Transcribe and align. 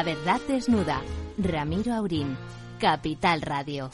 La 0.00 0.04
verdad 0.04 0.40
desnuda. 0.48 1.02
Ramiro 1.36 1.92
Aurín. 1.92 2.34
Capital 2.78 3.42
Radio. 3.42 3.90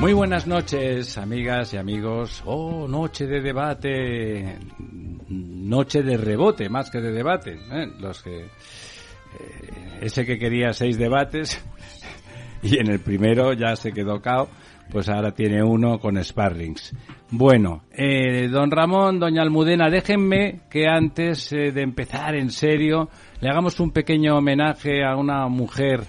Muy 0.00 0.12
buenas 0.12 0.48
noches, 0.48 1.16
amigas 1.16 1.74
y 1.74 1.76
amigos. 1.76 2.42
Oh, 2.44 2.88
noche 2.88 3.28
de 3.28 3.40
debate, 3.40 4.58
noche 5.28 6.02
de 6.02 6.16
rebote, 6.16 6.68
más 6.68 6.90
que 6.90 7.00
de 7.00 7.12
debate. 7.12 7.56
¿eh? 7.70 7.92
Los 8.00 8.20
que 8.20 8.46
eh, 8.46 9.98
ese 10.00 10.26
que 10.26 10.40
quería 10.40 10.72
seis 10.72 10.98
debates 10.98 11.64
y 12.62 12.80
en 12.80 12.88
el 12.88 12.98
primero 12.98 13.52
ya 13.52 13.76
se 13.76 13.92
quedó 13.92 14.20
cao, 14.20 14.48
pues 14.90 15.08
ahora 15.08 15.32
tiene 15.32 15.62
uno 15.62 15.98
con 15.98 16.22
sparrings. 16.22 16.94
Bueno, 17.30 17.82
eh, 17.92 18.48
don 18.48 18.70
Ramón, 18.70 19.18
doña 19.18 19.42
Almudena, 19.42 19.90
déjenme 19.90 20.60
que 20.70 20.86
antes 20.86 21.52
eh, 21.52 21.72
de 21.72 21.82
empezar 21.82 22.34
en 22.36 22.50
serio 22.50 23.08
le 23.40 23.48
hagamos 23.50 23.80
un 23.80 23.90
pequeño 23.90 24.36
homenaje 24.38 25.04
a 25.04 25.16
una 25.16 25.48
mujer 25.48 26.02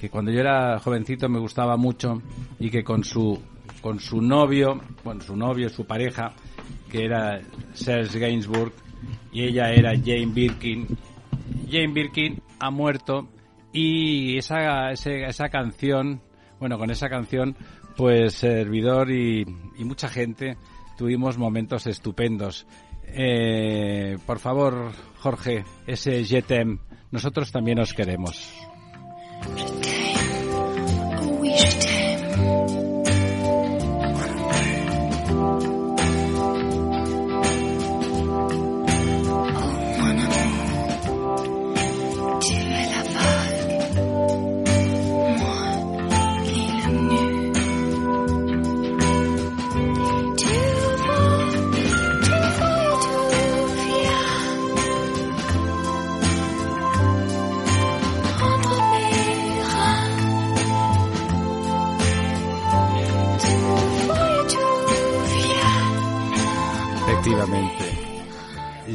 que 0.00 0.08
cuando 0.10 0.30
yo 0.30 0.40
era 0.40 0.78
jovencito 0.80 1.28
me 1.28 1.38
gustaba 1.38 1.76
mucho 1.76 2.20
y 2.58 2.70
que 2.70 2.82
con 2.82 3.04
su 3.04 3.40
con 3.80 4.00
su 4.00 4.22
novio, 4.22 4.80
bueno, 5.04 5.20
su 5.20 5.36
novio, 5.36 5.68
su 5.68 5.86
pareja, 5.86 6.32
que 6.90 7.04
era 7.04 7.40
Serge 7.74 8.18
Gainsbourg 8.18 8.72
y 9.30 9.42
ella 9.42 9.70
era 9.72 9.90
Jane 9.92 10.26
Birkin. 10.32 10.86
Jane 11.70 11.88
Birkin 11.92 12.40
ha 12.60 12.70
muerto 12.70 13.28
y 13.72 14.38
esa, 14.38 14.90
ese- 14.90 15.24
esa 15.24 15.50
canción, 15.50 16.22
bueno, 16.58 16.78
con 16.78 16.90
esa 16.90 17.10
canción, 17.10 17.56
pues 17.96 18.34
servidor 18.34 19.10
y, 19.10 19.44
mucha 19.78 20.08
gente 20.08 20.56
tuvimos 20.96 21.38
momentos 21.38 21.86
estupendos. 21.86 22.66
Eh, 23.06 24.18
por 24.26 24.38
favor, 24.38 24.92
Jorge, 25.18 25.64
ese 25.86 26.24
Jetem, 26.24 26.78
nosotros 27.10 27.52
también 27.52 27.78
os 27.78 27.92
queremos. 27.92 28.52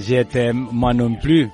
Je 0.09 0.24
t'aime 0.24 0.68
moi 0.72 0.92
non 0.92 1.18
plus. 1.18 1.52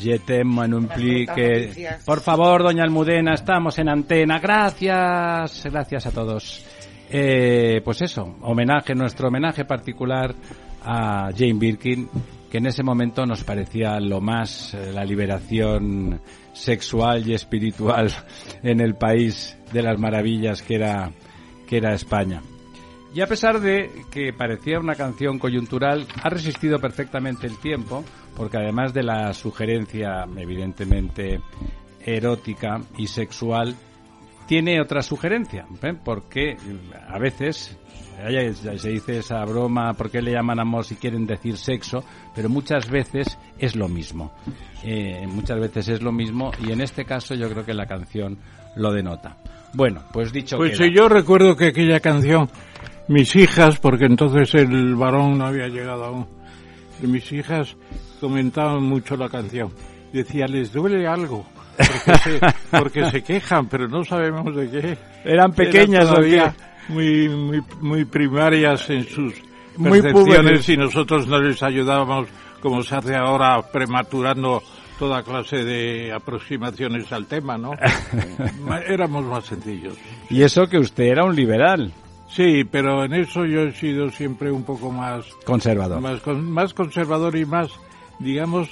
Je 0.00 0.16
t'aime 0.18 0.48
moi 0.48 0.66
non 0.66 0.88
plus. 0.88 1.26
Que... 1.26 1.70
Por 2.04 2.20
favor, 2.20 2.64
doña 2.64 2.82
Almudena, 2.82 3.34
estamos 3.34 3.78
en 3.78 3.88
antena. 3.88 4.40
Gracias. 4.40 5.64
Gracias 5.70 6.06
a 6.06 6.10
todos. 6.10 6.64
Eh, 7.08 7.80
pues 7.84 8.02
eso, 8.02 8.34
homenaje, 8.42 8.96
nuestro 8.96 9.28
homenaje 9.28 9.64
particular 9.64 10.34
a 10.82 11.30
Jane 11.30 11.54
Birkin, 11.54 12.08
que 12.50 12.58
en 12.58 12.66
ese 12.66 12.82
momento 12.82 13.24
nos 13.24 13.44
parecía 13.44 14.00
lo 14.00 14.20
más, 14.20 14.74
eh, 14.74 14.90
la 14.92 15.04
liberación 15.04 16.20
sexual 16.52 17.28
y 17.28 17.34
espiritual 17.34 18.10
en 18.64 18.80
el 18.80 18.96
país 18.96 19.56
de 19.72 19.82
las 19.82 20.00
maravillas 20.00 20.62
que 20.62 20.74
era, 20.74 21.12
que 21.68 21.76
era 21.76 21.94
España. 21.94 22.42
Y 23.14 23.20
a 23.22 23.26
pesar 23.26 23.60
de 23.60 24.04
que 24.10 24.32
parecía 24.32 24.78
una 24.78 24.94
canción 24.94 25.38
coyuntural, 25.38 26.06
ha 26.22 26.28
resistido 26.28 26.78
perfectamente 26.78 27.46
el 27.46 27.58
tiempo, 27.58 28.04
porque 28.36 28.58
además 28.58 28.92
de 28.92 29.02
la 29.02 29.32
sugerencia 29.32 30.26
evidentemente 30.36 31.40
erótica 32.04 32.80
y 32.96 33.06
sexual, 33.06 33.74
tiene 34.46 34.80
otra 34.80 35.02
sugerencia, 35.02 35.66
¿eh? 35.82 35.94
porque 36.02 36.56
a 37.08 37.18
veces 37.18 37.78
se 38.76 38.88
dice 38.88 39.18
esa 39.18 39.44
broma, 39.44 39.92
¿por 39.94 40.10
qué 40.10 40.22
le 40.22 40.32
llaman 40.32 40.58
amor 40.58 40.84
si 40.84 40.96
quieren 40.96 41.26
decir 41.26 41.56
sexo? 41.56 42.02
Pero 42.34 42.48
muchas 42.48 42.90
veces 42.90 43.38
es 43.58 43.76
lo 43.76 43.88
mismo. 43.88 44.32
Eh, 44.82 45.26
muchas 45.26 45.60
veces 45.60 45.88
es 45.88 46.02
lo 46.02 46.12
mismo 46.12 46.50
y 46.66 46.72
en 46.72 46.80
este 46.80 47.04
caso 47.04 47.34
yo 47.34 47.48
creo 47.50 47.64
que 47.64 47.74
la 47.74 47.86
canción 47.86 48.38
lo 48.76 48.92
denota. 48.92 49.36
Bueno, 49.74 50.02
pues 50.12 50.32
dicho 50.32 50.56
Pues 50.56 50.78
queda. 50.78 50.88
yo 50.94 51.08
recuerdo 51.08 51.54
que 51.54 51.66
aquella 51.66 52.00
canción, 52.00 52.48
mis 53.08 53.34
hijas, 53.36 53.78
porque 53.78 54.04
entonces 54.04 54.54
el 54.54 54.94
varón 54.94 55.38
no 55.38 55.46
había 55.46 55.68
llegado 55.68 56.04
aún, 56.04 56.26
y 57.02 57.06
mis 57.06 57.30
hijas 57.32 57.76
comentaban 58.20 58.82
mucho 58.82 59.16
la 59.16 59.28
canción. 59.28 59.72
Decía, 60.12 60.46
les 60.46 60.72
duele 60.72 61.06
algo, 61.06 61.46
porque 61.76 62.18
se, 62.18 62.40
porque 62.78 63.10
se 63.10 63.22
quejan, 63.22 63.66
pero 63.68 63.88
no 63.88 64.04
sabemos 64.04 64.54
de 64.54 64.70
qué. 64.70 64.98
Eran 65.24 65.52
pequeñas 65.52 66.04
Eran 66.04 66.14
todavía 66.14 66.54
¿o 66.88 66.92
muy, 66.92 67.28
muy, 67.28 67.62
muy 67.80 68.04
primarias 68.04 68.88
en 68.90 69.04
sus 69.04 69.34
Muy 69.76 70.00
percepciones 70.02 70.40
púberes. 70.40 70.68
y 70.68 70.76
nosotros 70.76 71.26
no 71.26 71.38
les 71.40 71.62
ayudábamos, 71.62 72.28
como 72.60 72.82
se 72.82 72.94
hace 72.94 73.16
ahora, 73.16 73.60
prematurando 73.70 74.62
toda 74.98 75.22
clase 75.22 75.64
de 75.64 76.12
aproximaciones 76.12 77.12
al 77.12 77.26
tema, 77.26 77.56
¿no? 77.56 77.70
Éramos 78.88 79.24
más 79.26 79.44
sencillos. 79.44 79.94
Y 80.28 80.42
eso 80.42 80.66
que 80.66 80.78
usted 80.78 81.04
era 81.04 81.24
un 81.24 81.36
liberal 81.36 81.92
Sí, 82.30 82.64
pero 82.64 83.04
en 83.04 83.14
eso 83.14 83.44
yo 83.46 83.62
he 83.62 83.72
sido 83.72 84.10
siempre 84.10 84.50
un 84.52 84.62
poco 84.62 84.90
más, 84.92 85.24
conservador. 85.44 86.00
más, 86.00 86.20
con- 86.20 86.50
más 86.50 86.74
conservador 86.74 87.36
y 87.36 87.44
más, 87.46 87.68
digamos, 88.18 88.68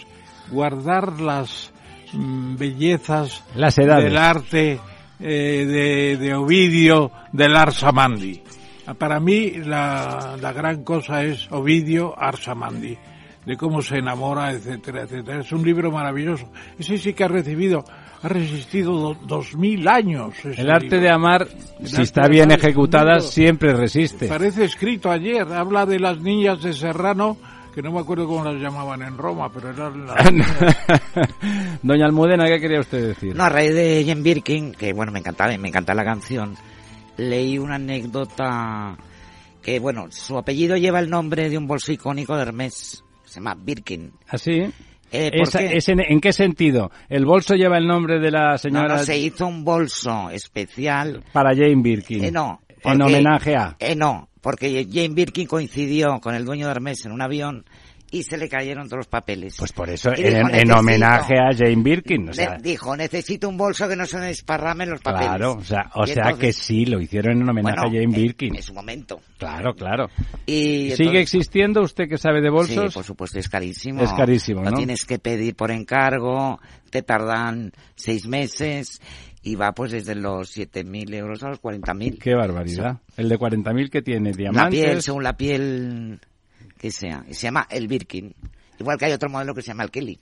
guardar 0.51 1.21
las 1.21 1.73
mm, 2.13 2.57
bellezas 2.57 3.43
Las 3.55 3.79
edades. 3.79 4.05
del 4.05 4.17
arte 4.19 4.81
eh, 5.19 5.65
de, 5.67 6.17
de 6.19 6.35
Ovidio, 6.35 7.11
del 7.33 7.57
Arsamandi. 7.57 8.43
Para 8.99 9.19
mí 9.19 9.51
la, 9.65 10.37
la 10.41 10.53
gran 10.53 10.85
cosa 10.85 11.25
es 11.25 11.51
Ovidio 11.51 12.15
Arsamandi, 12.17 12.97
de 13.45 13.57
cómo 13.57 13.83
se 13.83 13.97
enamora, 13.99 14.53
etcétera, 14.53 15.03
etcétera. 15.03 15.41
Es 15.41 15.51
un 15.51 15.65
libro 15.65 15.91
maravilloso. 15.91 16.49
Ese 16.79 16.97
sí 16.99 17.13
que 17.15 17.25
ha 17.25 17.29
recibido, 17.29 17.83
ha 18.23 18.29
resistido 18.29 18.93
do- 18.93 19.15
dos 19.27 19.55
mil 19.57 19.87
años. 19.89 20.35
El 20.45 20.71
arte 20.71 20.85
libro. 20.87 21.01
de 21.01 21.11
amar, 21.11 21.49
El 21.81 21.89
si 21.89 22.03
está 22.03 22.27
bien 22.29 22.51
ejecutada, 22.51 23.21
siempre 23.21 23.75
resiste. 23.75 24.27
Parece 24.29 24.65
escrito 24.65 25.11
ayer. 25.11 25.43
Habla 25.53 25.87
de 25.87 25.99
las 26.01 26.19
niñas 26.21 26.63
de 26.63 26.73
Serrano, 26.73 27.37
que 27.75 27.83
no 27.83 27.93
me 27.93 28.01
acuerdo 28.01 28.27
cómo 28.27 28.43
las 28.45 28.61
llamaban 28.61 29.03
en 29.03 29.17
Roma, 29.19 29.51
pero 29.53 29.71
eran 29.71 30.07
las. 30.07 30.17
Doña 31.83 32.07
Almudena, 32.07 32.47
¿qué 32.47 32.61
quería 32.61 32.81
usted 32.81 33.09
decir? 33.09 33.35
No, 33.37 33.45
a 33.45 33.49
raíz 33.49 33.75
de 33.75 34.05
Jane 34.07 34.23
Birkin, 34.23 34.73
que 34.73 34.93
bueno, 34.93 35.13
me 35.13 35.19
encantaba, 35.21 35.57
me 35.59 35.69
encanta 35.69 35.95
la 35.95 36.05
canción, 36.05 36.55
leí 37.17 37.59
una 37.59 37.77
anécdota 37.77 38.97
que, 39.63 39.79
bueno, 39.79 40.07
su 40.11 40.39
apellido 40.39 40.77
lleva 40.77 41.01
el 41.01 41.11
nombre 41.11 41.49
de 41.51 41.59
un 41.59 41.67
bolso 41.67 41.93
icónico 41.93 42.35
de 42.37 42.43
Hermes, 42.43 43.05
se 43.25 43.35
llama 43.41 43.55
Birkin. 43.55 44.13
¿Así? 44.29 44.63
Eh, 45.17 45.31
¿por 45.33 45.49
Esa- 45.49 45.59
qué? 45.61 45.77
es 45.77 45.89
en, 45.89 46.01
¿En 46.01 46.21
qué 46.21 46.33
sentido? 46.33 46.91
¿El 47.09 47.25
bolso 47.25 47.55
lleva 47.55 47.79
el 47.79 47.87
nombre 47.87 48.19
de 48.21 48.31
la 48.31 48.53
No, 48.53 48.59
señora 48.59 48.97
no, 48.97 49.03
se 49.05 49.19
hizo 49.19 49.47
un 49.47 49.65
bolso 49.65 50.31
especial. 50.31 51.23
para 51.33 51.51
Jane 51.55 51.77
Birkin? 51.83 52.25
Eh, 52.25 52.31
no. 52.31 52.61
En 52.69 52.99
porque- 52.99 53.03
homenaje 53.03 53.57
a... 53.57 53.77
Eh, 53.79 53.97
no, 53.97 54.29
porque 54.41 54.87
Jane 54.91 55.09
Birkin 55.15 55.47
coincidió 55.47 56.21
con 56.21 56.35
el 56.35 56.45
dueño 56.45 56.67
de 56.67 56.73
Hermes 56.73 57.05
en 57.05 57.13
un 57.13 57.21
avión 57.23 57.65
y 58.11 58.23
se 58.23 58.37
le 58.37 58.49
cayeron 58.49 58.85
todos 58.87 58.99
los 58.99 59.07
papeles. 59.09 59.57
Pues 59.59 59.73
por 59.73 59.91
eso, 59.91 60.11
Y 60.17 60.21
en, 60.23 60.27
dijo, 60.27 60.39
en 60.39 60.47
"Necesito". 60.47 60.79
homenaje 60.79 61.35
a 61.39 61.53
Jane 61.57 61.83
Birkin. 61.83 62.29
O 62.29 62.33
sea, 62.33 62.57
Le- 62.57 62.63
dijo, 62.63 62.97
necesito 62.97 63.49
un 63.49 63.57
bolso 63.57 63.89
que 63.89 63.97
no 63.97 64.07
se 64.07 64.19
me 64.19 64.27
desparramen 64.27 64.91
los 64.91 65.01
papeles. 65.01 65.29
claro, 65.29 65.53
o 65.55 65.65
sea, 65.65 65.91
o 65.95 66.07
sea 66.07 66.15
entonces- 66.25 66.39
que 66.41 66.53
sí, 66.53 66.87
lo 66.87 67.01
hicieron 67.01 67.41
en 67.41 67.49
homenaje 67.49 67.77
Bueno, 67.81 67.97
a 67.99 68.01
Jane 68.03 68.17
Birkin. 68.17 68.55
En 68.57 68.63
su 68.63 68.73
momento. 68.75 69.21
Claro, 69.39 69.75
claro. 69.75 70.09
Y 70.47 70.93
¿Sigue 70.93 71.21
existiendo 71.21 71.83
usted 71.83 72.09
que 72.09 72.17
sabe 72.19 72.41
de 72.41 72.51
bolsos? 72.51 72.93
Sí, 72.93 72.95
por 72.95 73.05
supuesto, 73.05 73.39
es 73.39 73.49
carísimo. 73.49 74.03
Es 74.03 74.13
carísimo, 74.13 74.63
Lo 74.63 74.71
¿no? 74.71 74.77
tienes 74.77 75.05
que 75.05 75.19
pedir 75.19 75.55
por 75.57 75.71
encargo, 75.71 76.61
te 76.91 77.03
tardan 77.03 77.73
seis 77.97 78.27
meses 78.27 79.01
y 79.43 79.55
va 79.57 79.73
pues 79.73 79.93
desde 79.93 80.15
los 80.15 80.51
7.000 80.57 81.13
euros 81.15 81.43
a 81.43 81.49
los 81.51 81.61
40.000. 81.61 82.19
Qué 82.19 82.35
barbaridad. 82.35 82.99
El 83.17 83.29
de 83.29 83.37
40.000 83.39 83.91
que 83.91 84.03
tiene 84.03 84.31
La 84.31 84.37
diamantes. 84.37 84.81
piel, 84.85 85.03
según 85.03 85.23
la 85.23 85.37
piel 85.37 86.21
que 86.79 86.91
sea. 86.91 87.25
Y 87.29 87.35
se 87.35 87.47
llama 87.47 87.67
el 87.71 87.89
Birkin. 87.89 88.35
Igual 88.79 88.99
que 88.99 89.07
hay 89.07 89.13
otro 89.13 89.31
modelo 89.31 89.55
que 89.55 89.63
se 89.63 89.69
llama 89.69 89.85
el 89.85 89.91
Kelly. 89.91 90.19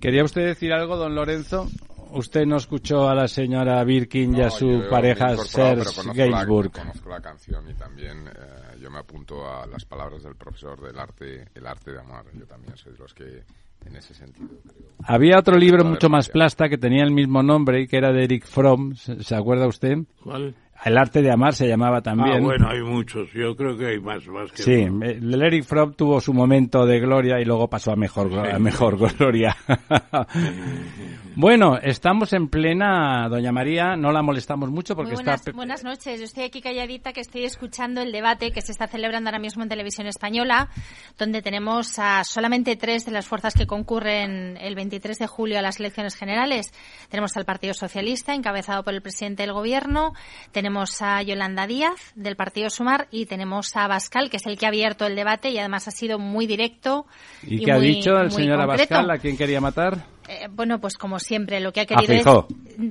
¿Quería 0.00 0.24
usted 0.24 0.46
decir 0.46 0.72
algo, 0.72 0.96
don 0.96 1.14
Lorenzo? 1.14 1.68
usted 2.12 2.46
no 2.46 2.56
escuchó 2.56 3.08
a 3.08 3.14
la 3.14 3.28
señora 3.28 3.82
Birkin 3.84 4.36
y 4.36 4.42
a 4.42 4.50
su 4.50 4.84
pareja 4.90 5.36
Serge 5.36 6.12
Gainsbourg. 6.14 6.72
conozco 6.72 7.08
la 7.08 7.20
canción 7.20 7.68
y 7.70 7.74
también 7.74 8.28
eh, 8.28 8.78
yo 8.80 8.90
me 8.90 8.98
apunto 8.98 9.46
a 9.46 9.66
las 9.66 9.84
palabras 9.84 10.22
del 10.22 10.36
profesor 10.36 10.80
del 10.80 10.98
arte, 10.98 11.46
el 11.54 11.66
arte 11.66 11.92
de 11.92 12.00
amar. 12.00 12.24
Yo 12.34 12.46
también 12.46 12.76
soy 12.76 12.92
de 12.92 12.98
los 12.98 13.14
que 13.14 13.44
en 13.86 13.96
ese 13.96 14.14
sentido 14.14 14.48
creo. 14.62 14.88
Había 15.04 15.38
otro 15.38 15.56
libro 15.56 15.84
mucho 15.84 16.08
más 16.08 16.28
plasta 16.28 16.68
que 16.68 16.78
tenía 16.78 17.02
el 17.02 17.12
mismo 17.12 17.42
nombre 17.42 17.82
y 17.82 17.86
que 17.86 17.96
era 17.96 18.12
de 18.12 18.24
Eric 18.24 18.46
Fromm, 18.46 18.94
¿se, 18.94 19.34
acuerda 19.34 19.66
usted? 19.66 19.98
¿Cuál? 20.22 20.54
El 20.82 20.96
arte 20.96 21.20
de 21.20 21.30
amar 21.30 21.54
se 21.54 21.68
llamaba 21.68 22.00
también. 22.00 22.38
Ah, 22.38 22.40
bueno, 22.40 22.68
hay 22.70 22.80
muchos. 22.80 23.30
Yo 23.34 23.54
creo 23.54 23.76
que 23.76 23.86
hay 23.86 24.00
más, 24.00 24.26
más 24.28 24.50
que 24.50 24.62
Sí, 24.62 24.72
el 24.72 25.42
Eric 25.42 25.64
Fromm 25.64 25.92
tuvo 25.92 26.22
su 26.22 26.32
momento 26.32 26.86
de 26.86 26.98
gloria 27.00 27.38
y 27.38 27.44
luego 27.44 27.68
pasó 27.68 27.92
a 27.92 27.96
mejor, 27.96 28.32
a 28.48 28.58
mejor 28.58 28.96
gloria. 28.96 29.54
bueno, 31.36 31.76
estamos 31.82 32.32
en 32.32 32.48
plena, 32.48 33.28
doña 33.28 33.52
María, 33.52 33.94
no 33.94 34.10
la 34.10 34.22
molestamos 34.22 34.70
mucho 34.70 34.96
porque 34.96 35.12
buenas, 35.12 35.40
está... 35.40 35.52
Buenas 35.52 35.84
noches, 35.84 36.18
yo 36.18 36.24
estoy 36.24 36.44
aquí 36.44 36.62
calladita 36.62 37.12
que 37.12 37.20
estoy 37.20 37.44
escuchando 37.44 38.00
el 38.00 38.10
debate 38.10 38.50
que 38.50 38.62
se 38.62 38.72
está 38.72 38.86
celebrando 38.86 39.28
ahora 39.28 39.38
mismo 39.38 39.62
en 39.62 39.68
Televisión 39.68 40.06
Española, 40.06 40.70
donde 41.18 41.42
tenemos 41.42 41.98
a 41.98 42.24
solamente 42.24 42.76
tres 42.76 43.04
de 43.04 43.12
las 43.12 43.26
fuerzas 43.26 43.52
que 43.52 43.66
concurren 43.66 44.56
el 44.58 44.74
23 44.76 45.18
de 45.18 45.26
julio 45.26 45.58
a 45.58 45.62
las 45.62 45.78
elecciones 45.78 46.14
generales. 46.14 46.72
Tenemos 47.10 47.36
al 47.36 47.44
Partido 47.44 47.74
Socialista, 47.74 48.34
encabezado 48.34 48.82
por 48.82 48.94
el 48.94 49.02
presidente 49.02 49.42
del 49.42 49.52
Gobierno, 49.52 50.14
tenemos 50.52 50.69
tenemos 50.70 51.02
a 51.02 51.20
Yolanda 51.22 51.66
Díaz 51.66 52.12
del 52.14 52.36
Partido 52.36 52.70
Sumar 52.70 53.08
y 53.10 53.26
tenemos 53.26 53.74
a 53.74 53.86
Abascal, 53.86 54.30
que 54.30 54.36
es 54.36 54.46
el 54.46 54.56
que 54.56 54.66
ha 54.66 54.68
abierto 54.68 55.04
el 55.04 55.16
debate 55.16 55.50
y 55.50 55.58
además 55.58 55.88
ha 55.88 55.90
sido 55.90 56.20
muy 56.20 56.46
directo. 56.46 57.06
¿Y, 57.42 57.64
qué 57.64 57.72
ha 57.72 57.78
dicho 57.80 58.12
el 58.12 58.30
señor 58.30 58.60
Abascal? 58.60 59.10
¿A 59.10 59.18
quién 59.18 59.36
quería 59.36 59.60
matar? 59.60 60.06
Eh, 60.28 60.46
bueno, 60.48 60.80
pues 60.80 60.96
como 60.96 61.18
siempre, 61.18 61.58
lo 61.58 61.72
que 61.72 61.80
ha 61.80 61.86
querido 61.86 62.12
es. 62.12 62.24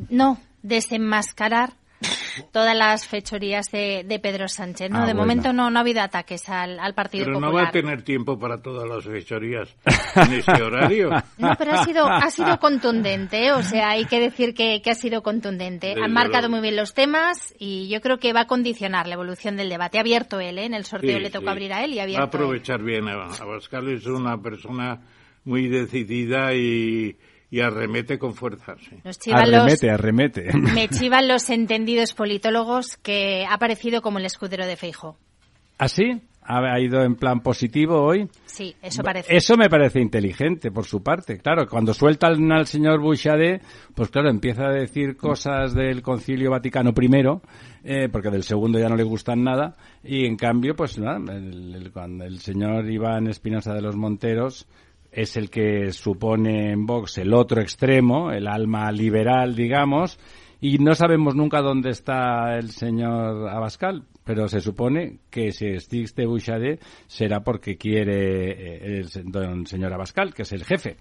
No, 0.10 0.40
desenmascarar 0.62 1.72
todas 2.52 2.76
las 2.76 3.08
fechorías 3.08 3.68
de, 3.72 4.20
Pedro 4.22 4.48
Sánchez. 4.48 4.90
No, 4.90 5.00
ah, 5.00 5.06
de 5.06 5.14
momento 5.14 5.54
no, 5.54 5.70
no 5.70 5.80
ha 5.80 5.82
habido 5.82 6.02
ataques 6.02 6.50
al, 6.50 6.80
al 6.80 6.94
Partido 6.94 7.26
pero 7.26 7.36
Popular. 7.36 7.52
Pero 7.52 7.60
no 7.60 7.64
va 7.64 7.70
a 7.70 7.72
tener 7.72 8.04
tiempo 8.04 8.38
para 8.38 8.62
todas 8.62 8.88
las 8.88 9.04
fechorías 9.06 9.76
en 10.16 10.34
ese 10.34 10.52
horario. 10.52 11.10
No, 11.38 11.56
pero 11.58 11.74
ha 11.74 11.86
sido, 11.86 12.08
ha 12.08 12.30
sido 12.30 12.60
contundente, 12.60 13.52
o 13.52 13.62
sea, 13.62 13.92
hay 13.92 14.06
que 14.06 14.20
decir 14.20 14.54
que, 14.54 14.82
que 14.82 14.92
ha 14.92 14.96
sido 14.96 15.24
contundente. 15.24 15.96
ha 16.02 16.08
marcado 16.08 16.50
muy 16.50 16.62
bien 16.62 16.76
los 16.76 16.94
temas 16.94 17.54
y 17.58 17.88
yo 17.90 18.02
creo 18.02 18.18
que 18.18 18.34
va 18.34 18.42
a 18.42 18.48
condicionar 18.48 19.08
la 19.08 19.14
evolución 19.14 19.58
del 19.58 19.70
debate. 19.70 19.98
Ha 19.98 20.02
abierto 20.02 20.40
él, 20.40 20.58
¿eh? 20.58 20.66
en 20.66 20.74
el 20.74 20.86
sorteo 20.86 21.20
le 21.20 21.30
tocó 21.30 21.50
abrir 21.50 21.74
a 21.74 21.84
él 21.84 21.94
y 21.94 22.00
ha 22.00 22.04
abierto. 22.04 22.22
Va 22.22 22.26
a 22.26 22.28
aprovechar 22.28 22.82
bien. 22.82 23.08
Abascal 23.08 23.90
es 23.90 24.06
una 24.06 24.42
persona 24.42 25.02
muy 25.46 25.68
decidida 25.68 26.54
y 26.54 27.18
y 27.52 27.62
arremete 27.62 28.20
con 28.20 28.34
fuerza. 28.34 28.76
arremete, 29.32 29.90
arremete. 29.90 30.54
Me 30.74 30.88
chivan 30.88 31.28
los 31.28 31.50
entendidos 31.50 32.14
politólogos 32.14 32.98
que 32.98 33.46
ha 33.50 33.58
parecido 33.58 34.02
como 34.02 34.20
el 34.20 34.26
escudero 34.26 34.66
de 34.66 34.76
Feijo. 34.76 35.18
¿Ah, 35.78 35.88
sí? 35.88 36.22
¿Ha 36.52 36.80
ido 36.80 37.04
en 37.04 37.16
plan 37.16 37.42
positivo 37.42 38.02
hoy? 38.02 38.28
Sí, 38.48 38.76
eso 38.82 39.04
parece. 39.04 39.36
Eso 39.36 39.56
me 39.56 39.70
parece 39.70 40.02
inteligente 40.02 40.72
por 40.72 40.86
su 40.86 41.04
parte. 41.04 41.38
Claro, 41.38 41.68
cuando 41.68 41.94
sueltan 41.94 42.52
al 42.52 42.66
señor 42.66 43.00
Bouchardé, 43.00 43.62
pues 43.94 44.10
claro, 44.10 44.32
empieza 44.32 44.64
a 44.66 44.72
decir 44.72 45.16
cosas 45.16 45.76
del 45.76 46.02
Concilio 46.02 46.50
Vaticano 46.50 46.92
I, 47.00 47.40
eh, 47.84 48.10
porque 48.12 48.32
del 48.32 48.42
segundo 48.42 48.80
ya 48.80 48.90
no 48.90 48.96
le 48.96 49.04
gustan 49.04 49.44
nada, 49.44 49.76
y 50.04 50.26
en 50.26 50.38
cambio, 50.38 50.76
pues 50.76 50.98
nada, 50.98 51.20
cuando 51.94 52.26
el 52.26 52.40
señor 52.40 52.90
Iván 52.90 53.28
Espinosa 53.28 53.76
de 53.76 53.84
los 53.84 53.96
Monteros 53.96 54.68
es 55.12 55.38
el 55.38 55.50
que 55.50 55.92
supone 55.92 56.72
en 56.72 56.86
Vox 56.86 57.18
el 57.18 57.34
otro 57.34 57.62
extremo, 57.62 58.32
el 58.32 58.48
alma 58.48 58.92
liberal, 58.92 59.56
digamos, 59.56 60.20
y 60.62 60.78
no 60.78 60.94
sabemos 60.94 61.36
nunca 61.36 61.62
dónde 61.62 61.92
está 61.92 62.58
el 62.58 62.72
señor 62.72 63.50
Abascal, 63.50 64.04
pero 64.26 64.48
se 64.48 64.60
supone 64.60 65.20
que 65.30 65.52
si 65.52 65.68
existe 65.68 66.26
Bouchardé 66.26 66.80
será 67.08 67.42
porque 67.42 67.78
quiere 67.78 68.52
eh, 68.52 69.02
el 69.02 69.68
señor 69.68 69.94
Abascal, 69.94 70.34
que 70.34 70.42
es 70.42 70.52
el 70.52 70.66
jefe. 70.66 70.98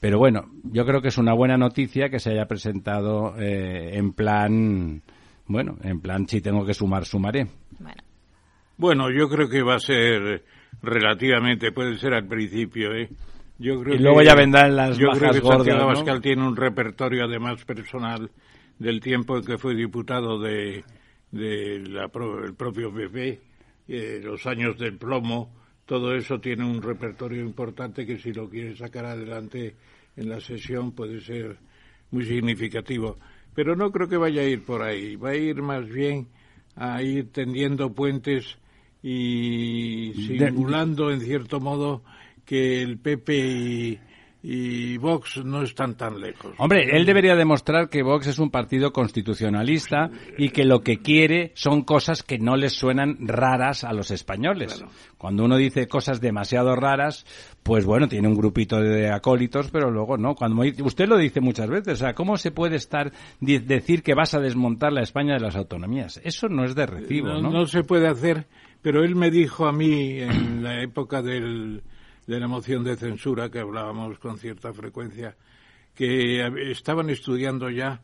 Pero 0.00 0.18
bueno, 0.18 0.50
yo 0.64 0.84
creo 0.84 1.00
que 1.00 1.08
es 1.08 1.18
una 1.18 1.34
buena 1.34 1.56
noticia 1.56 2.08
que 2.08 2.20
se 2.20 2.30
haya 2.30 2.46
presentado 2.46 3.34
eh, 3.38 3.96
en 3.96 4.12
plan, 4.12 5.02
bueno, 5.46 5.76
en 5.82 6.00
plan 6.00 6.28
si 6.28 6.40
tengo 6.40 6.64
que 6.64 6.74
sumar, 6.74 7.04
sumaré. 7.04 7.46
Bueno. 7.78 8.02
bueno, 8.76 9.10
yo 9.10 9.28
creo 9.28 9.48
que 9.48 9.62
va 9.62 9.76
a 9.76 9.80
ser 9.80 10.44
relativamente, 10.82 11.72
puede 11.72 11.98
ser 11.98 12.14
al 12.14 12.26
principio, 12.26 12.94
¿eh? 12.94 13.08
Yo 13.58 13.80
creo 13.82 13.94
y 13.94 13.98
luego 13.98 14.22
ya 14.22 14.34
vendrán 14.34 14.76
las 14.76 14.96
yo 14.96 15.10
creo 15.10 15.32
que 15.32 15.40
gordas, 15.40 15.64
Santiago 15.64 15.90
Abascal 15.90 16.20
tiene 16.20 16.46
un 16.46 16.54
repertorio 16.54 17.24
además 17.24 17.64
personal 17.64 18.30
del 18.78 19.00
tiempo 19.00 19.36
en 19.36 19.44
que 19.44 19.58
fue 19.58 19.74
diputado 19.74 20.38
de, 20.38 20.84
de 21.32 21.80
la, 21.80 22.10
el 22.44 22.54
propio 22.54 22.94
PP, 22.94 23.40
eh, 23.88 24.20
los 24.22 24.46
años 24.46 24.78
del 24.78 24.96
plomo, 24.96 25.52
todo 25.86 26.14
eso 26.14 26.38
tiene 26.38 26.64
un 26.64 26.80
repertorio 26.80 27.42
importante 27.42 28.06
que 28.06 28.18
si 28.18 28.32
lo 28.32 28.48
quiere 28.48 28.76
sacar 28.76 29.06
adelante 29.06 29.74
en 30.16 30.28
la 30.28 30.40
sesión 30.40 30.92
puede 30.92 31.20
ser 31.20 31.56
muy 32.10 32.24
significativo. 32.24 33.18
Pero 33.54 33.74
no 33.74 33.90
creo 33.90 34.08
que 34.08 34.16
vaya 34.16 34.42
a 34.42 34.44
ir 34.44 34.64
por 34.64 34.82
ahí, 34.82 35.16
va 35.16 35.30
a 35.30 35.36
ir 35.36 35.62
más 35.62 35.88
bien 35.88 36.28
a 36.76 37.02
ir 37.02 37.32
tendiendo 37.32 37.92
puentes 37.92 38.58
y 39.02 40.12
simulando 40.14 41.10
en 41.10 41.20
cierto 41.20 41.58
modo 41.58 42.02
que 42.48 42.80
el 42.80 42.98
PP 42.98 44.00
y, 44.42 44.96
Vox 44.96 45.44
no 45.44 45.62
están 45.62 45.96
tan 45.96 46.18
lejos. 46.18 46.54
Hombre, 46.56 46.96
él 46.96 47.04
debería 47.04 47.36
demostrar 47.36 47.90
que 47.90 48.02
Vox 48.02 48.26
es 48.28 48.38
un 48.38 48.50
partido 48.50 48.90
constitucionalista 48.90 50.10
y 50.38 50.48
que 50.48 50.64
lo 50.64 50.80
que 50.80 50.98
quiere 50.98 51.52
son 51.54 51.82
cosas 51.82 52.22
que 52.22 52.38
no 52.38 52.56
les 52.56 52.72
suenan 52.72 53.18
raras 53.20 53.84
a 53.84 53.92
los 53.92 54.10
españoles. 54.10 54.82
Cuando 55.18 55.44
uno 55.44 55.58
dice 55.58 55.88
cosas 55.88 56.22
demasiado 56.22 56.74
raras, 56.74 57.26
pues 57.62 57.84
bueno, 57.84 58.08
tiene 58.08 58.28
un 58.28 58.34
grupito 58.34 58.80
de 58.80 59.10
acólitos, 59.10 59.70
pero 59.70 59.90
luego 59.90 60.16
no. 60.16 60.34
Cuando 60.34 60.62
usted 60.62 61.06
lo 61.06 61.18
dice 61.18 61.42
muchas 61.42 61.68
veces, 61.68 61.94
o 61.94 61.96
sea, 61.96 62.14
¿cómo 62.14 62.38
se 62.38 62.50
puede 62.50 62.76
estar 62.76 63.12
decir 63.40 64.02
que 64.02 64.14
vas 64.14 64.32
a 64.32 64.40
desmontar 64.40 64.94
la 64.94 65.02
España 65.02 65.34
de 65.34 65.40
las 65.40 65.56
autonomías? 65.56 66.18
Eso 66.24 66.48
no 66.48 66.64
es 66.64 66.74
de 66.74 66.86
recibo, 66.86 67.28
¿no? 67.28 67.50
No 67.50 67.66
se 67.66 67.82
puede 67.82 68.08
hacer, 68.08 68.46
pero 68.80 69.04
él 69.04 69.16
me 69.16 69.30
dijo 69.30 69.66
a 69.66 69.72
mí 69.72 70.20
en 70.20 70.62
la 70.62 70.82
época 70.82 71.20
del 71.20 71.82
de 72.28 72.38
la 72.38 72.46
moción 72.46 72.84
de 72.84 72.94
censura 72.94 73.50
que 73.50 73.58
hablábamos 73.58 74.18
con 74.18 74.36
cierta 74.38 74.72
frecuencia, 74.74 75.34
que 75.94 76.46
estaban 76.70 77.08
estudiando 77.08 77.70
ya 77.70 78.02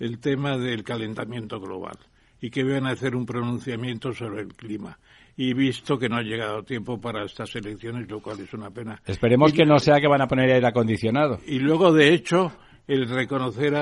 el 0.00 0.18
tema 0.18 0.58
del 0.58 0.82
calentamiento 0.82 1.60
global 1.60 1.96
y 2.40 2.50
que 2.50 2.60
iban 2.60 2.86
a 2.86 2.90
hacer 2.90 3.14
un 3.14 3.24
pronunciamiento 3.24 4.12
sobre 4.12 4.42
el 4.42 4.54
clima. 4.54 4.98
Y 5.36 5.54
visto 5.54 5.96
que 5.98 6.08
no 6.08 6.16
ha 6.16 6.22
llegado 6.22 6.64
tiempo 6.64 7.00
para 7.00 7.24
estas 7.24 7.54
elecciones, 7.54 8.10
lo 8.10 8.20
cual 8.20 8.40
es 8.40 8.52
una 8.52 8.70
pena. 8.70 9.00
Esperemos 9.06 9.52
que 9.52 9.64
no 9.64 9.78
sea 9.78 10.00
que 10.00 10.08
van 10.08 10.20
a 10.20 10.26
poner 10.26 10.50
aire 10.50 10.66
acondicionado. 10.66 11.38
Y 11.46 11.60
luego, 11.60 11.92
de 11.92 12.12
hecho, 12.12 12.52
el 12.88 13.08
reconocer 13.08 13.72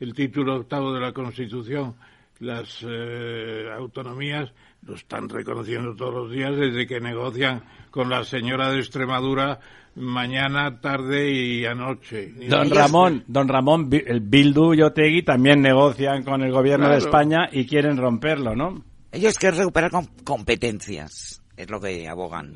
el 0.00 0.14
título 0.14 0.56
octavo 0.56 0.92
de 0.92 1.00
la 1.00 1.12
Constitución, 1.12 1.94
las 2.40 2.84
eh, 2.86 3.68
autonomías, 3.72 4.52
lo 4.82 4.94
están 4.94 5.28
reconociendo 5.28 5.94
todos 5.94 6.14
los 6.14 6.32
días 6.32 6.56
desde 6.56 6.86
que 6.86 7.00
negocian 7.00 7.62
con 7.90 8.08
la 8.08 8.24
señora 8.24 8.70
de 8.70 8.78
Extremadura 8.78 9.60
mañana, 9.96 10.80
tarde 10.80 11.30
y 11.30 11.64
anoche. 11.64 12.32
Don 12.48 12.70
Ramón, 12.70 13.24
don 13.26 13.48
Ramón, 13.48 13.90
el 13.92 14.20
Bildu 14.20 14.74
y 14.74 14.82
Otegui 14.82 15.22
también 15.22 15.60
negocian 15.60 16.22
con 16.22 16.42
el 16.42 16.52
gobierno 16.52 16.88
de 16.88 16.98
España 16.98 17.48
y 17.50 17.66
quieren 17.66 17.96
romperlo, 17.96 18.54
¿no? 18.54 18.84
Ellos 19.12 19.36
quieren 19.38 19.58
recuperar 19.58 19.90
competencias, 20.24 21.42
es 21.56 21.68
lo 21.68 21.80
que 21.80 22.08
abogan. 22.08 22.54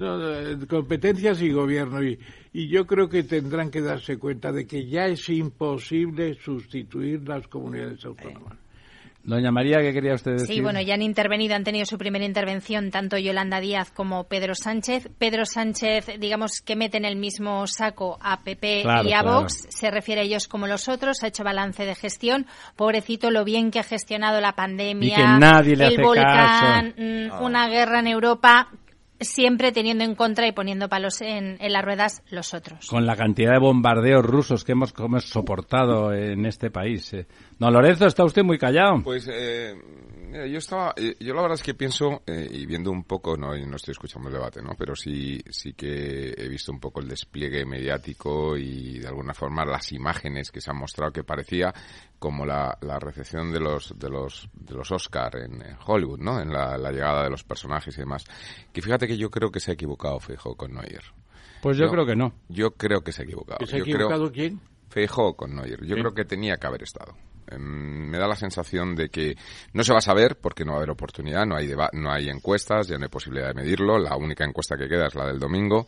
competencias 0.68 1.42
y 1.42 1.50
gobierno. 1.50 2.02
Y, 2.02 2.18
y 2.52 2.68
yo 2.68 2.86
creo 2.86 3.08
que 3.08 3.24
tendrán 3.24 3.70
que 3.70 3.80
darse 3.80 4.18
cuenta 4.18 4.52
de 4.52 4.66
que 4.66 4.86
ya 4.86 5.06
es 5.06 5.28
imposible 5.28 6.34
sustituir 6.34 7.28
las 7.28 7.48
comunidades 7.48 8.04
autónomas. 8.04 8.63
Doña 9.24 9.50
María, 9.50 9.78
¿qué 9.80 9.94
quería 9.94 10.14
usted 10.14 10.32
decir? 10.32 10.56
Sí, 10.56 10.60
bueno, 10.60 10.82
ya 10.82 10.94
han 10.94 11.02
intervenido, 11.02 11.54
han 11.54 11.64
tenido 11.64 11.86
su 11.86 11.96
primera 11.96 12.26
intervención 12.26 12.90
tanto 12.90 13.16
Yolanda 13.16 13.58
Díaz 13.58 13.90
como 13.90 14.24
Pedro 14.24 14.54
Sánchez. 14.54 15.08
Pedro 15.16 15.46
Sánchez, 15.46 16.18
digamos 16.20 16.60
que 16.60 16.76
mete 16.76 16.98
en 16.98 17.06
el 17.06 17.16
mismo 17.16 17.66
saco 17.66 18.18
a 18.20 18.42
PP 18.42 18.84
y 19.04 19.12
a 19.14 19.22
Vox, 19.22 19.66
se 19.70 19.90
refiere 19.90 20.20
a 20.20 20.24
ellos 20.24 20.46
como 20.46 20.66
los 20.66 20.90
otros, 20.90 21.22
ha 21.22 21.28
hecho 21.28 21.42
balance 21.42 21.86
de 21.86 21.94
gestión. 21.94 22.46
Pobrecito, 22.76 23.30
lo 23.30 23.44
bien 23.44 23.70
que 23.70 23.80
ha 23.80 23.82
gestionado 23.82 24.42
la 24.42 24.52
pandemia, 24.52 25.08
y 25.08 25.14
que 25.14 25.22
nadie 25.22 25.74
le 25.74 25.86
el 25.86 26.02
volcán, 26.02 26.94
mm, 26.98 27.42
una 27.42 27.68
guerra 27.68 28.00
en 28.00 28.08
Europa 28.08 28.68
siempre 29.20 29.72
teniendo 29.72 30.04
en 30.04 30.14
contra 30.14 30.46
y 30.46 30.52
poniendo 30.52 30.88
palos 30.88 31.20
en, 31.20 31.56
en, 31.60 31.72
las 31.72 31.84
ruedas 31.84 32.22
los 32.30 32.54
otros. 32.54 32.86
Con 32.88 33.06
la 33.06 33.16
cantidad 33.16 33.52
de 33.52 33.58
bombardeos 33.58 34.24
rusos 34.24 34.64
que 34.64 34.72
hemos, 34.72 34.92
que 34.92 35.04
hemos 35.04 35.24
soportado 35.24 36.12
en 36.12 36.46
este 36.46 36.70
país. 36.70 37.12
Eh. 37.14 37.26
Don 37.58 37.72
Lorenzo, 37.72 38.06
está 38.06 38.24
usted 38.24 38.42
muy 38.42 38.58
callado. 38.58 39.02
Pues 39.02 39.28
eh, 39.32 39.74
Mira, 40.34 40.48
yo 40.48 40.58
estaba, 40.58 40.92
eh, 40.96 41.14
yo 41.20 41.32
la 41.32 41.42
verdad 41.42 41.54
es 41.54 41.62
que 41.62 41.74
pienso, 41.74 42.24
eh, 42.26 42.48
y 42.50 42.66
viendo 42.66 42.90
un 42.90 43.04
poco, 43.04 43.36
no, 43.36 43.56
no 43.56 43.76
estoy 43.76 43.92
escuchando 43.92 44.28
el 44.28 44.34
debate, 44.34 44.60
¿no? 44.60 44.74
Pero 44.76 44.96
sí, 44.96 45.40
sí 45.48 45.74
que 45.74 46.34
he 46.36 46.48
visto 46.48 46.72
un 46.72 46.80
poco 46.80 46.98
el 46.98 47.06
despliegue 47.06 47.64
mediático 47.64 48.56
y 48.56 48.98
de 48.98 49.06
alguna 49.06 49.32
forma 49.32 49.64
las 49.64 49.92
imágenes 49.92 50.50
que 50.50 50.60
se 50.60 50.72
han 50.72 50.76
mostrado 50.76 51.12
que 51.12 51.22
parecía 51.22 51.72
como 52.18 52.44
la, 52.44 52.76
la 52.80 52.98
recepción 52.98 53.52
de 53.52 53.60
los, 53.60 53.96
de 53.96 54.10
los, 54.10 54.48
de 54.54 54.74
los 54.74 54.90
Oscar 54.90 55.36
en, 55.36 55.62
Hollywood, 55.86 56.18
¿no? 56.18 56.40
En 56.40 56.52
la, 56.52 56.78
llegada 56.90 57.22
de 57.22 57.30
los 57.30 57.44
personajes 57.44 57.96
y 57.96 58.00
demás. 58.00 58.24
Que 58.72 58.82
fíjate 58.82 59.06
que 59.06 59.16
yo 59.16 59.30
creo 59.30 59.52
que 59.52 59.60
se 59.60 59.70
ha 59.70 59.74
equivocado 59.74 60.18
Feijóo 60.18 60.56
con 60.56 60.72
Neuer. 60.74 61.04
Pues 61.62 61.76
yo, 61.76 61.88
creo 61.88 62.04
que 62.04 62.16
no. 62.16 62.34
Yo 62.48 62.72
creo 62.72 63.02
que 63.02 63.12
se 63.12 63.22
ha 63.22 63.24
equivocado. 63.24 63.64
¿Se 63.64 63.76
ha 63.76 63.78
equivocado 63.78 64.32
quién? 64.32 64.60
Feijóo 64.88 65.36
con 65.36 65.54
Neuer. 65.54 65.84
Yo 65.84 65.94
creo 65.94 66.12
que 66.12 66.24
tenía 66.24 66.56
que 66.56 66.66
haber 66.66 66.82
estado. 66.82 67.14
Em, 67.50 68.10
me 68.10 68.18
da 68.18 68.26
la 68.26 68.36
sensación 68.36 68.94
de 68.94 69.08
que 69.08 69.36
no 69.72 69.84
se 69.84 69.92
va 69.92 69.98
a 69.98 70.02
saber 70.02 70.36
porque 70.36 70.64
no 70.64 70.72
va 70.72 70.76
a 70.76 70.80
haber 70.80 70.90
oportunidad, 70.90 71.46
no 71.46 71.56
hay, 71.56 71.72
no 71.92 72.10
hay 72.10 72.28
encuestas, 72.28 72.88
ya 72.88 72.98
no 72.98 73.04
hay 73.04 73.10
posibilidad 73.10 73.48
de 73.48 73.54
medirlo. 73.54 73.98
La 73.98 74.16
única 74.16 74.44
encuesta 74.44 74.76
que 74.76 74.88
queda 74.88 75.06
es 75.06 75.14
la 75.14 75.26
del 75.26 75.38
domingo 75.38 75.86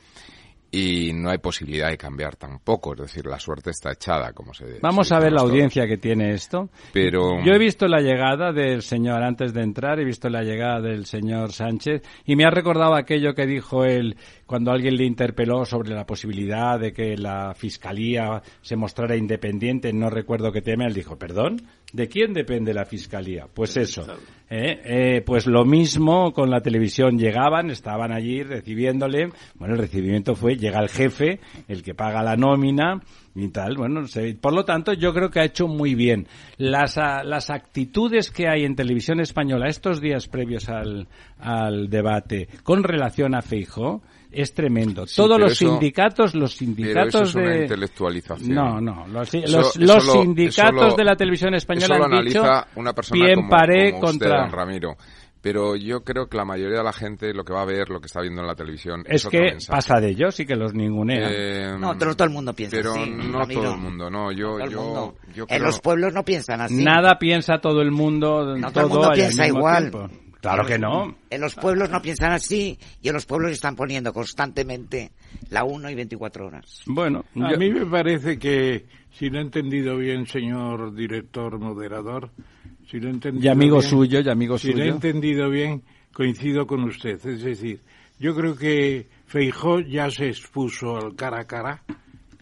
y 0.70 1.12
no 1.12 1.30
hay 1.30 1.38
posibilidad 1.38 1.88
de 1.88 1.96
cambiar 1.96 2.36
tampoco, 2.36 2.94
es 2.94 3.00
decir, 3.00 3.26
la 3.26 3.38
suerte 3.38 3.70
está 3.70 3.92
echada, 3.92 4.32
como 4.32 4.52
se 4.52 4.78
Vamos 4.80 5.12
a 5.12 5.18
ver 5.18 5.32
la 5.32 5.42
audiencia 5.42 5.86
que 5.86 5.96
tiene 5.96 6.32
esto. 6.32 6.68
Pero 6.92 7.42
yo 7.44 7.52
he 7.52 7.58
visto 7.58 7.86
la 7.86 8.00
llegada 8.00 8.52
del 8.52 8.82
señor 8.82 9.22
antes 9.22 9.54
de 9.54 9.62
entrar, 9.62 10.00
he 10.00 10.04
visto 10.04 10.28
la 10.28 10.42
llegada 10.42 10.80
del 10.80 11.06
señor 11.06 11.52
Sánchez 11.52 12.02
y 12.24 12.36
me 12.36 12.44
ha 12.44 12.50
recordado 12.50 12.94
aquello 12.94 13.34
que 13.34 13.46
dijo 13.46 13.84
él 13.84 14.16
cuando 14.46 14.70
alguien 14.70 14.96
le 14.96 15.04
interpeló 15.04 15.64
sobre 15.64 15.94
la 15.94 16.06
posibilidad 16.06 16.78
de 16.78 16.92
que 16.92 17.16
la 17.16 17.54
fiscalía 17.54 18.42
se 18.60 18.76
mostrara 18.76 19.16
independiente, 19.16 19.92
no 19.92 20.10
recuerdo 20.10 20.52
qué 20.52 20.62
tema, 20.62 20.86
él 20.86 20.94
dijo, 20.94 21.16
"Perdón, 21.16 21.62
¿de 21.92 22.08
quién 22.08 22.32
depende 22.32 22.74
la 22.74 22.84
fiscalía?" 22.84 23.46
Pues 23.52 23.76
eso. 23.76 24.06
¿eh? 24.48 24.80
Eh, 24.84 25.22
pues 25.22 25.46
lo 25.46 25.64
mismo 25.64 26.32
con 26.32 26.50
la 26.50 26.60
televisión 26.60 27.18
llegaban, 27.18 27.70
estaban 27.70 28.12
allí 28.12 28.42
recibiéndole, 28.42 29.30
bueno, 29.54 29.74
el 29.74 29.80
recibimiento 29.80 30.34
fue 30.34 30.56
llega 30.56 30.80
el 30.80 30.88
jefe, 30.88 31.40
el 31.68 31.82
que 31.82 31.94
paga 31.94 32.22
la 32.22 32.36
nómina 32.36 33.00
y 33.34 33.48
tal. 33.48 33.76
Bueno, 33.76 34.02
por 34.40 34.54
lo 34.54 34.64
tanto, 34.64 34.92
yo 34.92 35.12
creo 35.12 35.30
que 35.30 35.40
ha 35.40 35.44
hecho 35.44 35.68
muy 35.68 35.94
bien. 35.94 36.26
Las, 36.56 36.96
las 36.96 37.50
actitudes 37.50 38.30
que 38.30 38.48
hay 38.48 38.64
en 38.64 38.76
televisión 38.76 39.20
española 39.20 39.68
estos 39.68 40.00
días 40.00 40.28
previos 40.28 40.68
al, 40.68 41.08
al 41.38 41.88
debate 41.88 42.48
con 42.62 42.82
relación 42.82 43.34
a 43.34 43.42
Feijo 43.42 44.02
es 44.30 44.54
tremendo. 44.54 45.06
Todos 45.06 45.38
los 45.38 45.56
sindicatos, 45.56 46.34
los 46.34 46.54
sindicatos 46.54 47.34
de 47.34 47.62
intelectualización. 47.62 48.54
No, 48.54 48.80
no, 48.80 49.06
los, 49.06 49.32
los, 49.76 50.12
sindicatos 50.12 50.96
de 50.96 51.04
la 51.04 51.16
televisión 51.16 51.54
española 51.54 52.06
han 52.10 52.24
dicho 52.24 52.42
una 52.76 52.92
persona 52.92 53.24
bien 53.24 53.48
paré 53.48 53.98
contra 53.98 54.48
Ramiro 54.48 54.96
pero 55.46 55.76
yo 55.76 56.02
creo 56.02 56.26
que 56.26 56.36
la 56.36 56.44
mayoría 56.44 56.78
de 56.78 56.82
la 56.82 56.92
gente 56.92 57.32
lo 57.32 57.44
que 57.44 57.52
va 57.52 57.62
a 57.62 57.64
ver, 57.64 57.88
lo 57.88 58.00
que 58.00 58.06
está 58.06 58.20
viendo 58.20 58.40
en 58.40 58.48
la 58.48 58.56
televisión 58.56 59.04
es, 59.06 59.28
que 59.28 59.56
pasa 59.68 60.00
de 60.00 60.08
ellos 60.08 60.40
y 60.40 60.44
que 60.44 60.56
los 60.56 60.74
ningunea. 60.74 61.30
Eh, 61.30 61.76
no, 61.78 61.96
todo 61.96 62.24
el 62.24 62.30
mundo 62.30 62.52
piensa 62.52 62.76
pero 62.76 62.94
así. 62.94 63.12
Pero 63.16 63.28
no 63.28 63.46
todo 63.46 63.74
el 63.74 63.78
mundo, 63.78 64.10
no. 64.10 64.32
Yo, 64.32 64.58
yo, 64.68 65.14
yo 65.32 65.46
En 65.48 65.62
los 65.62 65.78
pueblos 65.78 66.12
no 66.12 66.24
piensan 66.24 66.62
así. 66.62 66.82
Nada 66.82 67.16
piensa 67.20 67.58
todo 67.58 67.80
el 67.80 67.92
mundo. 67.92 68.56
No 68.56 68.72
todo, 68.72 68.86
el 68.86 68.90
mundo 68.90 69.10
piensa 69.14 69.46
igual. 69.46 69.92
Claro 70.54 70.66
que 70.66 70.78
no. 70.78 71.16
En 71.28 71.40
los 71.40 71.54
pueblos 71.54 71.90
no 71.90 72.00
piensan 72.00 72.32
así 72.32 72.78
y 73.02 73.08
en 73.08 73.14
los 73.14 73.26
pueblos 73.26 73.50
están 73.50 73.74
poniendo 73.74 74.12
constantemente 74.12 75.10
la 75.50 75.64
1 75.64 75.90
y 75.90 75.94
24 75.94 76.46
horas. 76.46 76.82
Bueno, 76.86 77.24
a 77.34 77.56
mí 77.56 77.70
me 77.70 77.84
parece 77.84 78.38
que, 78.38 78.86
si 79.10 79.28
lo 79.28 79.38
he 79.38 79.42
entendido 79.42 79.96
bien, 79.96 80.24
señor 80.26 80.94
director 80.94 81.58
moderador, 81.58 82.30
si 82.88 83.00
lo 83.00 83.10
y 83.40 83.48
amigo 83.48 83.82
suyo, 83.82 84.20
y 84.20 84.28
amigo 84.28 84.56
suyo. 84.56 84.74
Si 84.74 84.78
lo 84.78 84.84
he 84.84 84.88
entendido 84.88 85.50
bien, 85.50 85.82
coincido 86.12 86.64
con 86.66 86.84
usted. 86.84 87.14
Es 87.26 87.42
decir, 87.42 87.80
yo 88.20 88.34
creo 88.36 88.56
que 88.56 89.08
Feijó 89.26 89.80
ya 89.80 90.10
se 90.10 90.28
expuso 90.28 90.96
al 90.96 91.16
cara 91.16 91.40
a 91.40 91.44
cara, 91.44 91.82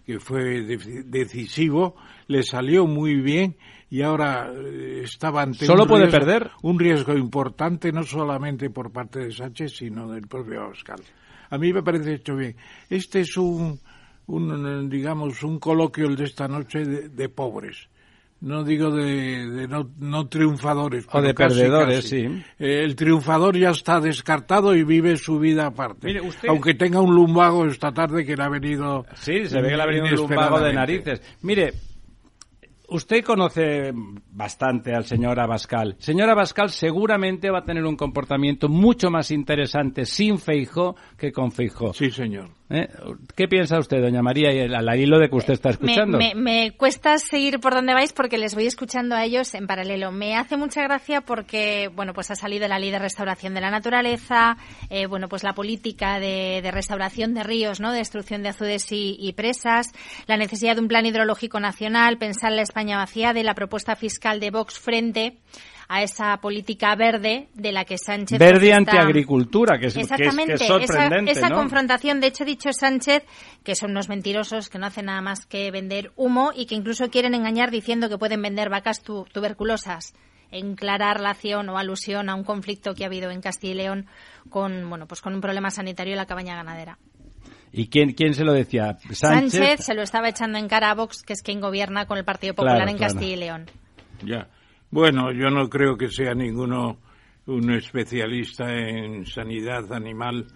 que 0.05 0.21
fue 0.21 0.61
decisivo, 1.07 1.97
le 2.27 2.43
salió 2.43 2.87
muy 2.87 3.15
bien 3.15 3.57
y 3.91 4.03
ahora 4.03 4.51
eh, 4.55 5.03
estaba 5.05 5.43
ante 5.43 5.67
¿Solo 5.67 5.83
un, 5.83 5.89
puede 5.89 6.07
riesgo, 6.07 6.19
perder? 6.19 6.51
un 6.63 6.79
riesgo 6.79 7.15
importante, 7.15 7.93
no 7.93 8.03
solamente 8.03 8.71
por 8.71 8.91
parte 8.91 9.21
de 9.21 9.33
Sánchez, 9.33 9.77
sino 9.77 10.09
del 10.11 10.27
propio 10.27 10.69
Oscar. 10.69 11.01
A 11.51 11.59
mí 11.59 11.73
me 11.73 11.83
parece 11.83 12.15
hecho 12.15 12.37
bien. 12.37 12.57
Este 12.89 13.21
es 13.21 13.37
un, 13.37 13.79
un 14.27 14.89
digamos, 14.89 15.43
un 15.43 15.59
coloquio 15.59 16.07
el 16.07 16.17
de 16.17 16.25
esta 16.25 16.49
noche 16.49 16.85
de 16.85 17.29
pobres 17.29 17.89
no 18.45 18.63
digo 18.63 18.91
de, 18.91 19.67
no, 19.67 20.29
triunfadores. 20.29 21.07
O 21.11 21.23
de 21.23 21.33
perdedores, 21.33 22.07
sí. 22.07 22.27
Eh, 22.59 22.83
el 22.85 22.95
triunfador 22.95 23.57
ya 23.57 23.71
está 23.71 24.01
descartado 24.01 24.75
y 24.75 24.85
vive 24.85 25.17
su 25.17 25.39
vida 25.39 25.67
aparte. 25.67 26.15
Aunque 26.49 26.75
tenga 26.75 27.01
un 27.01 27.15
lumbago 27.15 27.65
esta 27.67 27.93
tarde 27.93 28.25
que 28.25 28.37
le 28.37 28.43
ha 28.43 28.51
venido. 28.51 29.07
Sí, 29.15 29.47
se 29.47 29.63
ve 29.63 29.71
que 29.71 29.77
le 29.77 29.83
ha 29.83 29.87
venido 29.87 30.05
un 30.05 30.29
lumbago 30.29 30.61
de 30.61 30.75
narices. 30.75 31.23
Mire, 31.41 31.73
usted 32.89 33.25
conoce 33.25 33.93
bastante 34.31 34.95
al 34.95 35.05
señor 35.05 35.41
Abascal. 35.41 35.97
Señor 35.99 36.31
Abascal 36.31 36.71
seguramente 36.71 37.51
va 37.51 37.61
a 37.61 37.65
tener 37.65 37.85
un 37.85 37.97
comportamiento 37.97 38.69
mucho 38.69 39.11
más 39.11 39.31
interesante 39.31 40.05
sin 40.05 40.39
Feijo 40.39 40.97
que 41.17 41.33
con 41.33 41.53
Feijo. 41.53 41.93
Sí, 41.93 42.11
señor. 42.11 42.51
¿Eh? 42.71 42.89
¿Qué 43.37 43.47
piensa 43.47 43.79
usted, 43.79 44.01
doña 44.01 44.23
María, 44.23 44.51
y 44.51 44.73
al 44.73 44.99
hilo 44.99 45.19
de 45.19 45.29
que 45.29 45.37
usted 45.37 45.53
está 45.53 45.71
escuchando? 45.71 46.19
Me, 46.35 46.73
cuesta 46.73 47.19
seguir 47.19 47.61
por 47.61 47.75
donde 47.75 47.93
vais 47.93 48.15
porque 48.15 48.39
les 48.39 48.55
voy 48.55 48.67
escuchando 48.67 49.15
a 49.15 49.25
ellos 49.25 49.55
en 49.55 49.67
paralelo. 49.67 50.13
Me 50.13 50.35
hace 50.35 50.57
mucha 50.57 50.83
gracia 50.83 51.21
porque, 51.21 51.91
bueno, 51.95 52.15
pues 52.15 52.31
ha 52.31 52.37
salido 52.37 52.67
la 52.67 52.79
ley 52.79 52.91
de 52.91 52.99
restauración 52.99 53.53
de 53.53 53.61
la 53.61 53.71
naturaleza, 53.71 54.57
eh, 54.89 55.07
bueno, 55.07 55.29
pues 55.29 55.43
la 55.45 55.53
política 55.53 56.19
de, 56.19 56.63
restauración 56.73 57.35
de 57.35 57.43
ríos, 57.43 57.81
¿no? 57.81 57.93
destrucción 57.93 58.43
de 58.43 58.49
azudes 58.49 58.87
y, 58.91 59.33
presas, 59.37 59.93
la 60.27 60.39
necesidad 60.39 60.75
de 60.75 60.81
un 60.81 60.89
plan 60.89 61.05
hidrológico 61.05 61.61
nacional, 61.61 62.17
pensar 62.17 62.51
en 62.51 62.57
la 62.57 62.63
España 62.63 62.97
vacía, 62.97 63.35
de 63.35 63.45
la 63.45 63.55
propuesta 63.55 63.95
fiscal 63.95 64.41
de 64.41 64.51
Vox 64.51 64.79
frente 64.79 65.37
a 65.89 66.03
esa 66.03 66.37
política 66.39 66.95
verde 66.97 67.49
de 67.55 67.73
la 67.73 67.85
que 67.85 67.99
Sánchez... 67.99 68.39
Verde 68.39 68.73
antiagricultura, 68.73 69.79
que 69.79 69.87
es, 69.87 69.97
Exactamente, 69.97 70.59
sorprendente, 70.59 71.33
esa, 71.33 71.51
confrontación. 71.51 72.21
De 72.21 72.29
hecho, 72.29 72.45
ha 72.45 72.47
dicho 72.47 72.73
Sánchez 72.73 73.25
que 73.63 73.75
son 73.75 73.91
unos 73.91 74.09
mentirosos, 74.09 74.69
que 74.69 74.79
no 74.79 74.87
hacen 74.87 75.07
nada 75.07 75.21
más 75.21 75.47
que 75.47 75.71
vender 75.71 76.13
humo 76.17 76.53
y 76.55 76.67
que 76.67 76.75
incluso 76.75 77.11
quieren 77.11 77.35
engañar 77.35 77.71
diciendo 77.71 78.09
que 78.09 78.19
pueden 78.19 78.43
vender 78.43 78.71
vacas 78.71 79.03
tuberculosas 79.03 80.15
en 80.51 80.77
clara 80.77 81.13
relación 81.15 81.69
o 81.69 81.79
alusión 81.79 82.29
a 82.29 82.35
un 82.35 82.45
conflicto 82.45 82.95
que 82.95 83.05
ha 83.05 83.07
habido 83.07 83.31
en 83.31 83.41
Castilla 83.41 83.73
y 83.73 83.77
León 83.77 84.07
con, 84.51 84.89
bueno, 84.89 85.07
pues 85.07 85.21
con 85.21 85.35
un 85.35 85.41
problema 85.41 85.71
sanitario 85.71 86.13
en 86.13 86.19
la 86.19 86.27
cabaña 86.27 86.55
ganadera. 86.55 86.99
¿Y 87.73 87.89
quién, 87.89 88.13
quién 88.13 88.35
se 88.35 88.45
lo 88.45 88.53
decía? 88.53 88.97
¿Sánchez? 89.11 89.85
se 89.85 89.95
lo 89.95 90.03
estaba 90.03 90.29
echando 90.29 90.59
en 90.59 90.69
cara 90.69 90.91
a 90.91 90.95
Vox, 90.95 91.23
que 91.23 91.33
es 91.33 91.43
quien 91.43 91.61
gobierna 91.61 92.07
con 92.07 92.19
el 92.19 92.25
Partido 92.25 92.55
Popular 92.55 92.89
en 92.89 92.99
Castilla 92.99 93.33
y 93.33 93.37
León. 93.37 93.67
Ya. 94.25 94.49
Bueno, 94.95 95.33
yo 95.33 95.51
no 95.51 95.69
creo 95.69 95.97
que 95.97 96.09
sea 96.09 96.35
ninguno 96.35 96.99
un 97.47 97.69
especialista 97.73 98.73
en 98.73 99.27
sanidad 99.27 99.93
animal, 99.93 100.47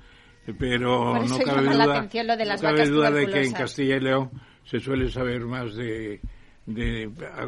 pero 0.57 1.15
no 1.25 1.39
cabe 1.41 2.89
duda, 2.89 3.11
de, 3.11 3.27
que 3.27 3.43
en 3.43 3.53
Castilla 3.53 3.97
y 3.97 4.01
León 4.01 4.31
se 4.63 4.79
suele 4.79 5.11
saber 5.11 5.45
más 5.45 5.75
de, 5.75 6.21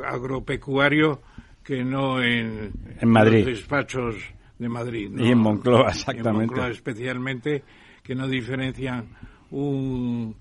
agropecuario 0.02 1.22
que 1.62 1.84
no 1.84 2.20
en, 2.20 2.72
Madrid. 3.02 3.46
los 3.46 3.46
despachos 3.46 4.16
de 4.58 4.68
Madrid. 4.68 5.12
Y 5.16 5.30
en 5.30 5.38
Moncloa, 5.38 5.90
exactamente. 5.90 6.28
en 6.28 6.48
Moncloa 6.48 6.70
especialmente, 6.70 7.62
que 8.02 8.16
no 8.16 8.26
diferencian 8.26 9.10
un, 9.52 10.34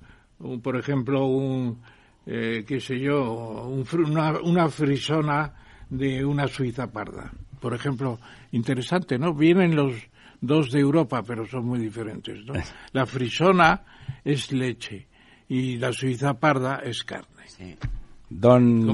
por 0.64 0.78
ejemplo, 0.78 1.28
un, 1.28 1.80
eh, 2.26 2.66
qué 2.68 2.80
sé 2.80 3.00
yo, 3.00 3.68
una, 3.68 4.42
una 4.42 4.68
frisona 4.68 5.54
de 5.90 6.26
una 6.26 6.48
Suiza 6.48 6.92
parda. 6.92 7.32
Por 7.60 7.74
ejemplo, 7.74 8.20
interesante, 8.52 9.18
¿no? 9.18 9.34
Vienen 9.34 9.76
los 9.76 9.94
dos 10.42 10.72
de 10.72 10.80
Europa, 10.80 11.24
pero 11.24 11.46
son 11.46 11.66
muy 11.66 11.80
diferentes, 11.80 12.46
¿no? 12.46 12.54
La 12.94 13.06
frisona 13.06 13.82
es 14.24 14.52
leche 14.52 15.08
y 15.48 15.78
la 15.78 15.92
Suiza 15.92 16.36
parda 16.36 16.82
es 16.84 17.04
carne. 17.04 17.28
Don, 18.32 18.86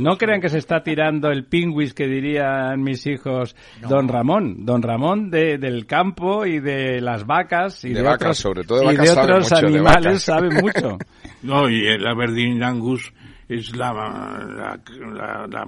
no 0.00 0.16
crean 0.16 0.40
que 0.40 0.48
se 0.48 0.58
está 0.58 0.84
tirando 0.84 1.30
el 1.30 1.46
pingüis 1.46 1.92
que 1.94 2.06
dirían 2.06 2.80
mis 2.80 3.04
hijos 3.08 3.56
Don 3.88 4.06
Ramón. 4.06 4.64
Don 4.64 4.82
Ramón 4.82 5.30
de, 5.30 5.58
del 5.58 5.84
campo 5.84 6.46
y 6.46 6.60
de 6.60 7.00
las 7.00 7.26
vacas 7.26 7.84
y 7.84 7.92
de, 7.92 8.06
otros, 8.06 8.38
sobre 8.38 8.62
todo 8.62 8.92
y 8.92 8.96
de 8.96 9.10
otros 9.10 9.52
animales 9.52 10.22
sabe 10.22 10.50
mucho. 10.50 10.98
No, 11.40 11.70
y 11.70 11.86
el 11.86 12.04
Aberdeen 12.04 12.64
Angus 12.64 13.12
es 13.48 13.74
la, 13.76 13.92
la, 13.92 15.46
la 15.46 15.66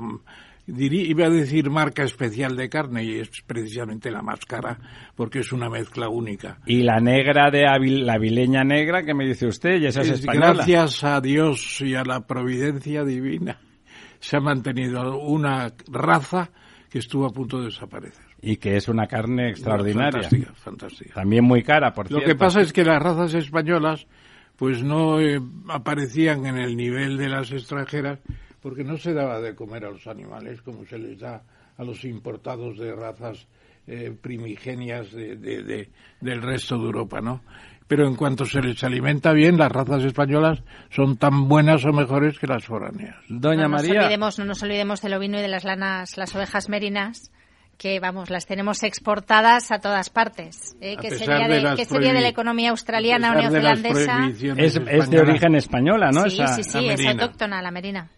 iba 0.66 1.26
a 1.26 1.30
decir 1.30 1.70
marca 1.70 2.02
especial 2.02 2.56
de 2.56 2.68
carne 2.68 3.04
y 3.04 3.18
es 3.20 3.30
precisamente 3.46 4.10
la 4.10 4.22
más 4.22 4.40
cara 4.44 4.78
porque 5.14 5.40
es 5.40 5.52
una 5.52 5.68
mezcla 5.68 6.08
única. 6.08 6.58
Y 6.66 6.82
la 6.82 7.00
negra 7.00 7.50
de 7.50 7.64
la 8.02 8.18
vileña 8.18 8.64
negra, 8.64 9.02
¿qué 9.02 9.14
me 9.14 9.26
dice 9.26 9.46
usted? 9.46 9.80
Y 9.80 9.86
esa 9.86 10.02
es, 10.02 10.10
española. 10.10 10.54
Gracias 10.54 11.04
a 11.04 11.20
Dios 11.20 11.80
y 11.80 11.94
a 11.94 12.04
la 12.04 12.26
providencia 12.26 13.04
divina 13.04 13.58
se 14.20 14.36
ha 14.36 14.40
mantenido 14.40 15.18
una 15.18 15.72
raza 15.88 16.50
que 16.90 16.98
estuvo 16.98 17.26
a 17.26 17.30
punto 17.30 17.58
de 17.58 17.66
desaparecer. 17.66 18.24
Y 18.42 18.56
que 18.56 18.76
es 18.76 18.88
una 18.88 19.06
carne 19.06 19.50
extraordinaria. 19.50 20.22
Fantástica, 20.22 20.52
fantástica. 20.54 21.14
También 21.14 21.44
muy 21.44 21.62
cara, 21.62 21.92
por 21.92 22.10
Lo 22.10 22.20
que 22.20 22.34
pasa 22.34 22.60
es 22.60 22.72
que 22.72 22.84
las 22.84 23.02
razas 23.02 23.34
españolas 23.34 24.06
pues 24.56 24.82
no 24.82 25.20
eh, 25.20 25.40
aparecían 25.68 26.44
en 26.44 26.58
el 26.58 26.76
nivel 26.76 27.16
de 27.16 27.30
las 27.30 27.50
extranjeras 27.50 28.18
porque 28.60 28.84
no 28.84 28.96
se 28.96 29.12
daba 29.12 29.40
de 29.40 29.54
comer 29.54 29.84
a 29.84 29.90
los 29.90 30.06
animales 30.06 30.62
como 30.62 30.84
se 30.84 30.98
les 30.98 31.18
da 31.18 31.42
a 31.76 31.84
los 31.84 32.04
importados 32.04 32.78
de 32.78 32.94
razas 32.94 33.46
eh, 33.86 34.14
primigenias 34.20 35.10
de, 35.12 35.88
del 36.20 36.42
resto 36.42 36.76
de 36.76 36.84
Europa, 36.84 37.20
¿no? 37.20 37.42
Pero 37.88 38.06
en 38.06 38.14
cuanto 38.14 38.44
se 38.44 38.60
les 38.60 38.84
alimenta 38.84 39.32
bien, 39.32 39.58
las 39.58 39.72
razas 39.72 40.04
españolas 40.04 40.62
son 40.90 41.16
tan 41.16 41.48
buenas 41.48 41.84
o 41.84 41.92
mejores 41.92 42.38
que 42.38 42.46
las 42.46 42.64
foráneas. 42.64 43.16
Doña 43.28 43.64
no 43.64 43.70
María. 43.70 44.02
Olvidemos, 44.02 44.38
no 44.38 44.44
nos 44.44 44.62
olvidemos 44.62 45.00
del 45.02 45.14
ovino 45.14 45.38
y 45.38 45.42
de 45.42 45.48
las 45.48 45.64
lanas, 45.64 46.16
las 46.16 46.32
ovejas 46.36 46.68
merinas, 46.68 47.32
que 47.78 47.98
vamos, 47.98 48.30
las 48.30 48.46
tenemos 48.46 48.84
exportadas 48.84 49.72
a 49.72 49.80
todas 49.80 50.10
partes. 50.10 50.76
¿eh? 50.80 50.96
¿Qué, 51.00 51.10
sería 51.10 51.48
de, 51.48 51.74
¿Qué 51.76 51.84
sería 51.84 52.12
de 52.12 52.20
la 52.20 52.28
economía 52.28 52.70
australiana 52.70 53.32
o 53.32 53.34
neozelandesa? 53.34 54.28
Es, 54.56 54.76
es, 54.76 55.10
de 55.10 55.18
origen 55.18 55.56
española, 55.56 56.10
¿no? 56.12 56.28
Sí, 56.28 56.42
sí, 56.46 56.62
sí, 56.62 56.88
es 56.90 57.06
autóctona 57.06 57.60
la 57.60 57.70
merina. 57.70 58.08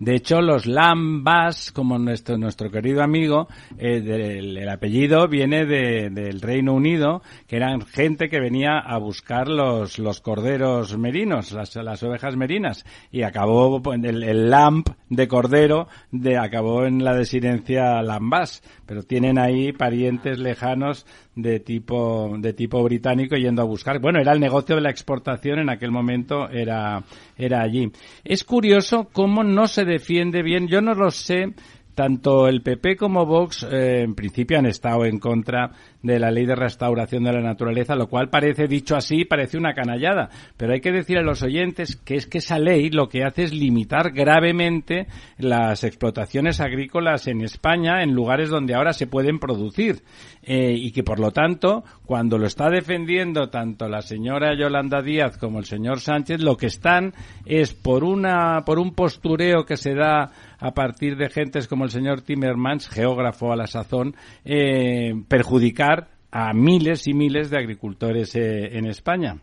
De 0.00 0.14
hecho, 0.14 0.40
los 0.40 0.66
Lambas, 0.66 1.72
como 1.72 1.98
nuestro, 1.98 2.38
nuestro 2.38 2.70
querido 2.70 3.02
amigo, 3.02 3.48
eh, 3.78 4.38
el 4.38 4.68
apellido 4.68 5.26
viene 5.26 5.66
del 5.66 6.40
Reino 6.40 6.74
Unido, 6.74 7.22
que 7.46 7.56
eran 7.56 7.82
gente 7.82 8.28
que 8.28 8.38
venía 8.40 8.78
a 8.78 8.96
buscar 8.98 9.48
los, 9.48 9.98
los 9.98 10.20
corderos 10.20 10.96
merinos, 10.96 11.52
las, 11.52 11.74
las 11.74 12.02
ovejas 12.02 12.36
merinas, 12.36 12.84
y 13.10 13.22
acabó 13.22 13.82
el, 13.92 14.22
el 14.22 14.50
lamp 14.50 14.88
de 15.08 15.26
cordero 15.26 15.88
de, 16.10 16.38
acabó 16.38 16.84
en 16.84 17.02
la 17.02 17.14
desidencia 17.14 18.00
Lambas, 18.02 18.62
pero 18.86 19.02
tienen 19.02 19.38
ahí 19.38 19.72
parientes 19.72 20.38
lejanos 20.38 21.06
de 21.38 21.60
tipo 21.60 22.36
de 22.36 22.52
tipo 22.52 22.82
británico 22.82 23.36
yendo 23.36 23.62
a 23.62 23.64
buscar. 23.64 24.00
Bueno, 24.00 24.20
era 24.20 24.32
el 24.32 24.40
negocio 24.40 24.74
de 24.74 24.82
la 24.82 24.90
exportación 24.90 25.60
en 25.60 25.70
aquel 25.70 25.92
momento 25.92 26.48
era 26.48 27.02
era 27.36 27.62
allí. 27.62 27.90
Es 28.24 28.42
curioso 28.42 29.08
cómo 29.12 29.44
no 29.44 29.68
se 29.68 29.84
defiende 29.84 30.42
bien. 30.42 30.66
Yo 30.66 30.80
no 30.80 30.94
lo 30.94 31.10
sé 31.10 31.54
tanto 31.94 32.46
el 32.46 32.62
PP 32.62 32.96
como 32.96 33.26
Vox 33.26 33.64
eh, 33.64 34.02
en 34.02 34.14
principio 34.14 34.58
han 34.58 34.66
estado 34.66 35.04
en 35.04 35.18
contra 35.18 35.72
de 36.02 36.18
la 36.18 36.30
ley 36.30 36.46
de 36.46 36.54
restauración 36.54 37.24
de 37.24 37.32
la 37.32 37.40
naturaleza, 37.40 37.96
lo 37.96 38.08
cual 38.08 38.28
parece, 38.28 38.68
dicho 38.68 38.96
así, 38.96 39.24
parece 39.24 39.58
una 39.58 39.74
canallada. 39.74 40.28
Pero 40.56 40.72
hay 40.72 40.80
que 40.80 40.92
decir 40.92 41.18
a 41.18 41.22
los 41.22 41.42
oyentes 41.42 41.96
que 41.96 42.14
es 42.14 42.26
que 42.26 42.38
esa 42.38 42.58
ley 42.58 42.90
lo 42.90 43.08
que 43.08 43.24
hace 43.24 43.44
es 43.44 43.52
limitar 43.52 44.12
gravemente 44.12 45.06
las 45.38 45.82
explotaciones 45.84 46.60
agrícolas 46.60 47.26
en 47.26 47.40
España 47.40 48.02
en 48.02 48.14
lugares 48.14 48.48
donde 48.48 48.74
ahora 48.74 48.92
se 48.92 49.06
pueden 49.06 49.38
producir. 49.38 50.02
Eh, 50.42 50.74
y 50.76 50.92
que, 50.92 51.02
por 51.02 51.20
lo 51.20 51.30
tanto, 51.30 51.84
cuando 52.06 52.38
lo 52.38 52.46
está 52.46 52.70
defendiendo 52.70 53.50
tanto 53.50 53.88
la 53.88 54.00
señora 54.00 54.56
Yolanda 54.56 55.02
Díaz 55.02 55.36
como 55.36 55.58
el 55.58 55.66
señor 55.66 56.00
Sánchez, 56.00 56.40
lo 56.40 56.56
que 56.56 56.66
están 56.66 57.12
es 57.44 57.74
por, 57.74 58.04
una, 58.04 58.62
por 58.64 58.78
un 58.78 58.94
postureo 58.94 59.66
que 59.66 59.76
se 59.76 59.94
da 59.94 60.30
a 60.60 60.72
partir 60.72 61.16
de 61.16 61.28
gentes 61.28 61.68
como 61.68 61.84
el 61.84 61.90
señor 61.90 62.22
Timmermans, 62.22 62.88
geógrafo 62.88 63.52
a 63.52 63.56
la 63.56 63.66
sazón, 63.66 64.16
eh, 64.44 65.12
perjudicar 65.28 65.87
a 66.30 66.52
miles 66.52 67.06
y 67.06 67.14
miles 67.14 67.50
de 67.50 67.58
agricultores 67.58 68.34
eh, 68.34 68.76
en 68.76 68.86
España. 68.86 69.38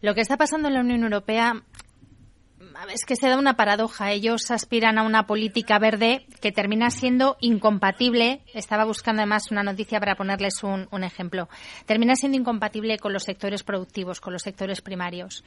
Lo 0.00 0.14
que 0.14 0.20
está 0.20 0.36
pasando 0.36 0.68
en 0.68 0.74
la 0.74 0.80
Unión 0.80 1.02
Europea 1.02 1.62
es 2.92 3.04
que 3.04 3.16
se 3.16 3.28
da 3.28 3.38
una 3.38 3.54
paradoja. 3.54 4.12
Ellos 4.12 4.50
aspiran 4.50 4.98
a 4.98 5.02
una 5.02 5.26
política 5.26 5.78
verde 5.78 6.26
que 6.40 6.52
termina 6.52 6.90
siendo 6.90 7.36
incompatible. 7.40 8.40
Estaba 8.54 8.84
buscando 8.84 9.20
además 9.22 9.50
una 9.50 9.62
noticia 9.62 10.00
para 10.00 10.16
ponerles 10.16 10.62
un, 10.62 10.88
un 10.90 11.04
ejemplo. 11.04 11.48
Termina 11.86 12.16
siendo 12.16 12.38
incompatible 12.38 12.98
con 12.98 13.12
los 13.12 13.24
sectores 13.24 13.62
productivos, 13.62 14.20
con 14.20 14.32
los 14.32 14.42
sectores 14.42 14.80
primarios 14.80 15.44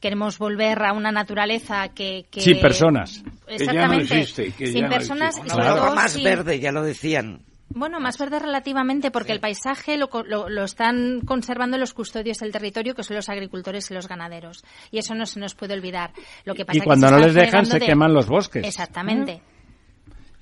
queremos 0.00 0.38
volver 0.38 0.82
a 0.84 0.92
una 0.92 1.10
naturaleza 1.10 1.88
que... 1.88 2.26
sin 2.30 2.60
personas. 2.60 3.22
Exactamente. 3.48 4.26
sin 4.26 4.88
personas. 4.88 5.42
No 5.44 5.94
más 5.94 6.22
verde, 6.22 6.60
ya 6.60 6.72
lo 6.72 6.82
decían. 6.82 7.40
Bueno, 7.70 8.00
más 8.00 8.18
verde 8.18 8.38
relativamente 8.38 9.10
porque 9.10 9.32
el 9.32 9.40
paisaje 9.40 9.96
lo, 9.98 10.08
lo, 10.24 10.64
están 10.64 11.20
conservando 11.20 11.76
los 11.76 11.92
custodios 11.92 12.38
del 12.38 12.50
territorio, 12.50 12.94
que 12.94 13.02
son 13.02 13.16
los 13.16 13.28
agricultores 13.28 13.90
y 13.90 13.94
los 13.94 14.08
ganaderos. 14.08 14.64
Y 14.90 14.98
eso 14.98 15.14
no 15.14 15.26
se 15.26 15.38
nos 15.38 15.54
puede 15.54 15.74
olvidar. 15.74 16.12
Lo 16.44 16.54
que 16.54 16.64
pasa 16.64 16.78
y 16.78 16.80
cuando 16.80 17.10
no 17.10 17.18
les 17.18 17.34
dejan, 17.34 17.66
se 17.66 17.78
queman 17.78 18.14
los 18.14 18.26
bosques. 18.26 18.66
Exactamente. 18.66 19.42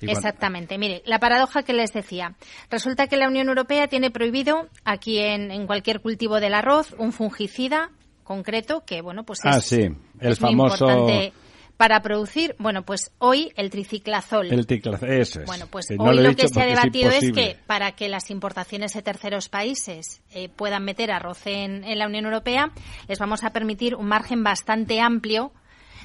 Exactamente. 0.00 0.78
Mire, 0.78 1.02
la 1.06 1.18
paradoja 1.18 1.62
que 1.62 1.72
les 1.72 1.92
decía. 1.92 2.34
Resulta 2.70 3.06
que 3.06 3.16
la 3.16 3.28
Unión 3.28 3.48
Europea 3.48 3.88
tiene 3.88 4.10
prohibido 4.10 4.68
aquí 4.84 5.18
en, 5.18 5.50
en 5.50 5.66
cualquier 5.66 6.00
cultivo 6.00 6.38
del 6.38 6.54
arroz 6.54 6.94
un 6.98 7.12
fungicida 7.12 7.90
concreto 8.22 8.82
que, 8.84 9.00
bueno, 9.00 9.24
pues 9.24 9.40
ah, 9.44 9.58
es, 9.58 9.72
el 9.72 10.36
famoso... 10.36 10.84
muy 10.86 10.94
importante 10.94 11.45
para 11.76 12.00
producir, 12.00 12.56
bueno, 12.58 12.82
pues 12.82 13.12
hoy 13.18 13.52
el 13.56 13.70
triciclazol. 13.70 14.52
El 14.52 14.66
triciclazol, 14.66 15.10
eso 15.10 15.40
es. 15.40 15.46
Bueno, 15.46 15.66
pues 15.70 15.86
hoy 15.98 16.20
lo, 16.20 16.34
que 16.34 16.48
se 16.48 16.62
ha 16.62 16.66
debatido 16.66 17.10
es, 17.10 17.32
que 17.32 17.56
para 17.66 17.92
que 17.92 18.08
las 18.08 18.30
importaciones 18.30 18.94
de 18.94 19.02
terceros 19.02 19.48
países 19.48 20.22
eh, 20.32 20.48
puedan 20.48 20.84
meter 20.84 21.10
arroz 21.10 21.46
en, 21.46 21.84
en, 21.84 21.98
la 21.98 22.06
Unión 22.06 22.24
Europea, 22.24 22.70
les 23.08 23.18
vamos 23.18 23.44
a 23.44 23.50
permitir 23.50 23.94
un 23.94 24.06
margen 24.06 24.42
bastante 24.42 25.00
amplio 25.00 25.52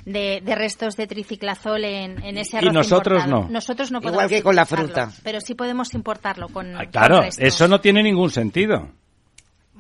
de, 0.06 0.42
de 0.44 0.56
restos 0.56 0.98
de 0.98 1.08
triciclazol 1.08 1.86
en, 1.86 2.24
en 2.24 2.38
ese 2.38 2.58
arroz 2.58 2.72
Y 2.72 2.74
nosotros 2.74 3.28
no. 3.28 3.48
Nosotros 3.50 3.92
no 3.92 4.02
podemos 4.02 4.24
Igual 4.24 4.30
que 4.30 4.44
con 4.44 4.56
la 4.56 4.66
fruta. 4.66 5.12
Pero 5.24 5.40
sí 5.40 5.56
podemos 5.56 5.94
importarlo 5.94 6.50
con 6.50 6.76
ah, 6.76 6.86
Claro, 6.92 7.22
eso 7.24 7.68
no 7.68 7.80
tiene 7.80 8.04
ningún 8.04 8.30
sentido. 8.30 8.90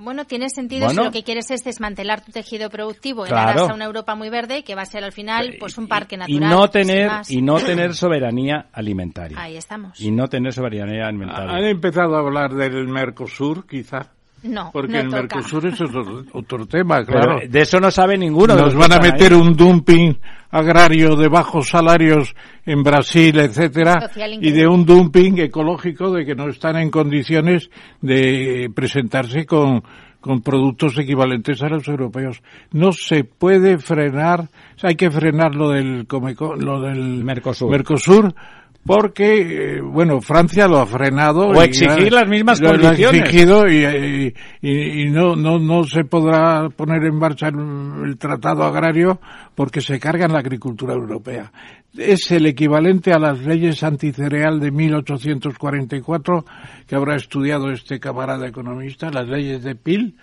Bueno, 0.01 0.25
tiene 0.25 0.49
sentido 0.49 0.89
si 0.89 0.95
lo 0.95 1.11
que 1.11 1.23
quieres 1.23 1.51
es 1.51 1.63
desmantelar 1.63 2.23
tu 2.25 2.31
tejido 2.31 2.69
productivo 2.69 3.25
en 3.25 3.33
aras 3.33 3.69
a 3.69 3.73
una 3.73 3.85
Europa 3.85 4.15
muy 4.15 4.29
verde 4.29 4.63
que 4.63 4.75
va 4.75 4.81
a 4.81 4.85
ser 4.85 5.03
al 5.03 5.11
final 5.11 5.55
pues 5.59 5.77
un 5.77 5.87
parque 5.87 6.17
natural. 6.17 6.37
Y 6.37 6.39
no 6.39 6.69
tener 6.69 7.11
y 7.29 7.41
no 7.41 7.55
tener 7.57 7.93
soberanía 7.93 8.67
alimentaria. 8.73 9.39
Ahí 9.39 9.57
estamos. 9.57 9.99
Y 9.99 10.11
no 10.11 10.27
tener 10.27 10.53
soberanía 10.53 11.07
alimentaria. 11.07 11.51
Han 11.51 11.65
empezado 11.65 12.15
a 12.15 12.19
hablar 12.19 12.53
del 12.53 12.87
Mercosur, 12.87 13.67
quizá. 13.67 14.11
No, 14.43 14.71
porque 14.73 14.99
el 14.99 15.09
Mercosur 15.09 15.67
es 15.67 15.79
otro, 16.33 16.65
tema, 16.65 17.03
claro. 17.05 17.39
de 17.47 17.61
eso 17.61 17.79
no 17.79 17.91
sabe 17.91 18.17
ninguno. 18.17 18.55
Nos 18.55 18.75
van 18.75 18.93
a 18.93 18.99
meter 18.99 19.35
un 19.35 19.53
dumping 19.53 20.17
agrario 20.49 21.15
de 21.15 21.27
bajos 21.27 21.69
salarios 21.69 22.35
en 22.65 22.83
Brasil, 22.83 23.39
etcétera, 23.39 24.09
y 24.41 24.51
de 24.51 24.67
un 24.67 24.85
dumping 24.85 25.39
ecológico 25.39 26.11
de 26.11 26.25
que 26.25 26.35
no 26.35 26.49
están 26.49 26.77
en 26.77 26.89
condiciones 26.89 27.69
de 28.01 28.71
presentarse 28.73 29.45
con, 29.45 29.83
con 30.19 30.41
productos 30.41 30.97
equivalentes 30.97 31.61
a 31.61 31.69
los 31.69 31.87
europeos. 31.87 32.41
No 32.71 32.91
se 32.93 33.23
puede 33.23 33.77
frenar, 33.77 34.49
hay 34.81 34.95
que 34.95 35.11
frenar 35.11 35.55
lo 35.55 35.69
del, 35.69 36.07
lo 36.59 36.81
del 36.81 37.23
Mercosur 37.23 38.33
porque, 38.85 39.75
eh, 39.75 39.81
bueno, 39.81 40.21
Francia 40.21 40.67
lo 40.67 40.79
ha 40.79 40.87
frenado. 40.87 41.49
O 41.49 41.61
exigir 41.61 42.11
las 42.11 42.27
mismas 42.27 42.59
condiciones. 42.59 42.99
Lo 42.99 43.09
ha 43.09 43.11
exigido 43.11 43.67
y, 43.67 44.33
y, 44.61 45.09
no, 45.09 45.35
no, 45.35 45.59
no 45.59 45.83
se 45.83 46.03
podrá 46.03 46.67
poner 46.69 47.03
en 47.05 47.15
marcha 47.15 47.49
el, 47.49 48.17
tratado 48.17 48.63
agrario 48.63 49.19
porque 49.53 49.81
se 49.81 49.99
carga 49.99 50.25
en 50.25 50.33
la 50.33 50.39
agricultura 50.39 50.93
europea. 50.93 51.51
Es 51.95 52.31
el 52.31 52.47
equivalente 52.47 53.13
a 53.13 53.19
las 53.19 53.39
leyes 53.41 53.83
anticereal 53.83 54.59
de 54.59 54.71
1844 54.71 56.45
que 56.87 56.95
habrá 56.95 57.15
estudiado 57.15 57.69
este 57.69 57.99
camarada 57.99 58.47
economista, 58.47 59.11
las 59.11 59.27
leyes 59.27 59.61
de 59.63 59.75
Peel, 59.75 60.15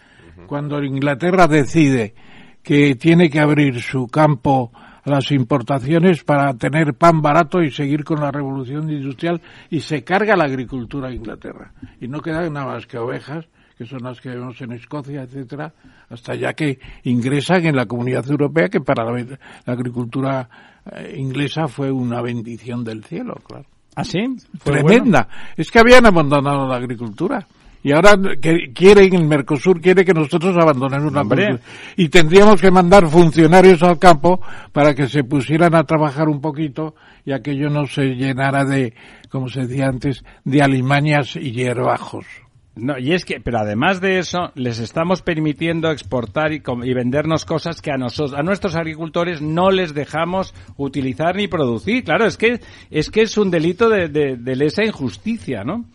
cuando 0.47 0.83
Inglaterra 0.83 1.47
decide 1.47 2.15
que 2.63 2.97
tiene 2.97 3.31
que 3.31 3.41
abrir 3.41 3.81
su 3.81 4.09
campo 4.09 4.73
las 5.09 5.31
importaciones 5.33 6.25
para 6.25 6.55
tener 6.55 6.95
pan 6.95 7.21
barato 7.21 7.63
y 7.63 7.71
seguir 7.71 8.05
con 8.05 8.21
la 8.21 8.31
revolución 8.31 8.91
industrial 8.91 9.41
y 9.71 9.81
se 9.81 10.05
carga 10.05 10.37
la 10.37 10.45
agricultura 10.45 11.09
a 11.09 11.13
Inglaterra. 11.13 11.73
Y 12.01 12.09
no 12.09 12.21
quedan 12.21 12.53
nada 12.53 12.67
más 12.67 12.87
que 12.87 12.99
ovejas, 12.99 13.47
que 13.77 13.87
son 13.87 14.03
las 14.03 14.21
que 14.21 14.31
vemos 14.31 14.61
en 14.61 14.73
Escocia, 14.73 15.23
etcétera, 15.23 15.73
hasta 16.11 16.35
ya 16.35 16.53
que 16.53 16.79
ingresan 17.05 17.65
en 17.67 17.77
la 17.77 17.87
comunidad 17.87 18.29
europea, 18.29 18.69
que 18.69 18.81
para 18.81 19.05
la, 19.05 19.39
agricultura 19.67 20.49
eh, 20.93 21.15
inglesa 21.17 21.69
fue 21.69 21.91
una 21.91 22.21
bendición 22.21 22.85
del 22.85 23.05
cielo, 23.05 23.35
claro. 23.47 23.67
¿Ah, 23.95 24.05
sí? 24.05 24.21
Tremenda. 24.63 25.29
Es 25.57 25.71
que 25.71 25.81
habían 25.81 26.07
abandonado 26.07 26.69
la 26.69 26.77
agricultura 26.77 27.45
Y 27.83 27.93
ahora 27.93 28.15
que 28.41 28.73
quieren, 28.75 29.15
el 29.15 29.25
Mercosur 29.25 29.81
quiere 29.81 30.05
que 30.05 30.13
nosotros 30.13 30.57
abandonemos 30.57 31.13
la 31.13 31.23
Hombre. 31.23 31.61
Y 31.97 32.09
tendríamos 32.09 32.61
que 32.61 32.71
mandar 32.71 33.07
funcionarios 33.09 33.83
al 33.83 33.99
campo 33.99 34.41
para 34.73 34.95
que 34.95 35.09
se 35.09 35.25
pusieran 35.25 35.75
a 35.75 35.85
trabajar 35.85 36.29
un 36.29 36.41
poquito 36.41 36.95
y 37.25 37.33
aquello 37.33 37.71
no 37.71 37.87
se 37.87 38.15
llenara 38.15 38.65
de, 38.65 38.95
como 39.29 39.49
se 39.49 39.67
decía 39.67 39.87
antes, 39.87 40.25
de 40.45 40.63
alimañas 40.63 41.37
y 41.37 41.53
hierbajos. 41.53 42.27
No, 42.75 42.97
y 42.97 43.13
es 43.13 43.25
que, 43.25 43.41
pero 43.41 43.59
además 43.59 44.01
de 44.01 44.21
eso, 44.21 44.53
les 44.55 44.79
estamos 44.79 45.23
permitiendo 45.23 45.91
exportar 45.91 46.53
y, 46.53 46.63
y 46.85 46.95
vendernos 46.95 47.45
cosas 47.45 47.83
que 47.83 47.91
a 47.91 47.97
nosotros, 47.97 48.39
a 48.39 48.43
nuestros 48.45 48.77
agricultores 48.77 49.43
no 49.43 49.71
les 49.71 49.95
dejamos 49.95 50.55
utilizar 50.77 51.35
ni 51.35 51.49
producir. 51.49 52.05
Claro, 52.05 52.27
es 52.27 52.37
que 52.37 52.61
es 52.91 53.11
que 53.11 53.23
es 53.23 53.37
un 53.37 53.51
delito 53.51 53.89
de, 53.89 54.09
de, 54.09 54.37
de 54.37 54.57
lesa 54.57 54.85
injusticia, 54.85 55.65
¿no? 55.65 55.87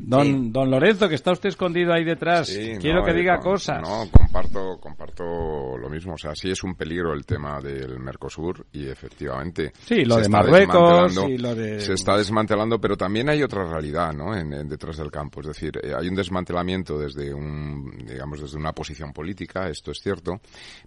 Don, 0.00 0.24
Sí. 0.24 0.48
don 0.52 0.70
Lorenzo, 0.70 1.08
que 1.08 1.16
está 1.16 1.32
usted 1.32 1.48
escondido 1.48 1.92
ahí 1.92 2.04
detrás, 2.04 2.46
Sí, 2.46 2.74
quiero 2.80 3.00
no, 3.00 3.04
que 3.04 3.12
diga 3.12 3.38
cosas. 3.40 3.82
No, 3.82 4.04
comparto, 4.10 4.78
comparto 4.80 5.76
lo 5.76 5.90
mismo. 5.90 6.14
O 6.14 6.16
sea, 6.18 6.34
sí 6.36 6.50
es 6.50 6.62
un 6.62 6.74
peligro 6.76 7.12
el 7.12 7.26
tema 7.26 7.60
del 7.60 7.98
Mercosur 7.98 8.64
y 8.72 8.86
efectivamente. 8.86 9.72
Sí, 9.84 10.04
lo 10.04 10.16
de 10.16 10.28
Marruecos 10.28 11.18
y 11.28 11.36
lo 11.38 11.54
de- 11.54 11.80
Se 11.80 11.94
está 11.94 12.16
desmantelando, 12.16 12.80
pero 12.80 12.96
también 12.96 13.28
hay 13.28 13.42
otra 13.42 13.64
realidad, 13.68 14.12
¿no? 14.12 14.36
En, 14.36 14.52
en- 14.52 14.68
detrás 14.68 14.96
del 14.98 15.10
campo. 15.10 15.40
Es 15.40 15.48
decir, 15.48 15.72
eh, 15.82 15.92
hay 15.98 16.08
un 16.08 16.14
desmantelamiento 16.14 16.96
desde 16.98 17.34
un, 17.34 17.90
digamos, 18.06 18.40
desde 18.40 18.56
una 18.56 18.72
posición 18.72 19.12
política, 19.12 19.68
esto 19.68 19.90
es 19.90 19.98
cierto, 20.00 20.40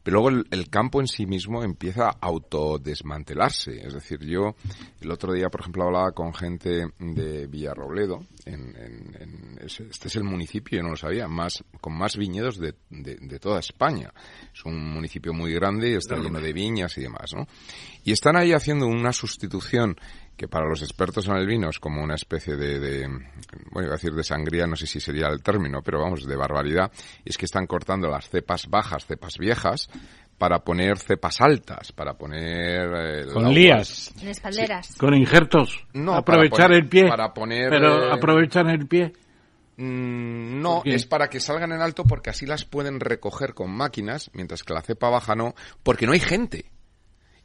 pero 0.04 0.22
luego 0.22 0.30
el, 0.30 0.46
el 0.52 0.70
campo 0.70 1.02
en 1.02 1.08
sí 1.08 1.26
mismo 1.26 1.64
empieza 1.64 2.08
a 2.10 2.18
autodesmantelarse. 2.22 3.86
Es 3.86 3.94
decir, 3.94 4.20
yo 4.22 4.56
el 5.02 5.12
otro 5.12 5.34
día, 5.34 5.50
por 5.50 5.62
ejemplo, 5.62 5.84
hablaba 5.84 6.12
con 6.12 6.34
gente 6.34 6.88
de 7.00 7.48
Villarrobledo, 7.48 8.20
en, 8.46 8.76
en- 8.76 9.16
en- 9.20 9.60
es- 9.64 9.80
este 9.80 10.08
es 10.08 10.16
el 10.16 10.24
municipio, 10.24 10.78
yo 10.78 10.84
no 10.84 10.90
lo 10.92 10.96
sabía, 10.98 11.28
más, 11.28 11.64
con 11.80 11.94
más 11.98 12.18
viñedos 12.18 12.58
de, 12.58 12.76
de- 12.90 13.18
de 13.18 13.40
toda 13.40 13.60
España. 13.60 14.12
Es 14.54 14.66
un 14.66 14.78
municipio 14.94 15.34
muy 15.34 15.54
grande, 15.54 15.96
está 15.96 16.16
lleno 16.18 16.40
de 16.40 16.54
viñas 16.54 16.98
y 16.98 17.02
demás, 17.02 17.32
¿no? 17.36 17.48
Y 18.04 18.12
están 18.12 18.36
ahí 18.36 18.54
haciendo 18.54 18.88
una 18.88 19.14
sustitución 19.14 19.96
que 20.38 20.48
para 20.48 20.68
los 20.68 20.82
expertos 20.82 21.28
en 21.28 21.36
el 21.36 21.46
vino 21.46 21.70
es 21.70 21.78
como 21.78 22.02
una 22.04 22.16
especie 22.16 22.56
de, 22.56 22.80
de, 22.80 23.08
bueno, 23.72 23.88
iba 23.88 23.90
a 23.94 23.98
decir 23.98 24.14
de 24.14 24.24
sangría, 24.24 24.66
no 24.66 24.76
sé 24.76 24.88
si 24.88 25.00
sería 25.00 25.28
el 25.28 25.44
término, 25.44 25.82
pero 25.84 26.00
vamos, 26.02 26.26
de 26.26 26.36
barbaridad, 26.36 26.92
y 27.24 27.30
es 27.30 27.38
que 27.38 27.46
están 27.46 27.68
cortando 27.68 28.10
las 28.10 28.28
cepas 28.30 28.68
bajas, 28.68 29.06
cepas 29.06 29.38
viejas, 29.38 29.88
para 30.42 30.64
poner 30.64 30.98
cepas 30.98 31.40
altas, 31.40 31.92
para 31.92 32.16
poner... 32.16 32.90
eh, 32.96 33.26
Con 33.32 33.54
lías. 33.54 34.12
En 34.20 34.30
espalderas. 34.30 34.96
Con 34.98 35.14
injertos. 35.14 35.86
No, 35.94 36.16
aprovechar 36.16 36.58
para 36.58 36.68
poner- 36.70 36.82
el 36.82 36.90
pie. 36.90 37.08
para 37.08 37.32
poner, 37.32 37.70
Pero 37.70 38.08
eh, 38.08 38.12
aprovechan 38.12 38.68
el 38.72 38.88
pie. 38.88 39.14
Mm, 39.78 40.60
no, 40.60 40.82
es 40.84 41.06
para 41.06 41.30
que 41.30 41.40
salgan 41.40 41.72
en 41.74 41.82
alto 41.82 42.06
porque 42.06 42.32
así 42.32 42.48
las 42.48 42.66
pueden 42.66 43.00
recoger 43.00 43.54
con 43.54 43.70
máquinas, 43.70 44.32
mientras 44.34 44.64
que 44.64 44.74
la 44.74 44.82
cepa 44.82 45.10
baja 45.12 45.36
no, 45.36 45.54
porque 45.84 46.08
no 46.08 46.14
hay 46.14 46.20
gente. 46.20 46.66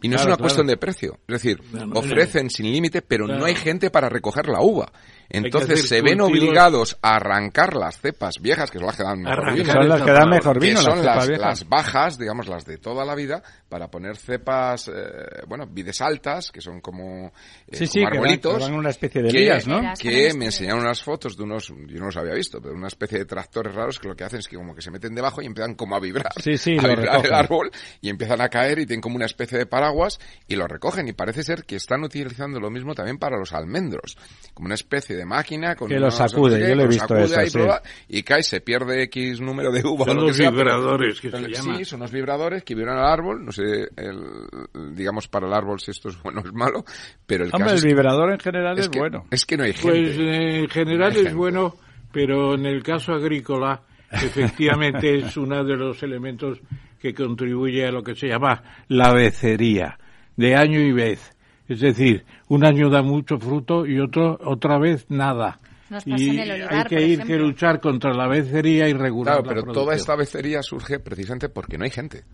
Y 0.00 0.08
no 0.08 0.16
es 0.16 0.22
una 0.22 0.30
claro. 0.36 0.40
cuestión 0.44 0.66
de 0.66 0.78
precio. 0.78 1.18
Es 1.28 1.42
decir, 1.42 1.60
No, 1.72 1.84
no, 1.84 2.00
ofrecen 2.00 2.48
sin 2.48 2.72
límite, 2.72 3.02
pero 3.02 3.26
Claro. 3.26 3.40
no 3.40 3.44
hay 3.46 3.54
gente 3.56 3.90
para 3.90 4.08
recoger 4.08 4.46
la 4.48 4.62
uva. 4.62 4.90
Entonces 5.28 5.88
se 5.88 6.02
ven 6.02 6.18
cultivos- 6.18 6.30
obligados 6.48 6.98
a 7.02 7.16
arrancar 7.16 7.74
las 7.74 8.00
cepas 8.00 8.36
viejas, 8.40 8.70
que 8.70 8.78
son 8.78 8.86
las 8.86 8.96
que 8.96 9.02
dan 9.02 9.20
mejor 9.20 9.38
Arrancar 9.38 9.56
vino. 9.64 9.72
Son 9.72 9.88
las 9.88 10.02
que 10.02 10.12
dan 10.12 10.28
mejor 10.30 10.58
que 10.58 10.66
vino, 10.66 10.80
son 10.80 10.96
las 10.96 11.04
las, 11.04 11.14
cepas 11.14 11.28
viejas. 11.28 11.46
las 11.46 11.68
bajas, 11.68 12.18
digamos, 12.18 12.48
las 12.48 12.64
de 12.64 12.78
toda 12.78 13.04
la 13.04 13.14
vida, 13.14 13.42
para 13.68 13.88
poner 13.90 14.16
cepas, 14.16 14.88
eh, 14.88 15.42
bueno, 15.48 15.66
vides 15.66 16.00
altas, 16.00 16.50
que 16.52 16.60
son 16.60 16.80
como, 16.80 17.32
eh, 17.66 17.76
Sí, 17.76 17.86
sí, 17.86 18.04
como 18.04 18.22
que 18.22 18.38
dan 18.60 18.74
una 18.74 18.90
especie 18.90 19.22
de 19.22 19.30
que- 19.30 19.38
lías, 19.40 19.66
¿no? 19.66 19.80
Que 19.98 20.32
me 20.34 20.46
enseñaron 20.46 20.80
unas 20.82 21.02
fotos 21.02 21.36
de 21.36 21.42
unos, 21.42 21.68
yo 21.68 21.98
no 21.98 22.06
los 22.06 22.16
había 22.16 22.34
visto, 22.34 22.60
pero 22.60 22.74
una 22.74 22.86
especie 22.88 23.18
de 23.18 23.24
tractores 23.24 23.74
raros 23.74 23.98
que 23.98 24.08
lo 24.08 24.14
que 24.14 24.24
hacen 24.24 24.38
es 24.38 24.48
que 24.48 24.56
como 24.56 24.74
que 24.74 24.82
se 24.82 24.90
meten 24.90 25.14
debajo 25.14 25.42
y 25.42 25.46
empiezan 25.46 25.74
como 25.74 25.96
a 25.96 26.00
vibrar. 26.00 26.32
Sí, 26.40 26.56
sí, 26.56 26.76
a 26.78 26.82
lo 26.82 26.88
vibrar 26.96 27.26
el 27.26 27.34
árbol 27.34 27.70
y 28.00 28.08
empiezan 28.08 28.40
a 28.40 28.48
caer 28.48 28.78
y 28.78 28.86
tienen 28.86 29.00
como 29.00 29.16
una 29.16 29.26
especie 29.26 29.58
de 29.58 29.66
paraguas 29.66 30.18
y 30.46 30.54
lo 30.56 30.66
recogen. 30.68 31.08
Y 31.08 31.12
parece 31.12 31.42
ser 31.42 31.64
que 31.64 31.76
están 31.76 32.04
utilizando 32.04 32.60
lo 32.60 32.70
mismo 32.70 32.94
también 32.94 33.18
para 33.18 33.36
los 33.38 33.52
almendros. 33.52 34.16
Como 34.54 34.66
una 34.66 34.74
especie 34.76 35.16
de 35.16 35.24
máquina 35.24 35.74
con 35.74 35.88
Que 35.88 35.94
lo 35.96 36.02
unos- 36.06 36.14
sacude, 36.16 36.52
no 36.52 36.56
sé 36.56 36.62
qué, 36.62 36.68
yo 36.68 36.74
lo 36.76 36.82
he 36.84 36.88
visto 36.88 37.16
eso, 37.16 37.40
ahí, 37.40 37.46
sí. 37.50 37.52
prueba, 37.58 37.82
y 38.08 38.22
cae, 38.22 38.42
se 38.42 38.60
pierde 38.60 39.02
X 39.04 39.40
número 39.40 39.72
de 39.72 39.82
uvas. 39.84 40.06
Son 40.06 40.18
o 40.18 40.20
lo 40.20 40.26
que 40.26 40.28
los 40.28 40.36
sea, 40.36 40.50
pero- 40.50 40.62
vibradores 40.62 41.20
que 41.20 41.30
se 41.30 41.36
pero. 41.36 41.54
Sí, 41.78 41.84
son 41.84 42.00
unos 42.00 42.12
vibradores 42.12 42.62
que 42.64 42.74
vibran 42.74 42.98
al 42.98 43.06
árbol. 43.06 43.44
No 43.44 43.52
sé, 43.56 43.88
el- 43.96 44.94
digamos, 44.94 45.28
para 45.28 45.46
el 45.46 45.52
árbol 45.52 45.80
si 45.80 45.90
esto 45.90 46.08
es 46.08 46.22
bueno 46.22 46.40
o 46.42 46.46
es 46.46 46.52
malo, 46.52 46.84
pero 47.26 47.44
el 47.44 47.50
Hombre, 47.52 47.70
caso 47.72 47.86
el 47.86 47.92
vibrador 47.92 48.32
en 48.32 48.38
general 48.38 48.78
es, 48.78 48.88
que, 48.88 48.98
bueno. 48.98 49.24
Es 49.30 49.44
que 49.44 49.56
no 49.56 49.64
hay 49.64 49.72
gente. 49.72 49.88
Pues 49.88 50.18
eh, 50.18 50.58
en 50.60 50.68
general 50.68 51.10
es 51.12 51.16
gente. 51.18 51.34
bueno, 51.34 51.74
pero 52.12 52.54
en 52.54 52.66
el 52.66 52.82
caso 52.82 53.12
agrícola 53.12 53.82
efectivamente 54.10 55.18
es 55.18 55.36
uno 55.36 55.64
de 55.64 55.76
los 55.76 56.02
elementos 56.02 56.60
que 57.00 57.14
contribuye 57.14 57.86
a 57.86 57.90
lo 57.92 58.02
que 58.02 58.14
se 58.14 58.28
llama 58.28 58.62
la 58.88 59.12
becería, 59.12 59.98
de 60.36 60.54
año 60.56 60.80
y 60.80 60.92
vez. 60.92 61.32
Es 61.68 61.80
decir, 61.80 62.24
un 62.48 62.64
año 62.64 62.88
da 62.90 63.02
mucho 63.02 63.38
fruto 63.38 63.86
y 63.86 63.98
otro 63.98 64.38
otra 64.44 64.78
vez 64.78 65.06
nada. 65.08 65.58
Nos 65.90 66.04
pasa 66.04 66.22
y 66.22 66.30
en 66.30 66.38
el 66.40 66.50
olivar, 66.50 66.74
hay 66.74 66.84
que 66.84 66.96
por 66.96 67.04
ir 67.04 67.22
que 67.24 67.36
luchar 67.36 67.80
contra 67.80 68.12
la 68.12 68.26
becería 68.28 68.88
y 68.88 68.92
regular 68.92 69.42
Claro, 69.42 69.54
la 69.56 69.62
pero 69.62 69.72
toda 69.72 69.94
esta 69.94 70.16
becería 70.16 70.62
surge 70.62 70.98
precisamente 70.98 71.48
porque 71.48 71.78
no 71.78 71.84
hay 71.84 71.90
gente. 71.90 72.24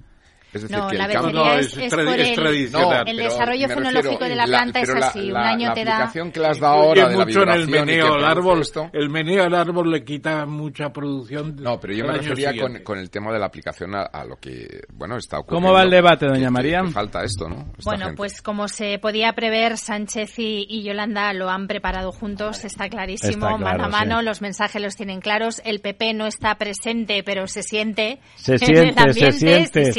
Es 0.53 0.63
decir, 0.63 0.77
No, 0.77 0.87
que 0.89 0.97
la 0.99 1.07
el 1.07 1.33
No, 1.33 1.53
es, 1.55 1.77
es 1.79 1.93
el, 1.93 2.35
tradicional. 2.35 3.09
el 3.09 3.17
desarrollo 3.17 3.69
fenológico 3.69 4.25
de 4.25 4.37
la 4.37 4.47
la- 4.47 4.59
planta 4.59 4.81
es 4.81 4.89
la- 4.89 5.07
así. 5.07 5.31
un 5.31 5.37
año 5.39 5.69
la 5.69 5.75
te 5.75 5.85
da... 5.85 5.93
aplicación 5.97 6.31
que 6.33 6.41
las 6.41 6.61
da 6.61 6.77
Influye 6.77 7.01
ahora 7.01 7.09
de 7.09 7.17
la 7.17 7.25
mucho 7.25 7.43
en 7.43 7.49
el 7.49 7.69
meneo 7.69 8.15
al 8.15 8.25
árbol. 8.25 8.61
esto- 8.61 8.91
El 8.93 9.09
meneo 9.11 9.45
al 9.45 9.55
árbol 9.55 9.91
le 9.91 10.05
quita 10.05 10.45
mucha 10.47 10.93
producción. 10.93 11.57
No, 11.57 11.81
pero 11.81 11.95
yo 11.95 12.05
me 12.05 12.13
refería 12.19 12.53
con, 12.61 12.83
con 12.83 12.99
el 12.99 13.09
tema 13.11 13.33
de 13.33 13.39
la 13.39 13.47
aplicación 13.47 13.95
a, 13.95 14.03
a 14.03 14.25
lo 14.25 14.37
que, 14.37 14.83
bueno, 14.93 15.17
está 15.17 15.39
ocurriendo. 15.39 15.67
¿Cómo 15.69 15.75
va 15.75 15.83
el 15.85 15.91
debate, 15.91 16.27
doña 16.27 16.51
María? 16.51 16.83
que 16.83 16.91
falta 16.91 17.23
esto, 17.25 17.49
¿no? 17.49 17.57
Esta 17.79 17.83
Bueno, 17.85 18.05
gente. 18.07 18.17
pues 18.17 18.43
como 18.43 18.69
se 18.69 18.99
podía 18.99 19.33
prever, 19.33 19.79
Sánchez 19.79 20.39
y, 20.39 20.67
y 20.69 20.83
Yolanda 20.83 21.33
lo 21.33 21.49
han 21.49 21.67
preparado 21.67 22.13
juntos, 22.13 22.65
está 22.65 22.89
clarísimo, 22.89 23.47
Está 23.47 23.57
claro, 23.59 23.79
mano 23.79 23.85
a 23.85 23.89
mano, 23.89 24.19
sí. 24.21 24.25
los 24.27 24.43
mensajes 24.43 24.83
los 24.83 24.97
tienen 24.97 25.21
claros. 25.21 25.63
El 25.65 25.81
PP 25.81 26.13
no 26.15 26.27
está 26.27 26.57
presente, 26.57 27.23
pero 27.25 27.47
se 27.47 27.63
siente. 27.63 28.21
Se 28.37 28.53
en 28.55 28.59
siente, 28.59 29.13
se 29.15 29.33
siente. 29.33 29.93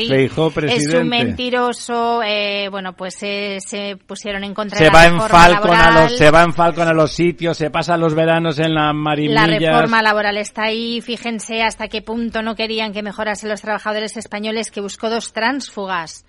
Es 0.47 0.93
un 0.93 1.08
mentiroso, 1.10 2.21
eh, 2.23 2.67
bueno, 2.69 2.93
pues 2.93 3.17
eh, 3.21 3.58
se 3.65 3.97
pusieron 3.97 4.43
en 4.43 4.53
contra 4.53 4.77
Se 4.77 4.86
de 4.86 4.89
la 4.89 4.95
va 4.97 5.06
en 5.06 5.13
reforma 5.13 5.39
Falcon 5.39 5.71
a 5.71 5.77
laboral. 5.77 6.03
los, 6.03 6.17
se 6.17 6.32
va 6.32 6.43
en 6.43 6.53
Falcon 6.53 6.88
a 6.88 6.93
los 6.93 7.12
sitios, 7.12 7.58
se 7.58 7.69
pasa 7.69 7.97
los 7.97 8.13
veranos 8.15 8.60
en 8.60 8.73
la 8.73 8.88
La 8.88 8.93
marimillas. 8.93 9.47
reforma 9.47 10.01
laboral 10.01 10.38
está 10.38 10.63
ahí. 10.63 11.01
Fíjense 11.01 11.62
hasta 11.63 11.88
qué 11.88 12.01
punto 12.01 12.41
no 12.41 12.56
querían 12.56 12.93
que 12.93 13.03
mejorasen 13.03 13.49
los 13.49 13.62
trabajadores 13.62 14.17
españoles, 14.17 14.71
que 14.71 14.82
buscó 14.82 15.10
dos 15.10 15.34
tránsfugas 15.34 16.25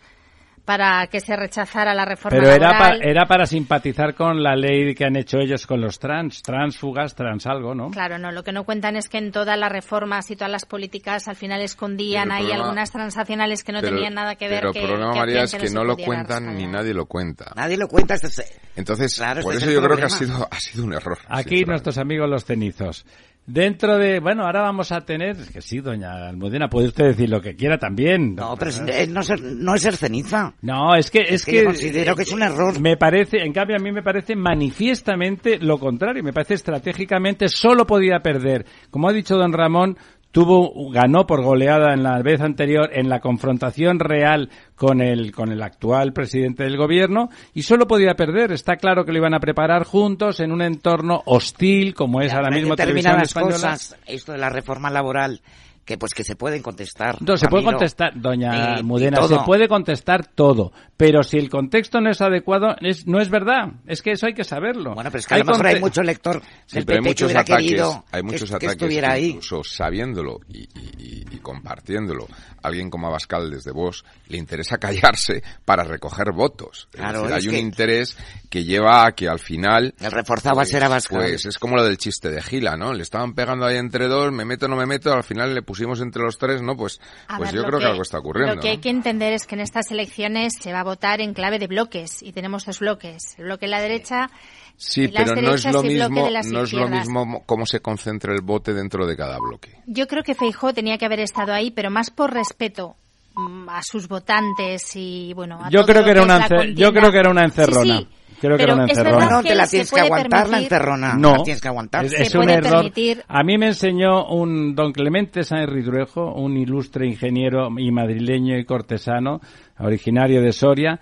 para 0.64 1.06
que 1.08 1.20
se 1.20 1.36
rechazara 1.36 1.92
la 1.94 2.04
reforma 2.06 2.38
Pero 2.38 2.50
era, 2.50 2.78
pa- 2.78 2.96
era 2.96 3.26
para 3.26 3.44
simpatizar 3.46 4.14
con 4.14 4.42
la 4.42 4.56
ley 4.56 4.94
que 4.94 5.04
han 5.04 5.14
hecho 5.16 5.38
ellos 5.38 5.66
con 5.66 5.80
los 5.80 5.98
trans, 5.98 6.42
transfugas, 6.42 7.14
trans 7.14 7.46
algo, 7.46 7.74
¿no? 7.74 7.90
Claro, 7.90 8.18
no. 8.18 8.32
Lo 8.32 8.42
que 8.44 8.52
no 8.52 8.64
cuentan 8.64 8.96
es 8.96 9.08
que 9.08 9.18
en 9.18 9.30
todas 9.30 9.58
las 9.58 9.70
reformas 9.70 10.30
y 10.30 10.36
todas 10.36 10.50
las 10.50 10.64
políticas 10.64 11.28
al 11.28 11.36
final 11.36 11.60
escondían 11.60 12.32
ahí 12.32 12.44
problema- 12.44 12.62
algunas 12.64 12.90
transaccionales 12.90 13.62
que 13.62 13.72
no 13.72 13.80
Pero- 13.80 13.94
tenían 13.94 14.14
nada 14.14 14.36
que 14.36 14.48
ver. 14.48 14.60
Pero 14.60 14.72
el 14.72 14.86
problema, 14.88 15.12
que 15.12 15.18
María, 15.18 15.42
es 15.42 15.54
que 15.54 15.70
no 15.70 15.84
lo 15.84 15.96
cuentan 15.96 16.56
ni 16.56 16.66
nadie 16.66 16.94
lo 16.94 17.06
cuenta. 17.06 17.52
Nadie 17.54 17.76
lo 17.76 17.86
cuenta. 17.88 18.14
es- 18.14 18.42
Entonces, 18.76 19.14
Claro, 19.16 19.42
por 19.42 19.54
eso 19.54 19.66
es 19.66 19.72
yo 19.74 19.82
creo 19.82 19.96
que 19.96 20.04
ha 20.04 20.08
sido, 20.08 20.48
ha 20.50 20.60
sido 20.60 20.84
un 20.84 20.94
error. 20.94 21.18
Aquí 21.28 21.64
nuestros 21.64 21.98
amigos 21.98 22.28
los 22.28 22.44
cenizos. 22.44 23.04
Dentro 23.46 23.98
de, 23.98 24.20
bueno, 24.20 24.46
ahora 24.46 24.62
vamos 24.62 24.90
a 24.90 25.02
tener, 25.02 25.36
que 25.36 25.60
sí, 25.60 25.80
doña 25.80 26.28
Almudena, 26.28 26.68
puede 26.68 26.88
usted 26.88 27.08
decir 27.08 27.28
lo 27.28 27.42
que 27.42 27.54
quiera 27.54 27.76
también. 27.76 28.34
No, 28.34 28.56
pero 28.56 28.70
es, 28.70 28.80
es 28.80 29.08
no, 29.10 29.22
ser, 29.22 29.42
no 29.42 29.74
es 29.74 29.82
ser 29.82 29.96
ceniza. 29.96 30.54
No, 30.62 30.94
es 30.94 31.10
que 31.10 31.20
es, 31.28 31.44
que 31.44 31.52
que, 31.52 31.58
yo 31.58 31.64
considero 31.66 32.16
que 32.16 32.22
es 32.22 32.32
un 32.32 32.42
error. 32.42 32.80
Me 32.80 32.96
parece, 32.96 33.44
en 33.44 33.52
cambio 33.52 33.76
a 33.76 33.80
mí 33.80 33.92
me 33.92 34.02
parece 34.02 34.34
manifiestamente 34.34 35.58
lo 35.58 35.78
contrario, 35.78 36.22
me 36.22 36.32
parece 36.32 36.54
estratégicamente 36.54 37.48
solo 37.48 37.86
podía 37.86 38.20
perder. 38.20 38.64
Como 38.90 39.08
ha 39.08 39.12
dicho 39.12 39.36
don 39.36 39.52
Ramón, 39.52 39.98
tuvo 40.34 40.90
ganó 40.90 41.28
por 41.28 41.44
goleada 41.44 41.94
en 41.94 42.02
la 42.02 42.20
vez 42.20 42.40
anterior 42.40 42.90
en 42.92 43.08
la 43.08 43.20
confrontación 43.20 44.00
real 44.00 44.50
con 44.74 45.00
el 45.00 45.30
con 45.30 45.52
el 45.52 45.62
actual 45.62 46.12
presidente 46.12 46.64
del 46.64 46.76
gobierno 46.76 47.30
y 47.54 47.62
solo 47.62 47.86
podía 47.86 48.14
perder. 48.14 48.50
Está 48.50 48.74
claro 48.74 49.04
que 49.04 49.12
lo 49.12 49.18
iban 49.18 49.34
a 49.34 49.38
preparar 49.38 49.84
juntos 49.84 50.40
en 50.40 50.50
un 50.50 50.60
entorno 50.60 51.22
hostil 51.26 51.94
como 51.94 52.20
es 52.20 52.32
ahora 52.32 52.50
mismo 52.50 52.74
televisión 52.74 53.12
determinadas 53.12 53.28
española. 53.28 53.54
cosas, 53.54 53.96
esto 54.06 54.32
de 54.32 54.38
la 54.38 54.50
reforma 54.50 54.90
laboral, 54.90 55.40
que 55.84 55.98
pues 55.98 56.14
que 56.14 56.24
se 56.24 56.34
pueden 56.36 56.62
contestar. 56.62 57.20
No, 57.20 57.36
se 57.36 57.48
puede 57.48 57.64
contestar, 57.64 58.12
doña 58.18 58.82
Mudena, 58.82 59.18
todo. 59.18 59.28
se 59.40 59.44
puede 59.44 59.68
contestar 59.68 60.26
todo, 60.26 60.72
pero 60.96 61.22
si 61.22 61.36
el 61.38 61.50
contexto 61.50 62.00
no 62.00 62.10
es 62.10 62.20
adecuado, 62.20 62.74
es, 62.80 63.06
no 63.06 63.20
es 63.20 63.28
verdad. 63.28 63.72
Es 63.86 64.00
que 64.02 64.12
eso 64.12 64.26
hay 64.26 64.34
que 64.34 64.44
saberlo. 64.44 64.94
Bueno, 64.94 65.10
pero 65.10 65.20
es 65.20 65.26
que 65.26 65.34
a 65.34 65.38
lo 65.38 65.44
mejor 65.44 65.66
hay 65.66 65.80
mucho 65.80 66.02
lector 66.02 66.40
Sí, 66.66 66.76
del 66.76 66.86
pero 66.86 66.98
hay 66.98 67.02
PP 67.02 67.02
que 67.02 67.08
muchos 67.10 67.26
hubiera 67.26 67.40
ataques, 67.42 67.66
querido 67.66 68.04
hay 68.10 68.20
que- 68.20 68.26
muchos 68.26 68.48
que, 68.50 68.56
ataques 68.56 68.70
estuviera 68.72 69.08
que 69.08 69.14
ahí. 69.14 69.26
incluso 69.26 69.62
sabiéndolo 69.64 70.40
y, 70.48 70.58
y- 70.60 70.68
y- 70.98 71.24
y 71.34 71.38
compartiéndolo, 71.38 72.26
alguien 72.62 72.88
como 72.88 73.08
Abascal 73.08 73.50
desde 73.50 73.70
vos 73.72 74.04
le 74.28 74.38
interesa 74.38 74.78
callarse 74.78 75.42
para 75.64 75.84
recoger 75.84 76.32
votos. 76.32 76.88
Es 76.92 77.00
Claro, 77.00 77.22
decir, 77.24 77.36
es 77.36 77.42
hay 77.42 77.48
un 77.48 77.54
que- 77.54 77.60
interés 77.60 78.16
que 78.48 78.64
lleva 78.64 79.06
a 79.06 79.12
que 79.12 79.28
al 79.28 79.38
final 79.38 79.94
El 80.00 80.12
reforzado 80.12 80.56
va 80.56 80.62
a 80.62 80.66
ser 80.66 80.82
Abascal. 80.84 81.18
Pues 81.18 81.44
es 81.46 81.58
como 81.58 81.76
lo 81.76 81.84
del 81.84 81.98
chiste 81.98 82.30
de 82.30 82.40
Gila, 82.40 82.76
¿no? 82.76 82.92
Le 82.94 83.02
estaban 83.02 83.34
pegando 83.34 83.66
ahí 83.66 83.76
entre 83.76 84.08
dos, 84.08 84.32
me 84.32 84.44
meto, 84.44 84.68
no 84.68 84.76
me 84.76 84.86
meto, 84.86 85.12
al 85.12 85.24
final 85.24 85.54
le 85.54 85.62
pusimos 85.74 86.00
entre 86.00 86.22
los 86.22 86.38
tres, 86.38 86.62
¿no? 86.62 86.76
Pues, 86.76 87.00
A 87.26 87.36
pues 87.36 87.50
ver, 87.50 87.56
yo 87.56 87.62
lo 87.62 87.68
creo 87.68 87.80
que, 87.80 87.86
algo 87.86 88.02
está 88.02 88.18
ocurriendo. 88.18 88.54
Lo 88.54 88.60
que 88.60 88.68
hay 88.68 88.78
que 88.78 88.90
entender 88.90 89.32
es 89.32 89.44
que 89.44 89.56
en 89.56 89.60
estas 89.60 89.90
elecciones 89.90 90.52
se 90.60 90.72
va 90.72 90.80
a 90.80 90.84
votar 90.84 91.20
en 91.20 91.34
clave 91.34 91.58
de 91.58 91.66
bloques 91.66 92.22
y 92.22 92.32
tenemos 92.32 92.64
dos 92.64 92.78
bloques. 92.78 93.36
El 93.38 93.46
bloque 93.46 93.66
de 93.66 93.70
la 93.70 93.80
derecha 93.80 94.30
Sí, 94.76 95.02
y 95.02 95.08
las 95.08 95.30
pero 95.30 95.42
no 95.42 95.54
es 95.54 95.64
lo 95.64 95.82
mismo, 95.82 96.24
de 96.24 96.30
las 96.30 96.46
no 96.46 96.62
es 96.62 96.72
lo 96.72 96.88
mismo 96.88 97.42
cómo 97.44 97.66
se 97.66 97.80
concentra 97.80 98.32
el 98.32 98.42
bote 98.42 98.72
dentro 98.72 99.04
de 99.06 99.16
cada 99.16 99.38
bloque. 99.38 99.78
Yo 99.86 100.06
creo 100.06 100.22
que 100.22 100.34
Feijó 100.34 100.72
tenía 100.72 100.96
que 100.98 101.06
haber 101.06 101.20
estado 101.20 101.52
ahí, 101.52 101.70
pero 101.70 101.90
más 101.90 102.10
por 102.10 102.32
respeto 102.32 102.94
mm, 103.34 103.68
a 103.68 103.82
sus 103.82 104.08
votantes 104.08 104.94
y 104.94 105.32
bueno. 105.34 105.60
A 105.64 105.70
Yo 105.70 105.80
todo 105.80 105.86
creo 105.86 106.00
lo 106.00 106.04
que 106.04 106.10
era 106.10 106.22
una 106.22 106.48
yo 106.74 106.92
creo 106.92 107.10
que 107.10 107.18
era 107.18 107.30
una 107.30 107.44
encerrona. 107.44 107.98
Sí, 107.98 108.08
sí, 108.08 108.08
Creo 108.48 108.58
que 108.58 108.62
pero 108.64 108.74
era 108.74 108.84
una 108.84 108.92
encerrona. 108.92 109.30
No, 109.30 109.42
te 109.42 109.48
que 109.48 109.54
la 109.54 109.66
tienes 109.66 109.90
que 109.90 110.00
aguantar 110.00 110.48
la 110.48 110.58
encerrona. 110.58 111.14
No, 111.14 111.36
La 111.36 111.42
tienes 111.42 111.60
que 111.62 111.68
aguantar. 111.68 112.04
es, 112.04 112.34
un 112.34 112.50
error. 112.50 112.72
permitir- 112.84 113.24
A 113.26 113.42
mí 113.42 113.56
me 113.56 113.66
enseñó 113.68 114.26
un 114.26 114.74
don 114.74 114.92
Clemente 114.92 115.44
Sáenz 115.44 115.70
Ridruejo, 115.70 116.34
un 116.34 116.56
ilustre 116.56 117.06
ingeniero 117.06 117.68
y 117.78 117.90
madrileño 117.90 118.58
y 118.58 118.64
cortesano, 118.64 119.40
originario 119.78 120.42
de 120.42 120.52
Soria, 120.52 121.00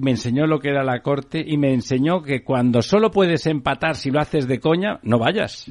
me 0.00 0.12
enseñó 0.12 0.46
lo 0.46 0.60
que 0.60 0.68
era 0.68 0.84
la 0.84 1.00
corte 1.00 1.42
y 1.46 1.56
me 1.56 1.72
enseñó 1.72 2.22
que 2.22 2.44
cuando 2.44 2.82
solo 2.82 3.10
puedes 3.10 3.46
empatar 3.46 3.96
si 3.96 4.10
lo 4.10 4.20
haces 4.20 4.46
de 4.46 4.60
coña, 4.60 4.98
no 5.02 5.18
vayas. 5.18 5.70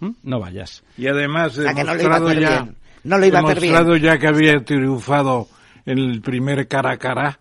¿Mm? 0.00 0.10
No 0.22 0.40
vayas. 0.40 0.82
Y 0.96 1.06
además 1.06 1.56
que 1.56 1.62
no 1.62 1.94
lo 1.94 2.02
iba 2.02 2.16
a 2.16 2.20
demostrado 2.20 2.26
hacer 2.28 2.40
ya, 2.40 2.62
bien. 2.62 2.76
No 3.04 3.18
lo 3.18 3.26
iba 3.26 3.38
a 3.38 3.42
hacer 3.42 3.60
bien. 3.60 3.72
demostrado 3.74 3.96
ya 3.98 4.18
que 4.18 4.26
había 4.26 4.64
triunfado 4.64 5.46
en 5.86 5.98
el 5.98 6.20
primer 6.22 6.66
cara 6.66 6.92
a 6.92 6.96
cara, 6.96 7.38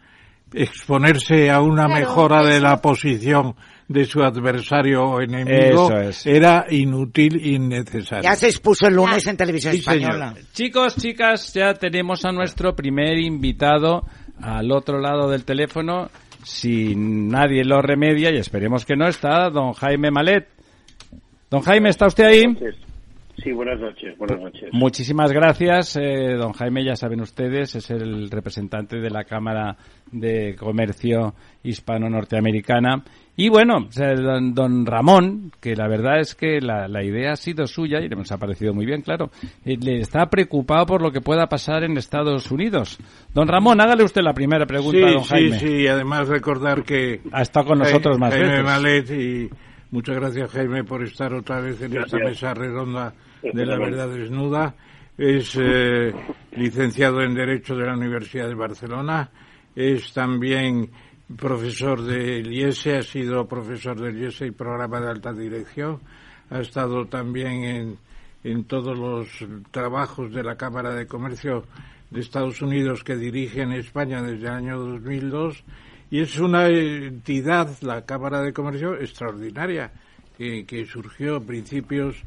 exponerse 0.53 1.49
a 1.49 1.61
una 1.61 1.85
Claro, 1.85 1.99
mejora 1.99 2.43
de 2.45 2.59
la 2.59 2.77
posición 2.81 3.55
de 3.87 4.05
su 4.05 4.23
adversario 4.23 5.03
o 5.03 5.21
enemigo 5.21 5.91
es. 5.99 6.25
era 6.25 6.65
inútil 6.69 7.39
y 7.45 7.55
innecesario. 7.55 8.23
Ya 8.23 8.35
se 8.35 8.47
expuso 8.47 8.87
el 8.87 8.95
lunes 8.95 9.23
Ya. 9.25 9.31
en 9.31 9.37
televisión 9.37 9.73
Sí, 9.73 9.81
señor. 9.81 10.11
española. 10.15 10.33
Chicos, 10.53 10.95
chicas, 10.95 11.53
ya 11.53 11.73
tenemos 11.73 12.23
a 12.25 12.31
nuestro 12.31 12.75
primer 12.75 13.19
invitado 13.19 14.03
al 14.41 14.71
otro 14.71 14.99
lado 14.99 15.29
del 15.29 15.43
teléfono. 15.45 16.09
Si 16.43 16.93
nadie 16.95 17.63
lo 17.63 17.81
remedia, 17.81 18.31
y 18.31 18.37
esperemos 18.37 18.85
que 18.85 18.95
no, 18.95 19.07
está 19.07 19.49
don 19.49 19.73
Jaime 19.73 20.11
Malet. 20.11 20.47
Don 21.49 21.61
Jaime, 21.61 21.89
¿está 21.89 22.07
usted 22.07 22.25
ahí? 22.25 22.43
Sí, 23.41 23.51
buenas 23.51 23.79
noches, 23.79 24.15
buenas 24.17 24.39
noches. 24.39 24.69
Muchísimas 24.71 25.31
gracias, 25.31 25.95
eh, 25.95 26.35
don 26.37 26.53
Jaime. 26.53 26.85
Ya 26.85 26.95
saben 26.95 27.19
ustedes, 27.19 27.75
es 27.75 27.89
el 27.89 28.29
representante 28.29 28.99
de 28.99 29.09
la 29.09 29.23
Cámara 29.23 29.75
de 30.11 30.55
Comercio 30.55 31.33
Hispano-Norteamericana. 31.63 33.03
Y 33.35 33.49
bueno, 33.49 33.87
don, 33.95 34.53
don 34.53 34.85
Ramón, 34.85 35.51
que 35.59 35.75
la 35.75 35.87
verdad 35.87 36.19
es 36.19 36.35
que 36.35 36.61
la, 36.61 36.87
la 36.87 37.03
idea 37.03 37.31
ha 37.31 37.35
sido 37.35 37.65
suya 37.65 37.99
y 38.01 38.07
nos 38.07 38.31
ha 38.31 38.37
parecido 38.37 38.75
muy 38.75 38.85
bien, 38.85 39.01
claro, 39.01 39.31
eh, 39.65 39.75
le 39.81 39.99
está 39.99 40.27
preocupado 40.29 40.85
por 40.85 41.01
lo 41.01 41.11
que 41.11 41.19
pueda 41.21 41.47
pasar 41.47 41.83
en 41.83 41.97
Estados 41.97 42.51
Unidos. 42.51 42.99
Don 43.33 43.47
Ramón, 43.47 43.81
hágale 43.81 44.03
usted 44.03 44.21
la 44.21 44.33
primera 44.33 44.67
pregunta 44.67 44.99
sí, 44.99 45.03
a 45.05 45.11
don 45.11 45.23
sí, 45.23 45.29
Jaime. 45.29 45.59
sí, 45.59 45.87
además 45.87 46.27
recordar 46.27 46.83
que 46.83 47.21
Ha 47.31 47.41
estado 47.41 47.65
con 47.69 47.79
nosotros 47.79 48.19
más 48.19 48.31
Jaime 48.31 48.49
veces. 48.49 48.63
Malet 48.63 49.09
y 49.09 49.49
muchas 49.93 50.15
gracias 50.15 50.51
Jaime 50.51 50.83
por 50.83 51.03
estar 51.03 51.31
otra 51.35 51.61
vez 51.61 51.79
en 51.83 51.95
esta 51.95 52.17
mesa 52.17 52.51
redonda 52.55 53.13
de 53.43 53.65
la 53.65 53.77
verdad 53.77 54.09
desnuda. 54.09 54.73
Es 55.15 55.55
eh, 55.61 56.11
licenciado 56.53 57.21
en 57.21 57.35
Derecho 57.35 57.75
de 57.75 57.85
la 57.85 57.93
Universidad 57.93 58.47
de 58.47 58.55
Barcelona, 58.55 59.29
es 59.75 60.11
también 60.11 60.89
profesor 61.37 62.01
del 62.01 62.51
IESE, 62.51 62.97
ha 62.97 63.03
sido 63.03 63.47
profesor 63.47 63.99
del 64.01 64.19
IESE 64.19 64.47
y 64.47 64.51
programa 64.51 64.99
de 64.99 65.11
alta 65.11 65.31
dirección, 65.31 65.99
ha 66.49 66.59
estado 66.59 67.05
también 67.05 67.63
en, 67.63 67.97
en 68.43 68.63
todos 68.63 68.97
los 68.97 69.27
trabajos 69.69 70.33
de 70.33 70.43
la 70.43 70.57
Cámara 70.57 70.95
de 70.95 71.05
Comercio 71.05 71.65
de 72.09 72.19
Estados 72.19 72.63
Unidos 72.63 73.03
que 73.03 73.15
dirige 73.15 73.61
en 73.61 73.73
España 73.73 74.23
desde 74.23 74.47
el 74.47 74.53
año 74.53 74.79
2002 74.79 75.63
y 76.13 76.19
es 76.21 76.37
una 76.37 76.67
entidad, 76.67 77.69
la 77.81 78.05
Cámara 78.05 78.43
de 78.43 78.53
Comercio, 78.53 78.93
extraordinaria, 78.93 79.91
que, 80.37 80.63
que 80.63 80.85
surgió 80.85 81.37
a 81.37 81.39
principios 81.39 82.17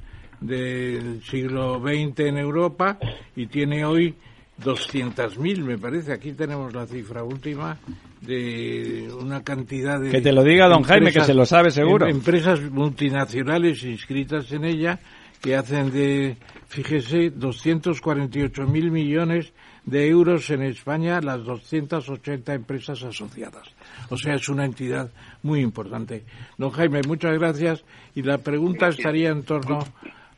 del 0.41 1.23
siglo 1.23 1.79
XX 1.81 2.19
en 2.19 2.39
Europa 2.39 2.99
y 3.37 3.47
tiene 3.47 3.85
hoy 3.85 4.13
200.000, 4.61 5.63
me 5.63 5.79
parece. 5.79 6.13
Aquí 6.13 6.33
tenemos 6.33 6.75
la 6.75 6.85
cifra 6.85 7.23
última 7.23 7.79
de 8.23 9.09
una 9.21 9.45
cantidad 9.45 10.01
de... 10.01 10.11
Que 10.11 10.21
te 10.21 10.33
lo 10.33 10.43
diga 10.43 10.67
don 10.67 10.83
Jaime, 10.83 11.13
que 11.13 11.21
se 11.21 11.33
lo 11.35 11.47
sabe 11.47 11.71
seguro. 11.71 12.09
em- 12.09 12.17
Empresas 12.17 12.61
multinacionales 12.63 13.85
inscritas 13.85 14.51
en 14.51 14.65
ella 14.65 14.99
que 15.41 15.55
hacen 15.55 15.93
de, 15.93 16.37
fíjese, 16.67 17.33
248.000 17.33 18.91
millones 18.91 19.53
de 19.85 20.09
euros 20.09 20.51
en 20.51 20.63
España 20.63 21.21
las 21.21 21.45
280 21.45 22.53
empresas 22.55 23.05
asociadas. 23.05 23.76
O 24.11 24.17
sea, 24.17 24.35
es 24.35 24.49
una 24.49 24.65
entidad 24.65 25.11
muy 25.43 25.61
importante. 25.61 26.25
Don 26.59 26.71
Jaime, 26.71 27.01
muchas 27.07 27.39
gracias. 27.39 27.85
Y 28.15 28.23
la 28.23 28.39
pregunta 28.39 28.89
estaría 28.89 29.31
en 29.31 29.43
torno 29.45 29.79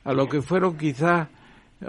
a 0.04 0.12
lo 0.12 0.26
que 0.28 0.40
fueron 0.42 0.76
quizá 0.76 1.28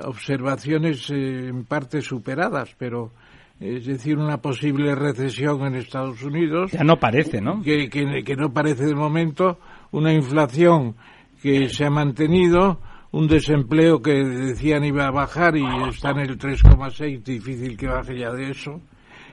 observaciones 0.04 1.10
eh, 1.10 1.48
en 1.48 1.66
parte 1.66 2.02
superadas, 2.02 2.76
pero 2.78 3.12
es 3.60 3.86
decir, 3.86 4.18
una 4.18 4.38
posible 4.38 4.96
recesión 4.96 5.66
en 5.66 5.76
Estados 5.76 6.22
Unidos 6.24 6.72
Ya 6.72 6.84
no 6.84 6.98
parece, 6.98 7.42
¿no? 7.42 7.62
que, 7.62 7.90
que- 7.90 8.24
que 8.24 8.36
no 8.36 8.52
parece 8.54 8.86
de 8.86 8.96
momento, 8.96 9.60
una 9.92 10.14
inflación 10.14 10.96
que 11.42 11.70
se 11.70 11.86
ha 11.86 11.90
mantenido, 11.90 12.80
un 13.12 13.28
desempleo 13.28 14.02
que 14.02 14.14
decían 14.24 14.84
iba 14.86 15.08
a 15.08 15.12
bajar 15.12 15.58
y 15.58 15.64
está 15.90 16.12
en 16.12 16.20
el 16.20 16.38
3,6, 16.38 17.24
difícil 17.24 17.76
que 17.78 17.88
baje 17.88 18.18
ya 18.20 18.32
de 18.32 18.52
eso. 18.52 18.80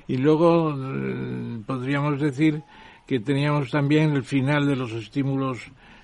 Y 0.09 0.17
luego 0.19 0.73
eh, 0.73 1.61
podríamos 1.67 2.21
decir 2.21 2.63
que 3.07 3.21
teníamos 3.21 3.71
también 3.71 4.13
el 4.13 4.25
final 4.25 4.67
de 4.67 4.77
los 4.77 4.93
estímulos 4.93 5.59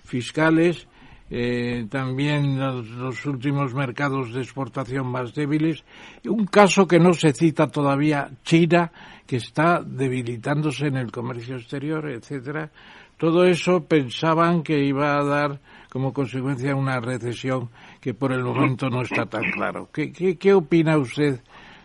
fiscales, 0.04 0.86
eh, 1.30 1.86
también 1.88 2.58
los, 2.58 3.24
últimos 3.24 3.74
mercados 3.74 4.34
de 4.34 4.42
exportación 4.42 5.06
más 5.06 5.34
débiles, 5.34 5.82
un 6.26 6.46
caso 6.46 6.86
que 6.86 6.98
no 6.98 7.14
se 7.14 7.32
cita 7.32 7.68
todavía, 7.68 8.30
China, 8.44 8.92
que 9.26 9.36
está 9.36 9.82
debilitándose 9.82 10.88
en 10.88 10.96
el 10.96 11.10
comercio 11.10 11.56
exterior, 11.56 12.08
etcétera. 12.10 12.70
Todo 13.16 13.44
eso 13.44 13.84
pensaban 13.84 14.62
que 14.62 14.84
iba 14.84 15.16
a 15.16 15.24
dar 15.24 15.60
como 15.88 16.12
consecuencia 16.12 16.74
una 16.74 17.00
recesión 17.00 17.70
que 18.00 18.14
por 18.14 18.32
el 18.32 18.42
momento 18.42 18.90
no 18.90 19.02
está 19.02 19.26
tan 19.26 19.50
claro. 19.52 19.88
¿Qué, 19.92 20.12
qué, 20.12 20.36
qué 20.36 20.52
opina 20.52 20.98
usted 20.98 21.40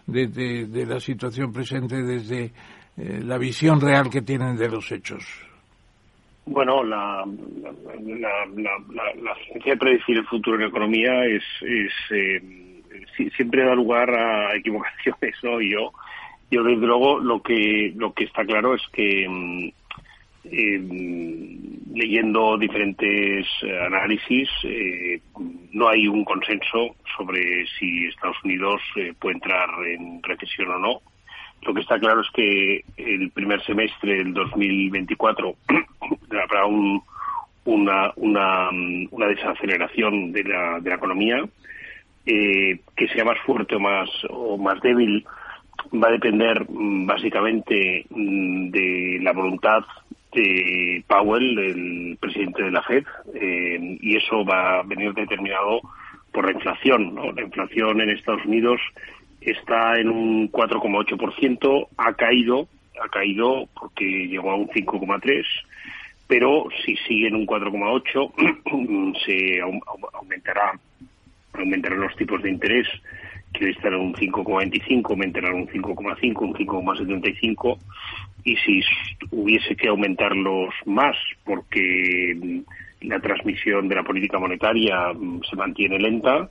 de, 0.07 0.27
de- 0.27 0.85
la 0.85 0.99
situación 0.99 1.51
presente 1.53 2.01
desde 2.01 2.45
eh, 2.97 3.21
la 3.23 3.37
visión 3.37 3.79
real 3.79 4.09
que 4.09 4.21
tienen 4.21 4.55
de 4.57 4.69
los 4.69 4.91
hechos? 4.91 5.23
Bueno, 6.45 6.81
la, 6.83 7.25
la, 7.25 7.71
la, 8.55 8.71
la- 9.21 9.35
ciencia 9.51 9.73
de 9.73 9.77
predecir 9.77 10.17
el 10.17 10.25
futuro 10.27 10.55
en 10.57 10.67
economía 10.69 11.25
es, 11.25 11.43
es 11.61 11.91
eh, 12.11 12.41
si- 13.17 13.29
siempre 13.31 13.65
da 13.65 13.75
lugar 13.75 14.09
a 14.11 14.55
equivocaciones, 14.55 15.35
¿no? 15.43 15.59
Yo, 15.61 15.91
yo 16.49 16.63
desde 16.63 16.87
luego 16.87 17.19
lo 17.19 17.41
que 17.41 17.91
lo 17.97 18.13
que 18.13 18.23
está 18.23 18.45
claro 18.45 18.75
es 18.75 18.81
que 18.93 19.27
mm, 19.27 19.69
eh, 20.51 20.81
leyendo 21.93 22.57
diferentes 22.57 23.47
análisis 23.85 24.49
eh, 24.63 25.19
no 25.73 25.89
hay 25.89 26.07
un 26.07 26.23
consenso 26.25 26.95
sobre 27.15 27.65
si 27.77 28.05
Estados 28.05 28.37
Unidos 28.43 28.81
eh, 28.95 29.13
puede 29.19 29.35
entrar 29.35 29.69
en 29.85 30.21
recesión 30.23 30.69
o 30.71 30.79
no. 30.79 31.01
Lo 31.63 31.73
que 31.73 31.81
está 31.81 31.99
claro 31.99 32.21
es 32.21 32.27
que 32.33 32.83
el 32.97 33.31
primer 33.31 33.63
semestre 33.63 34.17
del 34.17 34.33
2024 34.33 35.55
habrá 36.43 36.65
un, 36.65 37.01
una, 37.65 38.11
una, 38.15 38.69
una 39.11 39.27
desaceleración 39.27 40.31
de 40.31 40.43
la, 40.43 40.79
de 40.79 40.89
la 40.89 40.95
economía 40.95 41.43
eh, 42.25 42.79
que 42.95 43.07
sea 43.09 43.23
más 43.23 43.39
fuerte 43.45 43.75
o 43.75 43.79
más, 43.79 44.09
o 44.29 44.57
más 44.57 44.79
débil 44.81 45.25
va 45.93 46.09
a 46.09 46.11
depender 46.11 46.65
mm, 46.69 47.05
básicamente 47.05 48.05
mm, 48.09 48.69
de 48.69 49.19
la 49.21 49.31
voluntad 49.31 49.83
Powell, 51.07 51.59
el 51.59 52.17
presidente 52.19 52.63
de 52.63 52.71
la 52.71 52.83
Fed, 52.83 53.03
eh, 53.33 53.97
y 54.01 54.17
eso 54.17 54.45
va 54.45 54.79
a 54.79 54.83
venir 54.83 55.13
determinado 55.13 55.81
por 56.31 56.45
la 56.45 56.51
inflación. 56.51 57.15
¿no? 57.15 57.31
La 57.31 57.41
inflación 57.41 58.01
en 58.01 58.09
Estados 58.09 58.45
Unidos 58.45 58.79
está 59.41 59.99
en 59.99 60.09
un 60.09 60.51
4,8%, 60.51 61.87
ha 61.97 62.13
caído, 62.13 62.67
ha 63.03 63.09
caído 63.09 63.67
porque 63.79 64.27
llegó 64.27 64.51
a 64.51 64.55
un 64.55 64.67
5,3%, 64.69 65.45
pero 66.27 66.67
si 66.85 66.95
sigue 67.07 67.27
en 67.27 67.35
un 67.35 67.47
4,8% 67.47 69.17
se 69.25 69.61
aumentará 70.13 70.79
aumentarán 71.53 72.01
los 72.01 72.15
tipos 72.15 72.41
de 72.43 72.49
interés 72.51 72.87
estar 73.65 73.93
en 73.93 73.99
un 73.99 74.13
5,25, 74.13 75.11
aumentarán 75.11 75.55
un 75.55 75.67
5,5, 75.67 76.41
un 76.41 76.53
5,75 76.53 77.77
y 78.43 78.55
si 78.57 78.81
hubiese 79.31 79.75
que 79.75 79.89
aumentarlos 79.89 80.73
más 80.85 81.15
porque 81.43 82.63
la 83.01 83.19
transmisión 83.19 83.87
de 83.87 83.95
la 83.95 84.03
política 84.03 84.39
monetaria 84.39 85.13
mm, 85.13 85.41
se 85.49 85.55
mantiene 85.55 85.99
lenta, 85.99 86.49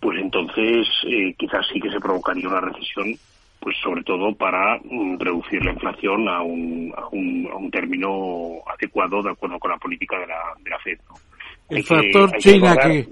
pues 0.00 0.20
entonces 0.20 0.86
eh, 1.06 1.34
quizás 1.38 1.66
sí 1.72 1.80
que 1.80 1.90
se 1.90 2.00
provocaría 2.00 2.48
una 2.48 2.60
recesión, 2.60 3.14
pues 3.60 3.76
sobre 3.82 4.02
todo 4.02 4.34
para 4.34 4.78
mm, 4.82 5.18
reducir 5.18 5.64
la 5.64 5.72
inflación 5.72 6.28
a 6.28 6.42
un, 6.42 6.92
a 6.96 7.06
un, 7.08 7.48
a 7.52 7.56
un 7.56 7.70
término 7.70 8.60
adecuado 8.66 9.22
de 9.22 9.30
acuerdo 9.30 9.58
con 9.58 9.70
la 9.70 9.78
política 9.78 10.18
de 10.18 10.26
la, 10.26 10.40
de 10.62 10.70
la 10.70 10.78
FED. 10.78 10.98
El 11.68 11.82
factor 11.84 12.36
China 12.38 12.76
que, 12.76 13.06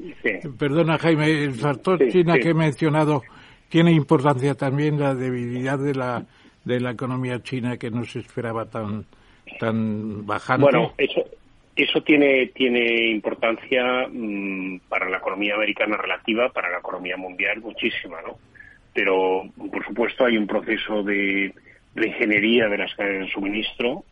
perdona 0.58 0.98
Jaime, 0.98 1.44
el 1.44 1.54
factor 1.54 1.98
China 2.08 2.38
que 2.38 2.50
he 2.50 2.54
mencionado 2.54 3.22
tiene 3.68 3.92
importancia 3.92 4.54
también 4.54 5.00
la 5.00 5.14
debilidad 5.14 5.78
de 5.78 5.94
la 5.94 6.26
de 6.64 6.78
la 6.78 6.90
economía 6.92 7.42
china 7.42 7.76
que 7.76 7.90
no 7.90 8.04
se 8.04 8.20
esperaba 8.20 8.66
tan 8.66 9.06
tan 9.58 10.26
bajante. 10.26 10.62
Bueno, 10.62 10.92
eso 10.98 11.24
eso 11.74 12.02
tiene 12.02 12.48
tiene 12.48 13.10
importancia 13.10 14.06
mm, 14.12 14.80
para 14.88 15.08
la 15.08 15.16
economía 15.16 15.54
americana 15.54 15.96
relativa, 15.96 16.50
para 16.50 16.70
la 16.70 16.78
economía 16.78 17.16
mundial 17.16 17.60
muchísima, 17.60 18.20
¿no? 18.20 18.38
Pero 18.94 19.44
por 19.56 19.84
supuesto 19.86 20.26
hay 20.26 20.36
un 20.36 20.46
proceso 20.46 21.02
de, 21.02 21.54
de 21.94 22.06
ingeniería 22.06 22.68
de 22.68 22.78
las 22.78 22.94
cadenas 22.94 23.26
de 23.26 23.32
suministro 23.32 24.04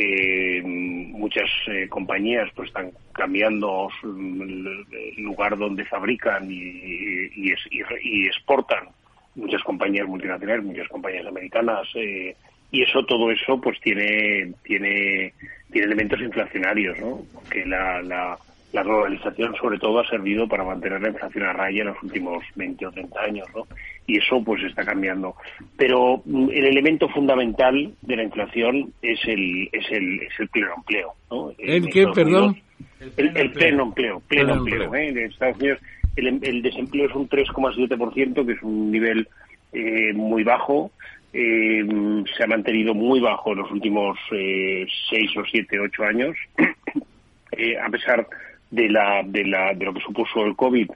eh, 0.00 0.62
muchas 0.62 1.50
eh, 1.66 1.88
compañías 1.88 2.48
pues 2.54 2.68
están 2.68 2.92
cambiando 3.12 3.88
el 4.02 5.22
lugar 5.22 5.58
donde 5.58 5.84
fabrican 5.84 6.50
y, 6.50 7.30
y, 7.34 8.26
exportan 8.26 8.88
muchas 9.34 9.62
compañías 9.62 10.06
multinacionales 10.06 10.64
muchas 10.64 10.88
compañías 10.88 11.26
americanas 11.26 11.88
eh, 11.94 12.36
y 12.70 12.82
eso 12.82 13.04
todo 13.06 13.30
eso 13.30 13.60
pues 13.60 13.80
tiene 13.80 14.52
tiene 14.62 15.32
tiene 15.72 15.86
elementos 15.86 16.20
inflacionarios 16.20 16.98
no 17.00 17.22
porque 17.34 17.66
la, 17.66 18.00
la 18.02 18.38
la 18.72 18.82
globalización 18.82 19.54
sobre 19.54 19.78
todo 19.78 20.00
ha 20.00 20.08
servido 20.08 20.46
para 20.46 20.64
mantener 20.64 21.00
la 21.00 21.08
inflación 21.08 21.44
a 21.44 21.52
raya 21.52 21.82
en 21.82 21.88
los 21.88 22.02
últimos 22.02 22.44
20 22.54 22.86
o 22.86 22.92
30 22.92 23.20
años, 23.20 23.46
¿no? 23.54 23.66
Y 24.06 24.18
eso 24.18 24.42
pues 24.44 24.62
está 24.64 24.84
cambiando. 24.84 25.34
Pero 25.76 26.22
mm, 26.24 26.50
el 26.50 26.64
elemento 26.66 27.08
fundamental 27.08 27.92
de 28.02 28.16
la 28.16 28.22
inflación 28.24 28.92
es 29.00 29.20
el 29.26 29.68
es 29.72 29.90
el, 29.90 30.20
es 30.22 30.38
el 30.38 30.48
pleno 30.48 30.74
empleo, 30.76 31.12
¿no? 31.30 31.52
¿El 31.58 31.88
qué, 31.88 32.06
perdón? 32.14 32.56
el, 33.16 33.52
pleno 33.52 33.84
empleo, 33.84 34.20
pleno, 34.28 34.54
empleo. 34.54 34.94
¿eh? 34.94 35.08
En 35.08 35.18
Estados 35.18 35.56
Unidos 35.58 35.78
el, 36.16 36.40
el 36.42 36.62
desempleo 36.62 37.08
es 37.08 37.14
un 37.14 37.28
3,7%, 37.28 38.46
que 38.46 38.52
es 38.52 38.62
un 38.62 38.90
nivel 38.90 39.28
eh, 39.72 40.12
muy 40.12 40.44
bajo. 40.44 40.90
Eh, 41.32 41.84
se 42.36 42.44
ha 42.44 42.46
mantenido 42.46 42.94
muy 42.94 43.20
bajo 43.20 43.52
en 43.52 43.58
los 43.58 43.70
últimos 43.70 44.18
eh, 44.32 44.86
6 45.10 45.36
o 45.36 45.44
7, 45.44 45.78
8 45.80 46.04
años. 46.04 46.36
Eh, 47.50 47.78
a 47.78 47.88
pesar 47.88 48.28
de, 48.70 48.88
la, 48.88 49.22
de, 49.24 49.44
la, 49.44 49.74
de 49.74 49.84
lo 49.84 49.94
que 49.94 50.00
supuso 50.00 50.44
el 50.44 50.56
COVID, 50.56 50.90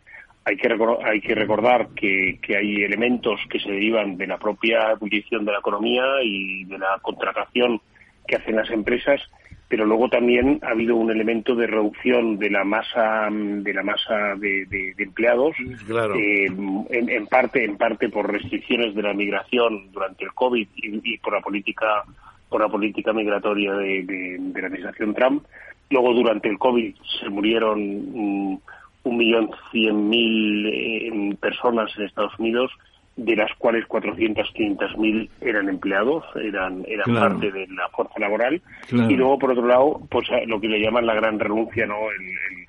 hay 0.44 0.56
que, 0.56 0.76
hay 1.04 1.20
que 1.20 1.34
recordar 1.34 1.88
que, 1.94 2.38
que, 2.42 2.56
hay 2.56 2.82
elementos 2.82 3.40
que 3.48 3.60
se 3.60 3.70
derivan 3.70 4.16
de 4.16 4.26
la 4.26 4.38
propia 4.38 4.92
ebullición 4.92 5.44
de 5.44 5.52
la 5.52 5.58
economía 5.58 6.02
y 6.22 6.64
de 6.64 6.78
la 6.78 6.98
contratación 7.00 7.80
que 8.26 8.36
hacen 8.36 8.56
las 8.56 8.70
empresas, 8.70 9.20
pero 9.68 9.86
luego 9.86 10.08
también 10.08 10.58
ha 10.62 10.70
habido 10.70 10.96
un 10.96 11.10
elemento 11.10 11.54
de 11.54 11.66
reducción 11.66 12.38
de 12.38 12.50
la 12.50 12.64
masa 12.64 13.28
de 13.30 13.72
la 13.72 13.82
masa 13.82 14.34
de, 14.36 14.66
de, 14.66 14.94
empleados, 14.98 15.54
eh, 15.60 16.46
en, 16.46 17.08
en, 17.08 17.26
parte 17.26 17.64
en 17.64 17.76
parte 17.76 18.08
por 18.08 18.30
restricciones 18.30 18.94
de 18.94 19.02
la 19.02 19.14
migración 19.14 19.90
durante 19.92 20.24
el 20.24 20.34
COVID 20.34 20.68
y, 20.76 21.14
y 21.14 21.18
por 21.18 21.34
la 21.34 21.40
política 21.40 22.04
por 22.48 22.60
la 22.60 22.68
política 22.68 23.12
migratoria 23.12 23.72
de, 23.74 24.02
de 24.38 24.60
la 24.60 24.66
administración 24.66 25.14
Trump 25.14 25.44
Luego, 25.90 26.14
durante 26.14 26.48
el 26.48 26.58
COVID, 26.58 26.94
se 27.20 27.28
murieron 27.28 27.80
mm, 27.80 28.58
un 29.04 29.16
millón 29.16 29.50
cien 29.70 30.08
mil 30.08 30.66
eh, 30.66 31.36
personas 31.40 31.90
en 31.96 32.04
Estados 32.04 32.38
Unidos, 32.38 32.70
de 33.16 33.36
las 33.36 33.54
cuales 33.56 33.84
400, 33.86 34.50
500 34.52 34.96
mil 34.96 35.30
eran 35.40 35.68
empleados, 35.68 36.24
eran, 36.36 36.84
eran 36.86 37.14
parte 37.14 37.52
de 37.52 37.66
la 37.68 37.88
fuerza 37.90 38.18
laboral. 38.18 38.62
Y 38.90 39.16
luego, 39.16 39.38
por 39.38 39.50
otro 39.50 39.66
lado, 39.66 40.00
pues 40.10 40.28
lo 40.46 40.60
que 40.60 40.68
le 40.68 40.80
llaman 40.80 41.06
la 41.06 41.14
gran 41.14 41.38
renuncia, 41.38 41.86
¿no? 41.86 42.10
El, 42.10 42.22
el, 42.22 42.66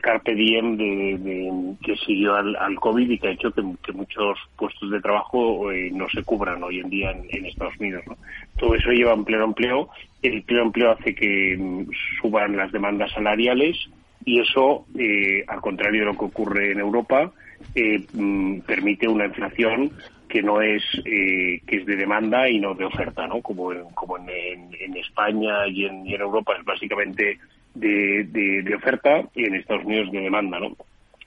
carpe 0.00 0.34
diem 0.34 0.76
de, 0.76 1.76
que 1.82 1.96
siguió 1.96 2.34
al, 2.34 2.56
al, 2.56 2.76
COVID 2.76 3.10
y 3.10 3.18
que 3.18 3.28
ha 3.28 3.32
hecho 3.32 3.52
que, 3.52 3.62
muchos 3.92 4.38
puestos 4.56 4.90
de 4.90 5.00
trabajo 5.00 5.70
eh, 5.70 5.90
no 5.92 6.08
se 6.08 6.22
cubran 6.22 6.62
hoy 6.62 6.80
en 6.80 6.90
día 6.90 7.10
en, 7.10 7.46
Estados 7.46 7.74
Unidos. 7.78 8.02
¿no? 8.06 8.16
Todo 8.58 8.74
eso 8.74 8.90
lleva 8.90 9.12
a 9.12 9.24
pleno 9.24 9.44
empleo 9.44 9.90
el 10.24 10.42
pleno 10.42 10.64
empleo 10.64 10.92
hace 10.92 11.14
que 11.14 11.56
mm, 11.58 11.90
suban 12.20 12.56
las 12.56 12.72
demandas 12.72 13.12
salariales 13.12 13.76
y 14.24 14.40
eso, 14.40 14.86
eh, 14.98 15.44
al 15.46 15.60
contrario 15.60 16.00
de 16.00 16.06
lo 16.06 16.18
que 16.18 16.24
ocurre 16.24 16.72
en 16.72 16.80
Europa, 16.80 17.30
eh, 17.74 18.02
mm, 18.12 18.60
permite 18.60 19.06
una 19.06 19.26
inflación 19.26 19.92
que 20.28 20.42
no 20.42 20.62
es 20.62 20.82
eh, 21.04 21.60
que 21.66 21.76
es 21.76 21.86
de 21.86 21.96
demanda 21.96 22.48
y 22.48 22.58
no 22.58 22.74
de 22.74 22.86
oferta, 22.86 23.26
¿no? 23.26 23.40
Como 23.42 23.72
en, 23.72 23.84
como 23.94 24.16
en, 24.16 24.96
España 24.96 25.66
y 25.68 25.84
en, 25.84 26.06
Europa 26.08 26.54
es 26.58 26.64
básicamente 26.64 27.38
de, 27.74 28.24
de, 28.24 28.74
oferta 28.74 29.24
y 29.34 29.44
en 29.44 29.56
Estados 29.56 29.84
Unidos 29.84 30.10
de 30.12 30.20
demanda, 30.20 30.58
¿no? 30.60 30.76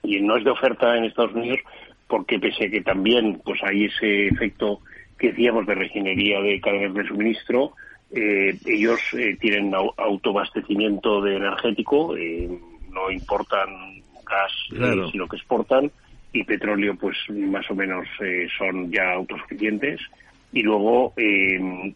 Y 0.04 0.22
no 0.22 0.38
es 0.38 0.44
de 0.44 0.52
oferta 0.52 0.96
en 0.96 1.06
Estados 1.06 1.34
Unidos 1.34 1.60
porque 2.08 2.40
pese 2.40 2.66
a 2.66 2.70
que 2.70 2.82
también 2.82 3.42
pues 3.44 3.62
hay 3.64 3.86
ese 3.86 4.28
efecto 4.28 4.80
que 5.18 5.30
decíamos 5.30 5.66
de 5.66 5.76
regenería 5.76 6.40
de 6.42 6.62
cadenas 6.62 6.94
de 6.94 7.08
suministro, 7.08 7.74
eh, 8.12 8.58
ellos 8.66 9.00
eh, 9.14 9.36
tienen 9.40 9.74
autoabastecimiento 9.74 11.22
de 11.22 11.36
energético, 11.36 12.16
eh, 12.16 12.50
no 12.90 13.12
importan 13.12 14.02
gas, 14.26 14.52
sino 15.12 15.28
que 15.28 15.38
exportan, 15.38 15.92
y 16.32 16.44
petróleo, 16.44 16.96
pues 16.96 17.18
más 17.30 17.70
o 17.72 17.76
menos 17.76 18.06
son 18.58 18.92
ya 18.92 19.14
autosuficientes. 19.14 20.02
Y 20.52 20.62
luego, 20.62 21.14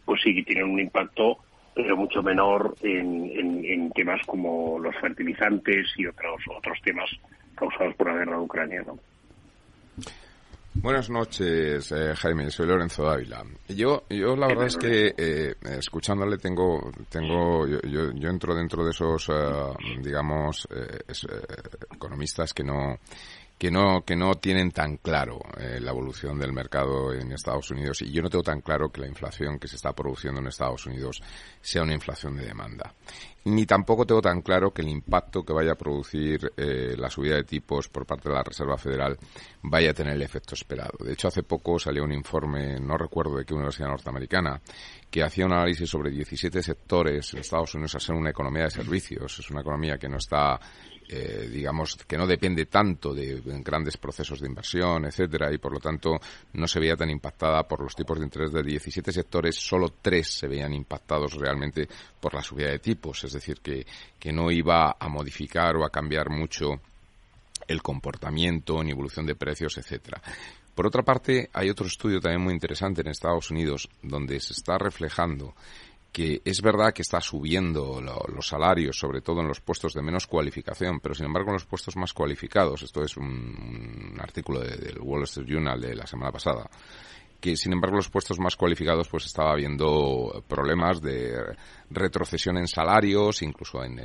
pues 0.06 0.22
sí, 0.22 0.44
tienen 0.44 0.66
un 0.66 0.80
impacto, 0.80 1.38
pero 1.74 1.96
mucho 1.96 2.22
menor 2.22 2.76
en, 2.82 3.26
en, 3.32 3.66
en, 3.66 3.92
temas 3.92 4.22
como 4.26 4.78
los 4.80 4.96
fertilizantes 4.98 5.88
y 5.98 6.06
otros, 6.06 6.42
otros 6.58 6.78
temas 6.84 7.10
causados 7.56 7.96
por 7.96 8.08
la 8.08 8.18
guerra 8.18 8.38
de 8.38 8.44
Ucrania. 8.44 8.84
¿no? 8.86 9.00
Buenas 10.74 11.10
noches, 11.10 11.92
eh, 11.92 12.14
Jaime. 12.16 12.50
Soy 12.50 12.66
Lorenzo 12.66 13.04
Dávila. 13.04 13.44
Yo, 13.68 14.04
yo 14.10 14.36
la 14.38 14.48
verdad 14.48 14.68
es 14.68 14.78
que 14.78 15.14
eh, 15.18 15.54
escuchándole 15.78 16.38
tengo, 16.38 16.92
tengo, 17.10 17.68
yo, 17.68 17.80
yo, 17.82 18.30
entro 18.30 18.56
dentro 18.56 18.84
de 18.86 18.92
esos, 18.92 19.30
eh, 19.30 20.02
digamos, 20.02 20.68
economistas 21.94 22.54
que 22.54 22.64
no, 22.64 22.98
que 23.62 23.70
no, 23.70 24.04
que 24.04 24.16
no 24.16 24.34
tienen 24.40 24.72
tan 24.72 24.98
claro 24.98 25.40
la 25.56 25.92
evolución 25.92 26.40
del 26.40 26.52
mercado 26.52 27.14
en 27.14 27.32
Estados 27.32 27.70
Unidos 27.70 28.02
y 28.02 28.12
yo 28.12 28.24
no 28.24 28.30
tengo 28.32 28.44
tan 28.44 28.62
claro 28.62 28.92
que 28.92 29.02
la 29.02 29.08
inflación 29.08 29.60
que 29.60 29.68
se 29.68 29.76
está 29.76 29.94
produciendo 29.94 30.42
en 30.42 30.48
Estados 30.48 30.88
Unidos 30.88 31.22
sea 31.62 31.84
una 31.84 31.94
inflación 31.94 32.38
de 32.38 32.46
demanda 32.48 32.92
ni 33.44 33.66
tampoco 33.66 34.06
tengo 34.06 34.22
tan 34.22 34.42
claro 34.42 34.72
que 34.72 34.82
el 34.82 34.90
impacto 34.90 35.44
que 35.44 35.54
vaya 35.54 35.72
a 35.72 35.76
producir 35.76 36.54
eh, 36.56 36.96
la 36.98 37.10
subida 37.10 37.36
de 37.36 37.44
tipos 37.44 37.90
por 37.90 38.06
parte 38.06 38.30
de 38.30 38.36
la 38.36 38.44
Reserva 38.44 38.78
Federal 38.78 39.18
vaya 39.64 39.92
a 39.92 39.94
tener 39.94 40.14
el 40.14 40.22
efecto 40.22 40.54
esperado. 40.54 41.04
De 41.04 41.14
hecho, 41.14 41.28
hace 41.28 41.42
poco 41.42 41.80
salió 41.80 42.04
un 42.04 42.12
informe, 42.12 42.80
no 42.80 42.98
recuerdo 42.98 43.38
de 43.38 43.46
qué 43.46 43.54
universidad 43.54 43.88
norteamericana, 43.88 44.62
que 45.10 45.24
hacía 45.24 45.46
un 45.46 45.54
análisis 45.54 45.90
sobre 45.90 46.12
17 46.12 46.62
sectores 46.62 47.34
en 47.34 47.40
Estados 47.40 47.74
Unidos 47.74 47.96
a 47.96 48.00
ser 48.00 48.16
una 48.16 48.30
economía 48.30 48.66
de 48.66 48.72
servicios. 48.72 49.40
Es 49.40 49.50
una 49.50 49.62
economía 49.62 49.98
que 49.98 50.08
no 50.08 50.18
está 50.18 50.60
eh, 51.10 51.50
digamos, 51.52 51.98
que 52.08 52.18
no 52.18 52.26
depende 52.26 52.66
tanto 52.66 53.14
de 53.14 53.42
grandes 53.64 53.98
procesos 53.98 54.40
de 54.40 54.48
inversión, 54.48 55.06
etcétera, 55.06 55.54
y 55.54 55.58
por 55.58 55.74
lo 55.74 55.80
tanto 55.80 56.20
no 56.54 56.68
se 56.68 56.80
veía 56.80 56.96
tan 56.96 57.10
impactada 57.10 57.64
por 57.64 57.82
los 57.82 57.96
tipos 57.96 58.18
de 58.18 58.26
interés 58.26 58.52
de 58.52 58.64
17 58.64 59.12
sectores, 59.12 59.56
solo 59.56 59.94
tres 60.02 60.28
se 60.28 60.48
veían 60.48 60.74
impactados 60.74 61.34
realmente 61.34 61.88
por 62.20 62.34
la 62.34 62.42
subida 62.42 62.70
de 62.70 62.80
tipos, 62.80 63.24
es 63.24 63.34
decir, 63.34 63.60
que, 63.62 63.86
que 64.20 64.32
no 64.32 64.52
iba 64.52 64.96
a 65.00 65.10
modificar 65.10 65.76
o 65.76 65.86
a 65.86 65.90
cambiar 65.90 66.30
mucho 66.30 66.80
el 67.68 67.82
comportamiento 67.82 68.84
ni 68.84 68.92
evolución 68.92 69.26
de 69.26 69.36
precios, 69.36 69.78
etcétera. 69.78 70.22
Por 70.76 70.88
otra 70.88 71.04
parte, 71.04 71.50
hay 71.54 71.70
otro 71.70 71.86
estudio 71.86 72.20
también 72.20 72.42
muy 72.42 72.54
interesante 72.54 73.02
en 73.02 73.08
Estados 73.08 73.52
Unidos 73.52 73.90
donde 74.02 74.40
se 74.40 74.54
está 74.54 74.78
reflejando 74.78 75.54
que 76.12 76.42
es 76.44 76.62
verdad 76.62 76.94
que 76.94 77.04
está 77.04 77.22
subiendo 77.22 78.02
los 78.02 78.48
salarios, 78.48 78.98
sobre 78.98 79.22
todo 79.22 79.42
en 79.42 79.48
los 79.48 79.62
puestos 79.62 79.94
de 79.94 80.02
menos 80.02 80.28
cualificación, 80.28 81.00
pero 81.00 81.16
sin 81.16 81.26
embargo 81.26 81.50
en 81.50 81.56
los 81.56 81.66
puestos 81.66 81.96
más 81.96 82.14
cualificados, 82.14 82.84
esto 82.84 83.04
es 83.04 83.16
un, 83.16 84.18
artículo 84.20 84.60
del 84.60 85.00
Wall 85.00 85.24
Street 85.24 85.48
Journal 85.48 85.80
de 85.80 85.96
la 85.96 86.06
semana 86.06 86.32
pasada, 86.32 86.70
que 87.40 87.56
sin 87.56 87.74
embargo 87.74 87.96
los 87.96 88.10
puestos 88.10 88.40
más 88.40 88.56
cualificados 88.58 89.08
pues 89.08 89.26
estaba 89.26 89.54
habiendo 89.54 90.44
problemas 90.48 91.02
de 91.02 91.56
retrocesión 91.92 92.58
en 92.58 92.68
salarios, 92.68 93.42
incluso 93.42 93.84
en, 93.84 94.00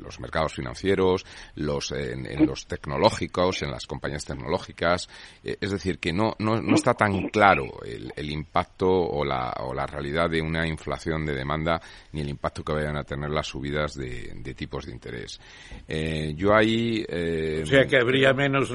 los 0.00 0.20
mercados 0.20 0.54
financieros, 0.54 1.24
los, 1.56 1.92
en, 1.92 2.46
los 2.46 2.66
tecnológicos, 2.66 3.62
en 3.62 3.70
las 3.70 3.86
compañías 3.86 4.24
tecnológicas. 4.24 5.08
Eh, 5.42 5.56
es 5.60 5.70
decir, 5.70 5.98
que 5.98 6.12
no, 6.12 6.34
no, 6.38 6.60
no 6.60 6.74
está 6.74 6.94
tan 6.94 7.28
claro 7.28 7.64
el, 7.84 8.30
impacto 8.30 8.88
o 8.88 9.24
la, 9.24 9.52
o 9.60 9.74
la 9.74 9.86
realidad 9.86 10.28
de 10.30 10.40
una 10.40 10.66
inflación 10.66 11.24
de 11.24 11.34
demanda 11.34 11.80
ni 12.12 12.22
el 12.22 12.28
impacto 12.28 12.62
que 12.64 12.72
vayan 12.72 12.96
a 12.96 13.04
tener 13.04 13.30
las 13.30 13.46
subidas 13.46 13.94
de, 13.94 14.54
tipos 14.56 14.86
de 14.86 14.92
interés. 14.92 15.40
Eh, 15.88 16.32
yo 16.36 16.54
ahí... 16.54 17.04
Eh, 17.08 17.62
o 17.62 17.66
sea 17.66 17.86
que 17.86 17.96
habría 17.96 18.32
menos 18.32 18.72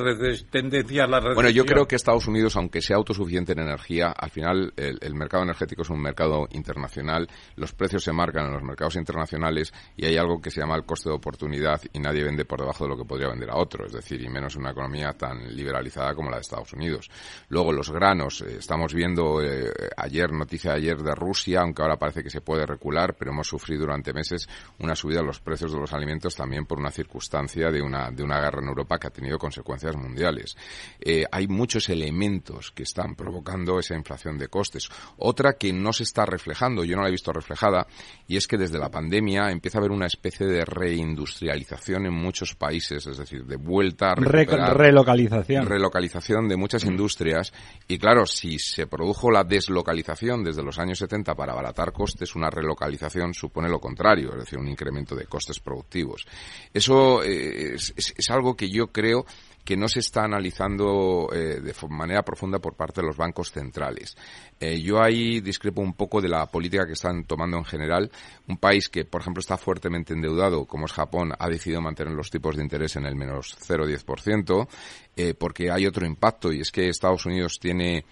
tendencia 0.49 1.05
a 1.05 1.07
la 1.07 1.17
recesión. 1.19 1.35
Bueno, 1.35 1.49
yo 1.49 1.65
creo 1.65 1.87
que 1.87 1.95
Estados 1.95 2.27
Unidos, 2.27 2.55
aunque 2.55 2.81
sea 2.81 2.97
autosuficiente 2.97 3.53
en 3.53 3.59
energía, 3.59 4.11
al 4.11 4.29
final 4.29 4.73
el, 4.75 4.97
el 5.01 5.15
mercado 5.15 5.43
energético 5.43 5.81
es 5.83 5.89
un 5.89 6.01
mercado 6.01 6.47
internacional. 6.51 7.27
Los 7.55 7.73
precios 7.73 8.03
se 8.09 8.13
marcan 8.13 8.47
en 8.47 8.53
los 8.53 8.63
mercados 8.63 8.95
internacionales 8.95 9.71
y 9.95 10.05
hay 10.05 10.17
algo 10.17 10.41
que 10.41 10.49
se 10.49 10.61
llama 10.61 10.75
el 10.75 10.83
coste 10.83 11.09
de 11.09 11.15
oportunidad 11.15 11.79
y 11.93 11.99
nadie 11.99 12.23
vende 12.23 12.43
por 12.43 12.59
debajo 12.59 12.85
de 12.85 12.89
lo 12.89 12.97
que 12.97 13.05
podría 13.05 13.29
vender 13.29 13.51
a 13.51 13.57
otro, 13.57 13.85
es 13.85 13.93
decir, 13.93 14.19
y 14.19 14.29
menos 14.29 14.55
una 14.55 14.71
economía 14.71 15.11
tan 15.13 15.55
liberalizada 15.55 16.15
como 16.15 16.31
la 16.31 16.37
de 16.37 16.41
Estados 16.41 16.73
Unidos. 16.73 17.09
Luego, 17.49 17.71
los 17.71 17.91
granos, 17.91 18.41
eh, 18.41 18.57
estamos 18.57 18.95
viendo 18.95 19.43
eh, 19.43 19.71
ayer, 19.95 20.31
noticia 20.31 20.71
de 20.71 20.77
ayer 20.77 20.97
de 20.97 21.13
Rusia, 21.13 21.61
aunque 21.61 21.83
ahora 21.83 21.97
parece 21.97 22.23
que 22.23 22.31
se 22.31 22.41
puede 22.41 22.65
recular, 22.65 23.15
pero 23.15 23.29
hemos 23.29 23.47
sufrido 23.47 23.81
durante 23.81 24.11
meses 24.11 24.49
una 24.79 24.95
subida 24.95 25.19
de 25.19 25.27
los 25.27 25.39
precios 25.39 25.71
de 25.71 25.79
los 25.79 25.93
alimentos 25.93 26.35
también 26.35 26.65
por 26.65 26.79
una 26.79 26.89
circunstancia 26.89 27.69
de 27.69 27.81
una, 27.81 28.09
de 28.09 28.23
una 28.23 28.39
guerra 28.41 28.61
en 28.63 28.69
Europa 28.69 28.97
que 28.97 29.07
ha 29.07 29.11
tenido 29.11 29.37
consecuencias 29.37 29.95
mundiales. 29.95 30.57
Eh, 30.99 31.25
hay 31.31 31.47
muchos 31.47 31.89
elementos 31.89 32.71
que 32.71 32.83
están 32.83 33.13
provocando 33.13 33.77
esa 33.77 33.95
inflación 33.95 34.39
de 34.39 34.47
costes. 34.47 34.89
Otra 35.17 35.53
que 35.53 35.71
no 35.73 35.93
se 35.93 36.03
está 36.03 36.25
reflejando, 36.25 36.83
yo 36.83 36.95
no 36.95 37.03
la 37.03 37.09
he 37.09 37.11
visto 37.11 37.31
reflejada, 37.31 37.85
y 38.27 38.37
es 38.37 38.47
que 38.47 38.57
desde 38.57 38.77
la 38.77 38.89
pandemia 38.89 39.49
empieza 39.49 39.77
a 39.77 39.81
haber 39.81 39.91
una 39.91 40.05
especie 40.05 40.45
de 40.45 40.63
reindustrialización 40.63 42.05
en 42.05 42.13
muchos 42.13 42.55
países, 42.55 43.05
es 43.07 43.17
decir, 43.17 43.45
de 43.45 43.55
vuelta 43.55 44.11
a 44.11 44.15
relocalización. 44.15 45.65
Relocalización 45.65 46.47
de 46.47 46.57
muchas 46.57 46.85
mm. 46.85 46.89
industrias 46.89 47.53
y 47.87 47.97
claro, 47.97 48.25
si 48.25 48.59
se 48.59 48.87
produjo 48.87 49.31
la 49.31 49.43
deslocalización 49.43 50.43
desde 50.43 50.63
los 50.63 50.77
años 50.79 50.99
70 50.99 51.35
para 51.35 51.53
abaratar 51.53 51.91
costes, 51.91 52.35
una 52.35 52.49
relocalización 52.49 53.33
supone 53.33 53.69
lo 53.69 53.79
contrario, 53.79 54.31
es 54.33 54.39
decir, 54.39 54.59
un 54.59 54.67
incremento 54.67 55.15
de 55.15 55.25
costes 55.25 55.59
productivos. 55.59 56.27
Eso 56.73 57.23
eh, 57.23 57.75
es 57.75 58.29
algo 58.29 58.55
que 58.55 58.69
yo 58.69 58.87
creo 58.87 59.25
que 59.69 59.77
no 59.77 59.87
se 59.87 59.99
está 59.99 60.23
analizando 60.23 61.29
eh, 61.31 61.61
de 61.61 61.75
manera 61.89 62.23
profunda 62.23 62.57
por 62.57 62.73
parte 62.73 63.01
de 63.01 63.07
los 63.07 63.15
bancos 63.15 63.51
centrales. 63.51 64.17
Eh, 64.59 64.81
yo 64.81 64.99
ahí 64.99 65.41
discrepo 65.41 65.79
un 65.79 65.93
poco 65.93 66.19
de 66.21 66.27
la 66.27 66.47
política 66.47 66.87
que 66.87 66.93
están 66.93 67.23
tomando 67.25 67.57
en 67.57 67.65
general. 67.65 68.09
Un 68.47 68.57
país 68.57 68.89
que, 68.89 69.05
por 69.05 69.21
ejemplo, 69.21 69.41
está 69.41 69.57
fuertemente 69.57 70.11
endeudado, 70.11 70.65
como 70.65 70.87
es 70.87 70.91
Japón, 70.91 71.33
ha 71.37 71.47
decidido 71.47 71.81
mantener 71.81 72.15
los 72.15 72.31
tipos 72.31 72.55
de 72.55 72.63
interés 72.63 72.95
en 72.95 73.05
el 73.05 73.15
menos 73.15 73.55
0,10%, 73.59 74.67
eh, 75.15 75.35
porque 75.35 75.69
hay 75.69 75.85
otro 75.85 76.03
impacto 76.03 76.51
y 76.51 76.61
es 76.61 76.71
que 76.71 76.89
Estados 76.89 77.27
Unidos 77.27 77.59
tiene 77.61 78.05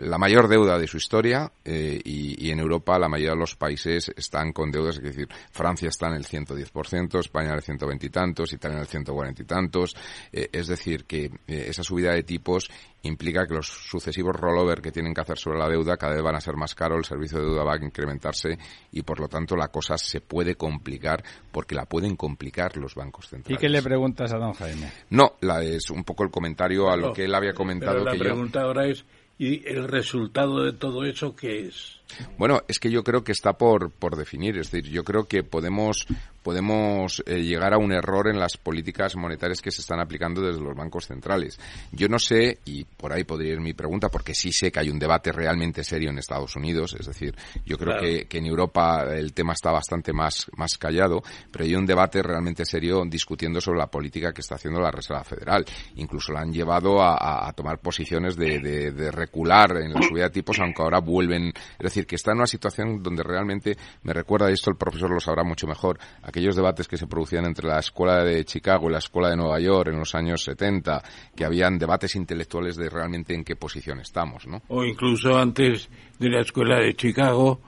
la 0.00 0.16
mayor 0.18 0.48
deuda 0.48 0.78
de 0.78 0.86
su 0.86 0.96
historia 0.96 1.52
eh, 1.64 2.00
y, 2.02 2.50
en 2.50 2.58
Europa 2.58 2.98
la 2.98 3.08
mayoría 3.08 3.32
de 3.32 3.40
los 3.40 3.56
países 3.56 4.10
están 4.16 4.52
con 4.52 4.70
deudas, 4.70 4.96
es 4.96 5.02
decir, 5.02 5.28
Francia 5.50 5.88
está 5.88 6.08
en 6.08 6.14
el 6.14 6.24
110%, 6.24 7.18
España 7.18 7.50
en 7.50 7.54
el 7.56 7.62
120 7.62 8.06
y 8.06 8.10
tantos, 8.10 8.52
Italia 8.52 8.76
en 8.76 8.82
el 8.82 8.88
140 8.88 9.42
y 9.42 9.44
tantos, 9.44 9.96
eh, 10.32 10.48
es 10.52 10.66
decir, 10.66 11.04
que 11.04 11.26
eh, 11.46 11.66
esa 11.68 11.82
subida 11.82 12.12
de 12.12 12.22
tipos 12.22 12.70
implica 13.02 13.46
que 13.46 13.54
los 13.54 13.66
sucesivos 13.66 14.34
rollover 14.36 14.80
que 14.80 14.92
tienen 14.92 15.12
que 15.12 15.20
hacer 15.20 15.38
sobre 15.38 15.58
la 15.58 15.68
deuda 15.68 15.96
cada 15.96 16.14
vez 16.14 16.22
van 16.22 16.36
a 16.36 16.40
ser 16.40 16.56
más 16.56 16.74
caros, 16.74 16.98
el 16.98 17.04
servicio 17.04 17.38
de 17.38 17.46
deuda 17.46 17.64
va 17.64 17.74
a 17.74 17.84
incrementarse 17.84 18.58
y 18.92 19.02
por 19.02 19.20
lo 19.20 19.28
tanto 19.28 19.56
la 19.56 19.68
cosa 19.68 19.98
se 19.98 20.20
puede 20.20 20.54
complicar 20.54 21.22
porque 21.50 21.74
la 21.74 21.86
pueden 21.86 22.16
complicar 22.16 22.76
los 22.76 22.94
bancos 22.94 23.28
centrales. 23.28 23.58
¿Y 23.58 23.60
qué 23.60 23.68
le 23.68 23.82
preguntas 23.82 24.32
a 24.32 24.38
don 24.38 24.52
Jaime? 24.52 24.92
No, 25.10 25.34
la, 25.40 25.62
es 25.62 25.90
un 25.90 26.04
poco 26.04 26.22
el 26.22 26.30
comentario 26.30 26.90
a 26.90 26.96
lo 26.96 27.12
que 27.12 27.24
él 27.24 27.34
había 27.34 27.52
comentado. 27.52 28.04
la 28.04 28.14
pregunta 28.14 28.62
ahora 28.62 28.86
es 28.86 29.04
¿Y 29.38 29.66
el 29.68 29.88
resultado 29.88 30.62
de 30.62 30.72
todo 30.72 31.04
eso 31.04 31.34
qué 31.34 31.66
es? 31.66 32.01
Bueno, 32.38 32.60
es 32.68 32.78
que 32.78 32.90
yo 32.90 33.02
creo 33.02 33.24
que 33.24 33.32
está 33.32 33.54
por, 33.54 33.90
por 33.90 34.16
definir. 34.16 34.58
Es 34.58 34.70
decir, 34.70 34.90
yo 34.90 35.04
creo 35.04 35.24
que 35.24 35.42
podemos 35.42 36.06
podemos 36.42 37.22
eh, 37.26 37.42
llegar 37.42 37.72
a 37.72 37.78
un 37.78 37.92
error 37.92 38.28
en 38.28 38.38
las 38.38 38.56
políticas 38.56 39.16
monetarias 39.16 39.60
que 39.60 39.70
se 39.70 39.80
están 39.80 40.00
aplicando 40.00 40.42
desde 40.42 40.60
los 40.60 40.76
bancos 40.76 41.06
centrales. 41.06 41.58
Yo 41.92 42.08
no 42.08 42.18
sé, 42.18 42.58
y 42.64 42.84
por 42.84 43.12
ahí 43.12 43.24
podría 43.24 43.52
ir 43.52 43.60
mi 43.60 43.72
pregunta, 43.72 44.08
porque 44.08 44.34
sí 44.34 44.52
sé 44.52 44.70
que 44.70 44.80
hay 44.80 44.90
un 44.90 44.98
debate 44.98 45.32
realmente 45.32 45.84
serio 45.84 46.10
en 46.10 46.18
Estados 46.18 46.56
Unidos, 46.56 46.96
es 46.98 47.06
decir, 47.06 47.34
yo 47.64 47.78
creo 47.78 48.00
que, 48.00 48.26
en 48.42 48.46
Europa 48.46 49.04
el 49.14 49.32
tema 49.32 49.52
está 49.52 49.70
bastante 49.70 50.12
más, 50.12 50.50
más 50.56 50.76
callado, 50.76 51.22
pero 51.50 51.64
hay 51.64 51.74
un 51.76 51.86
debate 51.86 52.22
realmente 52.22 52.64
serio 52.64 53.04
discutiendo 53.06 53.60
sobre 53.60 53.78
la 53.78 53.86
política 53.86 54.32
que 54.32 54.40
está 54.40 54.56
haciendo 54.56 54.80
la 54.80 54.90
Reserva 54.90 55.22
Federal. 55.22 55.64
Incluso 55.96 56.32
la 56.32 56.40
han 56.40 56.52
llevado 56.52 57.00
a, 57.00 57.52
tomar 57.54 57.78
posiciones 57.78 58.34
de, 58.36 58.58
de, 58.58 59.10
recular 59.12 59.76
en 59.76 59.92
la 59.92 60.02
subida 60.02 60.24
de 60.24 60.30
tipos, 60.30 60.58
aunque 60.58 60.82
ahora 60.82 60.98
vuelven. 60.98 61.48
Es 61.48 61.84
decir, 61.84 62.01
que 62.06 62.16
está 62.16 62.32
en 62.32 62.38
una 62.38 62.46
situación 62.46 63.02
donde 63.02 63.22
realmente 63.22 63.76
me 64.02 64.12
recuerda, 64.12 64.50
esto 64.50 64.70
el 64.70 64.76
profesor 64.76 65.10
lo 65.10 65.20
sabrá 65.20 65.44
mucho 65.44 65.66
mejor, 65.66 65.98
aquellos 66.22 66.56
debates 66.56 66.88
que 66.88 66.96
se 66.96 67.06
producían 67.06 67.44
entre 67.44 67.68
la 67.68 67.78
escuela 67.78 68.24
de 68.24 68.44
Chicago 68.44 68.88
y 68.88 68.92
la 68.92 68.98
escuela 68.98 69.30
de 69.30 69.36
Nueva 69.36 69.60
York 69.60 69.90
en 69.92 69.98
los 69.98 70.14
años 70.14 70.42
70, 70.44 71.02
que 71.34 71.44
habían 71.44 71.78
debates 71.78 72.16
intelectuales 72.16 72.76
de 72.76 72.88
realmente 72.88 73.34
en 73.34 73.44
qué 73.44 73.56
posición 73.56 74.00
estamos, 74.00 74.46
¿no? 74.46 74.62
O 74.68 74.84
incluso 74.84 75.36
antes 75.36 75.88
de 76.18 76.28
la 76.28 76.40
escuela 76.40 76.78
de 76.78 76.94
Chicago, 76.94 77.60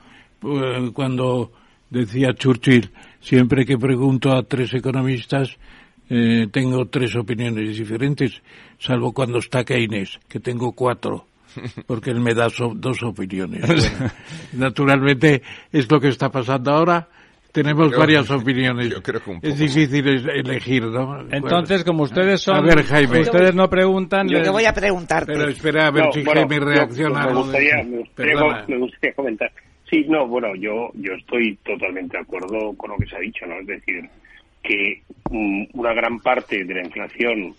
eh, 0.42 0.90
cuando 0.92 1.52
decía 1.90 2.34
Churchill, 2.34 2.90
siempre 3.20 3.64
que 3.64 3.78
pregunto 3.78 4.32
a 4.32 4.42
tres 4.42 4.74
economistas, 4.74 5.56
eh, 6.10 6.48
tengo 6.50 6.86
tres 6.86 7.16
opiniones 7.16 7.78
diferentes, 7.78 8.42
salvo 8.78 9.12
cuando 9.12 9.38
está 9.38 9.64
Keynes, 9.64 10.20
que 10.28 10.40
tengo 10.40 10.72
cuatro 10.72 11.26
porque 11.86 12.10
él 12.10 12.20
me 12.20 12.34
da 12.34 12.48
dos 12.74 13.02
opiniones. 13.02 13.92
naturalmente 14.52 15.42
es 15.72 15.90
lo 15.90 16.00
que 16.00 16.08
está 16.08 16.30
pasando 16.30 16.72
ahora 16.72 17.08
tenemos 17.54 17.96
varias 17.96 18.28
opiniones. 18.32 18.92
es 19.42 19.58
difícil 19.58 20.28
elegir, 20.28 20.82
¿no? 20.86 21.20
Entonces, 21.30 21.84
como 21.84 22.02
ustedes 22.02 22.40
son... 22.40 22.56
A 22.56 22.60
ver, 22.60 22.82
Jaime. 22.82 23.20
Ustedes 23.20 23.54
no 23.54 23.68
preguntan... 23.68 24.28
Yo 24.28 24.42
te 24.42 24.50
voy 24.50 24.64
a 24.64 24.72
preguntar. 24.72 25.22
Pero 25.24 25.48
espera 25.48 25.86
a 25.86 25.90
ver 25.92 26.12
si 26.12 26.24
Jaime 26.24 26.58
reacciona. 26.58 27.28
Me 27.28 27.34
gustaría, 27.34 27.76
me, 27.84 27.98
gustaría, 28.78 29.14
comentar. 29.14 29.52
Sí, 29.88 30.04
no, 30.08 30.26
bueno, 30.26 30.48
yo, 30.56 30.90
yo 30.94 31.12
estoy 31.12 31.56
totalmente 31.64 32.16
de 32.16 32.24
acuerdo 32.24 32.76
con 32.76 32.90
lo 32.90 32.96
que 32.96 33.06
se 33.06 33.16
ha 33.16 33.20
dicho, 33.20 33.46
¿no? 33.46 33.60
Es 33.60 33.66
decir, 33.68 34.10
que 34.60 35.02
mm, 35.30 35.78
una 35.78 35.94
gran 35.94 36.18
parte 36.18 36.64
de 36.64 36.74
la 36.74 36.82
inflación 36.84 37.54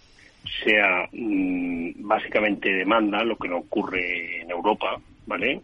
sea 0.64 1.08
mm, 1.12 2.08
básicamente 2.08 2.72
demanda, 2.72 3.24
lo 3.24 3.38
que 3.38 3.48
no 3.48 3.58
ocurre 3.58 4.42
en 4.42 4.52
Europa, 4.52 5.00
¿vale? 5.26 5.62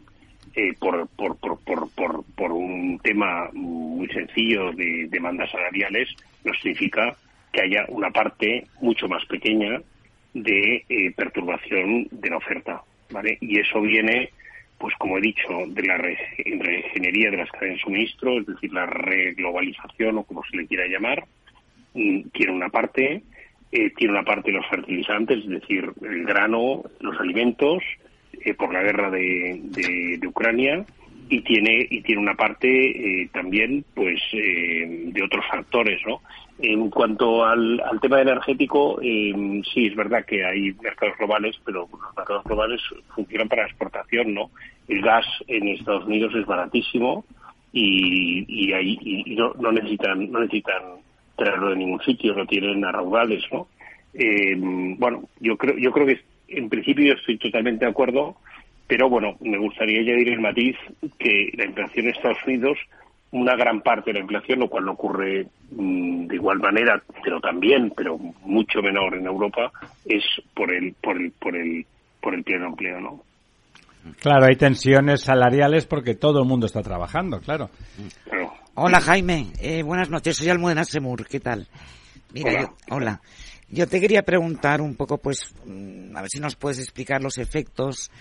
Eh, 0.54 0.74
por, 0.80 1.08
por, 1.10 1.38
por, 1.38 1.58
por, 1.64 2.24
por, 2.36 2.52
un 2.52 3.00
tema 3.00 3.50
muy 3.54 4.08
sencillo 4.10 4.74
de 4.74 5.08
demandas 5.10 5.50
salariales, 5.50 6.10
no 6.44 6.54
significa 6.56 7.16
que 7.54 7.62
haya 7.62 7.86
una 7.88 8.10
parte 8.12 8.66
mucho 8.82 9.08
más 9.08 9.24
pequeña 9.26 9.82
de 10.34 10.84
eh, 10.90 11.12
perturbación 11.16 12.08
de 12.12 12.30
la 12.30 12.38
oferta, 12.38 12.82
¿vale? 13.12 13.38
Y 13.40 13.60
eso 13.60 13.80
viene, 13.82 14.30
pues 14.78 14.94
como 14.96 15.18
he 15.18 15.22
dicho, 15.22 15.48
de 15.68 15.84
la 15.84 15.98
reingeniería 15.98 17.32
de 17.32 17.38
las 17.38 17.52
cadenas 17.52 17.78
de 17.78 17.84
suministro, 17.84 18.40
es 18.40 18.46
decir, 18.46 18.74
la 18.74 18.86
reglobalización 18.86 20.18
o 20.18 20.24
como 20.24 20.44
se 20.44 20.58
le 20.58 20.68
quiera 20.68 20.86
llamar, 20.88 21.24
mm, 21.94 22.30
tiene 22.34 22.52
una 22.52 22.70
parte, 22.70 23.24
eh, 23.72 23.91
tiene 23.95 24.13
una 24.13 24.24
parte 24.24 24.51
de 24.51 24.57
los 24.57 24.67
fertilizantes, 24.67 25.39
es 25.39 25.49
decir, 25.49 25.91
el 26.01 26.26
grano, 26.26 26.84
los 26.99 27.19
alimentos, 27.19 27.84
eh, 28.43 28.53
por 28.55 28.74
la 28.74 28.82
guerra 28.82 29.11
de, 29.11 29.59
de, 30.19 30.28
Ucrania 30.28 30.84
y 31.30 31.41
tiene 31.41 31.86
y 31.89 32.01
tiene 32.01 32.22
una 32.22 32.34
parte 32.34 33.22
eh, 33.22 33.30
también 33.32 33.86
pues 33.93 34.19
eh, 34.34 35.11
de 35.13 35.24
otros 35.24 35.45
factores 35.47 36.01
no 36.07 36.22
en 36.57 36.89
cuanto 36.89 37.45
al, 37.45 37.80
al 37.82 37.99
tema 37.99 38.19
energético 38.22 38.99
sí 39.01 39.86
es 39.86 39.95
verdad 39.95 40.26
que 40.26 40.43
hay 40.43 40.74
mercados 40.82 41.17
globales 41.19 41.55
pero 41.63 41.88
los 41.91 42.15
mercados 42.17 42.43
globales 42.45 42.82
funcionan 43.13 43.47
para 43.47 43.65
exportación 43.65 44.34
no 44.34 44.49
el 44.88 45.01
gas 45.01 45.26
en 45.47 45.67
Estados 45.67 46.05
Unidos 46.05 46.34
es 46.34 46.45
baratísimo 46.47 47.26
y, 47.74 48.45
y, 48.47 48.74
ahí, 48.74 48.97
y 49.01 49.36
no, 49.36 49.53
no, 49.59 49.72
necesitan 49.72 50.32
no 50.32 50.39
necesitan 50.39 50.82
traerlo 51.44 51.70
de 51.70 51.78
ningún 51.78 52.02
sitio 52.02 52.34
lo 52.34 52.46
tienen 52.46 52.84
a 52.86 52.92
raudales 52.92 53.44
no 53.52 53.68
bueno 54.98 55.24
yo 55.39 55.58
creo 55.58 55.78
yo 55.78 55.92
creo 55.92 56.06
que 56.06 56.20
en 56.52 56.70
principio 56.70 57.06
yo 57.06 57.14
estoy 57.14 57.38
totalmente 57.38 57.86
de 57.86 57.92
acuerdo, 57.92 58.36
Pero 58.88 59.10
bueno, 59.10 59.38
me 59.39 59.58
gustaría 59.58 60.02
añadir 60.02 60.34
el 60.34 60.42
matiz 60.42 60.76
que 61.18 61.50
la 61.56 61.66
inflación 61.66 62.08
en 62.08 62.12
Estados 62.12 62.46
Unidos, 62.46 62.78
una 63.32 63.56
gran 63.56 63.80
parte 63.82 64.10
de 64.10 64.16
la 64.16 64.24
inflación, 64.24 64.60
lo 64.60 64.68
cual 64.68 64.84
no 64.84 64.92
ocurre 64.92 65.48
mm, 65.72 66.28
de 66.28 66.36
igual 66.36 66.60
manera, 66.60 67.02
pero 67.24 67.39
también, 67.39 67.94
pero 67.96 68.18
mucho 68.18 68.82
menor 68.82 69.16
en 69.16 69.26
Europa, 69.26 69.72
es 70.04 70.24
por 70.54 70.74
el, 70.74 70.94
por 71.02 71.16
el, 71.16 71.32
por 71.32 71.56
el, 71.56 71.86
por 72.20 72.36
el 72.36 72.44
pleno 72.44 72.68
empleo, 72.68 73.00
¿no? 73.00 73.22
Claro, 74.20 74.48
hay 74.48 74.56
tensiones 74.58 75.22
salariales 75.22 75.86
porque 75.86 76.16
todo 76.16 76.42
el 76.42 76.48
mundo 76.50 76.66
está 76.66 76.82
trabajando, 76.82 77.39
claro. 77.39 77.70
Hola 78.74 79.01
Jaime, 79.01 79.51
eh, 79.59 79.84
buenas 79.84 80.09
noches, 80.09 80.38
soy 80.38 80.47
Almudena 80.49 80.86
Semur, 80.86 81.28
¿qué 81.28 81.41
tal? 81.41 81.67
Mira, 82.34 82.51
hola. 82.51 82.61
Yo, 82.61 82.95
hola. 82.95 83.22
Yo 83.69 83.88
te 83.88 83.99
quería 83.99 84.24
preguntar 84.24 84.80
un 84.82 84.95
poco, 84.95 85.17
pues, 85.17 85.53
mm, 85.65 86.15
a 86.15 86.22
ver 86.22 86.30
si 86.30 86.39
nos 86.39 86.55
puedes 86.55 86.80
explicar 86.80 87.22
los 87.22 87.38
efectos 87.38 88.11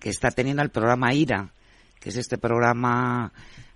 que 0.00 0.08
está 0.08 0.30
teniendo 0.30 0.62
el 0.62 0.70
programa 0.70 1.12
IRA, 1.12 1.52
que 2.00 2.08
es 2.08 2.16
este 2.16 2.38
programa 2.38 3.32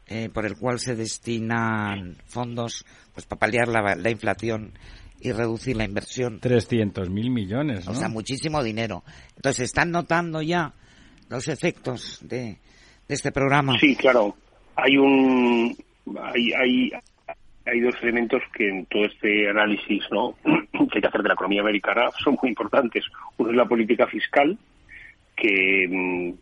eh, 0.06 0.30
por 0.32 0.46
el 0.46 0.56
cual 0.56 0.78
se 0.78 0.94
destinan 0.94 2.16
fondos 2.26 2.84
pues 3.12 3.26
para 3.26 3.40
paliar 3.40 3.68
la, 3.68 3.94
la 3.94 4.10
inflación 4.10 4.72
y 5.20 5.32
reducir 5.32 5.76
la 5.76 5.84
inversión. 5.84 6.40
300 6.40 7.10
mil 7.10 7.30
millones, 7.30 7.84
¿no? 7.86 7.92
O 7.92 7.94
sea, 7.94 8.08
muchísimo 8.08 8.62
dinero. 8.62 9.04
Entonces, 9.36 9.64
¿están 9.64 9.90
notando 9.90 10.40
ya 10.40 10.72
los 11.28 11.46
efectos 11.48 12.18
de, 12.22 12.58
de 13.06 13.14
este 13.14 13.32
programa? 13.32 13.78
Sí, 13.78 13.94
claro. 13.96 14.34
Hay 14.76 14.96
un... 14.96 15.76
Hay, 16.20 16.53
hay, 16.53 16.92
hay 17.66 17.80
dos 17.80 17.94
elementos 18.03 18.42
que 18.55 18.68
en 18.68 18.86
todo 18.86 19.05
este 19.05 19.48
análisis 19.48 20.05
¿no? 20.11 20.34
que 20.44 20.96
hay 20.96 21.00
que 21.00 21.07
hacer 21.07 21.22
de 21.22 21.28
la 21.28 21.34
economía 21.34 21.61
americana 21.61 22.11
son 22.24 22.36
muy 22.40 22.50
importantes. 22.50 23.05
Uno 23.36 23.50
es 23.50 23.57
la 23.57 23.66
política 23.66 24.07
fiscal, 24.07 24.59
que 25.36 25.88
mm, 25.88 26.32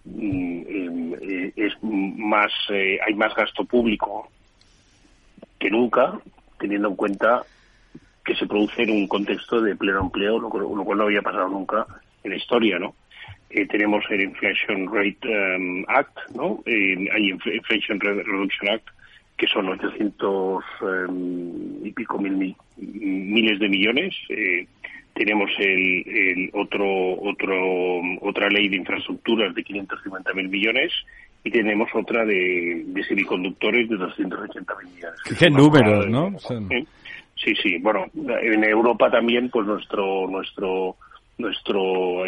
eh, 1.23 1.53
es 1.57 1.73
más 1.83 2.53
eh, 2.71 2.99
hay 3.07 3.15
más 3.15 3.35
gasto 3.35 3.65
público 3.65 4.29
que 5.59 5.71
nunca 5.71 6.19
teniendo 6.59 6.89
en 6.89 6.97
cuenta 6.97 7.43
que 8.25 8.35
se 8.35 8.47
produce 8.47 8.83
en 8.83 8.91
un 8.91 9.09
contexto 9.09 9.61
de 9.61 9.77
pleno 9.77 10.01
empleo 10.01 10.39
lo, 10.39 10.49
cual 10.51 10.99
no 10.99 11.05
había 11.05 11.23
pasado 11.23 11.49
nunca 11.49 11.87
en 12.25 12.31
la 12.33 12.37
historia 12.37 12.79
no 12.79 12.95
eh, 13.49 13.67
tenemos 13.67 14.05
el 14.11 14.23
Inflation 14.23 14.93
Rate 14.93 15.57
um, 15.57 15.85
Act 15.89 16.19
no 16.35 16.63
hay 16.67 17.31
Inflation 17.31 18.01
Reduction 18.01 18.71
Act 18.71 18.89
que 19.41 19.47
son 19.47 19.71
800 19.71 20.65
um, 20.83 21.87
y 21.87 21.91
pico 21.93 22.19
mil, 22.19 22.55
miles 22.77 23.59
de 23.59 23.69
millones 23.71 24.15
tenemos 25.15 25.51
el, 25.59 26.51
otro 26.53 26.87
otro 27.23 27.55
otra 28.21 28.49
ley 28.49 28.69
de 28.69 28.77
infraestructuras 28.77 29.55
de 29.55 29.63
550 29.63 30.35
mil 30.35 30.49
millones 30.49 30.93
y 31.43 31.51
tenemos 31.51 31.89
otra 31.95 32.25
de, 32.25 32.85
semiconductores 33.09 33.89
de 33.89 33.97
280 33.97 34.75
mil 34.83 34.95
millones. 34.95 35.21
Qué 35.39 35.51
números, 35.51 36.07
¿no? 36.09 36.39
Sí, 37.37 37.55
sí. 37.63 37.79
Bueno, 37.79 38.07
en 38.15 38.65
Europa 38.65 39.11
también, 39.11 39.49
pues 39.49 39.67
nuestro 39.67 40.29
nuestro 40.29 40.97
nuestro 41.39 42.25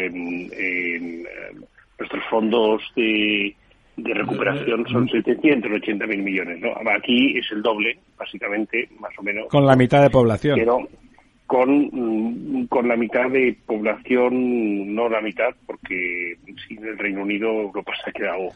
nuestros 1.99 2.25
fondos 2.31 2.83
de, 2.97 3.55
de 4.03 4.15
recuperación 4.15 4.87
son 4.89 5.09
780 5.09 6.07
mil 6.07 6.23
millones, 6.23 6.61
¿no? 6.61 6.73
Aquí 6.91 7.39
es 7.39 7.51
el 7.53 7.63
doble, 7.63 7.99
básicamente, 8.17 8.89
más 8.99 9.13
o 9.19 9.23
menos. 9.23 9.49
Con 9.49 9.67
la 9.67 9.77
mitad 9.77 10.03
de 10.03 10.11
población. 10.11 10.59
Pero, 10.59 10.89
con, 11.47 11.91
mm, 11.93 12.67
con 12.67 12.89
la 12.89 12.97
mitad 12.97 13.29
de 13.29 13.57
población, 13.67 14.95
no 14.95 15.09
la 15.09 15.21
mitad, 15.21 15.55
porque 15.67 16.37
sin 16.67 16.85
el 16.85 16.99
Reino 16.99 17.23
Unido 17.23 17.49
Europa 17.49 17.93
se 18.03 18.11
ha 18.11 18.13
quedado 18.13 18.49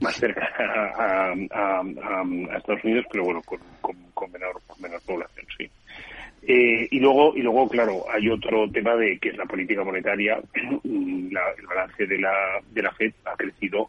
más 0.00 0.16
cerca 0.16 0.48
a, 0.58 1.32
a, 1.32 2.56
Estados 2.56 2.84
Unidos, 2.84 3.06
pero 3.10 3.24
bueno, 3.24 3.42
con, 3.42 3.58
con, 3.80 4.32
menor, 4.32 4.60
menor 4.80 5.00
población, 5.06 5.46
sí. 5.56 5.68
Eh, 6.46 6.88
y 6.90 7.00
luego, 7.00 7.34
y 7.34 7.42
luego, 7.42 7.68
claro, 7.68 8.04
hay 8.12 8.28
otro 8.28 8.70
tema 8.70 8.94
de 8.96 9.18
que 9.18 9.30
es 9.30 9.36
la 9.36 9.46
política 9.46 9.82
monetaria. 9.82 10.38
el 10.84 11.66
balance 11.66 12.06
de 12.06 12.18
la, 12.18 12.60
de 12.70 12.82
la 12.82 12.92
Fed 12.92 13.12
ha 13.24 13.34
crecido 13.36 13.88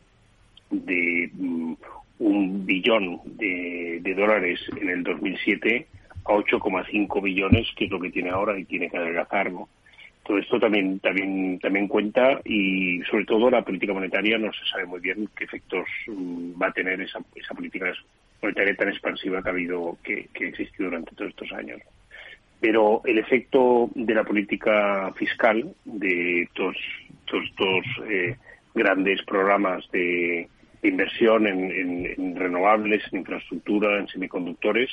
de 0.84 1.30
mm, 1.34 1.74
un 2.20 2.66
billón 2.66 3.22
de, 3.38 4.14
dólares 4.16 4.60
en 4.80 4.90
el 4.90 5.04
2007 5.04 5.88
a 6.26 6.34
8,5 6.34 7.22
billones, 7.22 7.68
que 7.76 7.86
es 7.86 7.92
lo 7.92 8.00
que 8.00 8.10
tiene 8.10 8.30
ahora 8.30 8.58
y 8.58 8.66
tiene 8.66 8.90
que 8.90 8.98
adelgazar, 8.98 9.52
¿no? 9.52 9.68
Todo 10.24 10.40
esto 10.40 10.60
también, 10.60 11.00
también, 11.00 11.60
también 11.60 11.88
cuenta 11.88 12.42
y 12.46 13.00
sobre 13.12 13.26
todo 13.26 13.50
la 13.52 13.64
política 13.64 13.94
monetaria 13.94 14.40
no 14.40 14.52
se 14.54 14.66
sabe 14.72 14.86
muy 14.86 15.00
bien 15.00 15.30
qué 15.38 15.44
efectos 15.44 15.86
mm, 16.08 16.60
va 16.60 16.68
a 16.68 16.72
tener 16.72 17.00
esa, 17.02 17.20
esa 17.36 17.54
política 17.54 17.94
monetaria 18.42 18.76
tan 18.76 18.90
expansiva 18.90 19.44
que 19.44 19.50
ha 19.50 19.52
habido, 19.52 19.98
que, 20.04 20.28
que 20.34 20.46
ha 20.46 20.48
existido 20.48 20.90
durante 20.90 21.16
todos 21.16 21.30
estos 21.30 21.52
años. 21.52 21.80
Pero 22.60 23.02
el 23.06 23.20
efecto 23.20 23.90
de 23.94 24.16
la 24.16 24.24
política 24.24 25.12
fiscal 25.14 25.76
de 25.84 26.44
estos, 26.44 26.76
estos 27.26 27.86
eh, 28.10 28.36
grandes 28.74 29.22
programas 29.24 29.88
de, 29.92 30.48
inversión 30.88 31.48
en, 31.48 32.06
en, 32.18 32.36
renovables, 32.36 33.04
en 33.12 33.20
infraestructura, 33.20 34.00
en 34.00 34.08
semiconductores, 34.08 34.90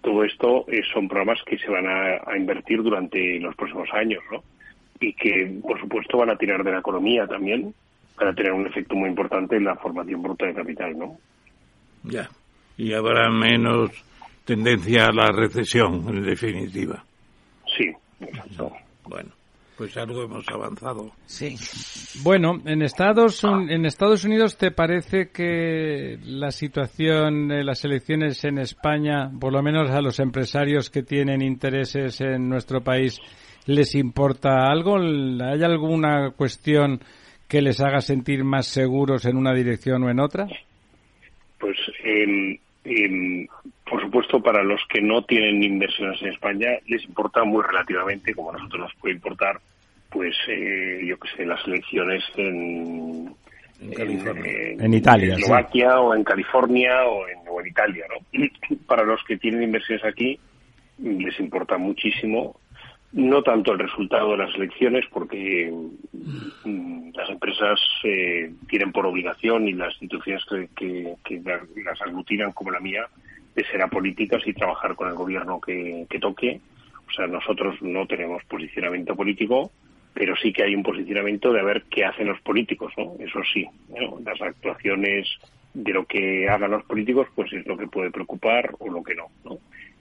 todo 0.00 0.24
esto 0.24 0.66
eh, 0.68 0.82
son 0.92 1.08
programas 1.08 1.40
que 1.46 1.58
se 1.58 1.70
van 1.70 1.86
a, 1.86 2.36
invertir 2.36 2.82
durante 2.82 3.38
los 3.40 3.54
próximos 3.56 3.88
años, 3.92 4.22
¿no? 4.30 4.42
Y 5.00 5.12
que, 5.14 5.60
por 5.62 5.80
supuesto, 5.80 6.18
van 6.18 6.30
a 6.30 6.36
tirar 6.36 6.62
de 6.62 6.72
la 6.72 6.78
economía 6.78 7.26
también, 7.26 7.74
van 8.16 8.28
a 8.28 8.34
tener 8.34 8.52
un 8.52 8.66
efecto 8.66 8.94
muy 8.94 9.08
importante 9.08 9.56
en 9.56 9.64
la 9.64 9.76
formación 9.76 10.22
bruta 10.22 10.46
de 10.46 10.54
capital, 10.54 10.98
¿no? 10.98 11.16
Ya. 12.04 12.28
Y 12.76 12.92
habrá 12.92 13.30
menos 13.30 13.90
tendencia 14.44 15.06
a 15.06 15.12
la 15.12 15.32
recesión, 15.32 16.04
en 16.08 16.22
definitiva. 16.22 17.02
Sí, 17.76 17.90
exacto. 18.20 18.72
Bueno 19.08 19.30
pues 19.76 19.96
algo 19.96 20.22
hemos 20.22 20.48
avanzado. 20.48 21.10
Sí. 21.26 21.56
Bueno, 22.22 22.60
en 22.64 22.82
Estados, 22.82 23.42
en 23.44 23.84
Estados 23.86 24.24
Unidos, 24.24 24.56
¿te 24.56 24.70
parece 24.70 25.30
que 25.30 26.18
la 26.24 26.50
situación 26.50 27.48
de 27.48 27.64
las 27.64 27.84
elecciones 27.84 28.44
en 28.44 28.58
España, 28.58 29.30
por 29.40 29.52
lo 29.52 29.62
menos 29.62 29.90
a 29.90 30.00
los 30.00 30.20
empresarios 30.20 30.90
que 30.90 31.02
tienen 31.02 31.42
intereses 31.42 32.20
en 32.20 32.48
nuestro 32.48 32.82
país, 32.82 33.20
les 33.66 33.94
importa 33.94 34.70
algo? 34.70 34.96
¿Hay 34.98 35.62
alguna 35.62 36.30
cuestión 36.30 37.00
que 37.48 37.60
les 37.60 37.80
haga 37.80 38.00
sentir 38.00 38.44
más 38.44 38.66
seguros 38.66 39.24
en 39.26 39.36
una 39.36 39.52
dirección 39.54 40.02
o 40.04 40.10
en 40.10 40.20
otra? 40.20 40.46
Pues, 41.58 41.76
por 43.88 44.00
supuesto, 44.02 44.42
para 44.42 44.62
los 44.62 44.80
que 44.88 45.00
no 45.00 45.24
tienen 45.24 45.62
inversiones 45.62 46.20
en 46.22 46.28
España, 46.28 46.70
les 46.86 47.02
importa 47.04 47.44
muy 47.44 47.62
relativamente, 47.62 48.34
como 48.34 48.50
a 48.50 48.54
nosotros 48.54 48.82
nos 48.82 48.94
puede 48.96 49.14
importar, 49.14 49.60
pues, 50.10 50.36
eh, 50.48 51.00
yo 51.06 51.18
que 51.18 51.28
sé, 51.36 51.46
las 51.46 51.66
elecciones 51.66 52.22
en, 52.36 53.34
en, 53.80 54.94
Italia, 54.94 55.34
Eslovaquia 55.34 56.00
o 56.00 56.14
en 56.14 56.24
California 56.24 57.04
o 57.06 57.26
en, 57.26 57.38
o 57.48 57.60
en 57.60 57.66
Italia, 57.66 58.04
¿no? 58.08 58.76
Para 58.86 59.04
los 59.04 59.22
que 59.24 59.36
tienen 59.38 59.62
inversiones 59.62 60.04
aquí, 60.04 60.38
les 60.98 61.38
importa 61.40 61.76
muchísimo 61.78 62.60
no 63.14 63.42
tanto 63.42 63.72
el 63.72 63.78
resultado 63.78 64.32
de 64.32 64.38
las 64.38 64.54
elecciones, 64.56 65.04
porque 65.12 65.72
mm, 66.64 67.10
las 67.14 67.30
empresas 67.30 67.80
eh, 68.02 68.52
tienen 68.68 68.90
por 68.90 69.06
obligación 69.06 69.68
y 69.68 69.72
las 69.72 69.92
instituciones 69.92 70.44
que, 70.74 71.14
las 71.84 72.02
aglutinan 72.02 72.52
como 72.52 72.72
la 72.72 72.80
mía 72.80 73.06
de 73.54 73.64
ser 73.66 73.82
apolíticas 73.82 74.42
y 74.46 74.52
trabajar 74.52 74.96
con 74.96 75.08
el 75.08 75.14
gobierno 75.14 75.60
que, 75.60 76.06
toque. 76.20 76.60
O 77.08 77.12
sea, 77.12 77.28
nosotros 77.28 77.80
no 77.82 78.04
tenemos 78.06 78.42
posicionamiento 78.46 79.14
político, 79.14 79.70
pero 80.12 80.34
sí 80.34 80.52
que 80.52 80.64
hay 80.64 80.74
un 80.74 80.82
posicionamiento 80.82 81.52
de 81.52 81.62
ver 81.62 81.84
qué 81.88 82.04
hacen 82.04 82.26
los 82.26 82.40
políticos, 82.40 82.92
¿no? 82.96 83.14
Eso 83.20 83.40
sí, 83.52 83.64
las 84.24 84.42
actuaciones 84.42 85.28
de 85.72 85.92
lo 85.92 86.04
que 86.04 86.48
hagan 86.48 86.72
los 86.72 86.84
políticos, 86.84 87.28
pues 87.34 87.52
es 87.52 87.64
lo 87.64 87.76
que 87.76 87.86
puede 87.86 88.10
preocupar 88.10 88.74
o 88.80 88.90
lo 88.90 89.04
que 89.04 89.14
no, 89.14 89.26
¿no? 89.44 89.58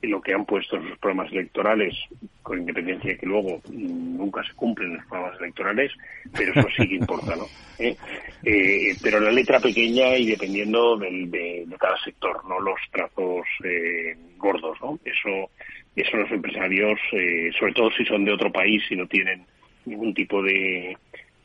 Lo 0.07 0.21
que 0.21 0.33
han 0.33 0.45
puesto 0.45 0.75
en 0.77 0.89
sus 0.89 0.97
programas 0.97 1.31
electorales, 1.31 1.95
con 2.41 2.59
independencia 2.59 3.11
de 3.11 3.17
que 3.17 3.25
luego 3.25 3.61
nunca 3.71 4.43
se 4.43 4.53
cumplen 4.53 4.95
los 4.95 5.05
programas 5.05 5.39
electorales, 5.39 5.91
pero 6.31 6.51
eso 6.53 6.67
sí 6.75 6.87
que 6.87 6.95
importa, 6.95 7.35
¿no? 7.35 7.45
¿Eh? 7.79 7.95
Eh, 8.43 8.95
pero 9.01 9.19
la 9.19 9.31
letra 9.31 9.59
pequeña 9.59 10.15
y 10.17 10.27
dependiendo 10.27 10.97
del, 10.97 11.31
de, 11.31 11.65
cada 11.79 11.97
sector, 12.03 12.45
no 12.47 12.59
los 12.59 12.79
trazos 12.91 13.45
eh, 13.63 14.15
gordos, 14.37 14.77
¿no? 14.81 14.99
Eso, 15.03 15.49
eso 15.95 16.17
los 16.17 16.31
empresarios, 16.31 16.99
sobre 17.59 17.73
todo 17.73 17.91
si 17.91 18.05
son 18.05 18.25
de 18.25 18.33
otro 18.33 18.51
país 18.51 18.83
y 18.89 18.95
no 18.95 19.07
tienen 19.07 19.45
ningún 19.85 20.13
tipo 20.13 20.41
de, 20.41 20.97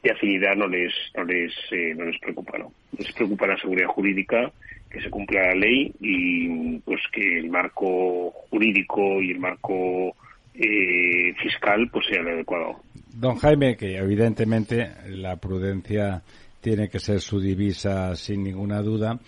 de 0.02 0.11
afinidad, 0.11 0.56
no 0.56 0.66
les, 0.66 0.92
no 1.16 1.24
les, 1.24 1.52
no 1.96 2.04
les 2.04 2.18
preocupa, 2.20 2.59
¿no? 2.59 2.72
Les 2.96 3.12
preocupa 3.12 3.46
la 3.46 3.59
seguridad 3.59 3.88
jurídica 3.88 4.52
que 4.91 5.01
se 5.01 5.11
cumpla 5.11 5.49
la 5.49 5.55
ley 5.55 5.93
y 6.01 6.78
pues 6.78 7.01
que 7.12 7.39
el 7.39 7.51
marco 7.51 8.30
jurídico 8.51 9.20
y 9.20 9.32
el 9.32 9.39
marco 9.39 10.14
eh, 10.55 11.34
fiscal 11.43 11.89
pues 11.93 12.07
sea 12.07 12.20
el 12.20 12.28
adecuado. 12.28 12.76
Don 13.14 13.36
Jaime, 13.36 13.76
que 13.76 13.97
evidentemente 13.97 14.89
la 15.09 15.36
prudencia 15.36 16.22
tiene 16.61 16.89
que 16.89 16.99
ser 16.99 17.20
su 17.20 17.41
divisa 17.41 18.14
sin 18.16 18.43
ninguna 18.45 18.80
duda. 18.82 19.18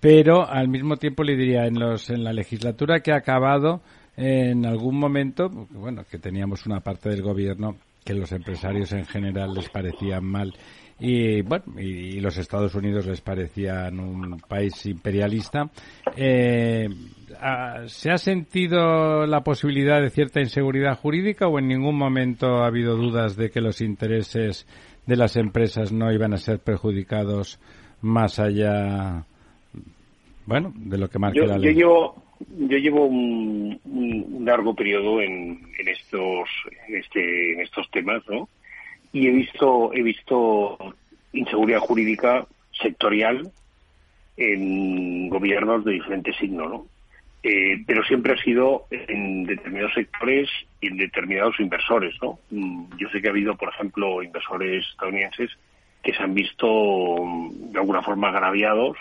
Pero 0.00 0.48
al 0.48 0.68
mismo 0.68 0.96
tiempo 0.96 1.22
le 1.22 1.36
diría, 1.36 1.66
en, 1.66 1.78
los, 1.78 2.08
en 2.08 2.24
la 2.24 2.32
legislatura 2.32 3.00
que 3.00 3.12
ha 3.12 3.16
acabado, 3.16 3.82
en 4.16 4.64
algún 4.64 4.98
momento, 4.98 5.50
bueno, 5.70 6.04
que 6.10 6.18
teníamos 6.18 6.64
una 6.66 6.80
parte 6.80 7.10
del 7.10 7.22
gobierno 7.22 7.76
que 8.04 8.14
los 8.14 8.32
empresarios 8.32 8.92
en 8.92 9.04
general 9.04 9.52
les 9.54 9.68
parecían 9.68 10.24
mal 10.24 10.54
y 11.00 11.40
bueno 11.42 11.64
y, 11.78 12.20
los 12.20 12.36
Estados 12.36 12.74
Unidos 12.74 13.06
les 13.06 13.20
parecían 13.20 13.98
un 13.98 14.40
país 14.40 14.84
imperialista. 14.86 15.70
Eh, 16.16 16.88
¿se 17.86 18.10
ha 18.10 18.18
sentido 18.18 19.26
la 19.26 19.42
posibilidad 19.42 20.00
de 20.00 20.10
cierta 20.10 20.40
inseguridad 20.40 20.98
jurídica 20.98 21.48
o 21.48 21.58
en 21.58 21.68
ningún 21.68 21.96
momento 21.96 22.62
ha 22.62 22.66
habido 22.66 22.96
dudas 22.96 23.36
de 23.36 23.50
que 23.50 23.60
los 23.60 23.80
intereses 23.80 24.66
de 25.06 25.16
las 25.16 25.36
empresas 25.36 25.92
no 25.92 26.12
iban 26.12 26.34
a 26.34 26.38
ser 26.38 26.58
perjudicados 26.58 27.58
más 28.02 28.38
allá 28.38 29.24
bueno 30.46 30.72
de 30.76 30.98
lo 30.98 31.08
que 31.08 31.18
marca 31.18 31.46
la 31.46 31.58
ley 31.58 31.74
yo 31.74 32.14
llevo 32.58 33.06
un, 33.06 33.78
largo 34.44 34.74
periodo 34.74 35.20
en, 35.20 35.60
estos 35.78 36.48
en 36.88 36.96
este 36.96 37.54
en 37.54 37.60
estos 37.60 37.90
temas 37.90 38.22
no 38.28 38.48
y 39.12 39.26
he 39.26 39.30
visto 39.30 39.92
he 39.92 40.02
visto 40.02 40.78
inseguridad 41.32 41.80
jurídica 41.80 42.46
sectorial 42.80 43.50
en 44.36 45.28
gobiernos 45.28 45.84
de 45.84 45.92
diferente 45.92 46.32
signo 46.34 46.68
no 46.68 46.86
eh, 47.42 47.82
pero 47.86 48.04
siempre 48.04 48.34
ha 48.34 48.42
sido 48.42 48.86
en 48.90 49.44
determinados 49.44 49.94
sectores 49.94 50.48
y 50.80 50.88
en 50.88 50.96
determinados 50.96 51.58
inversores 51.58 52.14
no 52.22 52.38
mm, 52.50 52.96
yo 52.98 53.08
sé 53.10 53.20
que 53.20 53.28
ha 53.28 53.30
habido 53.30 53.56
por 53.56 53.70
ejemplo 53.70 54.22
inversores 54.22 54.86
estadounidenses 54.90 55.50
que 56.02 56.14
se 56.14 56.22
han 56.22 56.34
visto 56.34 57.16
de 57.52 57.78
alguna 57.78 58.02
forma 58.02 58.28
agraviados 58.28 58.96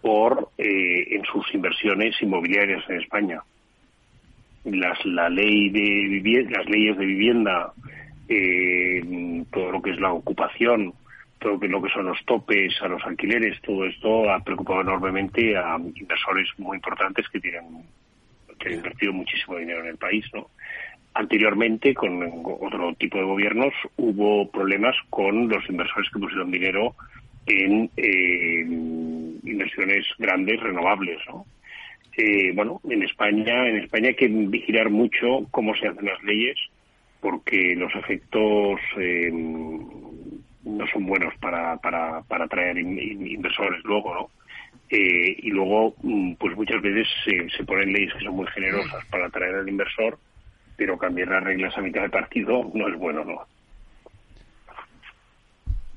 por 0.00 0.50
eh, 0.58 1.16
en 1.16 1.24
sus 1.24 1.52
inversiones 1.54 2.14
inmobiliarias 2.20 2.88
en 2.88 3.00
España. 3.00 3.42
Las, 4.64 5.04
la 5.06 5.28
ley 5.28 5.70
de 5.70 6.46
las 6.50 6.68
leyes 6.68 6.96
de 6.98 7.06
vivienda, 7.06 7.72
eh, 8.28 9.44
todo 9.52 9.72
lo 9.72 9.82
que 9.82 9.90
es 9.90 10.00
la 10.00 10.12
ocupación, 10.12 10.92
todo 11.38 11.58
lo 11.60 11.82
que 11.82 11.90
son 11.90 12.06
los 12.06 12.24
topes 12.24 12.74
a 12.82 12.88
los 12.88 13.04
alquileres, 13.04 13.60
todo 13.62 13.84
esto 13.86 14.30
ha 14.30 14.40
preocupado 14.40 14.80
enormemente 14.80 15.56
a 15.56 15.76
inversores 15.76 16.48
muy 16.58 16.76
importantes 16.76 17.28
que 17.28 17.40
tienen 17.40 17.84
que 18.58 18.68
han 18.68 18.74
invertido 18.74 19.12
muchísimo 19.12 19.56
dinero 19.56 19.80
en 19.80 19.86
el 19.86 19.96
país, 19.96 20.24
¿no? 20.34 20.48
Anteriormente, 21.14 21.94
con 21.94 22.20
otro 22.60 22.94
tipo 22.94 23.18
de 23.18 23.24
gobiernos, 23.24 23.72
hubo 23.96 24.50
problemas 24.50 24.96
con 25.10 25.48
los 25.48 25.68
inversores 25.68 26.10
que 26.10 26.18
pusieron 26.18 26.50
dinero 26.50 26.94
en 27.46 27.90
eh, 27.96 28.60
inversiones 29.44 30.06
grandes 30.18 30.60
renovables, 30.60 31.18
¿no? 31.28 31.46
Eh, 32.16 32.52
bueno, 32.52 32.80
en 32.88 33.02
España, 33.04 33.68
en 33.68 33.76
España 33.76 34.08
hay 34.08 34.16
que 34.16 34.28
vigilar 34.28 34.90
mucho 34.90 35.46
cómo 35.50 35.74
se 35.76 35.86
hacen 35.86 36.04
las 36.04 36.22
leyes, 36.24 36.58
porque 37.20 37.74
los 37.76 37.94
efectos 37.94 38.80
eh, 38.96 39.30
no 39.32 40.86
son 40.92 41.06
buenos 41.06 41.34
para, 41.40 41.76
para, 41.78 42.22
para 42.22 42.44
atraer 42.44 42.78
inversores 42.78 43.82
luego, 43.84 44.14
¿no? 44.14 44.30
Eh, 44.90 45.36
y 45.42 45.50
luego, 45.50 45.94
mm, 46.02 46.34
pues 46.34 46.56
muchas 46.56 46.80
veces 46.80 47.06
se, 47.24 47.64
ponen 47.64 47.92
leyes 47.92 48.12
que 48.14 48.24
son 48.24 48.36
muy 48.36 48.46
generosas 48.48 49.04
para 49.10 49.26
atraer 49.26 49.56
al 49.56 49.68
inversor, 49.68 50.18
pero 50.76 50.96
cambiar 50.96 51.28
las 51.28 51.44
reglas 51.44 51.76
a 51.76 51.82
mitad 51.82 52.02
de 52.02 52.08
partido 52.08 52.70
no 52.72 52.88
es 52.88 52.98
bueno, 52.98 53.24
¿no? 53.24 53.40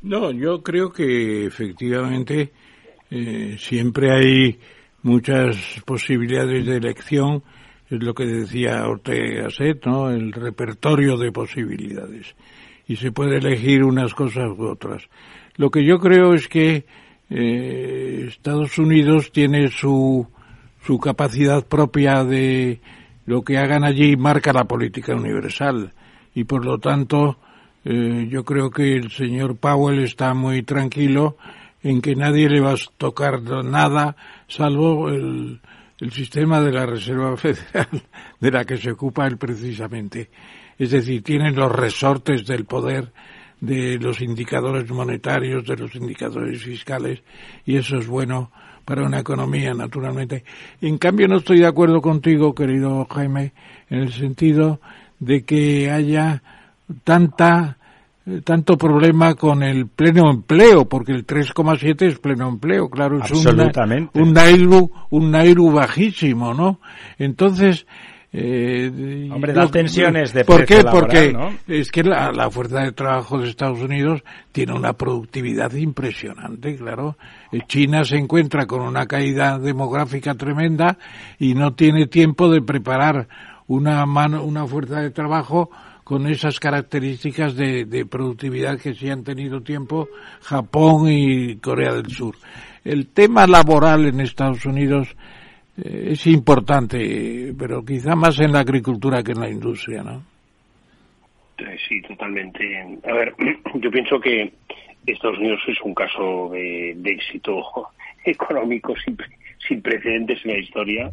No, 0.02 0.32
yo 0.32 0.62
creo 0.62 0.92
que 0.92 1.46
efectivamente 1.46 2.52
eh, 3.12 3.56
siempre 3.60 4.12
hay 4.12 4.60
muchas 5.04 5.82
posibilidades 5.86 6.66
de 6.66 6.78
elección, 6.78 7.44
es 7.92 8.02
lo 8.02 8.14
que 8.14 8.26
decía 8.26 8.88
Ortega 8.88 9.44
Gasset, 9.44 9.86
¿no? 9.86 10.10
El 10.10 10.32
repertorio 10.32 11.18
de 11.18 11.32
posibilidades. 11.32 12.36
Y 12.88 12.96
se 12.96 13.12
puede 13.12 13.38
elegir 13.38 13.84
unas 13.84 14.14
cosas 14.14 14.50
u 14.58 14.64
otras. 14.64 15.04
Lo 15.58 15.70
que 15.70 15.84
yo 15.84 16.00
creo 16.00 16.34
es 16.34 16.48
que 16.48 16.86
eh, 17.30 18.26
Estados 18.30 18.78
Unidos 18.78 19.32
tiene 19.34 19.68
su, 19.68 20.26
su 20.86 21.00
capacidad 21.00 21.66
propia 21.68 22.24
de 22.24 22.80
lo 23.26 23.42
que 23.42 23.58
hagan 23.58 23.84
allí 23.84 24.16
marca 24.16 24.54
la 24.54 24.64
política 24.64 25.14
universal 25.14 25.94
y 26.34 26.46
por 26.46 26.66
lo 26.66 26.80
tanto 26.80 27.38
eh, 27.86 28.28
yo 28.30 28.44
creo 28.44 28.72
que 28.72 28.96
el 28.96 29.12
señor 29.12 29.58
Powell 29.58 30.00
está 30.00 30.34
muy 30.34 30.64
tranquilo 30.64 31.38
en 31.84 32.02
que 32.02 32.16
nadie 32.16 32.50
le 32.50 32.62
va 32.62 32.74
a 32.74 32.78
tocar 32.98 33.42
nada 33.64 34.16
salvo 34.48 35.10
el, 35.10 35.62
el 36.02 36.12
sistema 36.12 36.60
de 36.60 36.72
la 36.72 36.86
Reserva 36.86 37.38
Federal 37.38 37.88
de 38.40 38.52
la 38.52 38.66
que 38.66 38.78
se 38.78 38.92
ocupa 38.92 39.28
él 39.28 39.38
precisamente. 39.38 40.30
Es 40.78 40.92
decir, 40.92 41.24
tienen 41.24 41.56
los 41.56 41.72
resortes 41.72 42.46
del 42.46 42.66
poder 42.66 43.14
de 43.60 44.00
los 44.00 44.20
indicadores 44.22 44.90
monetarios, 44.90 45.66
de 45.66 45.78
los 45.78 45.94
indicadores 45.94 46.64
fiscales, 46.64 47.22
y 47.64 47.78
eso 47.78 47.98
es 47.98 48.08
bueno 48.08 48.52
para 48.84 49.06
una 49.06 49.20
economía, 49.20 49.76
naturalmente. 49.76 50.44
En 50.82 50.98
cambio, 50.98 51.28
no 51.28 51.38
estoy 51.38 51.60
de 51.60 51.68
acuerdo 51.68 52.02
contigo, 52.02 52.56
querido 52.56 53.06
Jaime, 53.06 53.54
en 53.88 54.00
el 54.00 54.12
sentido 54.12 54.82
de 55.20 55.46
que 55.46 55.92
haya 55.92 56.42
tanta 57.04 57.78
tanto 58.44 58.78
problema 58.78 59.34
con 59.36 59.64
el 59.64 59.88
pleno 59.88 60.30
empleo, 60.30 60.88
porque 60.88 61.12
el 61.12 61.26
3,7 61.26 62.06
es 62.06 62.20
pleno 62.20 62.48
empleo, 62.48 62.90
claro, 62.90 63.20
es 63.24 63.32
un 63.32 64.34
Nairu, 64.34 64.92
un 65.10 65.32
Nairu 65.32 65.72
bajísimo, 65.72 66.54
¿no? 66.54 66.80
Entonces, 67.18 67.88
eh, 68.34 69.30
Hombre, 69.30 69.54
las 69.54 69.72
tensiones 69.72 70.32
de 70.34 70.46
¿Por 70.46 70.66
qué? 70.66 70.86
Porque 70.90 71.36
es 71.68 71.92
que 71.92 72.02
la, 72.02 72.32
la, 72.32 72.50
fuerza 72.50 72.82
de 72.82 72.94
trabajo 72.94 73.38
de 73.40 73.50
Estados 73.50 73.82
Unidos 73.82 74.24
tiene 74.54 74.74
una 74.74 74.94
productividad 74.94 75.74
impresionante, 75.74 76.78
claro. 76.78 77.18
Eh, 77.52 77.60
China 77.68 78.06
se 78.06 78.16
encuentra 78.16 78.68
con 78.68 78.82
una 78.82 79.06
caída 79.06 79.60
demográfica 79.60 80.36
tremenda 80.36 80.98
y 81.40 81.56
no 81.56 81.74
tiene 81.74 82.08
tiempo 82.08 82.50
de 82.50 82.62
preparar 82.62 83.28
una 83.68 84.06
mano, 84.06 84.44
una 84.44 84.66
fuerza 84.66 85.02
de 85.02 85.12
trabajo 85.12 85.70
con 86.12 86.28
esas 86.28 86.60
características 86.60 87.56
de, 87.56 88.06
productividad 88.06 88.78
que 88.78 88.94
sí 88.94 89.10
han 89.10 89.24
tenido 89.24 89.62
tiempo 89.62 90.10
Japón 90.42 91.06
y 91.08 91.56
Corea 91.56 91.94
del 91.94 92.08
Sur. 92.08 92.36
El 92.84 93.08
tema 93.14 93.48
laboral 93.48 94.06
en 94.06 94.20
Estados 94.20 94.66
Unidos 94.66 95.08
eh, 95.78 96.10
es 96.12 96.28
importante, 96.28 97.54
pero 97.58 97.86
quizá 97.86 98.14
más 98.14 98.38
en 98.42 98.52
la 98.52 98.60
agricultura 98.60 99.24
que 99.24 99.32
en 99.32 99.40
la 99.40 99.50
industria, 99.50 100.04
¿no? 100.04 100.22
Eh, 101.60 101.78
sí, 101.88 102.02
totalmente. 102.02 102.60
A 103.08 103.14
ver, 103.14 103.34
yo 103.76 103.90
pienso 103.90 104.20
que 104.20 104.52
Estados 105.08 105.38
Unidos 105.38 105.62
es 105.66 105.80
un 105.82 105.94
caso 105.94 106.50
de, 106.52 106.92
éxito 107.06 107.64
económico 108.26 108.94
sin, 109.06 109.16
sin 109.66 109.82
precedentes 109.82 110.44
en 110.44 110.52
la 110.52 110.60
historia 110.60 111.12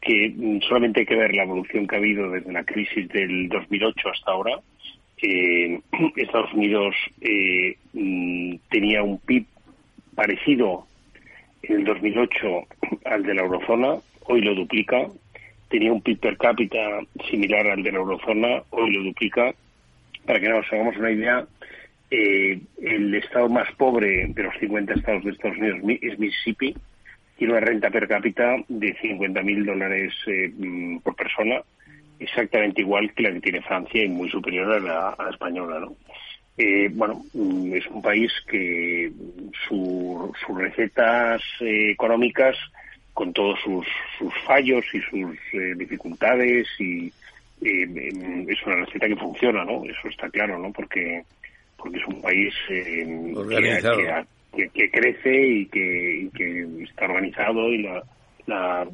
que 0.00 0.32
mm, 0.34 0.60
solamente 0.62 1.00
hay 1.00 1.06
que 1.06 1.16
ver 1.16 1.34
la 1.34 1.42
evolución 1.42 1.86
que 1.86 1.96
ha 1.96 1.98
habido 1.98 2.30
desde 2.30 2.52
la 2.52 2.64
crisis 2.64 3.08
del 3.08 3.48
2008 3.48 4.08
hasta 4.08 4.32
ahora. 4.32 4.58
Eh, 5.22 5.80
Estados 6.16 6.52
Unidos 6.54 6.94
eh, 7.20 7.76
mm, 7.92 8.54
tenía 8.70 9.02
un 9.02 9.18
PIB 9.18 9.44
parecido 10.14 10.86
en 11.62 11.76
el 11.76 11.84
2008 11.84 12.66
al 13.04 13.22
de 13.22 13.34
la 13.34 13.42
eurozona, 13.42 13.96
hoy 14.24 14.40
lo 14.40 14.54
duplica. 14.54 15.06
Tenía 15.68 15.92
un 15.92 16.02
PIB 16.02 16.18
per 16.18 16.36
cápita 16.36 16.78
similar 17.30 17.66
al 17.66 17.82
de 17.82 17.92
la 17.92 17.98
eurozona, 17.98 18.62
hoy 18.70 18.92
lo 18.92 19.02
duplica. 19.04 19.54
Para 20.26 20.40
que 20.40 20.48
nos 20.48 20.66
hagamos 20.72 20.96
una 20.96 21.12
idea, 21.12 21.46
eh, 22.10 22.58
el 22.82 23.14
estado 23.14 23.48
más 23.48 23.70
pobre 23.76 24.26
de 24.26 24.42
los 24.42 24.54
50 24.58 24.94
estados 24.94 25.24
de 25.24 25.30
Estados 25.30 25.58
Unidos 25.58 25.78
es 26.02 26.18
Mississippi, 26.18 26.74
tiene 27.40 27.54
una 27.54 27.64
renta 27.64 27.88
per 27.88 28.06
cápita 28.06 28.56
de 28.68 28.94
50.000 28.98 29.64
dólares 29.64 30.12
eh, 30.26 30.52
mm, 30.54 30.98
por 30.98 31.16
persona, 31.16 31.62
exactamente 32.18 32.82
igual 32.82 33.14
que 33.14 33.22
la 33.22 33.32
que 33.32 33.40
tiene 33.40 33.62
Francia 33.62 34.04
y 34.04 34.08
muy 34.08 34.28
superior 34.28 34.70
a 34.70 34.78
la, 34.78 35.30
española, 35.30 35.80
¿no? 35.80 35.96
Eh, 36.58 36.90
bueno, 36.92 37.22
mm, 37.32 37.72
es 37.72 37.86
un 37.86 38.02
país 38.02 38.30
que 38.46 39.10
sus 39.66 40.54
recetas 40.54 41.40
eh, 41.60 41.92
económicas, 41.92 42.58
con 43.14 43.32
todos 43.32 43.58
sus, 43.60 43.86
fallos 44.46 44.84
y 44.92 45.00
sus 45.00 45.34
dificultades, 45.78 46.68
y 46.78 47.10
mm, 47.62 48.50
es 48.50 48.66
una 48.66 48.84
receta 48.84 49.08
que 49.08 49.16
funciona, 49.16 49.64
¿no? 49.64 49.82
Eso 49.86 50.08
está 50.10 50.28
claro, 50.28 50.58
¿no? 50.58 50.70
Porque 50.72 51.24
porque 51.78 51.96
es 51.96 52.06
un 52.06 52.20
país 52.20 52.52
que, 52.68 53.32
que, 53.48 54.24
crece 54.50 55.46
y 55.46 55.66
que, 55.66 56.82
está 56.82 57.06
organizado 57.06 57.72
y 57.72 57.82
la, 58.46 58.86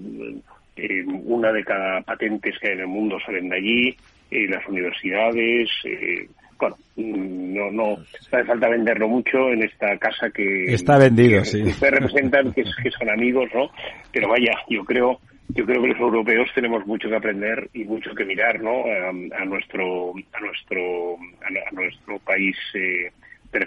eh, 0.76 1.04
una 1.06 1.52
de 1.52 1.64
cada 1.64 2.00
patentes 2.02 2.58
que 2.58 2.68
hay 2.68 2.74
en 2.74 2.80
el 2.80 2.86
mundo 2.86 3.18
salen 3.24 3.48
de 3.48 3.56
allí, 3.56 3.96
eh, 4.30 4.46
las 4.48 4.66
universidades, 4.66 5.70
eh, 5.84 6.28
bueno, 6.58 6.76
no, 6.96 7.70
no 7.70 7.96
hace 8.32 8.44
falta 8.44 8.68
venderlo 8.68 9.08
mucho 9.08 9.52
en 9.52 9.62
esta 9.62 9.96
casa 9.98 10.30
que 10.30 10.64
está 10.72 10.98
vendido, 10.98 11.44
sí. 11.44 11.62
Ustedes 11.62 11.94
representan 11.94 12.52
que, 12.52 12.64
que, 12.64 12.90
son 12.90 13.10
amigos, 13.10 13.48
¿no? 13.54 13.70
Pero 14.12 14.28
vaya, 14.28 14.52
yo 14.68 14.84
creo, 14.84 15.20
yo 15.48 15.64
creo 15.64 15.82
que 15.82 15.88
los 15.88 16.00
europeos 16.00 16.48
tenemos 16.54 16.86
mucho 16.86 17.08
que 17.08 17.16
aprender 17.16 17.68
y 17.74 17.84
mucho 17.84 18.14
que 18.14 18.24
mirar, 18.24 18.60
¿no? 18.60 18.84
A, 18.84 19.44
nuestro, 19.44 20.14
a 20.32 20.40
nuestro, 20.40 21.16
a, 21.42 21.74
nuestro 21.74 22.18
país 22.20 22.56
eh, 22.74 23.12
de 23.52 23.58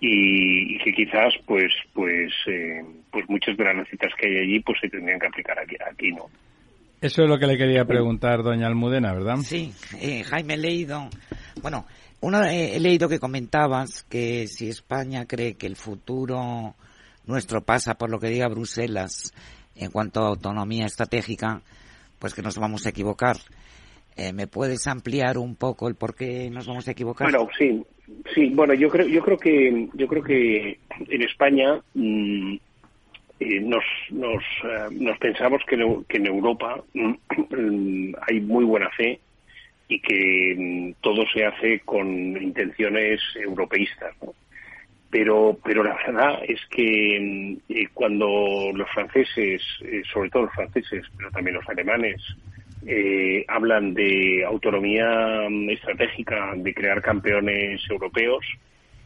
y, 0.00 0.78
que 0.78 0.92
quizás, 0.92 1.34
pues, 1.46 1.72
pues, 1.92 2.32
eh, 2.46 2.84
pues 3.10 3.28
muchas 3.28 3.56
de 3.56 3.64
las 3.64 3.76
recetas 3.76 4.12
que 4.18 4.28
hay 4.28 4.38
allí, 4.38 4.60
pues 4.60 4.78
se 4.80 4.88
tendrían 4.88 5.18
que 5.18 5.26
aplicar 5.26 5.58
aquí, 5.58 5.76
aquí 5.90 6.12
¿no? 6.12 6.26
Eso 7.00 7.22
es 7.22 7.28
lo 7.28 7.38
que 7.38 7.46
le 7.46 7.58
quería 7.58 7.84
preguntar, 7.84 8.42
doña 8.42 8.66
Almudena, 8.66 9.12
¿verdad? 9.12 9.36
Sí, 9.38 9.72
eh, 10.00 10.24
Jaime, 10.24 10.54
he 10.54 10.58
leído, 10.58 11.08
bueno, 11.62 11.86
uno, 12.20 12.42
he 12.44 12.80
leído 12.80 13.08
que 13.08 13.18
comentabas 13.18 14.02
que 14.04 14.46
si 14.46 14.68
España 14.68 15.26
cree 15.26 15.54
que 15.54 15.66
el 15.66 15.76
futuro 15.76 16.74
nuestro 17.26 17.60
pasa 17.62 17.94
por 17.94 18.10
lo 18.10 18.18
que 18.18 18.28
diga 18.28 18.48
Bruselas 18.48 19.32
en 19.74 19.90
cuanto 19.90 20.22
a 20.22 20.28
autonomía 20.28 20.86
estratégica, 20.86 21.60
pues 22.18 22.34
que 22.34 22.42
nos 22.42 22.58
vamos 22.58 22.86
a 22.86 22.90
equivocar. 22.90 23.36
Eh, 24.16 24.32
¿Me 24.32 24.46
puedes 24.46 24.86
ampliar 24.86 25.36
un 25.36 25.56
poco 25.56 25.88
el 25.88 25.94
por 25.94 26.14
qué 26.14 26.48
nos 26.50 26.66
vamos 26.66 26.88
a 26.88 26.92
equivocar? 26.92 27.30
Bueno, 27.30 27.48
sí, 27.58 27.84
sí. 28.34 28.50
Bueno, 28.54 28.74
yo 28.74 28.88
creo, 28.88 29.06
yo 29.06 29.22
creo 29.22 29.38
que, 29.38 29.88
yo 29.94 30.06
creo 30.06 30.22
que 30.22 30.78
en 31.08 31.22
España 31.22 31.80
mm, 31.94 32.56
eh, 33.40 33.60
nos, 33.60 33.84
nos, 34.10 34.42
eh, 34.64 34.88
nos 34.92 35.18
pensamos 35.18 35.62
que, 35.66 35.74
en 35.74 36.26
Europa 36.26 36.82
mm, 36.94 38.14
hay 38.28 38.40
muy 38.40 38.64
buena 38.64 38.88
fe 38.90 39.20
y 39.88 40.00
que 40.00 40.54
mm, 40.56 41.02
todo 41.02 41.24
se 41.32 41.44
hace 41.44 41.80
con 41.80 42.08
intenciones 42.08 43.20
europeístas, 43.36 44.14
pero 45.10 45.58
pero 45.64 45.84
la 45.84 45.96
verdad 45.96 46.40
es 46.46 46.60
que 46.70 47.56
eh, 47.68 47.88
cuando 47.94 48.70
los 48.74 48.88
franceses, 48.90 49.62
eh, 49.82 50.02
sobre 50.12 50.30
todo 50.30 50.44
los 50.44 50.54
franceses, 50.54 51.04
pero 51.16 51.30
también 51.30 51.56
los 51.56 51.68
alemanes, 51.68 52.20
eh, 52.86 53.44
hablan 53.48 53.94
de 53.94 54.44
autonomía 54.46 55.48
estratégica, 55.70 56.52
de 56.56 56.74
crear 56.74 57.02
campeones 57.02 57.82
europeos, 57.90 58.44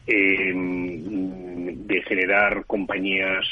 mm, 0.07 1.87
de 1.87 2.01
generar 2.03 2.65
compañías 2.65 3.45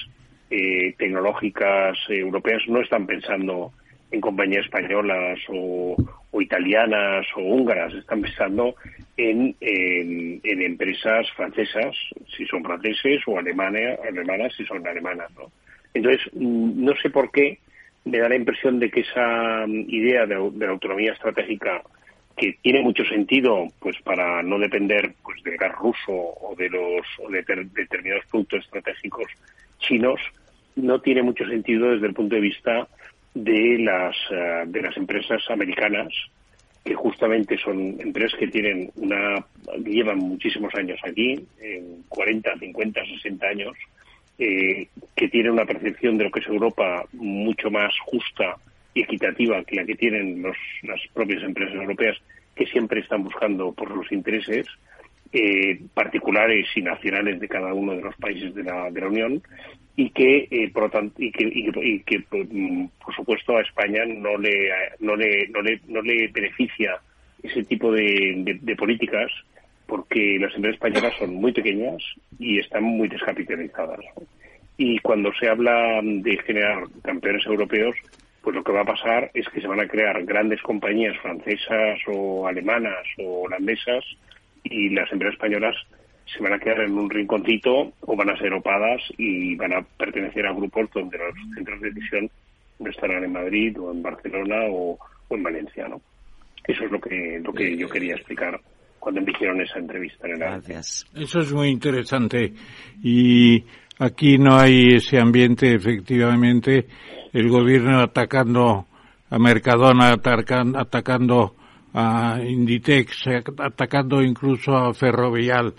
tecnológicas 0.97 1.95
europeas, 2.09 2.63
no 2.67 2.81
están 2.81 3.05
pensando 3.05 3.71
en 4.11 4.21
compañías 4.21 4.65
españolas 4.65 5.39
o, 5.49 5.95
italianas 6.39 7.25
o 7.35 7.41
húngaras, 7.41 7.93
están 7.93 8.21
pensando 8.21 8.75
en, 9.17 9.55
en, 9.61 10.61
empresas 10.61 11.29
francesas, 11.35 11.95
si 12.35 12.45
son 12.45 12.63
franceses, 12.63 13.21
o 13.27 13.37
alemanas, 13.37 13.99
alemanas 14.07 14.53
si 14.55 14.65
son 14.65 14.85
alemanas. 14.87 15.29
¿no? 15.35 15.51
Entonces, 15.93 16.21
mm, 16.33 16.83
no 16.83 16.95
sé 17.01 17.09
por 17.09 17.31
qué 17.31 17.59
me 18.05 18.19
da 18.19 18.29
la 18.29 18.35
impresión 18.35 18.79
de 18.79 18.89
que 18.89 19.01
esa 19.01 19.65
mm, 19.67 19.85
idea 19.89 20.25
de, 20.25 20.35
la 20.35 20.69
autonomía 20.69 21.13
estratégica 21.13 21.81
que 22.37 22.57
tiene 22.61 22.81
mucho 22.81 23.03
sentido 23.05 23.67
pues 23.79 23.97
para 24.03 24.41
no 24.43 24.57
depender 24.59 25.13
pues 25.23 25.43
del 25.43 25.57
gas 25.57 25.75
ruso 25.75 26.11
o 26.11 26.55
de 26.57 26.69
los 26.69 27.05
o 27.19 27.29
de 27.29 27.43
determinados 27.73 28.25
productos 28.27 28.63
estratégicos 28.63 29.27
chinos 29.79 30.19
no 30.75 31.01
tiene 31.01 31.21
mucho 31.21 31.45
sentido 31.45 31.91
desde 31.91 32.07
el 32.07 32.13
punto 32.13 32.35
de 32.35 32.41
vista 32.41 32.87
de 33.33 33.77
las, 33.79 34.15
eh, 34.31 34.63
de 34.67 34.81
las 34.81 34.95
empresas 34.97 35.41
americanas, 35.49 36.07
que 36.83 36.95
justamente 36.95 37.57
son 37.57 37.99
empresas 37.99 38.37
que 38.39 38.47
tienen 38.47 38.91
una, 38.95 39.45
llevan 39.83 40.19
muchísimos 40.19 40.73
años 40.75 40.99
aquí, 41.03 41.45
en 41.61 42.03
40, 42.07 42.57
50, 42.57 43.05
60 43.05 43.47
años, 43.47 43.77
eh, 44.39 44.87
que 45.15 45.27
tienen 45.27 45.51
una 45.51 45.65
percepción 45.65 46.17
de 46.17 46.23
lo 46.23 46.31
que 46.31 46.39
es 46.39 46.47
Europa 46.47 47.05
mucho 47.13 47.69
más 47.69 47.93
justa 48.05 48.57
y 48.93 49.01
equitativa 49.01 49.63
que 49.63 49.75
la 49.75 49.85
que 49.85 49.95
tienen 49.95 50.41
los, 50.41 50.57
las 50.83 50.99
propias 51.13 51.43
empresas 51.43 51.75
europeas, 51.75 52.17
que 52.55 52.65
siempre 52.65 53.01
están 53.01 53.23
buscando 53.23 53.71
por 53.73 53.95
los 53.95 54.11
intereses 54.11 54.65
eh, 55.31 55.79
particulares 55.93 56.65
y 56.75 56.81
nacionales 56.81 57.39
de 57.39 57.47
cada 57.47 57.73
uno 57.73 57.93
de 57.93 58.01
los 58.01 58.15
países 58.15 58.55
de 58.55 58.63
la, 58.63 58.89
de 58.89 59.01
la 59.01 59.07
Unión 59.07 59.43
y 59.95 60.09
que, 60.11 60.47
eh, 60.49 60.71
por, 60.73 60.89
y 61.17 61.31
que, 61.31 61.43
y 61.43 61.99
que, 61.99 62.19
mm, 62.31 62.87
por 63.03 63.13
supuesto 63.13 63.57
a 63.57 63.61
España 63.61 64.05
no 64.05 64.37
le, 64.37 64.69
no 64.99 65.15
le, 65.15 65.47
no 65.49 65.61
le, 65.61 65.81
no 65.87 66.01
le 66.01 66.29
beneficia 66.29 66.99
ese 67.43 67.63
tipo 67.63 67.91
de, 67.91 68.75
políticas 68.77 69.29
porque 69.89 70.37
las 70.39 70.53
empresas 70.55 70.75
españolas 70.75 71.13
son 71.17 71.33
muy 71.33 71.51
pequeñas 71.51 72.01
y 72.37 72.59
están 72.59 72.83
muy 72.83 73.09
descapitalizadas. 73.09 73.99
Y 74.77 74.99
cuando 74.99 75.33
se 75.33 75.49
habla 75.49 75.99
de 76.01 76.37
generar 76.37 76.83
campeones 77.03 77.45
europeos, 77.45 77.95
pues 78.41 78.55
lo 78.55 78.63
que 78.63 78.71
va 78.71 78.81
a 78.81 78.85
pasar 78.85 79.31
es 79.33 79.49
que 79.49 79.59
se 79.59 79.67
van 79.67 79.81
a 79.81 79.87
crear 79.87 80.23
grandes 80.23 80.61
compañías 80.61 81.17
francesas 81.17 81.99
o 82.07 82.47
alemanas 82.47 83.05
o 83.17 83.41
holandesas 83.41 84.05
y 84.63 84.89
las 84.89 85.11
empresas 85.11 85.33
españolas 85.33 85.75
se 86.25 86.41
van 86.41 86.53
a 86.53 86.59
quedar 86.59 86.81
en 86.81 86.97
un 86.97 87.09
rinconcito 87.09 87.91
o 88.01 88.15
van 88.15 88.29
a 88.29 88.37
ser 88.37 88.53
opadas 88.53 89.01
y 89.17 89.55
van 89.55 89.73
a 89.73 89.81
pertenecer 89.81 90.45
a 90.45 90.53
grupos 90.53 90.89
donde 90.93 91.17
los 91.17 91.33
centros 91.55 91.81
de 91.81 91.91
decisión 91.91 92.29
no 92.77 92.89
estarán 92.89 93.23
en 93.23 93.33
Madrid 93.33 93.77
o 93.79 93.91
en 93.91 94.03
Barcelona 94.03 94.57
o, 94.69 94.97
en 95.31 95.43
Valencia, 95.43 95.87
¿no? 95.87 95.99
Eso 96.65 96.85
es 96.85 96.91
lo 96.91 97.01
que 97.01 97.41
lo 97.43 97.51
que 97.51 97.75
yo 97.75 97.89
quería 97.89 98.13
explicar 98.15 98.59
cuando 98.99 99.21
me 99.21 99.31
hicieron 99.31 99.61
esa 99.61 99.79
entrevista. 99.79 100.27
En 100.27 100.39
Gracias. 100.39 101.05
Eso 101.15 101.39
es 101.39 101.53
muy 101.53 101.69
interesante 101.69 102.53
y 103.01 103.63
aquí 103.97 104.37
no 104.37 104.57
hay 104.57 104.95
ese 104.95 105.19
ambiente, 105.19 105.73
efectivamente, 105.73 106.87
el 107.33 107.49
gobierno 107.49 107.99
atacando 107.99 108.87
a 109.29 109.39
Mercadona, 109.39 110.13
atacando 110.13 111.55
a 111.93 112.39
Inditex, 112.43 113.25
atacando 113.57 114.21
incluso 114.21 114.75
a 114.75 114.93
Ferrovial 114.93 115.73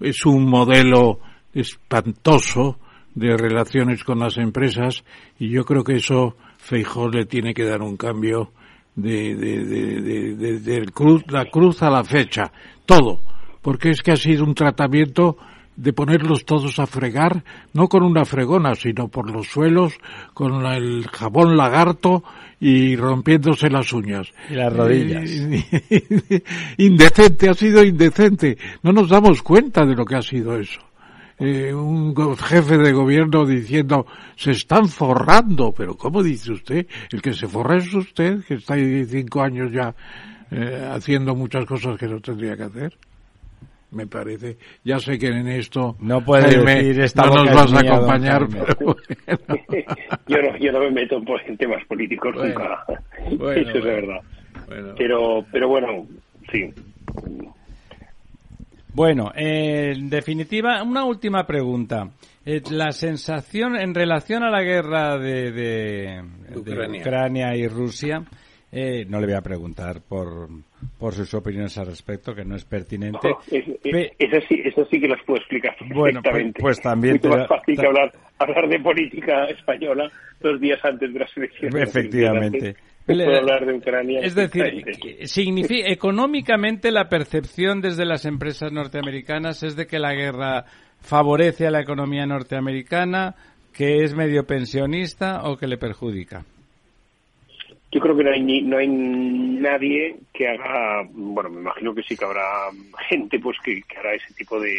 es 0.00 0.24
un 0.24 0.48
modelo 0.48 1.20
espantoso 1.52 2.78
de 3.14 3.36
relaciones 3.36 4.02
con 4.04 4.20
las 4.20 4.38
empresas 4.38 5.04
y 5.38 5.50
yo 5.50 5.64
creo 5.64 5.84
que 5.84 5.96
eso 5.96 6.36
Feijó 6.58 7.08
le 7.08 7.26
tiene 7.26 7.54
que 7.54 7.64
dar 7.64 7.82
un 7.82 7.96
cambio 7.96 8.52
de, 8.96 9.34
de, 9.34 10.84
cruz, 10.92 11.24
la 11.28 11.46
cruz 11.46 11.82
a 11.82 11.90
la 11.90 12.04
fecha, 12.04 12.52
todo, 12.86 13.20
porque 13.62 13.90
es 13.90 14.02
que 14.02 14.12
ha 14.12 14.16
sido 14.16 14.44
un 14.44 14.54
tratamiento 14.54 15.36
de 15.76 15.92
ponerlos 15.94 16.44
todos 16.44 16.78
a 16.78 16.86
fregar, 16.86 17.42
no 17.72 17.88
con 17.88 18.02
una 18.02 18.24
fregona, 18.24 18.74
sino 18.74 19.08
por 19.08 19.30
los 19.30 19.46
suelos, 19.46 19.94
con 20.34 20.66
el 20.66 21.08
jabón 21.08 21.56
lagarto 21.56 22.22
y 22.60 22.96
rompiéndose 22.96 23.70
las 23.70 23.92
uñas. 23.92 24.28
Y 24.50 24.54
las 24.54 24.72
rodillas. 24.72 25.30
indecente, 26.76 27.48
ha 27.48 27.54
sido 27.54 27.82
indecente. 27.82 28.58
No 28.82 28.92
nos 28.92 29.08
damos 29.08 29.42
cuenta 29.42 29.86
de 29.86 29.94
lo 29.94 30.04
que 30.04 30.16
ha 30.16 30.22
sido 30.22 30.58
eso. 30.58 30.80
Eh, 31.40 31.72
un 31.72 32.14
jefe 32.36 32.76
de 32.76 32.92
gobierno 32.92 33.46
diciendo 33.46 34.06
se 34.36 34.50
están 34.50 34.88
forrando, 34.88 35.72
pero 35.72 35.94
¿cómo 35.94 36.22
dice 36.22 36.52
usted? 36.52 36.86
El 37.10 37.22
que 37.22 37.32
se 37.32 37.46
forra 37.48 37.78
es 37.78 37.92
usted, 37.94 38.44
que 38.46 38.54
está 38.54 38.74
ahí 38.74 39.04
cinco 39.06 39.40
años 39.40 39.72
ya 39.72 39.94
eh, 40.50 40.86
haciendo 40.92 41.34
muchas 41.34 41.64
cosas 41.64 41.98
que 41.98 42.06
no 42.06 42.20
tendría 42.20 42.56
que 42.56 42.64
hacer 42.64 42.92
me 43.92 44.06
parece. 44.06 44.56
Ya 44.84 44.98
sé 44.98 45.18
que 45.18 45.28
en 45.28 45.48
esto 45.48 45.96
no 46.00 46.24
puede 46.24 46.62
decir 46.64 47.00
esta 47.00 47.26
no 47.26 47.44
nos 47.44 47.54
vas 47.54 47.72
a 47.72 47.80
acompañar, 47.80 48.46
pero 48.48 48.76
yo, 50.28 50.42
no, 50.42 50.56
yo 50.58 50.72
no 50.72 50.80
me 50.80 50.90
meto 50.90 51.20
en 51.46 51.56
temas 51.56 51.84
políticos 51.86 52.34
nunca. 52.36 52.84
Eso 53.28 53.78
es 53.78 53.84
verdad. 53.84 54.20
Pero, 54.96 55.44
pero 55.50 55.68
bueno, 55.68 56.06
sí. 56.52 56.72
Bueno, 58.94 59.30
eh, 59.34 59.92
en 59.94 60.10
definitiva, 60.10 60.82
una 60.82 61.04
última 61.04 61.46
pregunta. 61.46 62.10
Eh, 62.44 62.62
la 62.70 62.92
sensación 62.92 63.76
en 63.76 63.94
relación 63.94 64.42
a 64.42 64.50
la 64.50 64.62
guerra 64.62 65.18
de, 65.18 65.52
de 65.52 66.22
Ucrania 67.00 67.54
y 67.54 67.68
Rusia, 67.68 68.22
eh, 68.72 69.04
no 69.08 69.20
le 69.20 69.26
voy 69.26 69.34
a 69.34 69.42
preguntar 69.42 70.00
por, 70.08 70.48
por 70.98 71.12
sus 71.12 71.34
opiniones 71.34 71.76
al 71.78 71.86
respecto, 71.86 72.34
que 72.34 72.44
no 72.44 72.54
es 72.54 72.64
pertinente. 72.64 73.28
eso, 73.50 74.46
sí, 74.48 74.62
eso 74.64 74.86
sí 74.90 75.00
que 75.00 75.08
las 75.08 75.22
puedo 75.24 75.40
explicar 75.40 75.74
Bueno, 75.94 76.20
pues, 76.22 76.52
pues 76.58 76.80
también... 76.80 77.14
Mucho 77.14 77.30
más 77.30 77.48
fácil 77.48 77.76
que 77.76 77.86
hablar, 77.86 78.12
hablar 78.38 78.68
de 78.68 78.80
política 78.80 79.44
española 79.46 80.10
dos 80.40 80.60
días 80.60 80.78
antes 80.84 81.12
de 81.12 81.18
las 81.18 81.36
elecciones. 81.36 81.88
Efectivamente. 81.88 82.76
Puedo 83.14 83.38
hablar 83.38 83.66
de 83.66 83.74
Ucrania. 83.74 84.20
Es 84.20 84.34
decir, 84.34 84.84
significa, 85.24 85.88
económicamente 85.88 86.90
la 86.90 87.08
percepción 87.08 87.80
desde 87.80 88.04
las 88.04 88.24
empresas 88.24 88.72
norteamericanas 88.72 89.62
es 89.62 89.76
de 89.76 89.86
que 89.86 89.98
la 89.98 90.14
guerra 90.14 90.64
favorece 91.00 91.66
a 91.66 91.70
la 91.70 91.80
economía 91.80 92.26
norteamericana, 92.26 93.34
que 93.72 94.04
es 94.04 94.14
medio 94.14 94.44
pensionista 94.44 95.42
o 95.44 95.56
que 95.56 95.66
le 95.66 95.78
perjudica. 95.78 96.44
yo 97.92 98.00
creo 98.00 98.16
que 98.16 98.24
no 98.24 98.30
hay, 98.30 98.62
no 98.62 98.78
hay 98.78 98.88
nadie 98.88 100.16
que 100.32 100.48
haga, 100.48 101.08
bueno, 101.10 101.50
me 101.50 101.60
imagino 101.60 101.94
que 101.94 102.02
sí 102.02 102.16
que 102.16 102.24
habrá 102.24 102.70
gente 103.08 103.38
pues 103.38 103.56
que, 103.64 103.82
hará 103.98 104.14
ese 104.14 104.32
tipo 104.34 104.60
de, 104.60 104.76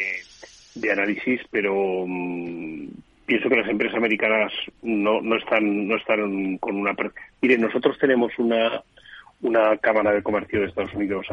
de 0.76 0.92
análisis, 0.92 1.42
pero 1.52 2.06
mm, 2.08 2.71
pienso 3.32 3.48
que 3.48 3.56
las 3.56 3.70
empresas 3.70 3.96
americanas 3.96 4.52
no, 4.82 5.22
no 5.22 5.38
están 5.38 5.88
no 5.88 5.96
están 5.96 6.58
con 6.58 6.76
una 6.76 6.94
mire 7.42 7.58
nosotros 7.58 7.98
tenemos 7.98 8.38
una 8.38 8.84
una 9.42 9.78
cámara 9.78 10.12
de 10.12 10.22
comercio 10.22 10.60
de 10.60 10.66
Estados 10.66 10.94
Unidos 10.94 11.26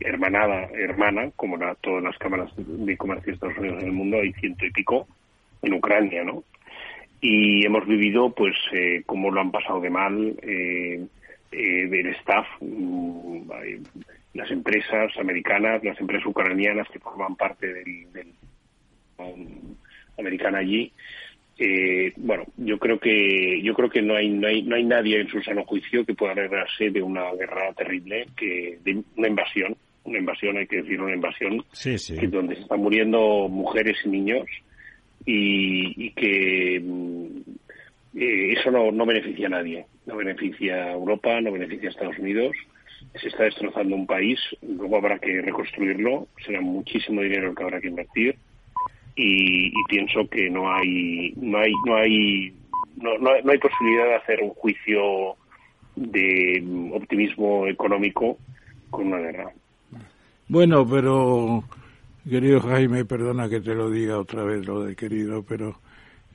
hermanada 0.00 0.70
hermana 0.72 1.30
como 1.36 1.58
todas 1.82 2.02
las 2.02 2.16
cámaras 2.16 2.50
de 2.56 2.96
comercio 2.96 3.26
de 3.26 3.34
Estados 3.34 3.58
Unidos 3.58 3.82
en 3.82 3.88
el 3.88 3.92
mundo 3.92 4.16
hay 4.16 4.32
ciento 4.32 4.64
y 4.64 4.70
pico 4.70 5.06
en 5.60 5.74
Ucrania 5.74 6.24
no 6.24 6.42
y 7.20 7.66
hemos 7.66 7.86
vivido 7.86 8.30
pues 8.30 8.54
eh, 8.72 9.02
cómo 9.04 9.30
lo 9.30 9.42
han 9.42 9.50
pasado 9.50 9.82
de 9.82 9.90
mal 9.90 10.34
eh, 10.40 11.04
eh, 11.52 11.86
del 11.88 12.06
staff 12.06 12.46
mm, 12.62 13.50
las 14.32 14.50
empresas 14.50 15.12
americanas 15.18 15.84
las 15.84 16.00
empresas 16.00 16.24
ucranianas 16.24 16.88
que 16.88 17.00
forman 17.00 17.36
parte 17.36 17.70
del, 17.70 18.10
del 18.14 18.32
americana 20.18 20.58
allí. 20.58 20.92
Eh, 21.56 22.12
bueno, 22.16 22.44
yo 22.56 22.78
creo 22.78 22.98
que 22.98 23.62
yo 23.62 23.74
creo 23.74 23.88
que 23.88 24.02
no 24.02 24.16
hay, 24.16 24.28
no 24.28 24.48
hay 24.48 24.62
no 24.62 24.74
hay 24.74 24.84
nadie 24.84 25.20
en 25.20 25.28
su 25.28 25.40
sano 25.40 25.64
juicio 25.64 26.04
que 26.04 26.14
pueda 26.14 26.32
alegrarse 26.32 26.90
de 26.90 27.00
una 27.00 27.32
guerra 27.32 27.72
terrible, 27.74 28.26
que 28.36 28.78
de 28.82 29.02
una 29.16 29.28
invasión, 29.28 29.76
una 30.02 30.18
invasión 30.18 30.56
hay 30.56 30.66
que 30.66 30.82
decir 30.82 31.00
una 31.00 31.14
invasión, 31.14 31.64
Que 32.18 32.26
donde 32.26 32.56
se 32.56 32.62
están 32.62 32.80
muriendo 32.80 33.48
mujeres 33.48 33.96
y 34.04 34.08
niños 34.08 34.46
y, 35.26 36.10
que 36.10 36.80
mm, 36.82 37.26
eh, 38.16 38.52
eso 38.58 38.72
no, 38.72 38.90
no 38.90 39.06
beneficia 39.06 39.46
a 39.46 39.50
nadie, 39.50 39.86
no 40.06 40.16
beneficia 40.16 40.86
a 40.86 40.92
Europa, 40.92 41.40
no 41.40 41.52
beneficia 41.52 41.88
a 41.88 41.92
Estados 41.92 42.18
Unidos. 42.18 42.56
Se 43.14 43.28
está 43.28 43.44
destrozando 43.44 43.94
un 43.94 44.06
país, 44.06 44.40
luego 44.60 44.96
habrá 44.96 45.20
que 45.20 45.40
reconstruirlo, 45.40 46.26
será 46.44 46.60
muchísimo 46.60 47.22
dinero 47.22 47.50
el 47.50 47.56
que 47.56 47.62
habrá 47.62 47.80
que 47.80 47.88
invertir 47.88 48.36
y, 49.16 49.72
pienso 49.88 50.28
que 50.28 50.50
no 50.50 50.72
hay 50.72 51.32
no 51.36 51.58
hay 51.58 51.72
no 51.86 51.96
hay 51.96 52.54
no, 52.96 53.50
hay 53.50 53.58
posibilidad 53.58 54.06
de 54.06 54.14
hacer 54.16 54.40
un 54.42 54.50
juicio 54.50 55.36
de 55.96 56.64
optimismo 56.92 57.66
económico 57.66 58.38
con 58.90 59.08
una 59.08 59.18
guerra. 59.18 59.52
Bueno, 60.48 60.88
pero 60.88 61.64
querido 62.28 62.60
Jaime, 62.60 63.04
perdona 63.04 63.48
que 63.48 63.60
te 63.60 63.74
lo 63.74 63.90
diga 63.90 64.18
otra 64.18 64.44
vez 64.44 64.66
lo 64.66 64.84
de 64.84 64.96
querido, 64.96 65.42
pero 65.42 65.76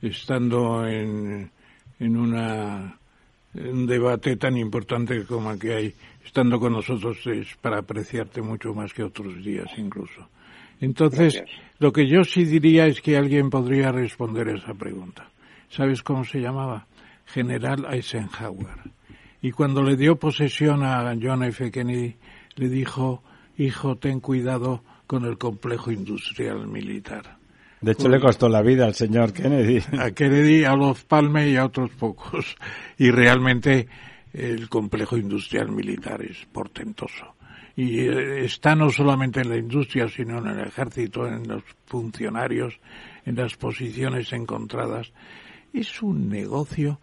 estando 0.02 0.86
en, 0.86 1.50
en 1.98 2.16
una 2.16 3.00
un 3.54 3.86
debate 3.86 4.36
tan 4.36 4.56
importante 4.56 5.24
como 5.24 5.50
el 5.50 5.58
que 5.58 5.74
hay, 5.74 5.94
estando 6.24 6.60
con 6.60 6.72
nosotros 6.72 7.26
es 7.26 7.56
para 7.56 7.78
apreciarte 7.78 8.42
mucho 8.42 8.74
más 8.74 8.92
que 8.92 9.02
otros 9.02 9.42
días 9.44 9.68
incluso. 9.76 10.28
Entonces, 10.80 11.42
lo 11.78 11.92
que 11.92 12.08
yo 12.08 12.24
sí 12.24 12.44
diría 12.44 12.86
es 12.86 13.00
que 13.02 13.16
alguien 13.16 13.50
podría 13.50 13.92
responder 13.92 14.48
esa 14.48 14.74
pregunta. 14.74 15.30
¿Sabes 15.68 16.02
cómo 16.02 16.24
se 16.24 16.40
llamaba? 16.40 16.86
General 17.26 17.86
Eisenhower. 17.90 18.90
Y 19.42 19.52
cuando 19.52 19.82
le 19.82 19.96
dio 19.96 20.16
posesión 20.16 20.82
a 20.82 21.14
John 21.20 21.44
F. 21.44 21.70
Kennedy, 21.70 22.16
le 22.56 22.68
dijo, 22.68 23.22
hijo, 23.56 23.96
ten 23.96 24.20
cuidado 24.20 24.82
con 25.06 25.24
el 25.24 25.38
complejo 25.38 25.92
industrial 25.92 26.66
militar. 26.66 27.38
De 27.80 27.92
hecho, 27.92 28.08
le 28.08 28.20
costó 28.20 28.48
la 28.48 28.62
vida 28.62 28.86
al 28.86 28.94
señor 28.94 29.32
Kennedy. 29.32 29.82
A 29.98 30.10
Kennedy, 30.10 30.64
a 30.64 30.74
los 30.74 31.04
Palme 31.04 31.48
y 31.48 31.56
a 31.56 31.64
otros 31.64 31.90
pocos. 31.92 32.56
Y 32.98 33.10
realmente 33.10 33.88
el 34.32 34.68
complejo 34.68 35.16
industrial 35.16 35.70
militar 35.72 36.22
es 36.22 36.46
portentoso 36.52 37.39
y 37.80 38.00
eh, 38.00 38.44
está 38.44 38.74
no 38.74 38.90
solamente 38.90 39.40
en 39.40 39.48
la 39.48 39.56
industria, 39.56 40.06
sino 40.06 40.36
en 40.38 40.48
el 40.48 40.66
ejército, 40.66 41.26
en 41.26 41.48
los 41.48 41.62
funcionarios, 41.86 42.78
en 43.24 43.36
las 43.36 43.56
posiciones 43.56 44.30
encontradas. 44.34 45.10
Es 45.72 46.02
un 46.02 46.28
negocio. 46.28 47.00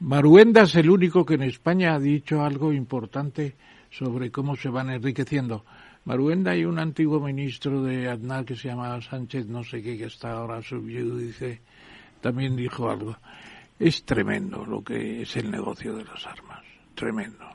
Maruenda 0.00 0.62
es 0.62 0.74
el 0.74 0.90
único 0.90 1.24
que 1.24 1.34
en 1.34 1.42
España 1.42 1.94
ha 1.94 2.00
dicho 2.00 2.42
algo 2.42 2.72
importante 2.72 3.54
sobre 3.88 4.32
cómo 4.32 4.56
se 4.56 4.68
van 4.68 4.90
enriqueciendo. 4.90 5.64
Maruenda 6.04 6.56
y 6.56 6.64
un 6.64 6.80
antiguo 6.80 7.20
ministro 7.20 7.84
de 7.84 8.08
Aznar 8.08 8.44
que 8.44 8.56
se 8.56 8.66
llamaba 8.66 9.00
Sánchez, 9.00 9.46
no 9.46 9.62
sé 9.62 9.80
qué, 9.80 9.96
que 9.96 10.06
está 10.06 10.32
ahora 10.32 10.60
dice 10.60 11.60
también 12.20 12.56
dijo 12.56 12.90
algo. 12.90 13.16
Es 13.78 14.04
tremendo 14.04 14.66
lo 14.66 14.82
que 14.82 15.22
es 15.22 15.36
el 15.36 15.52
negocio 15.52 15.94
de 15.94 16.04
las 16.04 16.26
armas, 16.26 16.64
tremendo. 16.96 17.45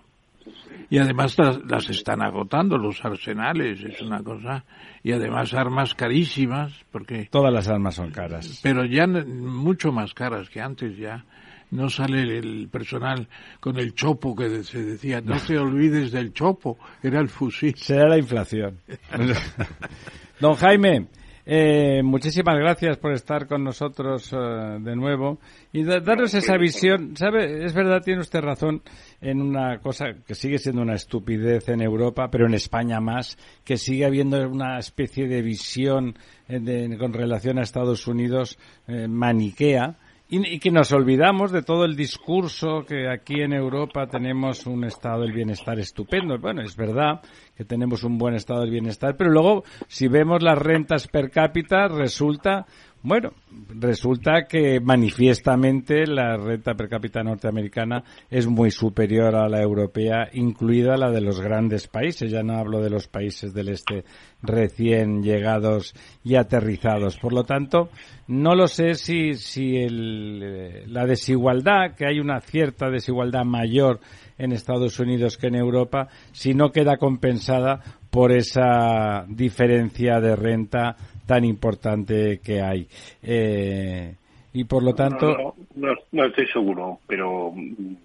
Y 0.90 0.98
además 0.98 1.38
las, 1.38 1.90
están 1.90 2.22
agotando 2.22 2.78
los 2.78 3.04
arsenales, 3.04 3.82
es 3.82 4.02
una 4.02 4.22
cosa. 4.22 4.66
Y 5.04 5.14
además 5.14 5.54
armas 5.54 5.94
carísimas, 5.96 6.74
porque... 6.92 7.30
Todas 7.32 7.54
las 7.54 7.68
armas 7.68 7.96
son 7.96 8.12
caras. 8.12 8.60
Pero 8.62 8.86
ya 8.86 9.08
mucho 9.08 9.92
más 9.92 10.14
caras 10.14 10.50
que 10.50 10.60
antes 10.60 10.98
ya. 10.98 11.24
No 11.72 11.90
sale 11.90 12.38
el 12.38 12.68
personal 12.70 13.30
con 13.62 13.80
el 13.80 13.94
chopo 13.94 14.36
que 14.36 14.64
se 14.64 14.84
decía, 14.84 15.22
no 15.22 15.38
te 15.38 15.58
olvides 15.58 16.12
del 16.12 16.34
chopo, 16.34 16.78
era 17.02 17.22
el 17.22 17.30
fusil. 17.30 17.74
Será 17.78 18.10
la 18.10 18.18
inflación. 18.18 18.78
Don 20.42 20.56
Jaime, 20.56 21.08
eh, 21.54 22.02
muchísimas 22.02 22.56
gracias 22.56 22.96
por 22.96 23.12
estar 23.12 23.46
con 23.46 23.62
nosotros 23.62 24.32
eh, 24.32 24.38
de 24.80 24.96
nuevo 24.96 25.38
y 25.74 25.84
darnos 25.84 26.34
esa 26.34 26.56
visión. 26.56 27.18
¿Sabe? 27.18 27.66
Es 27.66 27.74
verdad, 27.74 28.02
tiene 28.02 28.22
usted 28.22 28.40
razón 28.40 28.82
en 29.20 29.42
una 29.42 29.80
cosa 29.80 30.14
que 30.26 30.34
sigue 30.34 30.60
siendo 30.60 30.82
una 30.82 30.96
estupidez 30.96 31.68
en 31.68 31.82
Europa, 31.82 32.30
pero 32.32 32.46
en 32.46 32.54
España 32.54 33.02
más, 33.02 33.38
que 33.66 33.76
sigue 33.76 34.06
habiendo 34.06 34.48
una 34.48 34.80
especie 34.80 35.28
de 35.28 35.42
visión 35.42 36.18
eh, 36.48 36.98
con 36.98 37.12
relación 37.12 37.60
a 37.60 37.64
Estados 37.64 38.08
Unidos 38.08 38.58
maniquea 38.88 39.98
y, 40.34 40.60
que 40.60 40.72
nos 40.72 40.94
olvidamos 40.94 41.52
de 41.52 41.62
todo 41.62 41.84
el 41.84 41.98
discurso 41.98 42.86
que 42.88 43.10
aquí 43.10 43.42
en 43.42 43.52
Europa 43.52 44.08
tenemos 44.08 44.66
un 44.66 44.86
estado 44.86 45.24
del 45.24 45.34
bienestar 45.34 45.78
estupendo. 45.78 46.40
Bueno, 46.40 46.62
es 46.62 46.78
verdad 46.78 47.22
que 47.54 47.66
tenemos 47.66 48.06
un 48.06 48.18
buen 48.18 48.36
estado 48.36 48.62
del 48.62 48.72
bienestar, 48.72 49.18
pero 49.18 49.30
luego 49.30 49.66
si 49.90 50.08
vemos 50.08 50.42
las 50.42 50.58
rentas 50.58 51.10
per 51.10 51.30
cápita 51.32 51.90
resulta 51.90 52.66
bueno, 53.04 53.32
resulta 53.80 54.46
que 54.48 54.80
manifiestamente 54.80 56.06
la 56.06 56.38
renta 56.38 56.76
per 56.76 56.88
cápita 56.88 57.24
norteamericana 57.24 58.04
es 58.30 58.46
muy 58.46 58.70
superior 58.70 59.36
a 59.36 59.50
la 59.50 59.60
europea, 59.60 60.30
incluida 60.34 60.98
la 60.98 61.10
de 61.10 61.22
los 61.22 61.42
grandes 61.42 61.88
países. 61.88 62.30
Ya 62.30 62.44
no 62.44 62.58
hablo 62.60 62.80
de 62.80 62.92
los 62.92 63.08
países 63.08 63.56
del 63.56 63.70
este 63.70 64.04
recién 64.44 65.24
llegados 65.24 65.96
y 66.24 66.36
aterrizados. 66.36 67.18
Por 67.18 67.34
lo 67.34 67.44
tanto, 67.44 67.90
no 68.28 68.54
lo 68.54 68.68
sé 68.68 68.94
si, 68.94 69.34
si 69.34 69.78
el, 69.78 70.94
la 70.94 71.08
desigualdad, 71.08 71.96
que 71.96 72.06
hay 72.06 72.20
una 72.20 72.40
cierta 72.40 72.92
desigualdad 72.92 73.46
mayor 73.46 74.00
en 74.38 74.52
Estados 74.52 75.00
Unidos 75.00 75.38
que 75.38 75.48
en 75.48 75.56
Europa, 75.56 76.08
si 76.32 76.54
no 76.54 76.72
queda 76.72 76.98
compensada 76.98 77.82
por 78.12 78.32
esa 78.32 79.26
diferencia 79.28 80.20
de 80.20 80.36
renta 80.36 80.96
tan 81.26 81.46
importante 81.46 82.40
que 82.44 82.62
hay. 82.62 82.88
Eh, 83.24 84.14
y 84.54 84.66
por 84.66 84.84
lo 84.84 84.94
tanto. 84.94 85.56
No, 85.76 86.26
estoy 86.26 86.48
seguro, 86.48 87.00
pero 87.08 87.52
mm, 87.56 87.96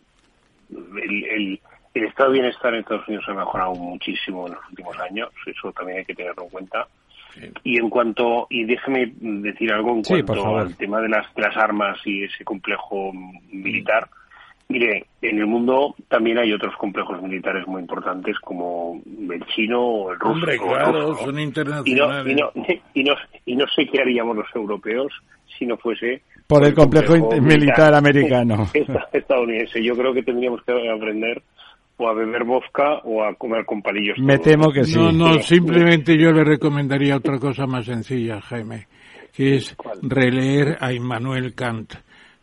el, 1.02 1.24
el, 1.94 2.04
estado 2.04 2.30
de 2.30 2.40
bienestar 2.40 2.72
en 2.72 2.80
Estados 2.80 3.08
Unidos 3.08 3.24
ha 3.28 3.34
mejorado 3.34 3.74
muchísimo 3.74 4.46
en 4.46 4.54
los 4.54 4.68
últimos 4.70 4.96
años, 5.00 5.30
eso 5.44 5.72
también 5.72 5.98
hay 5.98 6.04
que 6.04 6.14
tenerlo 6.14 6.44
en 6.44 6.50
cuenta. 6.50 6.86
Y 7.64 7.78
en 7.78 7.90
cuanto, 7.90 8.46
y 8.48 8.64
déjeme 8.64 9.12
decir 9.20 9.70
algo 9.70 9.90
en 9.90 10.02
cuanto 10.02 10.56
al 10.56 10.74
tema 10.76 11.00
de 11.00 11.08
las, 11.08 11.34
de 11.34 11.42
las 11.42 11.56
armas 11.56 11.98
y 12.06 12.24
ese 12.24 12.44
complejo 12.44 13.12
militar. 13.52 14.08
Mire, 14.68 15.06
en 15.22 15.38
el 15.38 15.46
mundo 15.46 15.94
también 16.08 16.38
hay 16.38 16.52
otros 16.52 16.74
complejos 16.76 17.22
militares 17.22 17.66
muy 17.68 17.82
importantes 17.82 18.36
como 18.40 19.00
el 19.06 19.44
chino 19.46 19.80
o 19.80 20.12
el 20.12 20.18
ruso. 20.18 20.32
Hombre, 20.32 20.58
claro, 20.58 21.14
son 21.14 21.38
internacionales. 21.38 22.32
Y 22.32 22.34
no, 22.34 22.50
y, 22.94 23.04
no, 23.04 23.14
y, 23.44 23.54
no, 23.54 23.64
sé 23.68 23.86
qué 23.86 24.00
haríamos 24.00 24.36
los 24.36 24.46
europeos 24.54 25.12
si 25.56 25.66
no 25.66 25.76
fuese 25.76 26.22
por 26.48 26.64
el, 26.64 26.74
complejo, 26.74 27.14
militar, 27.40 27.94
americano. 27.94 28.66
Estadounidense. 29.12 29.82
Yo 29.82 29.96
creo 29.96 30.12
que 30.12 30.22
tendríamos 30.22 30.62
que 30.64 30.72
aprender 30.90 31.42
o 31.98 32.08
a 32.08 32.14
beber 32.14 32.44
vodka 32.44 32.98
o 33.04 33.22
a 33.22 33.34
comer 33.34 33.64
con 33.64 33.82
palillos. 33.82 34.18
Me 34.18 34.38
temo 34.38 34.72
que 34.72 34.84
sí. 34.84 34.98
No, 34.98 35.12
no, 35.12 35.40
simplemente 35.40 36.18
yo 36.18 36.32
le 36.32 36.42
recomendaría 36.42 37.16
otra 37.16 37.38
cosa 37.38 37.66
más 37.66 37.86
sencilla, 37.86 38.40
Jaime, 38.40 38.88
que 39.32 39.56
es 39.56 39.76
releer 40.02 40.76
a 40.80 40.92
Immanuel 40.92 41.54
Kant 41.54 41.94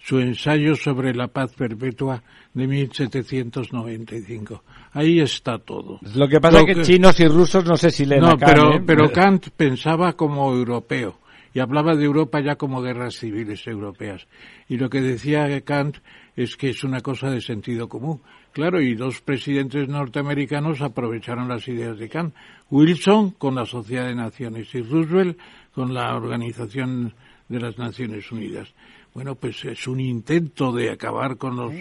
su 0.04 0.20
ensayo 0.20 0.76
sobre 0.76 1.14
la 1.14 1.30
paz 1.30 1.54
perpetua 1.54 2.22
de 2.54 2.68
1795. 2.68 4.64
Ahí 4.92 5.22
está 5.22 5.58
todo. 5.60 6.00
Lo 6.14 6.28
que 6.28 6.42
pasa 6.42 6.60
es 6.60 6.66
que, 6.66 6.82
chinos 6.82 7.18
y 7.22 7.28
rusos 7.28 7.64
no 7.64 7.78
sé 7.78 7.90
si 7.90 8.06
leen 8.06 8.22
no, 8.22 8.38
pero, 8.38 8.76
¿eh? 8.76 8.84
pero 8.86 9.10
Kant 9.10 9.48
pensaba 9.56 10.14
como 10.14 10.52
europeo 10.54 11.20
y 11.54 11.60
hablaba 11.60 11.96
de 11.96 12.04
Europa 12.04 12.42
ya 12.42 12.58
como 12.58 12.82
guerras 12.82 13.16
civiles 13.16 13.66
europeas. 13.66 14.28
Y 14.68 14.76
lo 14.76 14.90
que 14.90 15.00
decía 15.00 15.62
Kant 15.62 15.98
es 16.36 16.58
que 16.58 16.72
es 16.72 16.84
una 16.84 17.00
cosa 17.00 17.30
de 17.30 17.40
sentido 17.40 17.88
común. 17.88 18.22
Claro, 18.52 18.82
y 18.82 18.96
dos 18.96 19.22
presidentes 19.22 19.88
norteamericanos 19.88 20.82
aprovecharon 20.82 21.48
las 21.48 21.66
ideas 21.70 21.98
de 21.98 22.10
Kant. 22.10 22.36
Wilson 22.70 23.32
con 23.32 23.56
la 23.56 23.66
Sociedad 23.66 24.08
de 24.08 24.16
Naciones 24.16 24.74
y 24.76 24.82
Roosevelt 24.82 25.40
con 25.74 25.94
la 25.94 26.14
Organización 26.14 27.14
de 27.48 27.60
las 27.60 27.78
Naciones 27.78 28.32
Unidas. 28.32 28.74
Bueno, 29.14 29.36
pues 29.36 29.64
es 29.66 29.88
un 29.88 30.00
intento 30.00 30.72
de 30.72 30.90
acabar 30.90 31.38
con 31.38 31.56
los, 31.56 31.74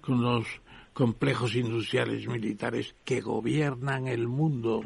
con 0.00 0.22
los 0.22 0.46
complejos 0.92 1.54
industriales 1.54 2.26
militares 2.26 2.94
que 3.04 3.20
gobiernan 3.20 4.08
el 4.08 4.26
mundo. 4.26 4.82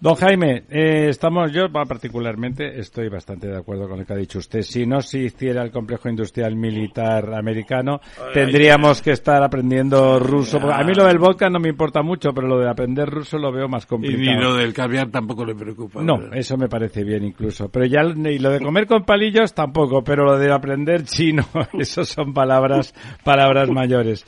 Don 0.00 0.14
Jaime, 0.14 0.62
eh, 0.70 1.08
estamos, 1.08 1.50
yo 1.52 1.72
particularmente 1.72 2.78
estoy 2.78 3.08
bastante 3.08 3.48
de 3.48 3.56
acuerdo 3.56 3.88
con 3.88 3.98
lo 3.98 4.06
que 4.06 4.12
ha 4.12 4.16
dicho 4.16 4.38
usted. 4.38 4.62
Si 4.62 4.86
no 4.86 5.00
se 5.00 5.18
hiciera 5.18 5.60
el 5.60 5.72
complejo 5.72 6.08
industrial 6.08 6.54
militar 6.54 7.34
americano, 7.34 8.00
tendríamos 8.32 9.02
que 9.02 9.10
estar 9.10 9.42
aprendiendo 9.42 10.20
ruso. 10.20 10.60
A 10.72 10.84
mí 10.84 10.94
lo 10.94 11.04
del 11.04 11.18
vodka 11.18 11.50
no 11.50 11.58
me 11.58 11.68
importa 11.68 12.02
mucho, 12.02 12.30
pero 12.32 12.46
lo 12.46 12.60
de 12.60 12.70
aprender 12.70 13.10
ruso 13.10 13.38
lo 13.38 13.50
veo 13.50 13.66
más 13.66 13.86
complicado. 13.86 14.22
Y 14.22 14.40
lo 14.40 14.54
del 14.54 14.72
caviar 14.72 15.10
tampoco 15.10 15.44
le 15.44 15.56
preocupa. 15.56 16.00
No, 16.00 16.32
eso 16.32 16.56
me 16.56 16.68
parece 16.68 17.02
bien 17.02 17.24
incluso. 17.24 17.68
Pero 17.68 17.86
ya, 17.86 18.02
y 18.02 18.38
lo 18.38 18.50
de 18.50 18.60
comer 18.60 18.86
con 18.86 19.02
palillos 19.02 19.52
tampoco, 19.52 20.04
pero 20.04 20.24
lo 20.24 20.38
de 20.38 20.52
aprender 20.52 21.02
chino, 21.06 21.44
eso 21.76 22.04
son 22.04 22.32
palabras, 22.32 22.94
palabras 23.24 23.68
mayores. 23.68 24.24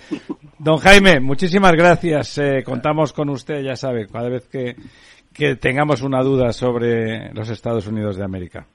Don 0.59 0.79
Jaime, 0.79 1.21
muchísimas 1.21 1.73
gracias. 1.75 2.39
Eh, 2.39 2.64
contamos 2.64 3.12
con 3.12 3.29
usted, 3.29 3.62
ya 3.62 3.77
sabe, 3.77 4.09
cada 4.09 4.29
vez 4.29 4.49
que 4.49 4.75
que 5.41 5.57
tengamos 5.57 6.03
una 6.03 6.22
duda 6.22 6.53
sobre 6.53 7.32
los 7.32 7.49
Estados 7.49 7.86
Unidos 7.86 8.18
de 8.18 8.24
América. 8.24 8.66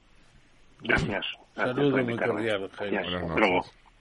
Gracias. 0.82 1.24
Saludos 1.54 2.04
muy 2.04 2.16
cordial, 2.16 2.68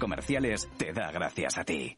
Comerciales, 0.00 0.68
te 0.76 0.92
da 0.92 1.12
gracias 1.12 1.58
a 1.58 1.64
ti. 1.64 1.96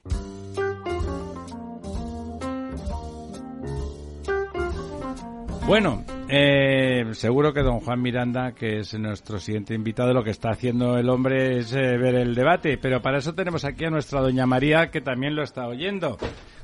Bueno, 5.67 6.05
eh, 6.29 7.05
seguro 7.13 7.53
que 7.55 7.63
don 7.63 7.81
Juan 7.81 8.03
Miranda, 8.03 8.53
que 8.53 8.81
es 8.81 8.93
nuestro 8.99 9.39
siguiente 9.39 9.75
invitado, 9.75 10.13
lo 10.13 10.23
que 10.25 10.31
está 10.31 10.51
haciendo 10.51 10.99
el 10.99 11.09
hombre 11.09 11.59
es 11.59 11.73
eh, 11.73 11.97
ver 11.97 12.17
el 12.17 12.35
debate, 12.35 12.77
pero 12.79 13.01
para 13.01 13.19
eso 13.19 13.33
tenemos 13.35 13.65
aquí 13.65 13.85
a 13.85 13.91
nuestra 13.91 14.21
doña 14.21 14.45
María, 14.45 14.91
que 14.91 15.01
también 15.01 15.35
lo 15.37 15.43
está 15.45 15.67
oyendo. 15.69 16.19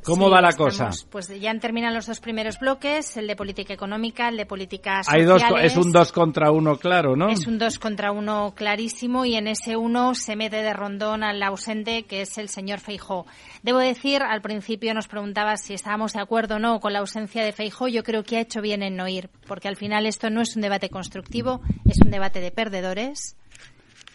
¿Cómo 0.05 0.27
Sí, 0.27 0.33
va 0.33 0.41
la 0.41 0.49
estamos- 0.51 0.75
cosa? 0.77 0.91
Pues 1.11 1.29
ya 1.41 1.51
han 1.51 1.61
terminado 1.61 1.95
los 1.95 2.07
dos 2.07 2.21
primeros 2.21 2.59
bloques, 2.59 3.17
el 3.17 3.27
de 3.27 3.37
política 3.37 3.75
económica, 3.75 4.29
el 4.29 4.37
de 4.39 4.47
políticas 4.47 5.07
Hay 5.09 5.25
dos, 5.25 5.43
es 5.61 5.77
un 5.77 5.93
dos 5.93 6.13
contra 6.13 6.51
uno, 6.51 6.77
claro, 6.77 7.15
¿no? 7.17 7.29
Es 7.29 7.47
un 7.47 7.59
dos 7.59 7.79
contra 7.79 8.11
uno 8.13 8.55
clarísimo 8.57 9.25
y 9.27 9.35
en 9.35 9.49
ese 9.49 9.77
uno 9.77 10.15
se 10.15 10.35
mete 10.37 10.57
de 10.63 10.73
rondón 10.73 11.23
al 11.25 11.43
ausente 11.43 12.05
que 12.05 12.23
es 12.23 12.39
el 12.39 12.49
señor 12.49 12.79
Feijó. 12.81 13.27
Debo 13.63 13.79
decir, 13.79 14.23
al 14.23 14.41
principio 14.41 14.95
nos 14.95 15.09
preguntaba 15.09 15.57
si 15.57 15.75
estábamos 15.75 16.13
de 16.13 16.21
acuerdo 16.21 16.57
o 16.57 16.59
no 16.59 16.81
con 16.81 16.93
la 16.93 17.01
ausencia 17.01 17.45
de 17.45 17.53
Feijó. 17.53 17.89
Yo 17.89 18.03
creo 18.05 18.23
que 18.23 18.37
ha 18.37 18.41
hecho 18.41 18.61
bien 18.61 18.83
en 18.83 18.97
no 18.97 19.09
ir, 19.09 19.31
porque 19.47 19.69
al 19.69 19.77
final 19.77 20.07
esto 20.07 20.31
no 20.31 20.41
es 20.43 20.55
un 20.57 20.63
debate 20.63 20.89
constructivo, 20.91 21.61
es 21.85 21.99
un 22.05 22.11
debate 22.11 22.41
de 22.41 22.51
perdedores. 22.51 23.37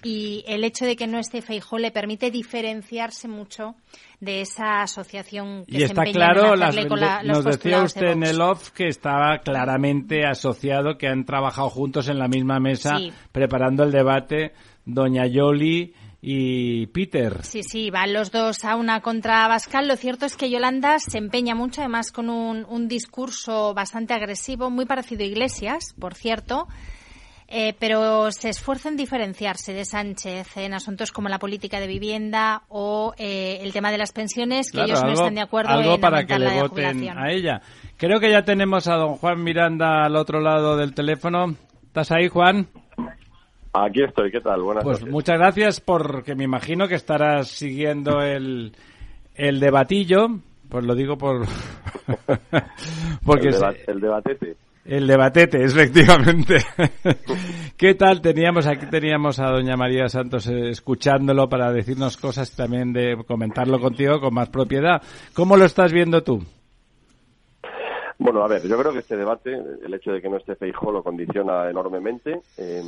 Y 0.06 0.44
el 0.48 0.66
hecho 0.66 0.84
de 0.86 0.98
que 0.98 1.08
no 1.08 1.18
esté 1.18 1.42
Feijó 1.42 1.78
le 1.78 1.90
permite 1.92 2.30
diferenciarse 2.30 3.30
mucho 3.30 3.76
de 4.20 4.42
esa 4.42 4.82
asociación 4.82 5.66
que 5.66 5.78
Y 5.78 5.80
se 5.80 5.86
está 5.86 6.04
en 6.04 6.12
claro, 6.12 6.54
hacerle 6.54 6.76
las- 6.82 6.86
con 6.88 7.00
la- 7.00 7.24
los 7.24 7.38
nos 7.38 7.46
decía 7.46 7.52
postulados 7.78 7.94
de 7.94 8.00
usted 8.00 8.12
en 8.12 8.24
el 8.24 8.42
off 8.42 8.70
que 8.72 8.88
estaba 8.90 9.38
claramente 9.40 10.26
asociado, 10.26 10.98
que 10.98 11.08
han 11.08 11.24
trabajado 11.26 11.70
juntos 11.70 12.10
en 12.10 12.20
la 12.20 12.28
misma 12.28 12.60
mesa 12.60 12.98
Sí. 12.98 13.14
preparando 13.32 13.84
el 13.84 13.92
debate 13.92 14.54
doña 14.86 15.26
Yoli 15.26 15.94
y 16.26 16.88
Peter. 16.88 17.44
Sí, 17.44 17.64
sí, 17.64 17.90
van 17.92 18.14
los 18.14 18.32
dos 18.32 18.64
a 18.64 18.78
una 18.78 19.02
contra 19.02 19.46
Bascal. 19.50 19.90
Lo 19.90 19.98
cierto 19.98 20.26
es 20.26 20.38
que 20.38 20.50
Yolanda 20.50 20.98
se 21.00 21.18
empeña 21.18 21.54
mucho, 21.54 21.82
además 21.82 22.14
con 22.14 22.30
un, 22.30 22.66
un 22.70 22.88
discurso 22.88 23.74
bastante 23.74 24.14
agresivo, 24.14 24.70
muy 24.70 24.86
parecido 24.86 25.24
a 25.24 25.28
Iglesias, 25.28 25.94
por 26.00 26.16
cierto, 26.16 26.66
eh, 27.50 27.76
pero 27.78 28.32
se 28.32 28.48
esfuerza 28.50 28.88
en 28.88 28.96
diferenciarse 28.96 29.74
de 29.74 29.84
Sánchez 29.84 30.56
en 30.56 30.74
asuntos 30.74 31.12
como 31.12 31.28
la 31.28 31.40
política 31.40 31.82
de 31.82 31.88
vivienda 31.88 32.64
o 32.70 33.14
eh, 33.18 33.60
el 33.62 33.74
tema 33.74 33.92
de 33.92 33.98
las 33.98 34.14
pensiones, 34.14 34.68
que 34.72 34.78
Claro, 34.78 34.88
ellos 34.88 35.02
no 35.04 35.10
algo- 35.10 35.22
están 35.24 35.36
de 35.36 35.42
acuerdo 35.42 35.72
algo 35.72 35.96
en 35.96 36.02
para 36.02 36.26
que 36.26 36.40
le 36.40 36.62
voten 36.62 37.10
a 37.18 37.32
ella. 37.34 37.62
Creo 37.98 38.22
que 38.22 38.32
ya 38.32 38.44
tenemos 38.44 38.88
a 38.88 38.96
don 38.96 39.16
Juan 39.18 39.44
Miranda 39.44 40.06
al 40.06 40.16
otro 40.16 40.40
lado 40.40 40.78
del 40.78 40.94
teléfono. 40.94 41.56
¿Estás 41.86 42.12
ahí, 42.12 42.28
Juan? 42.30 42.70
Aquí 43.74 44.04
estoy, 44.04 44.32
¿qué 44.32 44.40
tal? 44.40 44.62
Buenas 44.62 44.84
Pues 44.84 45.00
noches. 45.00 45.12
muchas 45.12 45.38
gracias 45.40 45.82
porque 45.82 46.36
me 46.36 46.44
imagino 46.44 46.88
que 46.88 46.96
estarás 46.96 47.48
siguiendo 47.48 48.22
el, 48.22 48.74
el 49.36 49.60
debatillo. 49.60 50.28
Pues 50.70 50.86
lo 50.86 50.94
digo 50.96 51.18
por... 51.18 51.46
porque 53.26 53.48
el, 53.48 53.54
deba- 53.56 53.76
el 53.88 54.00
debatete. 54.00 54.56
El 54.86 55.08
debatete, 55.08 55.64
efectivamente. 55.64 56.58
¿Qué 57.78 57.96
tal? 57.96 58.22
Teníamos 58.22 58.68
aquí 58.68 58.86
teníamos 58.88 59.40
a 59.40 59.48
doña 59.50 59.76
María 59.78 60.08
Santos 60.10 60.48
eh, 60.48 60.70
escuchándolo 60.70 61.48
para 61.50 61.72
decirnos 61.72 62.18
cosas 62.18 62.56
también 62.56 62.92
de 62.94 63.18
comentarlo 63.26 63.80
contigo 63.80 64.20
con 64.20 64.34
más 64.34 64.50
propiedad. 64.50 65.02
¿Cómo 65.34 65.58
lo 65.58 65.66
estás 65.66 65.92
viendo 65.94 66.22
tú? 66.22 66.44
Bueno, 68.20 68.44
a 68.44 68.48
ver, 68.48 68.62
yo 68.68 68.78
creo 68.78 68.94
que 68.94 69.00
este 69.00 69.18
debate, 69.18 69.52
el 69.86 69.94
hecho 69.94 70.12
de 70.12 70.22
que 70.22 70.30
no 70.30 70.38
esté 70.38 70.56
Feijó 70.56 70.92
lo 70.92 71.02
condiciona 71.02 71.70
enormemente. 71.70 72.42
Eh, 72.58 72.82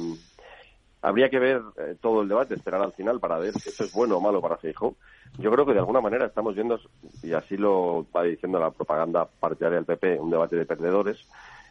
habría 1.05 1.29
que 1.29 1.37
ver 1.37 1.61
eh, 1.77 1.95
todo 2.01 2.23
el 2.23 2.27
debate, 2.27 2.55
esperar 2.55 2.81
al 2.81 2.93
final 2.93 3.19
para 3.19 3.37
ver 3.37 3.53
si 3.53 3.69
eso 3.69 3.83
es 3.83 3.93
bueno 3.93 4.17
o 4.17 4.21
malo 4.21 4.41
para 4.41 4.57
Feijó. 4.57 4.95
Yo 5.37 5.51
creo 5.51 5.63
que 5.63 5.73
de 5.73 5.79
alguna 5.79 6.01
manera 6.01 6.25
estamos 6.25 6.55
viendo, 6.55 6.79
y 7.21 7.33
así 7.33 7.57
lo 7.57 8.07
va 8.15 8.23
diciendo 8.23 8.59
la 8.59 8.71
propaganda 8.71 9.25
partidaria 9.25 9.77
del 9.77 9.85
PP, 9.85 10.19
un 10.19 10.31
debate 10.31 10.55
de 10.55 10.65
perdedores. 10.65 11.19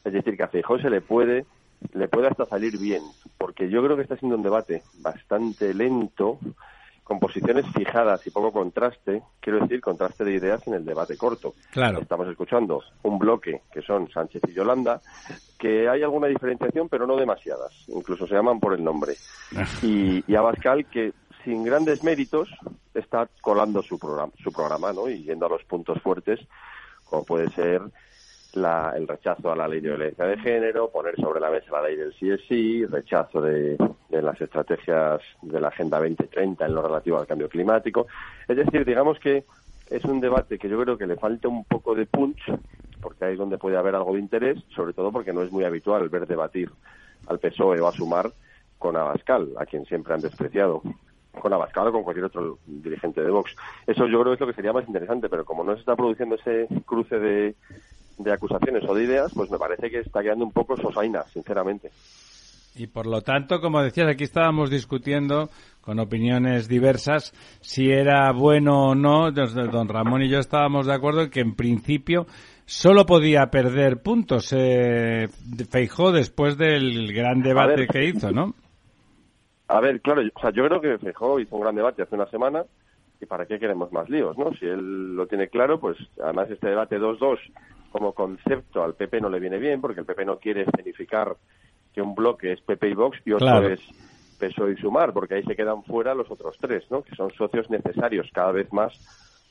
Es 0.05 0.13
decir, 0.13 0.37
que 0.37 0.45
a 0.45 0.49
Feijó 0.49 0.79
se 0.79 0.89
le 0.89 1.01
puede, 1.01 1.47
le 1.95 2.07
puede 2.07 2.29
hasta 2.29 2.47
salir 2.47 2.79
bien, 2.79 3.03
porque 3.37 3.69
yo 3.69 3.83
creo 3.83 3.97
que 3.97 4.03
está 4.03 4.17
siendo 4.17 4.37
un 4.37 4.45
debate 4.45 4.85
bastante 5.01 5.75
lento, 5.75 6.39
con 7.05 7.21
posiciones 7.21 7.67
fijadas 7.75 8.27
y 8.27 8.31
poco 8.31 8.51
contraste, 8.51 9.23
quiero 9.39 9.61
decir, 9.61 9.81
contraste 9.83 10.25
de 10.25 10.33
ideas 10.33 10.67
en 10.67 10.75
el 10.75 10.85
debate 10.85 11.17
corto. 11.19 11.55
Claro. 11.71 12.01
Estamos 12.01 12.27
escuchando 12.29 12.83
un 13.03 13.19
bloque 13.19 13.61
que 13.71 13.83
son 13.83 14.11
Sánchez 14.11 14.43
y 14.49 14.55
Yolanda, 14.55 15.03
que 15.59 15.87
hay 15.89 16.03
alguna 16.03 16.29
diferenciación, 16.29 16.89
pero 16.89 17.07
no 17.07 17.17
demasiadas. 17.17 17.73
Incluso 17.89 18.27
se 18.27 18.35
llaman 18.35 18.59
por 18.59 18.75
el 18.75 18.83
nombre. 18.83 19.15
Y, 19.83 20.25
y 20.27 20.35
Abascal, 20.35 20.87
que 20.87 21.13
sin 21.45 21.63
grandes 21.63 22.03
méritos 22.03 22.49
está 22.95 23.29
colando 23.43 23.83
su 23.83 23.99
programa, 23.99 24.33
su 24.43 24.51
programa 24.51 24.93
¿no? 24.93 25.09
y 25.09 25.23
yendo 25.25 25.47
a 25.47 25.51
los 25.51 25.65
puntos 25.65 26.01
fuertes, 26.01 26.41
como 27.05 27.25
puede 27.25 27.51
ser 27.51 27.83
la- 28.57 28.93
el 28.97 29.07
rechazo 29.09 29.51
a 29.53 29.57
la 29.57 29.69
ley 29.69 29.81
de 29.81 29.89
violencia 29.89 30.25
de 30.25 30.39
género, 30.39 30.91
poner 30.91 31.17
sobre 31.17 31.41
la 31.41 31.51
mesa 31.51 31.73
la 31.73 31.83
ley 31.83 31.97
del 31.97 32.13
sí 32.15 32.31
es 32.31 32.41
sí, 32.49 32.85
rechazo 32.87 33.41
de, 33.41 33.77
de 34.09 34.23
las 34.23 34.41
estrategias 34.41 35.21
de 35.43 35.61
la 35.61 35.69
Agenda 35.69 35.99
2030 35.99 36.67
en 36.67 36.75
lo 36.75 36.83
relativo 36.83 37.19
al 37.19 37.27
cambio 37.27 37.49
climático. 37.49 38.07
Es 38.49 38.57
decir, 38.57 38.85
digamos 38.85 39.19
que 39.19 39.45
es 39.91 40.05
un 40.05 40.21
debate 40.21 40.59
que 40.59 40.69
yo 40.69 40.81
creo 40.81 40.97
que 40.97 41.07
le 41.07 41.17
falta 41.17 41.49
un 41.49 41.65
poco 41.65 41.95
de 41.95 42.07
punch, 42.07 42.41
porque 43.01 43.25
ahí 43.25 43.33
es 43.33 43.39
donde 43.39 43.59
puede 43.59 43.77
haber 43.77 43.95
algo 43.95 44.15
de 44.15 44.21
interés, 44.21 44.59
sobre 44.75 44.93
todo 44.95 45.13
porque 45.13 45.33
no 45.33 45.43
es 45.43 45.53
muy 45.53 45.65
habitual 45.65 46.09
ver 46.09 46.27
debatir 46.27 46.71
al 47.27 47.39
PSOE 47.39 47.81
o 47.81 47.89
a 47.89 47.93
Sumar 47.93 48.33
con 48.79 48.97
Abascal, 48.97 49.53
a 49.59 49.67
quien 49.67 49.85
siempre 49.87 50.15
han 50.15 50.21
despreciado 50.21 50.83
con 51.41 51.53
Abascal 51.53 51.89
o 51.89 51.93
con 51.93 52.03
cualquier 52.05 52.27
otro 52.27 52.59
dirigente 52.67 53.21
de 53.23 53.31
Vox. 53.31 53.55
Eso 53.87 54.07
yo 54.07 54.21
creo 54.21 54.33
que 54.33 54.35
es 54.35 54.41
lo 54.41 54.47
que 54.47 54.55
sería 54.55 54.73
más 54.73 54.87
interesante, 54.87 55.29
pero 55.29 55.45
como 55.45 55.65
no 55.65 55.75
se 55.75 55.81
está 55.81 55.97
produciendo 55.97 56.37
ese 56.37 56.69
cruce 56.87 57.19
de, 57.19 57.57
de 58.19 58.33
acusaciones 58.33 58.83
o 58.89 58.95
de 58.95 59.05
ideas, 59.05 59.33
pues 59.35 59.51
me 59.51 59.59
parece 59.59 59.91
que 59.91 60.01
está 60.01 60.23
quedando 60.23 60.45
un 60.45 60.53
poco 60.53 60.77
sosaina, 60.77 61.23
sinceramente. 61.25 61.91
Y 62.77 62.89
por 62.89 63.07
lo 63.07 63.23
tanto, 63.23 63.61
como 63.61 63.83
decías, 63.83 64.09
aquí 64.09 64.25
estábamos 64.25 64.69
discutiendo 64.69 65.49
con 65.81 66.01
opiniones 66.01 66.67
diversas 66.69 67.33
si 67.61 67.91
era 67.93 68.33
bueno 68.33 68.89
o 68.89 68.95
no. 68.97 69.31
Don 69.31 69.89
Ramón 69.89 70.23
y 70.23 70.29
yo 70.29 70.39
estábamos 70.41 70.87
de 70.87 70.95
acuerdo 70.95 71.23
en 71.23 71.31
que 71.31 71.41
en 71.41 71.55
principio 71.55 72.27
solo 72.65 73.07
podía 73.07 73.47
perder 73.47 74.03
puntos 74.03 74.53
eh, 74.57 75.29
Feijó 75.71 76.11
después 76.11 76.57
del 76.59 77.13
gran 77.13 77.43
debate 77.43 77.83
ver. 77.83 77.89
que 77.89 78.05
hizo, 78.07 78.33
¿no? 78.33 78.55
A 79.69 79.81
ver, 79.81 80.01
claro, 80.01 80.23
yo- 80.23 80.31
o 80.35 80.41
sea, 80.41 80.51
yo 80.51 80.67
creo 80.67 80.81
que 80.81 80.99
Feijóo 80.99 81.39
hizo 81.41 81.55
un 81.57 81.63
gran 81.63 81.75
debate 81.77 82.03
hace 82.03 82.15
una 82.17 82.27
semana 82.27 82.65
¿y 83.21 83.27
para 83.27 83.47
qué 83.47 83.59
queremos 83.61 83.93
más 83.93 84.09
líos, 84.11 84.37
no? 84.37 84.53
Si 84.59 84.67
él 84.67 85.15
lo 85.15 85.27
tiene 85.29 85.49
claro, 85.49 85.79
pues 85.79 85.97
además 86.23 86.51
este 86.51 86.69
debate 86.69 86.99
2-2 86.99 87.39
como 87.95 88.13
concepto 88.13 88.83
al 88.83 88.95
PP 88.95 89.21
no 89.21 89.29
le 89.29 89.39
viene 89.39 89.57
bien, 89.61 89.81
porque 89.81 90.01
el 90.01 90.07
PP 90.07 90.25
no 90.25 90.41
quiere 90.41 90.63
escenificar 90.63 91.37
que 91.93 92.03
un 92.03 92.13
bloque 92.17 92.51
es 92.51 92.61
PP 92.61 92.89
y 92.89 92.95
Vox 92.95 93.21
y 93.25 93.31
otro 93.31 93.69
es 93.69 93.81
PSOE 94.37 94.73
y 94.73 94.77
Sumar, 94.79 95.13
porque 95.13 95.37
ahí 95.37 95.45
se 95.45 95.55
quedan 95.55 95.85
fuera 95.85 96.13
los 96.13 96.29
otros 96.29 96.57
tres, 96.61 96.83
¿no? 96.91 97.03
Que 97.03 97.15
son 97.15 97.31
socios 97.31 97.71
necesarios 97.71 98.29
cada 98.35 98.51
vez 98.51 98.73
más 98.73 98.99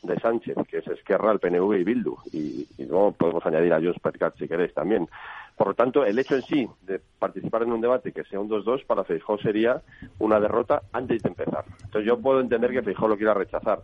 de 0.03 0.19
Sánchez, 0.19 0.57
que 0.67 0.79
es 0.79 0.87
Esquerra, 0.87 1.31
el 1.31 1.39
PNV 1.39 1.73
y 1.73 1.83
Bildu. 1.85 2.17
Y, 2.33 2.67
luego 2.79 3.13
podemos 3.13 3.45
añadir 3.45 3.71
a 3.71 3.77
Jones 3.77 4.01
Percat 4.03 4.37
si 4.37 4.45
queréis 4.45 4.73
también. 4.73 5.07
Por 5.55 5.67
lo 5.67 5.73
tanto, 5.73 6.03
el 6.03 6.19
hecho 6.19 6.35
en 6.35 6.41
sí 6.41 6.67
de 6.81 6.99
participar 7.19 7.63
en 7.63 7.71
un 7.71 7.79
debate 7.79 8.11
que 8.11 8.25
sea 8.25 8.41
un 8.41 8.49
2-2 8.49 8.85
para 8.85 9.05
Feijóo 9.05 9.37
sería 9.37 9.81
una 10.19 10.41
derrota 10.41 10.81
antes 10.91 11.23
de 11.23 11.29
empezar. 11.29 11.63
Entonces 11.81 12.05
yo 12.05 12.19
puedo 12.19 12.41
entender 12.41 12.71
que 12.71 12.81
Feijóo 12.81 13.07
lo 13.07 13.15
quiera 13.15 13.33
rechazar. 13.33 13.83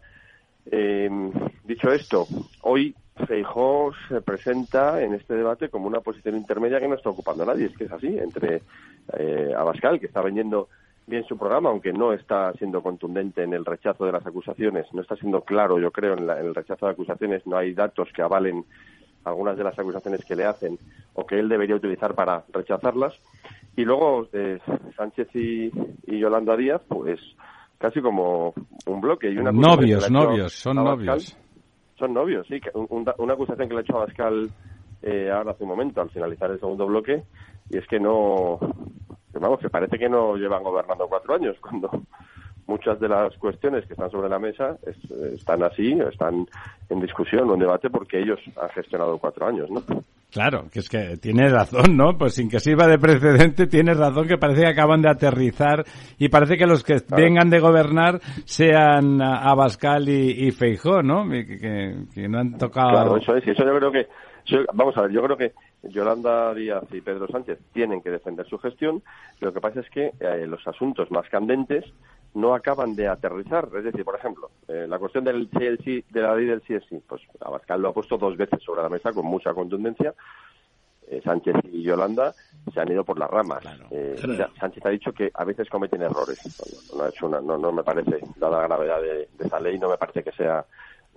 Eh, 0.72 1.10
dicho 1.64 1.92
esto, 1.92 2.28
hoy 2.62 2.96
Feijó 3.28 3.92
se 4.08 4.22
presenta 4.22 5.02
en 5.02 5.14
este 5.14 5.34
debate 5.36 5.70
como 5.70 5.88
una 5.88 6.00
posición 6.02 6.38
intermedia 6.38 6.80
que 6.80 6.88
no 6.88 6.96
está 6.96 7.10
ocupando 7.10 7.46
nadie. 7.46 7.66
Es 7.66 7.78
que 7.78 7.86
es 7.86 7.92
así, 7.92 8.18
entre 8.18 8.62
eh, 9.18 9.54
Abascal, 9.56 10.00
que 10.00 10.06
está 10.06 10.22
vendiendo 10.22 10.70
bien 11.10 11.26
su 11.26 11.38
programa, 11.38 11.70
aunque 11.70 11.92
no 11.92 12.14
está 12.14 12.54
siendo 12.54 12.82
contundente 12.82 13.44
en 13.44 13.54
el 13.54 13.66
rechazo 13.66 14.06
de 14.06 14.12
las 14.12 14.26
acusaciones, 14.26 14.86
no 14.94 15.02
está 15.02 15.16
siendo 15.16 15.42
claro, 15.42 15.80
yo 15.80 15.92
creo, 15.92 16.14
en, 16.14 16.30
el 16.30 16.54
rechazo 16.54 16.86
de 16.86 16.92
acusaciones, 16.92 17.46
no 17.48 17.58
hay 17.58 17.74
datos 17.74 18.10
que 18.14 18.22
avalen 18.22 18.64
algunas 19.24 19.58
de 19.58 19.64
las 19.64 19.78
acusaciones 19.78 20.24
que 20.24 20.36
le 20.36 20.46
hacen 20.46 20.78
o 21.14 21.26
que 21.26 21.40
él 21.40 21.50
debería 21.50 21.76
utilizar 21.76 22.14
para 22.14 22.44
rechazarlas. 22.54 23.14
Y 23.76 23.86
luego 23.86 24.28
eh, 24.34 24.60
Sánchez 24.96 25.36
y, 25.36 25.72
Yolanda 26.06 26.56
Díaz, 26.56 26.82
pues 26.88 27.20
casi 27.80 28.02
como 28.02 28.54
un 28.86 29.02
bloque. 29.02 29.32
Y 29.32 29.38
una 29.40 29.52
novios, 29.52 30.12
novios, 30.12 30.54
son 30.54 30.76
novios 30.76 31.36
son 32.00 32.14
novios, 32.14 32.48
sí. 32.48 32.60
una 32.74 33.34
acusación 33.34 33.68
que 33.68 33.74
le 33.74 33.82
ha 33.82 33.84
hecho 33.84 33.98
a 33.98 34.06
Pascal 34.06 34.50
eh, 35.02 35.30
ahora 35.32 35.52
hace 35.52 35.64
un 35.64 35.70
momento, 35.70 36.02
al 36.02 36.10
finalizar 36.10 36.50
el 36.50 36.60
segundo 36.60 36.88
bloque, 36.88 37.24
y 37.70 37.78
es 37.78 37.86
que 37.88 38.00
no. 38.00 38.58
vamos, 39.34 39.60
que 39.60 39.70
parece 39.70 40.00
que 40.00 40.10
no 40.10 40.36
llevan 40.36 40.64
gobernando 40.64 41.08
cuatro 41.08 41.36
años, 41.36 41.58
cuando 41.62 41.90
muchas 42.70 43.00
de 43.00 43.10
las 43.10 43.36
cuestiones 43.38 43.86
que 43.88 43.94
están 43.94 44.12
sobre 44.12 44.30
la 44.30 44.38
mesa 44.38 44.78
están 45.34 45.64
así, 45.64 45.92
están 46.12 46.46
en 46.90 47.02
discusión 47.02 47.50
o 47.50 47.56
en 47.56 47.60
debate 47.60 47.90
porque 47.90 48.20
ellos 48.20 48.40
han 48.62 48.70
gestionado 48.70 49.18
cuatro 49.18 49.48
años, 49.48 49.70
¿no? 49.72 49.82
Claro, 50.32 50.66
que 50.72 50.80
es 50.80 50.88
que 50.90 51.18
tiene 51.18 51.50
razón, 51.50 51.98
¿no? 51.98 52.16
Pues 52.16 52.36
sin 52.36 52.50
que 52.50 52.60
sirva 52.60 52.88
de 52.88 53.00
precedente, 53.00 53.66
tiene 53.66 53.96
razón 53.96 54.28
que 54.28 54.38
parece 54.38 54.62
que 54.62 54.68
acaban 54.68 55.02
de 55.02 55.10
aterrizar 55.10 55.84
y 56.20 56.30
parece 56.30 56.56
que 56.56 56.68
los 56.68 56.84
que 56.84 56.98
vengan 57.10 57.50
de 57.50 57.60
gobernar 57.60 58.20
sean 58.46 59.20
Abascal 59.20 60.08
y, 60.08 60.48
y 60.48 60.52
Feijó, 60.52 61.02
¿no? 61.02 61.28
Que, 61.28 62.28
no 62.30 62.40
han 62.40 62.58
tocado... 62.60 62.92
Claro, 62.92 63.18
eso 63.18 63.36
es, 63.36 63.48
eso 63.48 63.66
yo 63.66 63.76
creo 63.80 63.92
que... 63.92 64.08
vamos 64.74 64.96
a 64.98 65.02
ver, 65.02 65.12
yo 65.12 65.24
creo 65.24 65.36
que 65.38 65.54
Yolanda 65.82 66.54
Díaz 66.54 66.84
y 66.92 67.02
Pedro 67.02 67.28
Sánchez 67.28 67.58
tienen 67.74 68.02
que 68.02 68.12
defender 68.12 68.46
su 68.48 68.60
gestión. 68.60 69.02
Lo 69.40 69.52
que 69.52 69.62
pasa 69.62 69.80
es 69.80 69.90
que 69.90 70.12
eh, 70.20 70.46
los 70.46 70.66
asuntos 70.68 71.10
más 71.10 71.28
candentes 71.30 71.86
no 72.34 72.54
acaban 72.54 72.96
de 72.96 73.08
aterrizar. 73.08 73.70
Es 73.76 73.84
decir, 73.84 74.04
por 74.04 74.16
ejemplo, 74.16 74.50
eh, 74.68 74.86
la 74.88 75.00
cuestión 75.00 75.24
del 75.24 75.50
de 75.50 76.22
la 76.22 76.36
ley 76.36 76.46
del 76.46 76.62
CSI, 76.62 77.02
pues 77.08 77.22
Abascal 77.40 77.82
lo 77.82 77.90
ha 77.90 77.94
puesto 77.94 78.18
dos 78.18 78.38
veces 78.38 78.62
sobre 78.64 78.84
la 78.84 78.90
mesa 78.90 79.12
con 79.12 79.26
mucha 79.26 79.54
contundencia. 79.54 80.14
Eh, 81.08 81.22
Sánchez 81.24 81.56
y 81.72 81.82
Yolanda 81.82 82.36
se 82.72 82.80
han 82.80 82.92
ido 82.92 83.04
por 83.04 83.18
las 83.18 83.30
ramas. 83.30 83.64
Eh, 83.90 84.16
Sánchez 84.60 84.86
ha 84.86 84.90
dicho 84.90 85.12
que 85.12 85.32
a 85.34 85.44
veces 85.44 85.68
cometen 85.68 86.04
errores. 86.04 86.40
No, 86.96 87.04
ha 87.04 87.10
hecho 87.10 87.26
una, 87.26 87.42
no, 87.42 87.58
no 87.58 87.72
me 87.72 87.84
parece, 87.84 88.20
dada 88.38 88.60
la 88.60 88.68
gravedad 88.68 89.02
de, 89.02 89.28
esa 89.40 89.60
ley, 89.60 89.80
no 89.80 89.90
me 89.90 89.98
parece 89.98 90.24
que 90.24 90.32
sea 90.32 90.64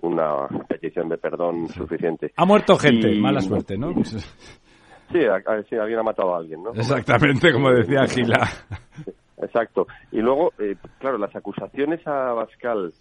una 0.01 0.47
petición 0.67 1.09
de 1.09 1.17
perdón 1.17 1.69
suficiente. 1.69 2.33
Ha 2.35 2.45
muerto 2.45 2.75
gente, 2.75 3.13
mala 3.19 3.41
suerte, 3.41 3.77
¿no? 3.77 3.93
Sí, 5.11 5.19
alguien 5.75 5.99
ha 5.99 6.03
matado 6.03 6.33
a 6.33 6.39
alguien, 6.39 6.63
¿no? 6.63 6.71
Exactamente, 6.71 7.53
como 7.53 7.69
decía 7.69 8.07
Gila. 8.07 8.49
Exacto. 9.37 9.87
Y 10.11 10.21
luego, 10.21 10.53
eh, 10.59 10.75
claro, 10.99 11.17
las 11.17 11.35
acusaciones 11.35 12.05
a 12.07 12.33
Bascal, 12.33 12.93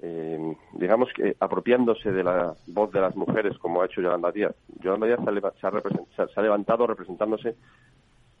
eh, 0.00 0.56
digamos 0.72 1.08
que 1.14 1.36
apropiándose 1.40 2.12
de 2.12 2.24
la 2.24 2.54
voz 2.68 2.92
de 2.92 3.00
las 3.00 3.16
mujeres, 3.16 3.58
como 3.58 3.82
ha 3.82 3.86
hecho 3.86 4.00
Yolanda 4.00 4.32
Díaz. 4.32 4.54
Yolanda 4.80 5.06
Díaz 5.06 5.20
se 5.60 6.40
ha, 6.40 6.42
levantado 6.42 6.86
representándose 6.86 7.56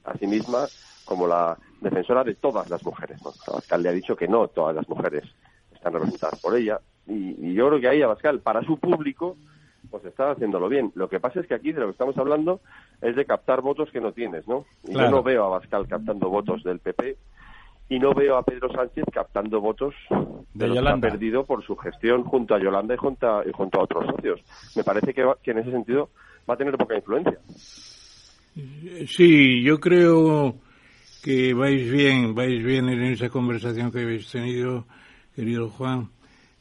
a 0.04 0.16
sí 0.16 0.26
misma 0.26 0.66
como 1.04 1.26
la 1.26 1.56
defensora 1.80 2.24
de 2.24 2.34
todas 2.34 2.68
las 2.70 2.84
mujeres. 2.84 3.20
Abascal 3.46 3.82
le 3.82 3.88
ha 3.88 3.92
dicho 3.92 4.16
que 4.16 4.28
no 4.28 4.48
todas 4.48 4.74
las 4.74 4.88
mujeres 4.88 5.24
están 5.72 5.92
representadas 5.92 6.40
por 6.40 6.56
ella. 6.56 6.80
Y, 7.06 7.54
yo 7.54 7.68
creo 7.68 7.80
que 7.80 7.88
ahí 7.88 8.02
Abascal, 8.02 8.40
para 8.40 8.62
su 8.62 8.78
público, 8.78 9.36
pues 9.90 10.04
está 10.04 10.30
haciéndolo 10.30 10.68
bien. 10.68 10.92
Lo 10.94 11.08
que 11.08 11.20
pasa 11.20 11.40
es 11.40 11.46
que 11.46 11.54
aquí 11.54 11.72
de 11.72 11.80
lo 11.80 11.86
que 11.86 11.92
estamos 11.92 12.16
hablando 12.18 12.60
es 13.00 13.16
de 13.16 13.24
captar 13.24 13.62
votos 13.62 13.90
que 13.90 14.00
no 14.00 14.12
tienes, 14.12 14.46
¿no? 14.46 14.66
Y 14.84 14.94
yo 14.94 15.10
no 15.10 15.22
veo 15.22 15.44
a 15.44 15.58
Bascal 15.58 15.86
captando 15.86 16.28
votos 16.28 16.62
del 16.62 16.80
PP 16.80 17.16
y 17.88 17.98
no 17.98 18.12
veo 18.12 18.36
a 18.36 18.42
Pedro 18.42 18.70
Sánchez 18.72 19.04
captando 19.12 19.60
votos 19.60 19.94
de, 20.52 20.68
los 20.68 20.80
que 20.80 20.88
ha 20.88 20.96
perdido 20.96 21.44
por 21.44 21.64
su 21.64 21.76
gestión 21.76 22.24
junto 22.24 22.54
a 22.54 22.60
Yolanda 22.60 22.94
y 22.94 22.98
junto 22.98 23.26
a, 23.26 23.46
y 23.46 23.52
junto 23.52 23.80
a 23.80 23.84
otros 23.84 24.06
socios. 24.14 24.40
Me 24.76 24.84
parece 24.84 25.14
que, 25.14 25.24
que 25.42 25.52
en 25.52 25.58
ese 25.58 25.70
sentido 25.70 26.10
va 26.48 26.54
a 26.54 26.56
tener 26.56 26.76
poca 26.76 26.96
influencia. 26.96 27.38
Sí, 29.06 29.62
yo 29.62 29.78
creo 29.78 30.56
que 31.22 31.54
vais 31.54 31.90
bien, 31.90 32.34
vais 32.34 32.62
bien 32.62 32.88
en 32.88 33.02
esa 33.04 33.28
conversación 33.28 33.90
que 33.90 34.02
habéis 34.02 34.30
tenido, 34.30 34.84
querido 35.34 35.68
Juan. 35.70 36.10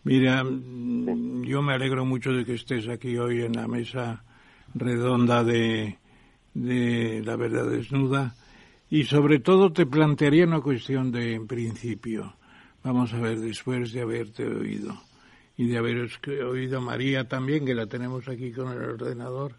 Mira, 0.07 0.41
yo 0.41 1.61
me 1.61 1.73
alegro 1.73 2.05
mucho 2.05 2.31
de 2.31 2.45
que 2.45 2.53
estés 2.53 2.87
aquí 2.87 3.17
hoy 3.17 3.41
en 3.41 3.51
la 3.57 3.67
mesa 3.67 4.23
redonda 4.73 5.43
de, 5.43 5.97
de 6.53 7.21
la 7.25 7.35
verdad 7.35 7.69
desnuda 7.69 8.33
y 8.89 9.03
sobre 9.03 9.39
todo 9.39 9.73
te 9.73 9.85
plantearía 9.85 10.45
una 10.45 10.61
cuestión 10.61 11.11
de 11.11 11.41
principio. 11.45 12.37
Vamos 12.85 13.13
a 13.13 13.19
ver, 13.19 13.41
después 13.41 13.91
de 13.91 14.01
haberte 14.01 14.47
oído 14.47 14.97
y 15.57 15.67
de 15.67 15.77
haber 15.77 16.09
oído 16.45 16.77
a 16.77 16.81
María 16.81 17.27
también, 17.27 17.65
que 17.65 17.75
la 17.75 17.87
tenemos 17.87 18.29
aquí 18.29 18.53
con 18.53 18.71
el 18.71 18.81
ordenador 18.81 19.55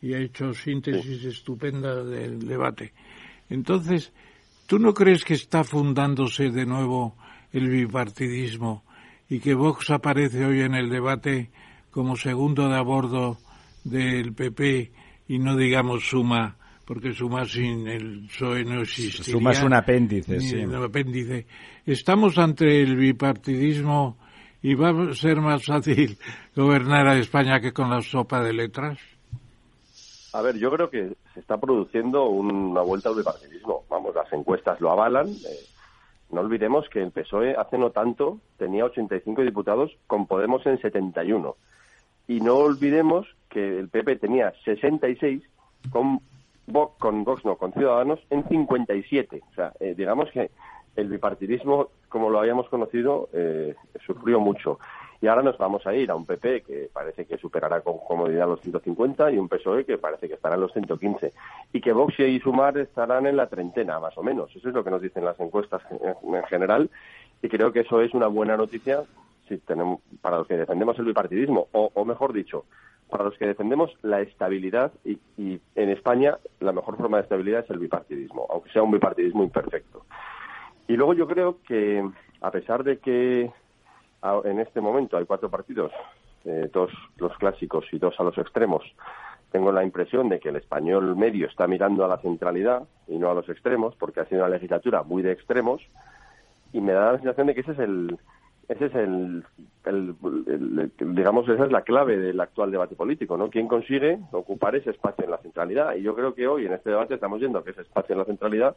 y 0.00 0.14
ha 0.14 0.18
hecho 0.18 0.52
síntesis 0.52 1.24
estupenda 1.26 2.02
del 2.02 2.40
debate. 2.40 2.92
Entonces, 3.48 4.12
¿tú 4.66 4.80
no 4.80 4.94
crees 4.94 5.24
que 5.24 5.34
está 5.34 5.62
fundándose 5.62 6.50
de 6.50 6.66
nuevo 6.66 7.16
el 7.52 7.68
bipartidismo 7.68 8.82
y 9.32 9.40
que 9.40 9.54
Vox 9.54 9.88
aparece 9.88 10.44
hoy 10.44 10.60
en 10.60 10.74
el 10.74 10.90
debate 10.90 11.50
como 11.90 12.16
segundo 12.16 12.68
de 12.68 12.76
a 12.76 12.82
bordo 12.82 13.38
del 13.82 14.34
PP 14.34 14.92
y 15.26 15.38
no 15.38 15.56
digamos 15.56 16.04
suma 16.06 16.58
porque 16.84 17.14
suma 17.14 17.46
sin 17.46 17.88
el 17.88 18.26
PSOE 18.26 18.64
no 18.64 18.82
existiría. 18.82 19.32
Suma 19.32 19.52
es 19.52 19.62
un 19.62 19.72
apéndice, 19.72 20.38
sí. 20.38 20.56
Un 20.56 20.74
apéndice. 20.74 21.46
Estamos 21.86 22.36
ante 22.36 22.82
el 22.82 22.94
bipartidismo 22.94 24.18
y 24.60 24.74
va 24.74 24.90
a 24.90 25.14
ser 25.14 25.40
más 25.40 25.64
fácil 25.64 26.18
gobernar 26.54 27.08
a 27.08 27.16
España 27.16 27.58
que 27.58 27.72
con 27.72 27.88
la 27.88 28.02
sopa 28.02 28.42
de 28.42 28.52
letras. 28.52 28.98
A 30.34 30.42
ver, 30.42 30.58
yo 30.58 30.70
creo 30.70 30.90
que 30.90 31.16
se 31.32 31.40
está 31.40 31.56
produciendo 31.56 32.26
una 32.26 32.82
vuelta 32.82 33.08
al 33.08 33.14
bipartidismo. 33.14 33.84
Vamos, 33.88 34.14
las 34.14 34.30
encuestas 34.30 34.78
lo 34.82 34.90
avalan. 34.90 35.28
Eh, 35.28 35.72
no 36.32 36.40
olvidemos 36.40 36.88
que 36.88 37.02
el 37.02 37.12
PSOE 37.12 37.54
hace 37.56 37.76
no 37.76 37.90
tanto 37.90 38.38
tenía 38.56 38.86
85 38.86 39.42
diputados 39.42 39.92
con 40.06 40.26
Podemos 40.26 40.64
en 40.66 40.80
71. 40.80 41.54
Y 42.26 42.40
no 42.40 42.56
olvidemos 42.56 43.26
que 43.50 43.78
el 43.78 43.88
PP 43.88 44.16
tenía 44.16 44.52
66 44.64 45.42
con 45.90 46.20
Vox, 46.66 46.98
con 46.98 47.24
Vox 47.24 47.44
no, 47.44 47.56
con 47.56 47.72
Ciudadanos 47.74 48.18
en 48.30 48.48
57. 48.48 49.42
O 49.50 49.54
sea, 49.54 49.72
eh, 49.78 49.94
digamos 49.94 50.30
que 50.30 50.50
el 50.96 51.08
bipartidismo, 51.08 51.88
como 52.08 52.30
lo 52.30 52.40
habíamos 52.40 52.66
conocido, 52.70 53.28
eh, 53.34 53.74
sufrió 54.06 54.40
mucho. 54.40 54.78
Y 55.22 55.28
ahora 55.28 55.42
nos 55.42 55.56
vamos 55.56 55.86
a 55.86 55.94
ir 55.94 56.10
a 56.10 56.16
un 56.16 56.26
PP 56.26 56.62
que 56.62 56.90
parece 56.92 57.24
que 57.24 57.38
superará 57.38 57.80
con 57.80 57.98
comodidad 57.98 58.48
los 58.48 58.60
150 58.60 59.30
y 59.30 59.38
un 59.38 59.48
PSOE 59.48 59.84
que 59.84 59.96
parece 59.96 60.26
que 60.26 60.34
estará 60.34 60.56
en 60.56 60.62
los 60.62 60.72
115. 60.72 61.32
Y 61.72 61.80
que 61.80 61.92
Vox 61.92 62.18
y 62.18 62.40
Sumar 62.40 62.76
estarán 62.76 63.26
en 63.26 63.36
la 63.36 63.46
treintena, 63.46 64.00
más 64.00 64.18
o 64.18 64.24
menos. 64.24 64.50
Eso 64.54 64.68
es 64.68 64.74
lo 64.74 64.82
que 64.82 64.90
nos 64.90 65.00
dicen 65.00 65.24
las 65.24 65.38
encuestas 65.38 65.80
en 65.90 66.42
general. 66.44 66.90
Y 67.40 67.48
creo 67.48 67.72
que 67.72 67.80
eso 67.80 68.00
es 68.00 68.12
una 68.14 68.26
buena 68.26 68.56
noticia 68.56 69.04
para 70.20 70.38
los 70.38 70.46
que 70.46 70.56
defendemos 70.56 70.98
el 70.98 71.04
bipartidismo. 71.04 71.68
O, 71.72 72.04
mejor 72.04 72.32
dicho, 72.32 72.64
para 73.08 73.22
los 73.22 73.38
que 73.38 73.46
defendemos 73.46 73.96
la 74.02 74.20
estabilidad 74.20 74.92
y, 75.04 75.60
en 75.76 75.88
España 75.90 76.38
la 76.58 76.72
mejor 76.72 76.96
forma 76.96 77.18
de 77.18 77.24
estabilidad 77.24 77.64
es 77.64 77.70
el 77.70 77.78
bipartidismo, 77.78 78.46
aunque 78.50 78.70
sea 78.70 78.82
un 78.82 78.90
bipartidismo 78.90 79.44
imperfecto. 79.44 80.04
Y 80.88 80.96
luego 80.96 81.14
yo 81.14 81.28
creo 81.28 81.58
que 81.66 82.04
a 82.40 82.50
pesar 82.50 82.82
de 82.82 82.98
que 82.98 83.50
en 84.44 84.60
este 84.60 84.80
momento 84.80 85.16
hay 85.16 85.24
cuatro 85.24 85.50
partidos, 85.50 85.92
eh, 86.44 86.68
dos 86.72 86.90
los 87.16 87.36
clásicos 87.38 87.84
y 87.92 87.98
dos 87.98 88.14
a 88.18 88.24
los 88.24 88.38
extremos. 88.38 88.82
Tengo 89.50 89.70
la 89.70 89.84
impresión 89.84 90.28
de 90.28 90.40
que 90.40 90.48
el 90.48 90.56
español 90.56 91.14
medio 91.16 91.46
está 91.46 91.66
mirando 91.66 92.04
a 92.04 92.08
la 92.08 92.18
centralidad 92.18 92.84
y 93.06 93.18
no 93.18 93.30
a 93.30 93.34
los 93.34 93.48
extremos, 93.48 93.94
porque 93.96 94.20
ha 94.20 94.26
sido 94.26 94.42
una 94.42 94.54
legislatura 94.54 95.02
muy 95.02 95.22
de 95.22 95.32
extremos, 95.32 95.82
y 96.72 96.80
me 96.80 96.92
da 96.92 97.12
la 97.12 97.18
sensación 97.18 97.48
de 97.48 97.54
que 97.54 97.60
ese 97.60 97.72
es 97.72 97.78
el, 97.80 98.18
ese 98.68 98.86
es 98.86 98.94
el, 98.94 99.44
digamos, 100.98 101.48
esa 101.48 101.64
es 101.66 101.72
la 101.72 101.82
clave 101.82 102.16
del 102.16 102.40
actual 102.40 102.70
debate 102.70 102.94
político, 102.94 103.36
¿no? 103.36 103.50
¿Quién 103.50 103.68
consigue 103.68 104.18
ocupar 104.32 104.74
ese 104.74 104.90
espacio 104.90 105.24
en 105.24 105.32
la 105.32 105.38
centralidad? 105.38 105.94
Y 105.96 106.02
yo 106.02 106.14
creo 106.14 106.34
que 106.34 106.46
hoy 106.46 106.66
en 106.66 106.72
este 106.72 106.90
debate 106.90 107.14
estamos 107.14 107.40
viendo 107.40 107.62
que 107.62 107.72
ese 107.72 107.82
espacio 107.82 108.14
en 108.14 108.20
la 108.20 108.24
centralidad 108.24 108.74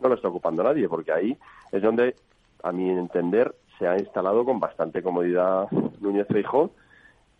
no 0.00 0.08
lo 0.08 0.14
está 0.14 0.28
ocupando 0.28 0.62
nadie, 0.62 0.88
porque 0.88 1.12
ahí 1.12 1.36
es 1.72 1.82
donde, 1.82 2.14
a 2.62 2.70
mi 2.70 2.90
entender, 2.90 3.54
se 3.82 3.88
ha 3.88 3.98
instalado 3.98 4.44
con 4.44 4.60
bastante 4.60 5.02
comodidad 5.02 5.68
Núñez 6.00 6.28
Feijóo, 6.28 6.70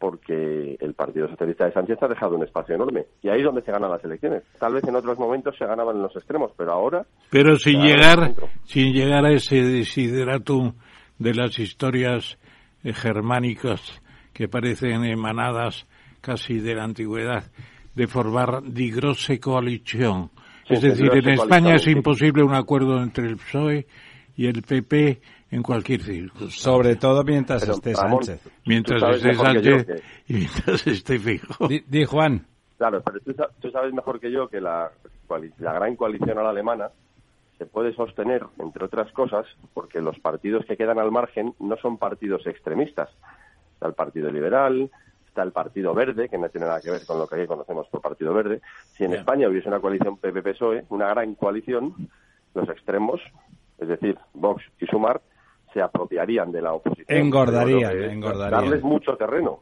porque 0.01 0.77
el 0.81 0.95
Partido 0.95 1.29
Socialista 1.29 1.67
de 1.67 1.73
Sánchez 1.73 2.03
ha 2.03 2.09
dejado 2.09 2.35
un 2.35 2.43
espacio 2.43 2.75
enorme. 2.75 3.07
Y 3.23 3.29
ahí 3.29 3.39
es 3.39 3.45
donde 3.45 3.63
se 3.63 3.71
ganan 3.71 3.93
las 3.93 4.03
elecciones. 4.03 4.43
Tal 4.59 4.75
vez 4.75 4.83
en 4.83 4.97
otros 4.97 5.17
momentos 5.21 5.55
se 5.57 5.65
ganaban 5.65 5.95
en 5.97 6.03
los 6.03 6.17
extremos, 6.17 6.51
pero 6.57 6.73
ahora... 6.73 7.07
Pero 7.31 7.57
sin 7.59 7.81
llegar, 7.81 8.35
sin 8.65 8.93
llegar 8.93 9.25
a 9.25 9.31
ese 9.31 9.63
desideratum 9.63 10.73
de 11.21 11.33
las 11.33 11.57
historias 11.61 12.37
eh, 12.83 12.93
germánicas 12.93 14.03
que 14.33 14.49
parecen 14.49 15.05
emanadas 15.05 15.87
casi 16.21 16.59
de 16.59 16.75
la 16.75 16.83
antigüedad, 16.83 17.45
de 17.95 18.09
formar 18.09 18.65
di 18.65 18.91
grosse 18.91 19.39
coalición. 19.39 20.31
es 20.69 20.83
decir, 20.83 21.09
en 21.13 21.29
España 21.29 21.77
es 21.77 21.87
imposible 21.87 22.43
un 22.43 22.55
acuerdo 22.55 23.01
entre 23.01 23.29
el 23.29 23.37
PSOE 23.37 23.87
y 24.37 24.47
el 24.47 24.63
PP 24.63 25.21
en 25.53 25.63
cualquier 25.63 26.01
circunstancia. 26.01 26.63
Sobre 26.63 26.97
todo 26.97 27.23
mientras 27.23 27.69
esté 27.69 27.95
Sánchez. 27.95 28.41
Mientras 28.67 29.03
esté 29.17 29.35
Sánchez 29.35 29.87
y 30.27 30.33
mientras 30.33 30.87
esté 30.87 31.19
fijo. 31.19 31.69
Di, 31.69 32.05
Juan. 32.07 32.47
Claro, 32.79 33.03
pero 33.03 33.21
tú, 33.61 33.71
sabes 33.71 33.93
mejor 33.93 34.19
que 34.19 34.33
yo 34.33 34.49
que 34.49 34.61
la, 34.61 34.91
la 35.59 35.73
gran 35.75 35.95
coalición 35.95 36.39
a 36.39 36.43
la 36.43 36.51
alemana 36.51 36.91
se 37.59 37.67
puede 37.67 37.95
sostener, 37.95 38.43
entre 38.59 38.87
otras 38.87 39.13
cosas, 39.13 39.47
porque 39.75 40.01
los 40.01 40.19
partidos 40.19 40.65
que 40.65 40.77
quedan 40.77 40.99
al 40.99 41.13
margen 41.13 41.55
no 41.61 41.77
son 41.77 41.99
partidos 41.99 42.47
extremistas. 42.47 43.11
Está 43.75 43.87
el 43.87 43.95
Partido 43.95 44.31
Liberal, 44.31 44.91
está 45.29 45.43
el 45.43 45.53
Partido 45.53 45.95
Verde, 45.95 46.29
que 46.29 46.39
no 46.39 46.49
tiene 46.49 46.67
nada 46.67 46.81
que 46.81 46.91
ver 46.91 47.07
con 47.07 47.19
lo 47.19 47.29
que 47.29 47.37
aquí 47.37 47.47
conocemos 47.47 47.87
por 47.89 48.01
Partido 48.01 48.33
Verde. 48.33 48.63
Si 48.97 49.05
en 49.05 49.13
España 49.13 49.49
hubiese 49.49 49.69
una 49.69 49.81
coalición 49.81 50.17
PP-PSOE, 50.17 50.87
una 50.89 51.09
gran 51.09 51.35
coalición, 51.35 51.95
los 52.55 52.69
extremos, 52.69 53.21
es 53.79 53.89
decir, 53.89 54.19
Vox 54.35 54.65
y 54.81 54.87
Sumar, 54.87 55.21
se 55.73 55.83
apropiarían 55.83 56.53
de 56.53 56.63
la 56.63 56.73
oposición. 56.73 57.07
Engordarían, 57.09 58.03
engordarían. 58.03 58.63
Darles 58.63 58.83
mucho 58.83 59.17
terreno. 59.17 59.61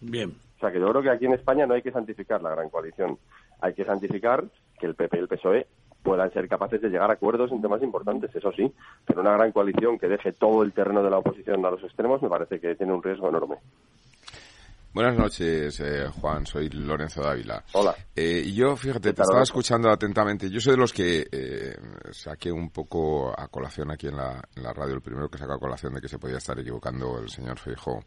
Bien. 0.00 0.30
O 0.56 0.60
sea 0.60 0.70
que 0.70 0.78
yo 0.78 0.88
creo 0.90 1.02
que 1.02 1.10
aquí 1.10 1.26
en 1.26 1.34
España 1.34 1.66
no 1.66 1.74
hay 1.74 1.82
que 1.82 1.90
santificar 1.90 2.42
la 2.42 2.50
gran 2.50 2.70
coalición. 2.70 3.18
Hay 3.60 3.74
que 3.74 3.84
santificar 3.84 4.44
que 4.78 4.86
el 4.86 4.94
PP 4.94 5.16
y 5.16 5.20
el 5.20 5.28
PSOE 5.28 5.66
puedan 6.02 6.32
ser 6.32 6.48
capaces 6.48 6.80
de 6.80 6.88
llegar 6.88 7.10
a 7.10 7.14
acuerdos 7.14 7.52
en 7.52 7.62
temas 7.62 7.82
importantes, 7.82 8.34
eso 8.34 8.52
sí, 8.52 8.72
pero 9.06 9.20
una 9.20 9.34
gran 9.34 9.52
coalición 9.52 9.98
que 9.98 10.08
deje 10.08 10.32
todo 10.32 10.62
el 10.62 10.72
terreno 10.72 11.02
de 11.02 11.10
la 11.10 11.18
oposición 11.18 11.64
a 11.64 11.70
los 11.70 11.82
extremos 11.84 12.20
me 12.22 12.28
parece 12.28 12.58
que 12.58 12.74
tiene 12.74 12.92
un 12.92 13.02
riesgo 13.02 13.28
enorme. 13.28 13.56
Buenas 14.92 15.16
noches, 15.16 15.80
eh, 15.80 16.06
Juan. 16.20 16.44
Soy 16.46 16.68
Lorenzo 16.68 17.22
Dávila. 17.22 17.64
Hola. 17.72 17.96
Eh, 18.14 18.52
yo, 18.52 18.76
fíjate, 18.76 19.12
te 19.12 19.22
estaba 19.22 19.42
escuchando 19.42 19.90
atentamente. 19.90 20.50
Yo 20.50 20.60
soy 20.60 20.72
de 20.72 20.78
los 20.78 20.92
que 20.92 21.26
eh, 21.32 21.76
saqué 22.10 22.52
un 22.52 22.70
poco 22.70 23.32
a 23.38 23.48
colación 23.48 23.90
aquí 23.90 24.08
en 24.08 24.16
la, 24.16 24.42
en 24.54 24.62
la 24.62 24.72
radio, 24.72 24.94
el 24.94 25.00
primero 25.00 25.30
que 25.30 25.38
sacó 25.38 25.54
a 25.54 25.58
colación 25.58 25.94
de 25.94 26.00
que 26.00 26.08
se 26.08 26.18
podía 26.18 26.36
estar 26.36 26.58
equivocando 26.58 27.18
el 27.18 27.30
señor 27.30 27.58
Feijóo 27.58 28.04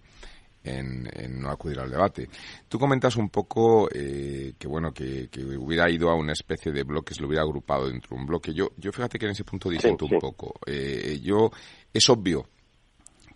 en, 0.66 1.42
no 1.42 1.50
acudir 1.50 1.80
al 1.80 1.90
debate. 1.90 2.30
Tú 2.68 2.80
comentas 2.80 3.16
un 3.16 3.30
poco 3.30 3.88
eh, 3.92 4.54
que 4.58 4.68
bueno 4.68 4.92
que, 4.92 5.30
hubiera 5.58 5.90
ido 5.90 6.10
a 6.10 6.16
una 6.16 6.34
especie 6.34 6.72
de 6.72 6.84
bloques, 6.84 7.20
lo 7.20 7.28
hubiera 7.28 7.44
agrupado 7.44 7.88
dentro 7.88 8.16
de 8.16 8.22
un 8.22 8.26
bloque. 8.26 8.54
Yo, 8.54 8.72
yo 8.78 8.92
fíjate 8.92 9.20
que 9.20 9.26
en 9.26 9.32
ese 9.32 9.44
punto 9.44 9.70
disiento 9.70 10.06
un 10.06 10.20
poco. 10.20 10.60
Eh, 10.66 11.20
yo 11.22 11.52
es 11.94 12.10
obvio 12.10 12.48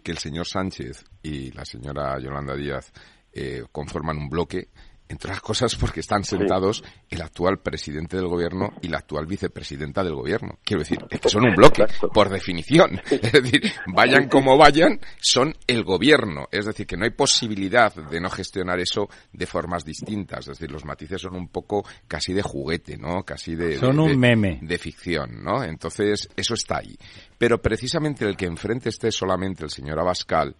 que 0.03 0.11
el 0.11 0.17
señor 0.17 0.47
Sánchez 0.47 1.03
y 1.21 1.51
la 1.51 1.65
señora 1.65 2.19
Yolanda 2.19 2.55
Díaz 2.55 2.91
eh, 3.33 3.63
conforman 3.71 4.17
un 4.17 4.29
bloque 4.29 4.69
entre 5.09 5.31
las 5.31 5.41
cosas 5.41 5.75
porque 5.75 5.99
están 5.99 6.23
sentados 6.23 6.83
el 7.09 7.21
actual 7.21 7.59
presidente 7.59 8.15
del 8.15 8.27
gobierno 8.27 8.73
y 8.81 8.87
la 8.87 8.99
actual 8.99 9.25
vicepresidenta 9.25 10.03
del 10.03 10.13
gobierno. 10.13 10.59
Quiero 10.63 10.83
decir, 10.83 10.99
es 11.09 11.19
que 11.19 11.29
son 11.29 11.45
un 11.45 11.55
bloque, 11.55 11.85
por 12.13 12.29
definición. 12.29 13.01
Es 13.09 13.31
decir, 13.31 13.61
vayan 13.87 14.29
como 14.29 14.55
vayan, 14.55 14.99
son 15.19 15.55
el 15.65 15.83
gobierno. 15.83 16.47
Es 16.51 16.65
decir, 16.65 16.85
que 16.85 16.95
no 16.95 17.05
hay 17.05 17.09
posibilidad 17.09 17.93
de 17.93 18.21
no 18.21 18.29
gestionar 18.29 18.79
eso 18.79 19.09
de 19.33 19.47
formas 19.47 19.83
distintas. 19.83 20.41
Es 20.41 20.59
decir, 20.59 20.71
los 20.71 20.85
matices 20.85 21.21
son 21.21 21.35
un 21.35 21.47
poco 21.47 21.83
casi 22.07 22.33
de 22.33 22.43
juguete, 22.43 22.97
¿no? 22.97 23.23
Casi 23.23 23.55
de... 23.55 23.77
Son 23.77 23.99
un 23.99 24.17
meme. 24.17 24.59
De 24.61 24.77
ficción, 24.77 25.43
¿no? 25.43 25.63
Entonces, 25.63 26.29
eso 26.35 26.53
está 26.53 26.77
ahí. 26.77 26.95
Pero 27.37 27.61
precisamente 27.61 28.25
el 28.25 28.37
que 28.37 28.45
enfrente 28.45 28.89
esté 28.89 29.11
solamente 29.11 29.63
el 29.63 29.71
señor 29.71 29.99
Abascal, 29.99 30.55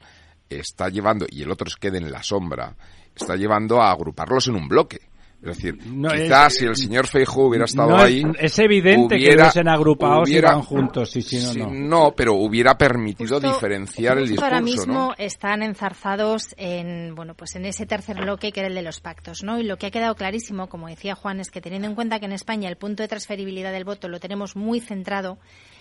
está 0.50 0.90
llevando, 0.90 1.26
y 1.30 1.44
el 1.44 1.52
otro 1.52 1.68
es 1.68 1.76
quede 1.76 1.98
en 1.98 2.12
la 2.12 2.24
sombra, 2.24 2.76
está 3.16 3.36
llevando 3.36 3.82
a 3.82 3.92
agruparlos 3.92 4.48
en 4.48 4.56
un 4.56 4.68
bloque. 4.68 5.00
Es 5.42 5.56
decir, 5.56 5.78
quizás 5.78 6.54
si 6.54 6.66
el 6.66 6.76
señor 6.76 7.08
Feijóo 7.08 7.48
hubiera 7.48 7.64
estado 7.64 7.96
ahí... 7.96 8.24
Es 8.38 8.60
evidente 8.60 9.18
que 9.18 9.36
hubiesen 9.36 9.70
agrupado 9.70 10.26
si 10.26 10.42
van 10.42 10.62
juntos, 10.62 11.12
sí, 11.12 11.22
sí, 11.22 11.58
no, 11.58 11.72
no. 11.72 12.14
pero 12.14 12.34
hubiera 12.34 12.78
permitido 12.78 13.40
diferenciar 13.40 14.18
el 14.18 14.28
discurso, 14.28 14.44
ahora 14.44 14.60
mismo 14.60 15.14
están 15.18 15.64
enzarzados 15.64 16.54
en, 16.58 17.16
bueno, 17.16 17.36
pues 17.36 17.56
en 17.56 17.64
ese 17.64 17.86
tercer 17.86 18.20
bloque 18.20 18.52
que 18.52 18.60
era 18.60 18.68
el 18.68 18.76
de 18.76 18.82
los 18.82 19.00
pactos, 19.00 19.42
¿no? 19.42 19.58
Y 19.62 19.64
lo 19.64 19.78
que 19.78 19.86
ha 19.88 19.92
quedado 19.92 20.14
clarísimo, 20.16 20.68
como 20.68 20.90
decía 20.90 21.16
Juan, 21.16 21.40
es 21.40 21.52
que 21.52 21.62
teniendo 21.62 21.88
en 21.88 21.96
cuenta 21.96 22.20
que 22.20 22.26
en 22.26 22.34
España 22.34 22.68
el 22.68 22.76
punto 22.76 23.02
de 23.02 23.08
transferibilidad 23.08 23.72
del 23.72 23.86
voto 23.86 24.10
lo 24.10 24.20
tenemos 24.20 24.58
muy 24.58 24.82
centrado, 24.82 25.38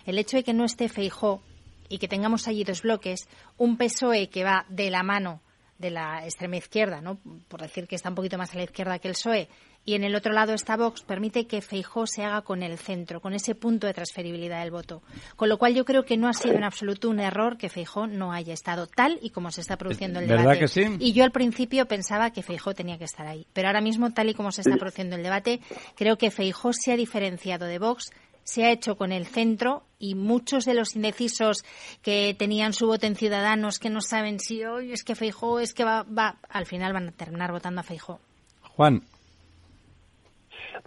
el 0.06 0.18
hecho 0.18 0.36
de 0.36 0.44
que 0.44 0.54
no 0.54 0.64
esté 0.64 0.88
Feijóo 0.88 1.42
y 1.88 1.98
que 1.98 2.08
tengamos 2.08 2.48
allí 2.48 2.64
dos 2.64 2.82
bloques, 2.82 3.28
un 3.56 3.76
PSOE 3.76 4.28
que 4.28 4.44
va 4.44 4.66
de 4.68 4.90
la 4.90 5.02
mano 5.02 5.40
de 5.78 5.90
la 5.90 6.24
extrema 6.24 6.56
izquierda, 6.56 7.00
¿no? 7.00 7.18
por 7.46 7.62
decir 7.62 7.86
que 7.86 7.94
está 7.94 8.08
un 8.08 8.16
poquito 8.16 8.36
más 8.36 8.52
a 8.52 8.56
la 8.56 8.64
izquierda 8.64 8.98
que 8.98 9.08
el 9.08 9.14
PSOE, 9.14 9.48
y 9.88 9.94
en 9.94 10.04
el 10.04 10.14
otro 10.14 10.34
lado 10.34 10.52
está 10.52 10.76
Vox, 10.76 11.00
permite 11.00 11.46
que 11.46 11.62
Feijó 11.62 12.06
se 12.06 12.22
haga 12.22 12.42
con 12.42 12.62
el 12.62 12.76
centro, 12.76 13.22
con 13.22 13.32
ese 13.32 13.54
punto 13.54 13.86
de 13.86 13.94
transferibilidad 13.94 14.60
del 14.60 14.70
voto. 14.70 15.02
Con 15.34 15.48
lo 15.48 15.56
cual 15.56 15.74
yo 15.74 15.86
creo 15.86 16.04
que 16.04 16.18
no 16.18 16.28
ha 16.28 16.34
sido 16.34 16.56
en 16.56 16.64
absoluto 16.64 17.08
un 17.08 17.20
error 17.20 17.56
que 17.56 17.70
Feijó 17.70 18.06
no 18.06 18.30
haya 18.32 18.52
estado 18.52 18.86
tal 18.86 19.18
y 19.22 19.30
como 19.30 19.50
se 19.50 19.62
está 19.62 19.78
produciendo 19.78 20.20
el 20.20 20.28
debate. 20.28 20.58
Que 20.58 20.68
sí? 20.68 20.82
Y 20.98 21.12
yo 21.12 21.24
al 21.24 21.32
principio 21.32 21.86
pensaba 21.86 22.32
que 22.32 22.42
Feijó 22.42 22.74
tenía 22.74 22.98
que 22.98 23.04
estar 23.04 23.26
ahí. 23.26 23.46
Pero 23.54 23.68
ahora 23.68 23.80
mismo, 23.80 24.12
tal 24.12 24.28
y 24.28 24.34
como 24.34 24.52
se 24.52 24.60
está 24.60 24.76
produciendo 24.76 25.16
el 25.16 25.22
debate, 25.22 25.60
creo 25.96 26.18
que 26.18 26.30
Feijó 26.30 26.74
se 26.74 26.92
ha 26.92 26.96
diferenciado 26.96 27.64
de 27.64 27.78
Vox 27.78 28.10
se 28.48 28.64
ha 28.64 28.70
hecho 28.70 28.96
con 28.96 29.12
el 29.12 29.26
centro 29.26 29.82
y 29.98 30.14
muchos 30.14 30.64
de 30.64 30.72
los 30.72 30.96
indecisos 30.96 31.64
que 32.02 32.34
tenían 32.38 32.72
su 32.72 32.86
voto 32.86 33.06
en 33.06 33.14
Ciudadanos, 33.14 33.78
que 33.78 33.90
no 33.90 34.00
saben 34.00 34.40
si 34.40 34.64
hoy 34.64 34.92
es 34.92 35.04
que 35.04 35.14
Feijó, 35.14 35.60
es 35.60 35.74
que 35.74 35.84
va, 35.84 36.04
va, 36.04 36.36
al 36.48 36.64
final 36.64 36.94
van 36.94 37.08
a 37.08 37.12
terminar 37.12 37.52
votando 37.52 37.82
a 37.82 37.84
Feijó. 37.84 38.20
Juan. 38.62 39.02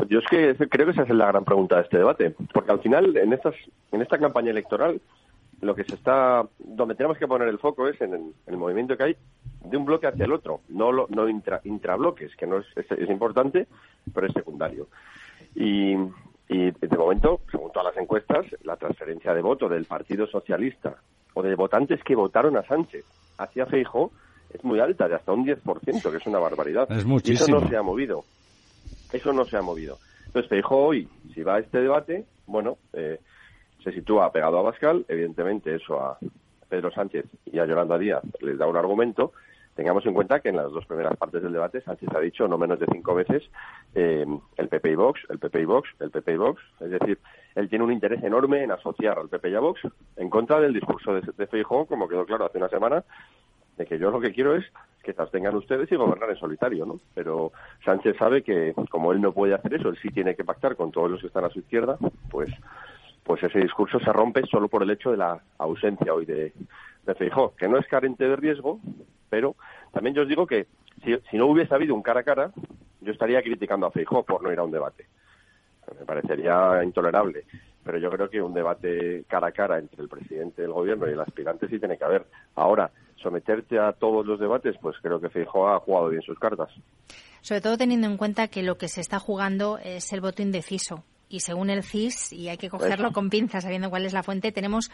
Yo 0.10 0.20
es 0.20 0.26
que 0.28 0.68
creo 0.70 0.88
que 0.88 0.94
esa 0.94 1.04
es 1.04 1.10
la 1.10 1.28
gran 1.28 1.46
pregunta 1.46 1.76
de 1.76 1.84
este 1.84 2.00
debate, 2.00 2.34
porque 2.52 2.72
al 2.72 2.80
final 2.80 3.16
en 3.16 3.32
estas 3.32 3.54
en 3.92 4.02
esta 4.02 4.18
campaña 4.18 4.50
electoral 4.50 5.00
lo 5.60 5.76
que 5.76 5.84
se 5.84 5.94
está 5.94 6.44
donde 6.58 6.96
tenemos 6.96 7.20
que 7.20 7.28
poner 7.28 7.48
el 7.48 7.60
foco 7.60 7.88
es 7.88 8.02
en 8.02 8.34
el, 8.48 8.58
movimiento 8.58 8.98
que 8.98 9.04
hay 9.04 9.16
de 9.66 9.78
un 9.78 9.86
bloque 9.86 10.08
hacia 10.08 10.26
el 10.26 10.32
otro, 10.32 10.62
no 10.70 10.92
lo, 10.92 11.06
no 11.12 11.30
intra, 11.30 11.62
intrabloques, 11.66 12.36
que 12.36 12.48
no 12.48 12.58
es, 12.58 12.66
es 12.76 13.10
importante, 13.10 13.68
pero 14.12 14.26
es 14.26 14.34
secundario. 14.34 14.88
Y, 15.54 15.96
y 16.52 16.70
de 16.70 16.98
momento, 16.98 17.40
según 17.50 17.72
todas 17.72 17.96
las 17.96 18.04
encuestas, 18.04 18.46
la 18.64 18.76
transferencia 18.76 19.34
de 19.34 19.42
voto 19.42 19.70
del 19.70 19.86
Partido 19.86 20.28
Socialista 20.28 20.98
o 21.34 21.42
de 21.42 21.56
votantes 21.56 22.04
que 22.04 22.14
votaron 22.14 22.58
a 22.58 22.64
Sánchez 22.64 23.06
hacia 23.38 23.66
Feijo 23.66 24.12
es 24.54 24.62
muy 24.66 24.82
alta, 24.82 25.08
de 25.08 25.16
hasta 25.16 25.32
un 25.32 25.46
10%, 25.46 26.12
que 26.12 26.18
es 26.18 26.28
una 26.28 26.40
barbaridad. 26.40 26.92
Es 26.92 27.06
muchísimo. 27.06 27.48
Y 27.48 27.52
eso 27.52 27.62
no 27.62 27.70
se 27.70 27.78
ha 27.78 27.82
movido. 27.82 28.26
Eso 29.14 29.32
no 29.32 29.46
se 29.46 29.56
ha 29.56 29.62
movido. 29.62 29.98
Entonces, 30.26 30.50
Feijo 30.50 30.76
hoy, 30.76 31.08
si 31.34 31.42
va 31.42 31.56
a 31.56 31.60
este 31.60 31.80
debate, 31.80 32.26
bueno, 32.48 32.78
eh, 32.92 33.22
se 33.82 33.94
sitúa 33.94 34.30
pegado 34.34 34.60
a 34.60 34.64
Bascal. 34.64 35.06
Evidentemente, 35.08 35.76
eso 35.76 36.02
a 36.02 36.18
Pedro 36.68 36.92
Sánchez 36.92 37.28
y 37.46 37.60
a 37.60 37.66
Yolanda 37.66 37.98
Díaz 37.98 38.24
les 38.42 38.58
da 38.58 38.68
un 38.68 38.76
argumento 38.76 39.32
tengamos 39.76 40.06
en 40.06 40.14
cuenta 40.14 40.40
que 40.40 40.50
en 40.50 40.58
las 40.58 40.72
dos 40.72 40.86
primeras 40.86 41.16
partes 41.18 41.42
del 41.42 41.54
debate 41.54 41.82
Sánchez 41.82 42.10
ha 42.14 42.20
dicho 42.20 42.48
no 42.48 42.58
menos 42.58 42.80
de 42.80 42.88
cinco 42.92 43.16
veces 43.16 43.44
eh, 43.96 44.26
el 44.58 44.68
PP 44.68 44.92
y 44.92 44.96
Vox, 44.96 45.22
el 45.30 45.40
PP 45.40 45.62
y 45.62 45.66
Vox, 45.66 45.90
el 46.00 46.12
PP 46.12 46.34
y 46.34 46.38
Vox. 46.38 46.62
Es 46.80 46.92
decir, 46.92 47.20
él 47.56 47.70
tiene 47.70 47.86
un 47.86 47.92
interés 47.92 48.24
enorme 48.24 48.64
en 48.64 48.72
asociar 48.72 49.18
al 49.18 49.30
PP 49.30 49.50
y 49.50 49.56
a 49.56 49.60
Vox 49.60 49.82
en 50.18 50.30
contra 50.30 50.60
del 50.60 50.74
discurso 50.74 51.14
de, 51.14 51.22
de 51.22 51.64
como 51.64 52.08
quedó 52.08 52.26
claro 52.26 52.46
hace 52.46 52.58
una 52.58 52.70
semana, 52.70 53.04
de 53.78 53.86
que 53.86 53.98
yo 53.98 54.12
lo 54.12 54.20
que 54.20 54.34
quiero 54.34 54.56
es 54.56 54.66
que 55.04 55.14
se 55.14 55.22
abstengan 55.22 55.56
ustedes 55.56 55.92
y 55.92 55.96
gobernar 55.96 56.30
en 56.30 56.38
solitario, 56.38 56.86
¿no? 56.86 57.00
Pero 57.16 57.52
Sánchez 57.84 58.18
sabe 58.18 58.44
que 58.44 58.74
como 58.90 59.12
él 59.12 59.22
no 59.22 59.32
puede 59.32 59.56
hacer 59.56 59.74
eso, 59.74 59.90
él 59.90 59.98
sí 60.02 60.10
tiene 60.10 60.36
que 60.36 60.44
pactar 60.44 60.76
con 60.76 60.92
todos 60.92 61.10
los 61.10 61.22
que 61.22 61.28
están 61.28 61.46
a 61.46 61.50
su 61.50 61.60
izquierda, 61.60 61.98
pues 62.30 62.50
pues 63.24 63.44
ese 63.44 63.60
discurso 63.60 64.00
se 64.00 64.12
rompe 64.12 64.42
solo 64.48 64.68
por 64.68 64.84
el 64.84 64.90
hecho 64.90 65.12
de 65.12 65.18
la 65.18 65.40
ausencia 65.60 66.14
hoy 66.14 66.26
de, 66.26 66.54
de 67.06 67.16
Feijó, 67.16 67.56
que 67.56 67.68
no 67.68 67.78
es 67.78 67.88
carente 67.88 68.28
de 68.28 68.36
riesgo, 68.36 68.80
pero 69.30 69.56
también 69.92 70.16
yo 70.16 70.24
os 70.24 70.28
digo 70.28 70.46
que 70.46 70.68
si, 71.04 71.38
no 71.38 71.48
hubiese 71.48 71.74
habido 71.74 71.96
un 71.96 72.04
cara 72.04 72.22
a 72.22 72.24
cara, 72.24 72.52
yo 73.02 73.12
estaría 73.12 73.42
criticando 73.42 73.88
a 73.88 73.92
Feijó 73.92 74.24
por 74.24 74.44
no 74.44 74.52
ir 74.52 74.60
a 74.60 74.64
un 74.64 74.72
debate. 74.72 75.08
Me 76.00 76.06
parecería 76.06 76.84
intolerable. 76.84 77.46
pero 77.84 77.98
yo 77.98 78.10
creo 78.12 78.30
que 78.30 78.42
un 78.42 78.54
debate 78.54 79.26
cara 79.28 79.48
a 79.48 79.52
cara 79.52 79.80
entre 79.80 80.04
el 80.04 80.10
presidente 80.10 80.62
del 80.62 80.72
gobierno 80.72 81.08
y 81.08 81.14
el 81.14 81.20
aspirante 81.20 81.68
sí 81.68 81.80
tiene 81.80 81.98
que 81.98 82.06
haber. 82.06 82.26
Ahora, 82.56 82.92
someterte 83.22 83.80
a 83.80 83.94
todos 83.94 84.26
los 84.26 84.40
debates, 84.40 84.76
pues 84.82 84.96
creo 85.02 85.20
que 85.20 85.30
Feijóo 85.30 85.70
ha 85.70 85.80
jugado 85.80 86.10
bien 86.10 86.22
sus 86.22 86.38
cartas. 86.38 86.70
Sobre 87.42 87.62
todo 87.62 87.78
teniendo 87.78 88.08
en 88.08 88.18
cuenta 88.18 88.48
que 88.48 88.62
lo 88.62 88.78
que 88.78 88.88
se 88.88 89.02
está 89.02 89.20
jugando 89.20 89.80
es 89.80 90.14
el 90.14 90.22
voto 90.22 90.42
indeciso. 90.42 91.04
Y 91.28 91.40
según 91.40 91.70
el 91.70 91.84
CIS, 91.84 92.34
y 92.34 92.50
hay 92.50 92.58
que 92.58 92.70
cogerlo 92.70 93.12
con 93.14 93.30
pinzas 93.30 93.64
sabiendo 93.64 93.90
cuál 93.90 94.06
es 94.06 94.14
la 94.14 94.22
fuente, 94.22 94.52
tenemos 94.52 94.92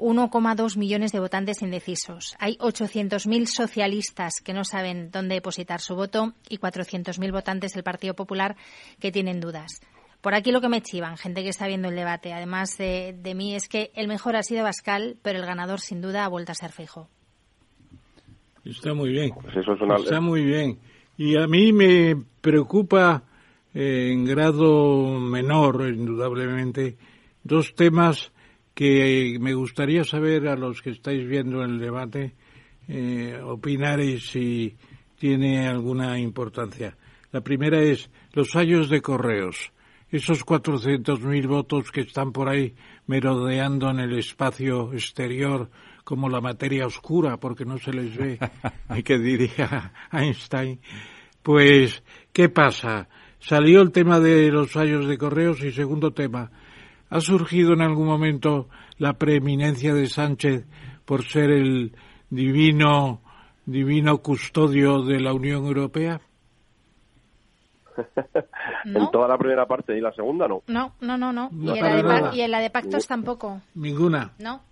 1,2 0.00 0.76
millones 0.76 1.12
de 1.12 1.20
votantes 1.20 1.62
indecisos. 1.62 2.34
Hay 2.38 2.56
800.000 2.56 3.46
socialistas 3.46 4.40
que 4.42 4.54
no 4.54 4.64
saben 4.64 5.10
dónde 5.10 5.34
depositar 5.34 5.80
su 5.80 5.94
voto 5.94 6.32
y 6.48 6.58
400.000 6.58 7.30
votantes 7.30 7.74
del 7.74 7.84
Partido 7.84 8.14
Popular 8.14 8.56
que 8.98 9.12
tienen 9.12 9.40
dudas. 9.40 9.80
Por 10.20 10.34
aquí 10.34 10.52
lo 10.52 10.60
que 10.60 10.68
me 10.68 10.82
chivan, 10.82 11.16
gente 11.16 11.42
que 11.42 11.48
está 11.48 11.66
viendo 11.66 11.88
el 11.88 11.96
debate, 11.96 12.32
además 12.32 12.76
de, 12.76 13.32
mí, 13.34 13.54
es 13.54 13.68
que 13.68 13.90
el 13.94 14.06
mejor 14.08 14.36
ha 14.36 14.42
sido 14.42 14.64
Bascal, 14.64 15.16
pero 15.22 15.38
el 15.38 15.46
ganador 15.46 15.80
sin 15.80 16.02
duda 16.02 16.24
ha 16.24 16.28
vuelto 16.28 16.52
a 16.52 16.54
ser 16.54 16.72
Fijo. 16.72 17.08
Está 18.64 18.92
muy 18.92 19.10
bien. 19.10 19.30
Pues 19.30 19.56
eso 19.56 19.72
es 19.72 19.80
una... 19.80 19.96
Está 19.96 20.20
muy 20.20 20.44
bien. 20.44 20.78
Y 21.16 21.38
a 21.38 21.46
mí 21.46 21.72
me 21.72 22.16
preocupa 22.40 23.22
eh, 23.74 24.10
en 24.12 24.26
grado 24.26 25.18
menor, 25.18 25.88
indudablemente, 25.88 26.96
dos 27.42 27.74
temas 27.74 28.32
que 28.74 29.36
me 29.40 29.54
gustaría 29.54 30.04
saber 30.04 30.48
a 30.48 30.56
los 30.56 30.82
que 30.82 30.90
estáis 30.90 31.26
viendo 31.26 31.62
el 31.62 31.78
debate, 31.78 32.34
eh, 32.88 33.40
opinar 33.42 34.00
y 34.00 34.20
si 34.20 34.76
tiene 35.18 35.68
alguna 35.68 36.18
importancia. 36.18 36.96
La 37.32 37.40
primera 37.40 37.80
es 37.80 38.10
los 38.32 38.56
años 38.56 38.88
de 38.88 39.00
correos 39.00 39.72
esos 40.10 40.44
400.000 40.44 41.46
votos 41.46 41.90
que 41.92 42.00
están 42.00 42.32
por 42.32 42.48
ahí 42.48 42.74
merodeando 43.06 43.90
en 43.90 44.00
el 44.00 44.18
espacio 44.18 44.92
exterior 44.92 45.70
como 46.04 46.28
la 46.28 46.40
materia 46.40 46.86
oscura, 46.86 47.36
porque 47.36 47.64
no 47.64 47.78
se 47.78 47.92
les 47.92 48.16
ve, 48.16 48.38
hay 48.88 49.02
que 49.04 49.18
diría 49.18 49.92
Einstein, 50.10 50.80
pues, 51.42 52.02
¿qué 52.32 52.48
pasa? 52.48 53.08
Salió 53.38 53.80
el 53.80 53.92
tema 53.92 54.18
de 54.18 54.50
los 54.50 54.72
fallos 54.72 55.06
de 55.06 55.16
correos 55.16 55.62
y 55.62 55.72
segundo 55.72 56.12
tema, 56.12 56.50
¿ha 57.10 57.20
surgido 57.20 57.74
en 57.74 57.82
algún 57.82 58.06
momento 58.06 58.68
la 58.98 59.14
preeminencia 59.14 59.92
de 59.92 60.06
Sánchez 60.06 60.66
por 61.04 61.24
ser 61.24 61.50
el 61.50 61.94
divino, 62.30 63.20
divino 63.66 64.18
custodio 64.18 65.02
de 65.02 65.20
la 65.20 65.34
Unión 65.34 65.66
Europea? 65.66 66.20
en 68.84 69.10
toda 69.10 69.28
la 69.28 69.36
primera 69.36 69.66
parte 69.66 69.96
y 69.96 70.00
la 70.00 70.12
segunda 70.12 70.48
no. 70.48 70.62
No, 70.66 70.94
no, 71.00 71.18
no, 71.18 71.32
no. 71.32 71.50
y, 71.52 72.40
en 72.40 72.50
la 72.50 72.60
de 72.60 72.70
pactos 72.70 73.06
tampoco. 73.06 73.60
Ninguna. 73.74 74.32
No. 74.38 74.62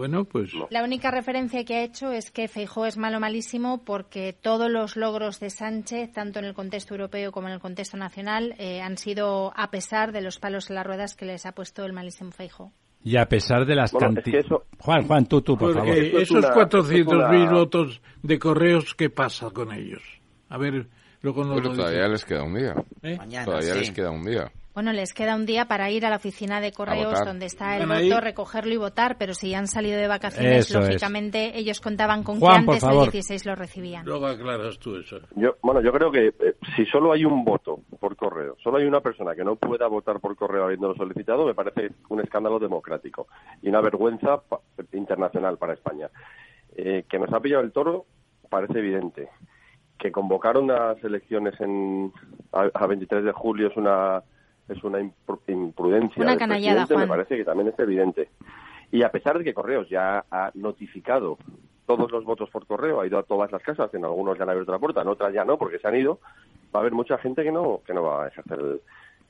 Bueno, 0.00 0.24
pues. 0.24 0.50
La 0.70 0.82
única 0.82 1.10
referencia 1.10 1.62
que 1.62 1.74
ha 1.74 1.84
hecho 1.84 2.10
es 2.10 2.30
que 2.30 2.48
Feijó 2.48 2.86
es 2.86 2.96
malo 2.96 3.20
malísimo 3.20 3.84
porque 3.84 4.32
todos 4.32 4.70
los 4.70 4.96
logros 4.96 5.40
de 5.40 5.50
Sánchez, 5.50 6.14
tanto 6.14 6.38
en 6.38 6.46
el 6.46 6.54
contexto 6.54 6.94
europeo 6.94 7.32
como 7.32 7.48
en 7.48 7.52
el 7.52 7.60
contexto 7.60 7.98
nacional, 7.98 8.54
eh, 8.56 8.80
han 8.80 8.96
sido 8.96 9.52
a 9.54 9.70
pesar 9.70 10.12
de 10.12 10.22
los 10.22 10.38
palos 10.38 10.70
en 10.70 10.76
las 10.76 10.86
ruedas 10.86 11.16
que 11.16 11.26
les 11.26 11.44
ha 11.44 11.52
puesto 11.52 11.84
el 11.84 11.92
malísimo 11.92 12.30
Feijó. 12.30 12.72
Y 13.04 13.18
a 13.18 13.26
pesar 13.26 13.66
de 13.66 13.74
las 13.74 13.92
cantidades. 13.92 14.46
Juan, 14.78 15.06
Juan, 15.06 15.26
tú, 15.26 15.42
tú, 15.42 15.58
por 15.58 15.74
favor. 15.74 15.94
Esos 15.94 16.46
400.000 16.46 17.52
votos 17.52 18.00
de 18.22 18.38
correos, 18.38 18.94
¿qué 18.94 19.10
pasa 19.10 19.50
con 19.50 19.70
ellos? 19.70 20.02
A 20.48 20.56
ver, 20.56 20.88
pero 21.20 21.34
todavía 21.34 22.08
les 22.08 22.24
queda 22.24 22.42
un 22.42 22.54
día. 22.54 22.74
¿Eh? 23.02 23.18
todavía 23.44 23.74
les 23.74 23.90
queda 23.90 24.10
un 24.10 24.24
día. 24.24 24.50
Bueno, 24.80 24.94
les 24.94 25.12
queda 25.12 25.36
un 25.36 25.44
día 25.44 25.66
para 25.66 25.90
ir 25.90 26.06
a 26.06 26.08
la 26.08 26.16
oficina 26.16 26.58
de 26.58 26.72
correos 26.72 27.22
donde 27.22 27.44
está 27.44 27.76
el 27.76 27.86
voto, 27.86 28.18
recogerlo 28.18 28.72
y 28.72 28.78
votar, 28.78 29.18
pero 29.18 29.34
si 29.34 29.52
han 29.52 29.66
salido 29.66 29.98
de 29.98 30.08
vacaciones, 30.08 30.74
lógicamente 30.74 31.58
ellos 31.58 31.82
contaban 31.82 32.22
con 32.22 32.40
que 32.40 32.46
antes 32.48 32.80
del 32.80 33.00
16 33.02 33.44
lo 33.44 33.54
recibían. 33.56 34.06
Luego 34.06 34.26
aclaras 34.26 34.78
tú 34.78 34.96
eso. 34.96 35.18
Yo, 35.36 35.56
bueno, 35.60 35.82
yo 35.82 35.92
creo 35.92 36.10
que 36.10 36.28
eh, 36.28 36.54
si 36.74 36.86
solo 36.86 37.12
hay 37.12 37.26
un 37.26 37.44
voto 37.44 37.80
por 38.00 38.16
correo, 38.16 38.56
solo 38.64 38.78
hay 38.78 38.86
una 38.86 39.02
persona 39.02 39.34
que 39.34 39.44
no 39.44 39.56
pueda 39.56 39.86
votar 39.86 40.18
por 40.18 40.34
correo 40.34 40.64
habiéndolo 40.64 40.94
solicitado, 40.94 41.44
me 41.44 41.52
parece 41.52 41.90
un 42.08 42.22
escándalo 42.22 42.58
democrático 42.58 43.26
y 43.60 43.68
una 43.68 43.82
vergüenza 43.82 44.40
internacional 44.94 45.58
para 45.58 45.74
España. 45.74 46.08
Eh, 46.74 47.04
que 47.06 47.18
nos 47.18 47.30
ha 47.34 47.40
pillado 47.40 47.64
el 47.64 47.72
toro 47.72 48.06
parece 48.48 48.78
evidente 48.78 49.28
que 50.00 50.10
convocaron 50.10 50.66
las 50.66 51.02
elecciones 51.04 51.60
en, 51.60 52.10
a, 52.52 52.86
23 52.86 53.22
de 53.22 53.32
julio 53.32 53.68
es 53.68 53.76
una 53.76 54.22
es 54.70 54.82
una 54.84 55.00
imprudencia 55.00 56.22
una 56.22 56.36
canallada, 56.36 56.86
me 56.96 57.06
parece 57.06 57.36
que 57.36 57.44
también 57.44 57.68
es 57.68 57.78
evidente. 57.78 58.28
Y 58.92 59.02
a 59.02 59.10
pesar 59.10 59.38
de 59.38 59.44
que 59.44 59.54
Correos 59.54 59.88
ya 59.88 60.24
ha 60.30 60.50
notificado 60.54 61.38
todos 61.86 62.10
los 62.10 62.24
votos 62.24 62.48
por 62.50 62.66
correo, 62.66 63.00
ha 63.00 63.06
ido 63.06 63.18
a 63.18 63.24
todas 63.24 63.50
las 63.50 63.62
casas, 63.62 63.92
en 63.94 64.04
algunos 64.04 64.38
ya 64.38 64.44
han 64.44 64.50
abierto 64.50 64.72
la 64.72 64.78
puerta, 64.78 65.02
en 65.02 65.08
otras 65.08 65.32
ya 65.32 65.44
no, 65.44 65.58
porque 65.58 65.78
se 65.78 65.88
han 65.88 65.96
ido, 65.96 66.20
va 66.74 66.78
a 66.78 66.82
haber 66.82 66.92
mucha 66.92 67.18
gente 67.18 67.42
que 67.42 67.52
no 67.52 67.80
que 67.84 67.94
no 67.94 68.02
va 68.04 68.24
a 68.24 68.28
ejercer 68.28 68.58
el, 68.60 68.80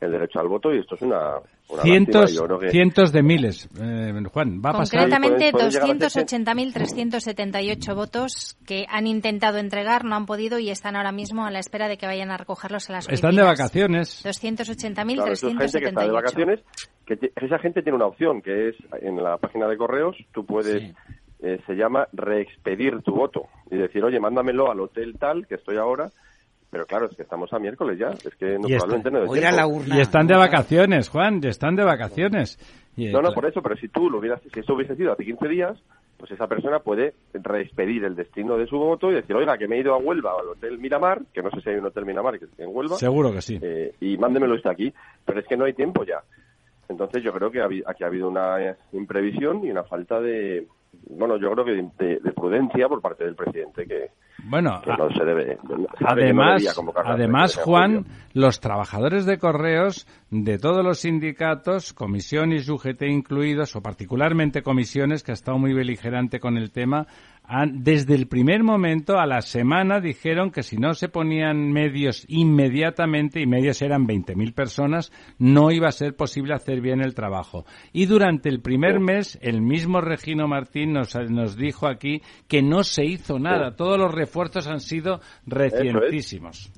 el 0.00 0.12
derecho 0.12 0.38
al 0.40 0.48
voto 0.48 0.72
y 0.72 0.78
esto 0.78 0.94
es 0.94 1.02
una, 1.02 1.40
cientos 1.82 2.42
cientos 2.70 3.12
de 3.12 3.22
miles. 3.22 3.68
Eh, 3.78 4.14
Juan 4.32 4.62
va 4.64 4.70
a 4.70 4.78
pasar 4.78 5.00
concretamente 5.00 5.52
280.378 5.52 7.94
votos 7.94 8.56
que 8.66 8.86
han 8.88 9.06
intentado 9.06 9.58
entregar 9.58 10.04
no 10.04 10.16
han 10.16 10.24
podido 10.26 10.58
y 10.58 10.70
están 10.70 10.96
ahora 10.96 11.12
mismo 11.12 11.44
a 11.44 11.50
la 11.50 11.58
espera 11.58 11.88
de 11.88 11.98
que 11.98 12.06
vayan 12.06 12.30
a 12.30 12.38
recogerlos 12.38 12.88
a 12.88 12.94
las 12.94 13.06
están 13.08 13.36
de 13.36 13.42
vacaciones. 13.42 14.24
280.378 14.24 15.58
gente 15.58 15.80
que 15.80 15.88
está 15.88 16.02
de 16.02 16.10
vacaciones 16.10 16.60
que 17.06 17.18
esa 17.36 17.58
gente 17.58 17.82
tiene 17.82 17.96
una 17.96 18.06
opción 18.06 18.40
que 18.40 18.68
es 18.68 18.76
en 19.02 19.22
la 19.22 19.36
página 19.36 19.68
de 19.68 19.76
correos 19.76 20.16
tú 20.32 20.46
puedes 20.46 20.94
eh, 21.42 21.60
se 21.66 21.74
llama 21.74 22.08
reexpedir 22.12 23.02
tu 23.02 23.12
voto 23.12 23.48
y 23.70 23.76
decir 23.76 24.02
oye 24.04 24.18
mándamelo 24.20 24.70
al 24.70 24.80
hotel 24.80 25.18
tal 25.18 25.46
que 25.46 25.56
estoy 25.56 25.76
ahora 25.76 26.10
pero 26.70 26.86
claro, 26.86 27.06
es 27.06 27.16
que 27.16 27.22
estamos 27.22 27.52
a 27.52 27.58
miércoles 27.58 27.98
ya. 27.98 28.10
Es 28.10 28.34
que 28.36 28.56
no, 28.58 28.68
probablemente 28.68 29.10
no 29.10 29.36
Y 29.96 30.00
están 30.00 30.26
de 30.26 30.36
vacaciones, 30.36 31.08
Juan, 31.08 31.40
y 31.42 31.48
están 31.48 31.74
de 31.74 31.84
vacaciones. 31.84 32.58
no, 32.96 33.20
no, 33.20 33.32
por 33.32 33.46
eso, 33.46 33.60
pero 33.60 33.76
si 33.76 33.88
tú 33.88 34.08
lo 34.08 34.18
hubieras, 34.18 34.40
si 34.52 34.60
eso 34.60 34.74
hubiese 34.74 34.94
sido 34.94 35.12
hace 35.12 35.24
15 35.24 35.48
días, 35.48 35.82
pues 36.16 36.30
esa 36.30 36.46
persona 36.46 36.78
puede 36.78 37.14
reexpedir 37.32 38.04
el 38.04 38.14
destino 38.14 38.56
de 38.56 38.66
su 38.66 38.76
voto 38.76 39.10
y 39.10 39.14
decir, 39.14 39.34
oiga, 39.34 39.58
que 39.58 39.66
me 39.66 39.76
he 39.76 39.80
ido 39.80 39.94
a 39.94 39.98
Huelva 39.98 40.32
al 40.38 40.48
Hotel 40.48 40.78
Miramar, 40.78 41.22
que 41.32 41.42
no 41.42 41.50
sé 41.50 41.60
si 41.60 41.70
hay 41.70 41.76
un 41.76 41.86
Hotel 41.86 42.04
Miramar 42.04 42.38
que 42.38 42.44
esté 42.44 42.62
en 42.62 42.70
Huelva. 42.72 42.96
Seguro 42.96 43.32
que 43.32 43.40
sí. 43.40 43.58
Eh, 43.60 43.94
y 44.00 44.16
mándemelo 44.16 44.54
este 44.54 44.70
aquí. 44.70 44.92
Pero 45.24 45.40
es 45.40 45.46
que 45.46 45.56
no 45.56 45.64
hay 45.64 45.72
tiempo 45.72 46.04
ya. 46.04 46.22
Entonces 46.88 47.22
yo 47.22 47.32
creo 47.32 47.50
que 47.50 47.62
aquí 47.86 48.04
ha 48.04 48.06
habido 48.06 48.28
una 48.28 48.76
imprevisión 48.92 49.64
y 49.64 49.70
una 49.70 49.84
falta 49.84 50.20
de, 50.20 50.66
bueno, 50.92 51.36
yo 51.38 51.50
creo 51.52 51.64
que 51.64 52.04
de, 52.04 52.32
prudencia 52.32 52.88
por 52.88 53.00
parte 53.00 53.24
del 53.24 53.34
presidente 53.34 53.86
que, 53.86 54.10
bueno, 54.44 54.80
no 54.86 55.10
se 55.10 55.24
debe. 55.24 55.58
además, 56.04 56.80
además 57.04 57.56
Juan, 57.56 58.06
los 58.32 58.60
trabajadores 58.60 59.26
de 59.26 59.38
correos 59.38 60.06
de 60.30 60.58
todos 60.58 60.84
los 60.84 61.00
sindicatos, 61.00 61.92
comisiones 61.92 62.68
y 62.68 62.72
UGT 62.72 63.02
incluidos, 63.02 63.76
o 63.76 63.82
particularmente 63.82 64.62
comisiones, 64.62 65.22
que 65.22 65.32
ha 65.32 65.34
estado 65.34 65.58
muy 65.58 65.74
beligerante 65.74 66.40
con 66.40 66.56
el 66.56 66.70
tema, 66.70 67.06
desde 67.72 68.14
el 68.14 68.28
primer 68.28 68.62
momento 68.62 69.18
a 69.18 69.26
la 69.26 69.40
semana 69.40 70.00
dijeron 70.00 70.50
que 70.50 70.62
si 70.62 70.76
no 70.76 70.94
se 70.94 71.08
ponían 71.08 71.72
medios 71.72 72.24
inmediatamente, 72.28 73.40
y 73.40 73.46
medios 73.46 73.82
eran 73.82 74.06
20.000 74.06 74.54
personas, 74.54 75.12
no 75.38 75.70
iba 75.70 75.88
a 75.88 75.92
ser 75.92 76.14
posible 76.14 76.54
hacer 76.54 76.80
bien 76.80 77.00
el 77.00 77.14
trabajo. 77.14 77.64
Y 77.92 78.06
durante 78.06 78.48
el 78.48 78.60
primer 78.60 79.00
mes, 79.00 79.38
el 79.42 79.62
mismo 79.62 80.00
Regino 80.00 80.46
Martín 80.46 80.92
nos, 80.92 81.14
nos 81.30 81.56
dijo 81.56 81.88
aquí 81.88 82.22
que 82.48 82.62
no 82.62 82.84
se 82.84 83.04
hizo 83.04 83.38
nada. 83.38 83.74
Todos 83.74 83.98
los 83.98 84.14
refuerzos 84.14 84.68
han 84.68 84.80
sido 84.80 85.20
recientísimos. 85.46 86.72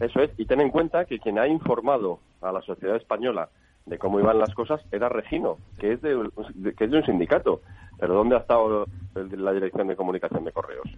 Eso 0.00 0.20
es. 0.20 0.30
Y 0.38 0.44
ten 0.44 0.60
en 0.60 0.70
cuenta 0.70 1.04
que 1.06 1.18
quien 1.18 1.38
ha 1.38 1.48
informado 1.48 2.20
a 2.42 2.52
la 2.52 2.60
sociedad 2.62 2.96
española 2.96 3.48
de 3.88 3.98
cómo 3.98 4.20
iban 4.20 4.38
las 4.38 4.54
cosas 4.54 4.80
era 4.92 5.08
Regino, 5.08 5.58
que 5.78 5.92
es 5.92 6.02
de, 6.02 6.30
que 6.76 6.84
es 6.84 6.90
de 6.90 6.98
un 6.98 7.04
sindicato. 7.04 7.62
Pero 7.98 8.14
¿dónde 8.14 8.36
ha 8.36 8.40
estado 8.40 8.86
la 9.14 9.52
Dirección 9.52 9.88
de 9.88 9.96
Comunicación 9.96 10.44
de 10.44 10.52
Correos? 10.52 10.88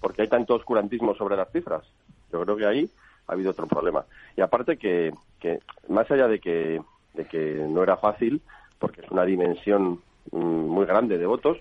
Porque 0.00 0.22
hay 0.22 0.28
tanto 0.28 0.54
oscurantismo 0.54 1.14
sobre 1.14 1.36
las 1.36 1.52
cifras. 1.52 1.84
Yo 2.32 2.42
creo 2.42 2.56
que 2.56 2.66
ahí 2.66 2.90
ha 3.28 3.32
habido 3.32 3.50
otro 3.50 3.66
problema. 3.66 4.04
Y 4.36 4.40
aparte 4.40 4.76
que, 4.76 5.12
que 5.38 5.60
más 5.88 6.10
allá 6.10 6.26
de 6.26 6.40
que, 6.40 6.80
de 7.14 7.24
que 7.26 7.66
no 7.68 7.82
era 7.82 7.96
fácil, 7.96 8.40
porque 8.78 9.02
es 9.02 9.10
una 9.10 9.24
dimensión 9.24 10.00
mm, 10.32 10.38
muy 10.38 10.86
grande 10.86 11.18
de 11.18 11.26
votos, 11.26 11.58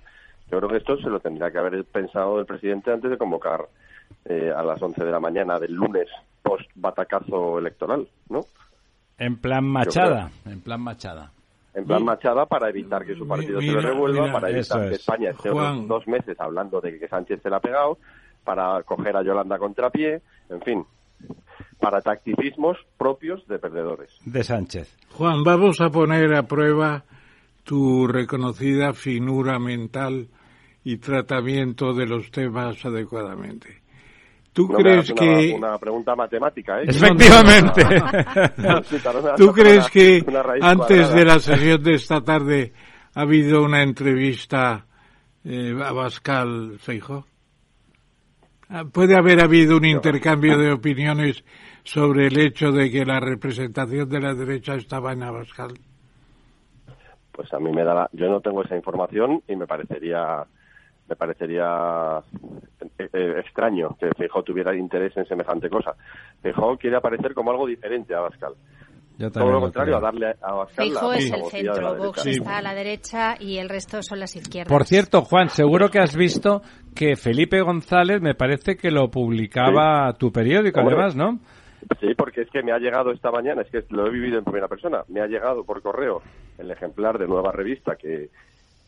yo 0.50 0.58
creo 0.58 0.70
que 0.70 0.78
esto 0.78 0.98
se 0.98 1.10
lo 1.10 1.20
tendría 1.20 1.52
que 1.52 1.58
haber 1.60 1.86
pensado 1.86 2.40
el 2.40 2.46
presidente 2.46 2.92
antes 2.92 3.12
de 3.12 3.18
convocar 3.18 3.68
eh, 4.26 4.52
a 4.56 4.64
las 4.64 4.82
11 4.82 5.04
de 5.04 5.12
la 5.12 5.20
mañana 5.20 5.60
del 5.60 5.74
lunes 5.74 6.08
post 6.42 6.70
batacazo 6.76 7.60
electoral, 7.60 8.08
¿no? 8.30 8.42
En 9.22 9.38
plan 9.38 9.64
Machada, 9.64 10.32
en 10.46 10.62
plan 10.62 10.82
Machada 10.82 11.32
en 11.74 11.86
plan 11.86 12.04
Machada 12.04 12.46
para 12.46 12.70
evitar 12.70 13.06
que 13.06 13.16
su 13.16 13.28
partido 13.28 13.60
se 13.60 13.68
le 13.68 13.82
revuelva, 13.82 14.32
para 14.32 14.50
evitar 14.50 14.90
que 14.90 14.96
España 14.96 15.30
esté 15.30 15.50
dos 15.50 16.08
meses 16.08 16.40
hablando 16.40 16.82
de 16.82 17.00
que 17.00 17.08
Sánchez 17.08 17.42
se 17.42 17.50
la 17.50 17.58
ha 17.58 17.62
pegado, 17.62 17.98
para 18.44 18.82
coger 18.84 19.16
a 19.16 19.24
Yolanda 19.24 19.58
contrapié, 19.58 20.22
en 20.50 20.62
fin. 20.62 20.86
para 21.80 22.02
tacticismos 22.02 22.78
propios 22.98 23.48
de 23.48 23.60
perdedores. 23.60 24.10
De 24.26 24.44
Sánchez. 24.44 24.98
Juan, 25.12 25.44
vamos 25.44 25.80
a 25.82 25.90
poner 25.90 26.34
a 26.36 26.44
prueba 26.44 27.04
tu 27.64 28.08
reconocida 28.08 28.94
finura 28.94 29.60
mental 29.60 30.28
y 30.84 30.98
tratamiento 30.98 31.94
de 31.94 32.08
los 32.08 32.32
temas 32.32 32.84
adecuadamente. 32.84 33.81
¿Tú 34.54 34.68
crees 34.68 35.14
que 35.14 35.54
una 35.56 35.78
pregunta 35.78 36.16
matemática, 36.16 36.82
¿eh? 36.82 36.86
Efectivamente. 36.88 37.84
¿Tú 39.38 39.52
crees 39.54 39.90
que 39.90 40.24
antes 40.62 41.14
de 41.14 41.26
la 41.26 41.40
sesión 41.40 41.82
de 41.82 41.94
esta 41.94 42.22
tarde 42.22 42.74
ha 43.16 43.22
habido 43.22 43.64
una 43.64 43.82
entrevista 43.82 44.86
eh, 45.46 45.74
a 45.82 45.94
Bascal 45.94 46.78
Feijo? 46.80 47.26
Ah, 48.70 48.84
¿Puede 48.92 49.18
haber 49.18 49.42
habido 49.42 49.78
un 49.78 49.86
intercambio 49.86 50.58
de 50.58 50.72
opiniones 50.74 51.44
sobre 51.84 52.28
el 52.28 52.40
hecho 52.40 52.72
de 52.72 52.92
que 52.92 53.06
la 53.06 53.20
representación 53.20 54.08
de 54.10 54.20
la 54.20 54.34
derecha 54.34 54.76
estaba 54.76 55.14
en 55.14 55.24
Abascal? 55.24 55.74
Pues 57.32 57.54
a 57.54 57.60
mí 57.60 57.72
me 57.72 57.84
da 57.84 58.10
yo 58.14 58.30
no 58.30 58.42
tengo 58.42 58.64
esa 58.64 58.76
información 58.76 59.42
y 59.48 59.56
me 59.56 59.66
parecería 59.66 60.46
me 61.12 61.18
parecería 61.18 62.20
eh, 62.98 63.10
eh, 63.12 63.34
extraño 63.40 63.98
que 64.00 64.10
Feijóo 64.18 64.44
tuviera 64.44 64.74
interés 64.74 65.16
en 65.18 65.26
semejante 65.26 65.70
cosa. 65.70 65.94
Feijóo 66.42 66.78
quiere 66.78 66.96
aparecer 66.96 67.34
como 67.34 67.52
algo 67.52 67.68
diferente 67.68 68.16
a 68.16 68.20
Abascal. 68.20 68.54
Todo 69.34 69.52
lo 69.52 69.60
contrario, 69.60 69.98
a 69.98 70.00
darle 70.00 70.28
a 70.42 70.52
Abascal 70.52 70.88
Feijóo 70.88 71.14
es 71.14 71.32
el 71.32 71.44
centro, 71.44 71.98
Vox 71.98 72.26
está 72.26 72.60
a 72.60 72.62
la 72.62 72.74
derecha 72.74 73.36
y 73.38 73.58
el 73.58 73.68
resto 73.68 74.02
son 74.02 74.22
las 74.22 74.38
izquierdas. 74.38 74.72
Por 74.72 74.86
cierto, 74.86 75.24
Juan, 75.24 75.50
seguro 75.50 75.90
que 75.90 76.00
has 76.00 76.16
visto 76.16 76.62
que 76.96 77.18
Felipe 77.18 77.62
González 77.62 78.22
me 78.22 78.34
parece 78.34 78.78
que 78.78 78.90
lo 78.90 79.12
publicaba 79.12 80.14
tu 80.18 80.32
periódico, 80.32 80.80
además, 80.80 81.14
¿no? 81.14 81.40
Sí, 82.00 82.14
porque 82.16 82.44
es 82.44 82.50
que 82.50 82.64
me 82.64 82.72
ha 82.72 82.80
llegado 82.80 83.12
esta 83.12 83.32
mañana, 83.32 83.64
es 83.64 83.70
que 83.70 83.84
lo 83.90 84.08
he 84.08 84.12
vivido 84.12 84.40
en 84.40 84.46
primera 84.46 84.70
persona, 84.70 85.04
me 85.10 85.20
ha 85.20 85.28
llegado 85.28 85.66
por 85.66 85.82
correo 85.82 86.22
el 86.58 86.72
ejemplar 86.72 87.18
de 87.18 87.28
nueva 87.28 87.52
revista 87.52 87.98
que, 87.98 88.30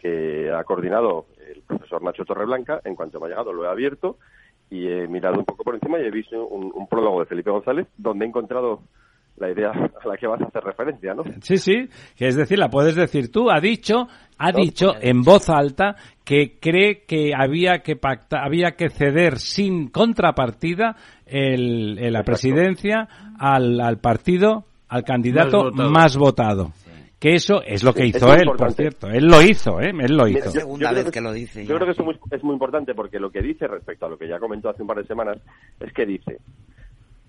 que 0.04 0.52
ha 0.52 0.64
coordinado 0.66 1.26
el 1.52 1.62
profesor 1.62 2.02
Nacho 2.04 2.26
Torreblanca. 2.26 2.82
En 2.84 2.96
cuanto 2.96 3.20
me 3.20 3.28
ha 3.28 3.30
llegado, 3.30 3.54
lo 3.54 3.66
he 3.66 3.70
abierto 3.70 4.18
y 4.70 4.88
he 4.88 5.08
mirado 5.08 5.40
un 5.40 5.46
poco 5.46 5.64
por 5.64 5.76
encima 5.76 6.00
y 6.00 6.06
he 6.06 6.12
visto 6.12 6.48
un, 6.48 6.88
prólogo 6.88 7.20
de 7.20 7.26
Felipe 7.26 7.52
González 7.52 7.88
donde 7.98 8.26
he 8.26 8.28
encontrado 8.28 8.82
la 9.38 9.52
idea 9.52 9.70
a 9.70 10.08
la 10.08 10.18
que 10.18 10.28
vas 10.28 10.42
a 10.42 10.46
hacer 10.46 10.64
referencia, 10.64 11.14
¿no? 11.14 11.24
Sí, 11.42 11.58
sí, 11.58 11.90
es 12.18 12.36
decir, 12.36 12.60
la 12.60 12.70
puedes 12.70 12.96
decir 12.96 13.32
tú. 13.32 13.50
Ha 13.50 13.60
dicho, 13.60 14.08
ha 14.38 14.52
dicho 14.52 14.94
en 15.02 15.22
voz 15.24 15.50
alta 15.50 15.96
que 16.24 16.60
cree 16.60 17.04
que 17.06 17.32
había 17.36 17.80
que 17.80 17.96
pactar, 17.96 18.44
había 18.44 18.72
que 18.72 18.90
ceder 18.90 19.40
sin 19.40 19.90
contrapartida 19.90 20.96
el, 21.26 21.96
la 22.14 22.24
presidencia 22.24 23.08
al, 23.40 23.80
al 23.82 24.00
partido, 24.00 24.66
al 24.88 25.04
candidato 25.04 25.72
más 25.72 26.16
votado. 26.16 26.72
Que 27.24 27.36
eso 27.36 27.64
es 27.64 27.86
lo 27.86 27.94
que 27.94 28.06
hizo 28.06 28.34
él, 28.34 28.50
por 28.58 28.74
cierto. 28.74 29.08
Él 29.08 29.28
lo 29.28 29.42
hizo, 29.42 29.80
¿eh? 29.80 29.94
Él 29.98 30.18
lo 30.18 30.28
hizo. 30.28 30.52
segunda 30.52 30.92
vez 30.92 31.10
que, 31.10 31.22
lo 31.22 31.32
dice. 31.32 31.66
Yo 31.66 31.78
creo 31.78 31.86
que 31.86 31.94
eso 31.94 32.04
es 32.30 32.44
muy 32.44 32.52
importante 32.52 32.94
porque 32.94 33.18
lo 33.18 33.32
que 33.32 33.42
dice 33.42 33.66
respecto 33.66 34.06
a 34.06 34.10
lo 34.10 34.18
que 34.18 34.28
ya 34.28 34.40
comentó 34.40 34.68
hace 34.68 34.82
un 34.82 34.90
par 34.90 34.98
de 34.98 35.06
semanas 35.06 35.38
es 35.80 35.94
que 35.94 36.06
dice 36.06 36.40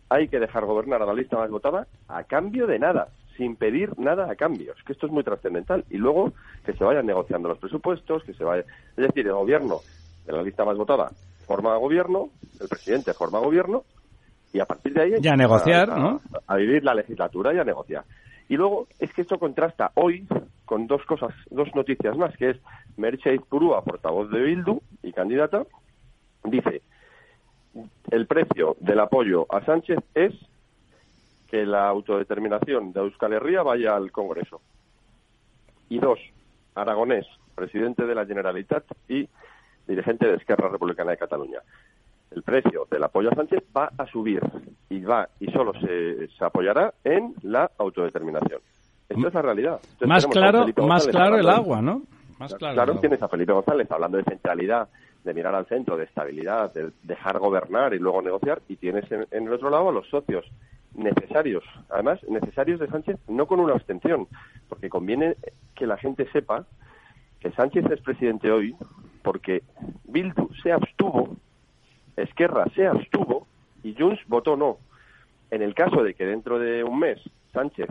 hay 0.09 0.27
que 0.27 0.41
dejar 0.41 0.65
gobernar 0.65 1.01
a 1.01 1.07
la 1.07 1.15
lista 1.15 1.37
más 1.37 1.49
votada 1.49 1.87
a 2.09 2.25
cambio 2.25 2.67
de 2.67 2.81
nada, 2.81 3.07
sin 3.37 3.55
pedir 3.55 3.97
nada 3.97 4.29
a 4.29 4.35
cambio. 4.35 4.73
Es 4.77 4.83
que 4.83 4.95
esto 4.95 5.07
es 5.07 5.13
muy 5.13 5.23
trascendental. 5.23 5.85
Y 5.89 5.99
luego 5.99 6.33
que 6.67 6.73
se 6.73 6.83
vayan 6.83 7.07
negociando 7.07 7.49
los 7.49 7.59
presupuestos, 7.59 8.25
que 8.25 8.35
se 8.35 8.43
vaya... 8.43 8.65
Es 8.97 9.07
decir, 9.07 9.25
el 9.29 9.35
gobierno 9.35 9.79
de 10.27 10.33
la 10.33 10.43
lista 10.43 10.65
más 10.65 10.77
votada 10.77 11.13
forma 11.47 11.77
gobierno, 11.77 12.31
el 12.61 12.67
presidente 12.67 13.15
forma 13.15 13.39
gobierno, 13.39 13.85
y 14.53 14.59
a 14.59 14.65
partir 14.65 14.93
de 14.93 15.03
ahí... 15.03 15.13
Ya 15.21 15.35
a 15.35 15.37
negociar, 15.37 15.97
¿no? 15.97 16.21
A 16.49 16.57
vivir 16.57 16.83
la 16.83 16.95
legislatura 16.95 17.55
y 17.55 17.59
a 17.59 17.65
negociar. 17.65 18.05
Y 18.55 18.57
luego 18.57 18.87
es 19.01 19.13
que 19.13 19.23
esto 19.23 19.41
contrasta 19.41 19.91
hoy 19.95 20.29
con 20.65 20.87
dos 20.87 21.05
cosas, 21.07 21.35
dos 21.51 21.75
noticias 21.75 22.17
más, 22.17 22.37
que 22.37 22.51
es 22.51 22.57
Merche 22.97 23.37
Purúa, 23.41 23.83
portavoz 23.83 24.31
de 24.31 24.41
Bildu 24.43 24.81
y 25.03 25.13
candidata, 25.13 25.67
dice, 26.45 26.81
el 28.13 28.29
precio 28.29 28.77
del 28.79 29.01
apoyo 29.01 29.53
a 29.53 29.65
Sánchez 29.65 29.99
es 30.15 30.33
que 31.49 31.67
la 31.67 31.89
autodeterminación 31.89 32.93
de 32.93 33.01
Euskal 33.01 33.33
Herria 33.33 33.65
vaya 33.65 33.97
al 33.97 34.13
Congreso. 34.13 34.61
Y 35.89 35.99
dos, 35.99 36.21
Aragonés, 36.77 37.27
presidente 37.57 38.07
de 38.07 38.15
la 38.15 38.25
Generalitat 38.25 38.85
y 39.09 39.29
dirigente 39.89 40.29
de 40.29 40.37
Esquerra 40.37 40.69
Republicana 40.69 41.11
de 41.11 41.17
Cataluña 41.17 41.59
el 42.35 42.43
precio 42.43 42.87
del 42.91 43.05
apoyo 43.05 43.31
a 43.31 43.35
Sánchez 43.35 43.63
va 43.77 43.91
a 43.97 44.07
subir 44.07 44.41
y 44.89 45.01
va 45.01 45.29
y 45.41 45.51
solo 45.51 45.73
se, 45.81 46.29
apoyará 46.41 46.93
en 47.05 47.35
la 47.43 47.71
autodeterminación. 47.79 48.61
Esto 49.09 49.29
es 49.29 49.35
la 49.35 49.43
realidad. 49.43 49.81
más 50.07 50.27
claro, 50.27 50.67
más 50.87 51.07
claro 51.07 51.39
el 51.39 51.49
agua, 51.49 51.81
¿no? 51.81 52.03
Más 52.39 52.55
claro. 52.55 52.75
Claro, 52.75 53.01
tienes 53.01 53.23
a 53.23 53.29
Felipe 53.29 53.53
González 53.53 53.91
hablando 53.91 54.19
de 54.19 54.25
centralidad, 54.25 54.89
de 55.23 55.35
mirar 55.35 55.55
al 55.55 55.67
centro, 55.67 55.97
de 55.97 56.05
estabilidad, 56.05 56.73
de 56.73 56.91
dejar 57.03 57.39
gobernar 57.39 57.95
y 57.95 57.99
luego 57.99 58.23
negociar, 58.23 58.61
y 58.69 58.77
tienes 58.77 59.05
en, 59.11 59.27
el 59.31 59.53
otro 59.53 59.71
lado 59.71 59.89
a 59.89 59.93
los 59.93 60.09
socios 60.09 60.45
necesarios, 60.95 61.65
además 61.91 62.21
necesarios 62.29 62.81
de 62.81 62.89
Sánchez, 62.89 63.19
no 63.29 63.47
con 63.47 63.61
una 63.61 63.75
abstención, 63.75 64.27
porque 64.69 64.89
conviene 64.89 65.37
que 65.75 65.87
la 65.87 65.97
gente 65.97 66.29
sepa 66.33 66.67
que 67.41 67.51
Sánchez 67.53 67.85
es 67.91 68.01
presidente 68.01 68.51
hoy 68.51 68.75
porque 69.23 69.63
Bildu 70.05 70.51
se 70.63 70.71
abstuvo 70.71 71.37
Esquerra 72.17 72.65
se 72.75 72.87
abstuvo 72.87 73.47
y 73.83 73.95
Junts 73.95 74.21
votó 74.29 74.57
no. 74.57 74.79
En 75.51 75.63
el 75.63 75.75
caso 75.75 76.03
de 76.03 76.15
que 76.15 76.25
dentro 76.25 76.59
de 76.59 76.83
un 76.83 76.99
mes 76.99 77.19
Sánchez 77.53 77.89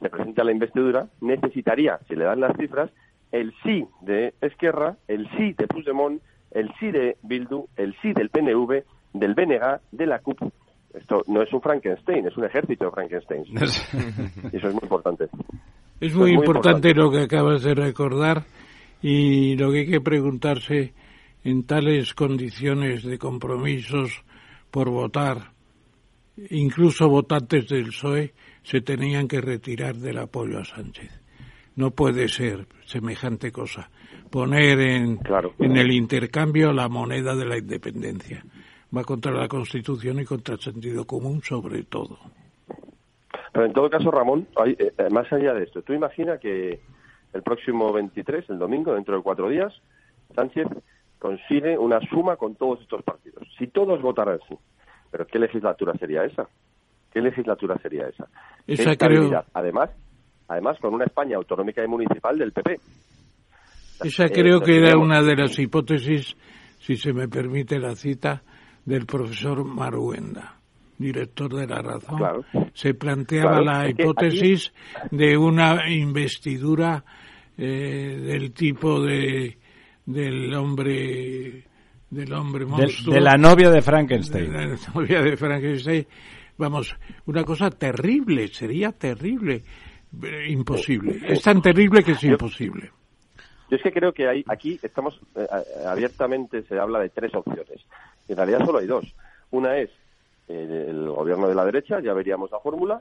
se 0.00 0.10
presente 0.10 0.40
a 0.40 0.44
la 0.44 0.52
investidura, 0.52 1.06
necesitaría, 1.20 1.98
si 2.08 2.16
le 2.16 2.24
dan 2.24 2.40
las 2.40 2.56
cifras, 2.56 2.90
el 3.30 3.54
sí 3.62 3.86
de 4.02 4.34
Esquerra, 4.40 4.96
el 5.08 5.28
sí 5.36 5.54
de 5.54 5.66
Puigdemont, 5.66 6.20
el 6.50 6.70
sí 6.78 6.90
de 6.90 7.16
Bildu, 7.22 7.66
el 7.76 7.94
sí 8.02 8.12
del 8.12 8.28
PNV, 8.28 8.84
del 9.14 9.34
BNG, 9.34 9.80
de 9.90 10.06
la 10.06 10.18
CUP. 10.18 10.40
Esto 10.94 11.22
no 11.26 11.42
es 11.42 11.52
un 11.52 11.62
Frankenstein, 11.62 12.26
es 12.26 12.36
un 12.36 12.44
ejército 12.44 12.86
de 12.86 12.90
Frankenstein. 12.90 13.44
y 14.52 14.56
eso 14.56 14.68
es 14.68 14.74
muy 14.74 14.82
importante. 14.82 15.28
Es 16.00 16.14
muy, 16.14 16.32
importante 16.32 16.92
lo 16.94 17.10
que 17.10 17.22
acabas 17.22 17.62
de 17.62 17.74
recordar 17.74 18.42
y 19.00 19.56
lo 19.56 19.70
que 19.70 19.78
hay 19.80 19.90
que 19.90 20.00
preguntarse 20.00 20.92
en 21.44 21.66
tales 21.66 22.14
condiciones 22.14 23.02
de 23.02 23.18
compromisos 23.18 24.22
por 24.70 24.90
votar, 24.90 25.52
incluso 26.50 27.08
votantes 27.08 27.68
del 27.68 27.86
PSOE 27.86 28.32
se 28.62 28.80
tenían 28.80 29.28
que 29.28 29.40
retirar 29.40 29.96
del 29.96 30.18
apoyo 30.18 30.58
a 30.58 30.64
Sánchez. 30.64 31.10
No 31.76 31.90
puede 31.90 32.28
ser 32.28 32.66
semejante 32.84 33.50
cosa. 33.50 33.90
Poner 34.30 34.80
en, 34.80 35.18
en 35.58 35.76
el 35.76 35.90
intercambio 35.90 36.72
la 36.72 36.88
moneda 36.88 37.34
de 37.34 37.44
la 37.44 37.58
independencia. 37.58 38.44
Va 38.94 39.04
contra 39.04 39.32
la 39.32 39.48
Constitución 39.48 40.20
y 40.20 40.24
contra 40.24 40.54
el 40.54 40.60
sentido 40.60 41.06
común 41.06 41.42
sobre 41.42 41.82
todo. 41.84 42.18
Pero 43.52 43.66
en 43.66 43.72
todo 43.72 43.90
caso, 43.90 44.10
Ramón, 44.10 44.48
hay, 44.56 44.72
eh, 44.78 44.92
eh, 44.96 45.08
más 45.10 45.30
allá 45.32 45.52
de 45.52 45.64
esto, 45.64 45.82
tú 45.82 45.92
imagina 45.92 46.38
que 46.38 46.80
el 47.32 47.42
próximo 47.42 47.92
23, 47.92 48.48
el 48.50 48.58
domingo, 48.58 48.94
dentro 48.94 49.16
de 49.16 49.22
cuatro 49.22 49.48
días, 49.48 49.72
Sánchez 50.34 50.66
consigue 51.22 51.78
una 51.78 52.00
suma 52.10 52.34
con 52.34 52.56
todos 52.56 52.80
estos 52.80 53.00
partidos. 53.04 53.46
Si 53.56 53.68
todos 53.68 54.02
votaran 54.02 54.40
sí. 54.48 54.56
Pero 55.08 55.24
¿qué 55.24 55.38
legislatura 55.38 55.92
sería 55.96 56.24
esa? 56.24 56.48
¿Qué 57.12 57.20
legislatura 57.20 57.78
sería 57.80 58.08
esa? 58.08 58.26
Esa 58.66 58.96
creo... 58.96 59.30
Además, 59.54 59.90
además 60.48 60.78
con 60.80 60.94
una 60.94 61.04
España 61.04 61.36
autonómica 61.36 61.84
y 61.84 61.86
municipal 61.86 62.36
del 62.36 62.50
PP. 62.50 62.76
Esa 64.02 64.28
creo 64.30 64.60
que 64.60 64.78
era 64.78 64.98
una 64.98 65.22
de 65.22 65.36
las 65.36 65.56
hipótesis, 65.60 66.36
si 66.80 66.96
se 66.96 67.12
me 67.12 67.28
permite 67.28 67.78
la 67.78 67.94
cita, 67.94 68.42
del 68.84 69.06
profesor 69.06 69.64
Maruenda, 69.64 70.56
director 70.98 71.54
de 71.54 71.68
La 71.68 71.82
Razón. 71.82 72.44
Se 72.72 72.94
planteaba 72.94 73.60
la 73.60 73.88
hipótesis 73.88 74.72
de 75.12 75.36
una 75.36 75.88
investidura 75.88 77.04
eh, 77.56 78.18
del 78.20 78.52
tipo 78.52 79.00
de 79.00 79.61
del 80.06 80.54
hombre 80.54 81.64
del 82.10 82.32
hombre 82.34 82.66
monstruo. 82.66 83.14
De, 83.14 83.20
la 83.20 83.36
novia 83.36 83.70
de 83.70 83.80
Frankenstein. 83.80 84.52
De 84.52 84.66
la 84.66 84.76
novia 84.94 85.22
de 85.22 85.36
Frankenstein. 85.36 86.06
Vamos, 86.58 86.94
una 87.26 87.42
cosa 87.44 87.70
terrible, 87.70 88.48
sería 88.48 88.92
terrible, 88.92 89.62
imposible. 90.48 91.20
Es 91.26 91.42
tan 91.42 91.62
terrible 91.62 92.04
que 92.04 92.12
es 92.12 92.22
imposible. 92.22 92.90
Yo 93.70 93.76
es 93.76 93.82
que 93.82 93.90
creo 93.90 94.12
que 94.12 94.28
hay, 94.28 94.44
aquí 94.46 94.78
estamos 94.82 95.18
eh, 95.34 95.46
abiertamente, 95.86 96.62
se 96.64 96.78
habla 96.78 97.00
de 97.00 97.08
tres 97.08 97.34
opciones. 97.34 97.80
En 98.28 98.36
realidad 98.36 98.66
solo 98.66 98.78
hay 98.78 98.86
dos. 98.86 99.14
Una 99.50 99.78
es 99.78 99.88
eh, 100.48 100.86
el 100.90 101.08
gobierno 101.08 101.48
de 101.48 101.54
la 101.54 101.64
derecha, 101.64 102.00
ya 102.00 102.12
veríamos 102.12 102.50
la 102.50 102.60
fórmula, 102.60 103.00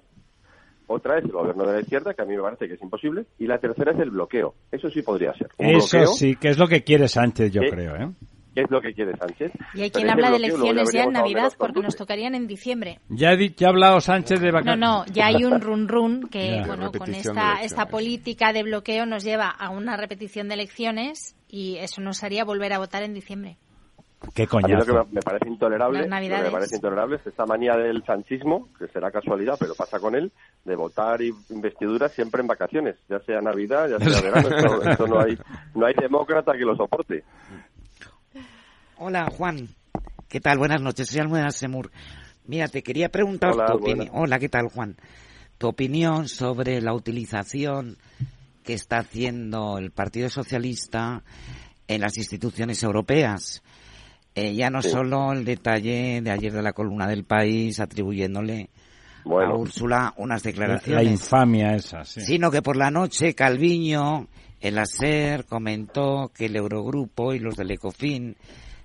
otra 0.92 1.18
es 1.18 1.26
el 1.26 1.32
gobierno 1.32 1.66
de 1.66 1.74
la 1.74 1.82
izquierda, 1.82 2.14
que 2.14 2.22
a 2.22 2.26
mí 2.26 2.36
me 2.36 2.42
parece 2.42 2.68
que 2.68 2.76
es 2.76 2.82
imposible, 2.82 3.26
y 3.40 3.48
la 3.48 3.60
tercera 3.60 3.92
es 3.92 4.00
el 4.00 4.12
bloqueo. 4.12 4.54
Eso 4.72 4.90
sí 4.90 5.02
podría 5.02 5.34
ser. 5.34 5.50
Eso 5.58 6.06
sí, 6.08 6.36
que 6.36 6.50
es 6.50 6.58
lo 6.58 6.68
que 6.68 6.84
quiere 6.84 7.08
Sánchez, 7.08 7.52
yo 7.52 7.62
creo. 7.62 7.96
¿eh? 7.96 8.10
qué 8.54 8.62
es 8.62 8.72
lo 8.72 8.82
que 8.82 8.94
quiere 8.94 9.16
Sánchez. 9.18 9.52
Y 9.74 9.82
hay 9.82 9.92
quien 9.92 10.10
habla 10.10 10.30
de 10.30 10.38
elecciones 10.38 10.90
ya 10.94 11.04
en 11.04 11.14
Navidad 11.14 11.54
porque 11.58 11.82
nos 11.82 11.96
tocarían 11.96 12.36
en 12.36 12.48
diciembre. 12.48 13.00
Ya, 13.10 13.30
ha 13.32 13.70
hablado 13.70 14.02
Sánchez 14.02 14.40
de 14.40 14.52
vacaciones. 14.52 14.80
No, 14.80 15.06
no, 15.06 15.14
ya 15.14 15.28
hay 15.28 15.44
un 15.46 15.62
run 15.62 15.88
run 15.88 16.28
que, 16.30 16.62
bueno, 16.66 16.92
con 16.92 17.14
esta, 17.14 17.62
esta 17.62 17.88
política 17.88 18.54
de 18.54 18.64
bloqueo 18.64 19.06
nos 19.06 19.24
lleva 19.24 19.50
a 19.50 19.70
una 19.70 19.98
repetición 19.98 20.48
de 20.48 20.56
elecciones 20.56 21.36
y 21.48 21.78
eso 21.78 22.02
nos 22.02 22.24
haría 22.24 22.44
volver 22.44 22.74
a 22.74 22.80
votar 22.80 23.04
en 23.04 23.14
diciembre. 23.14 23.58
Qué 24.36 24.46
coñazo. 24.48 24.86
que 24.86 25.14
me 25.14 25.22
parece 25.22 25.50
intolerable, 25.50 26.08
me 26.08 26.52
parece 26.52 26.76
intolerable 26.76 27.16
es 27.18 27.26
esta 27.26 27.46
manía 27.46 27.76
del 27.76 28.04
sanchismo, 28.06 28.70
que 28.78 28.88
será 28.88 29.12
casualidad, 29.12 29.56
pero 29.60 29.74
pasa 29.74 30.00
con 30.00 30.16
él, 30.16 30.32
de 30.64 30.76
votar 30.76 31.22
y 31.22 31.32
investiduras 31.50 32.12
siempre 32.14 32.42
en 32.42 32.48
vacaciones, 32.48 32.96
ya 33.10 33.20
sea 33.22 33.42
Navidad, 33.42 33.90
ya 33.90 34.00
sea 34.00 34.22
verano, 34.22 34.82
esto, 34.90 35.08
no 35.08 35.20
hay 35.20 35.38
no 35.74 35.86
hay 35.86 35.96
demócrata 35.96 36.54
que 36.54 36.66
lo 36.66 36.76
soporte. 36.76 37.24
Hola, 38.98 39.26
Juan. 39.36 39.68
¿Qué 40.30 40.40
tal? 40.40 40.60
Buenas 40.60 40.82
noches. 40.82 41.10
Soy 41.10 41.20
Almudena 41.20 41.50
Semur. 41.50 41.92
Mira, 42.46 42.68
te 42.68 42.84
quería 42.84 43.10
preguntar 43.10 43.54
tu 43.54 43.74
opinión. 43.74 44.10
Hola, 44.14 44.38
¿qué 44.38 44.50
tal, 44.50 44.68
Juan? 44.68 44.96
Tu 45.58 45.68
opinión 45.68 46.28
sobre 46.28 46.80
la 46.80 46.94
utilización 46.94 47.98
que 48.64 48.74
está 48.74 49.00
haciendo 49.00 49.80
el 49.80 49.92
Partido 49.92 50.30
Socialista 50.30 51.24
en 51.88 52.02
las 52.02 52.18
instituciones 52.18 52.84
europeas 52.84 53.64
eh, 54.36 54.54
ya 54.54 54.70
no 54.70 54.82
solo 54.82 55.34
el 55.34 55.44
detalle 55.46 56.22
de 56.22 56.32
ayer 56.32 56.54
de 56.54 56.62
la 56.62 56.74
columna 56.74 57.08
del 57.08 57.24
país 57.26 57.80
atribuyéndole 57.80 58.70
a 59.26 59.54
Úrsula 59.54 60.14
unas 60.18 60.44
declaraciones. 60.44 61.04
La 61.04 61.10
infamia 61.10 61.76
esa, 61.76 62.04
sí. 62.06 62.22
Sino 62.22 62.50
que 62.50 62.62
por 62.62 62.78
la 62.78 62.90
noche 62.90 63.36
Calviño, 63.36 64.28
el 64.60 64.78
ASER, 64.78 65.46
comentó 65.46 66.32
que 66.34 66.46
el 66.46 66.56
Eurogrupo 66.56 67.34
y 67.34 67.40
los 67.40 67.56
del 67.56 67.72
ECOFIN 67.72 68.36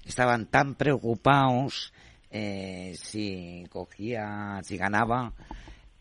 estaban 0.05 0.47
tan 0.47 0.74
preocupados 0.74 1.93
eh, 2.31 2.94
si 3.01 3.64
cogía, 3.70 4.60
si 4.62 4.77
ganaba 4.77 5.32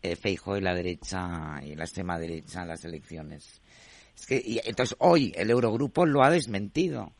eh, 0.02 0.16
Feijo 0.16 0.56
y 0.56 0.60
la 0.60 0.74
derecha 0.74 1.60
y 1.64 1.74
la 1.74 1.84
extrema 1.84 2.18
derecha 2.18 2.62
en 2.62 2.68
las 2.68 2.84
elecciones. 2.84 3.62
Es 4.14 4.26
que, 4.26 4.42
y, 4.44 4.60
entonces 4.64 4.96
hoy 4.98 5.32
el 5.36 5.50
Eurogrupo 5.50 6.04
lo 6.04 6.22
ha 6.22 6.30
desmentido. 6.30 7.12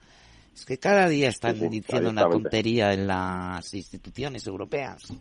Es 0.56 0.64
que 0.64 0.78
cada 0.78 1.06
día 1.06 1.28
están 1.28 1.68
diciendo 1.68 2.08
una 2.08 2.30
tontería 2.30 2.94
en 2.94 3.06
las 3.06 3.74
instituciones 3.74 4.46
europeas. 4.46 5.12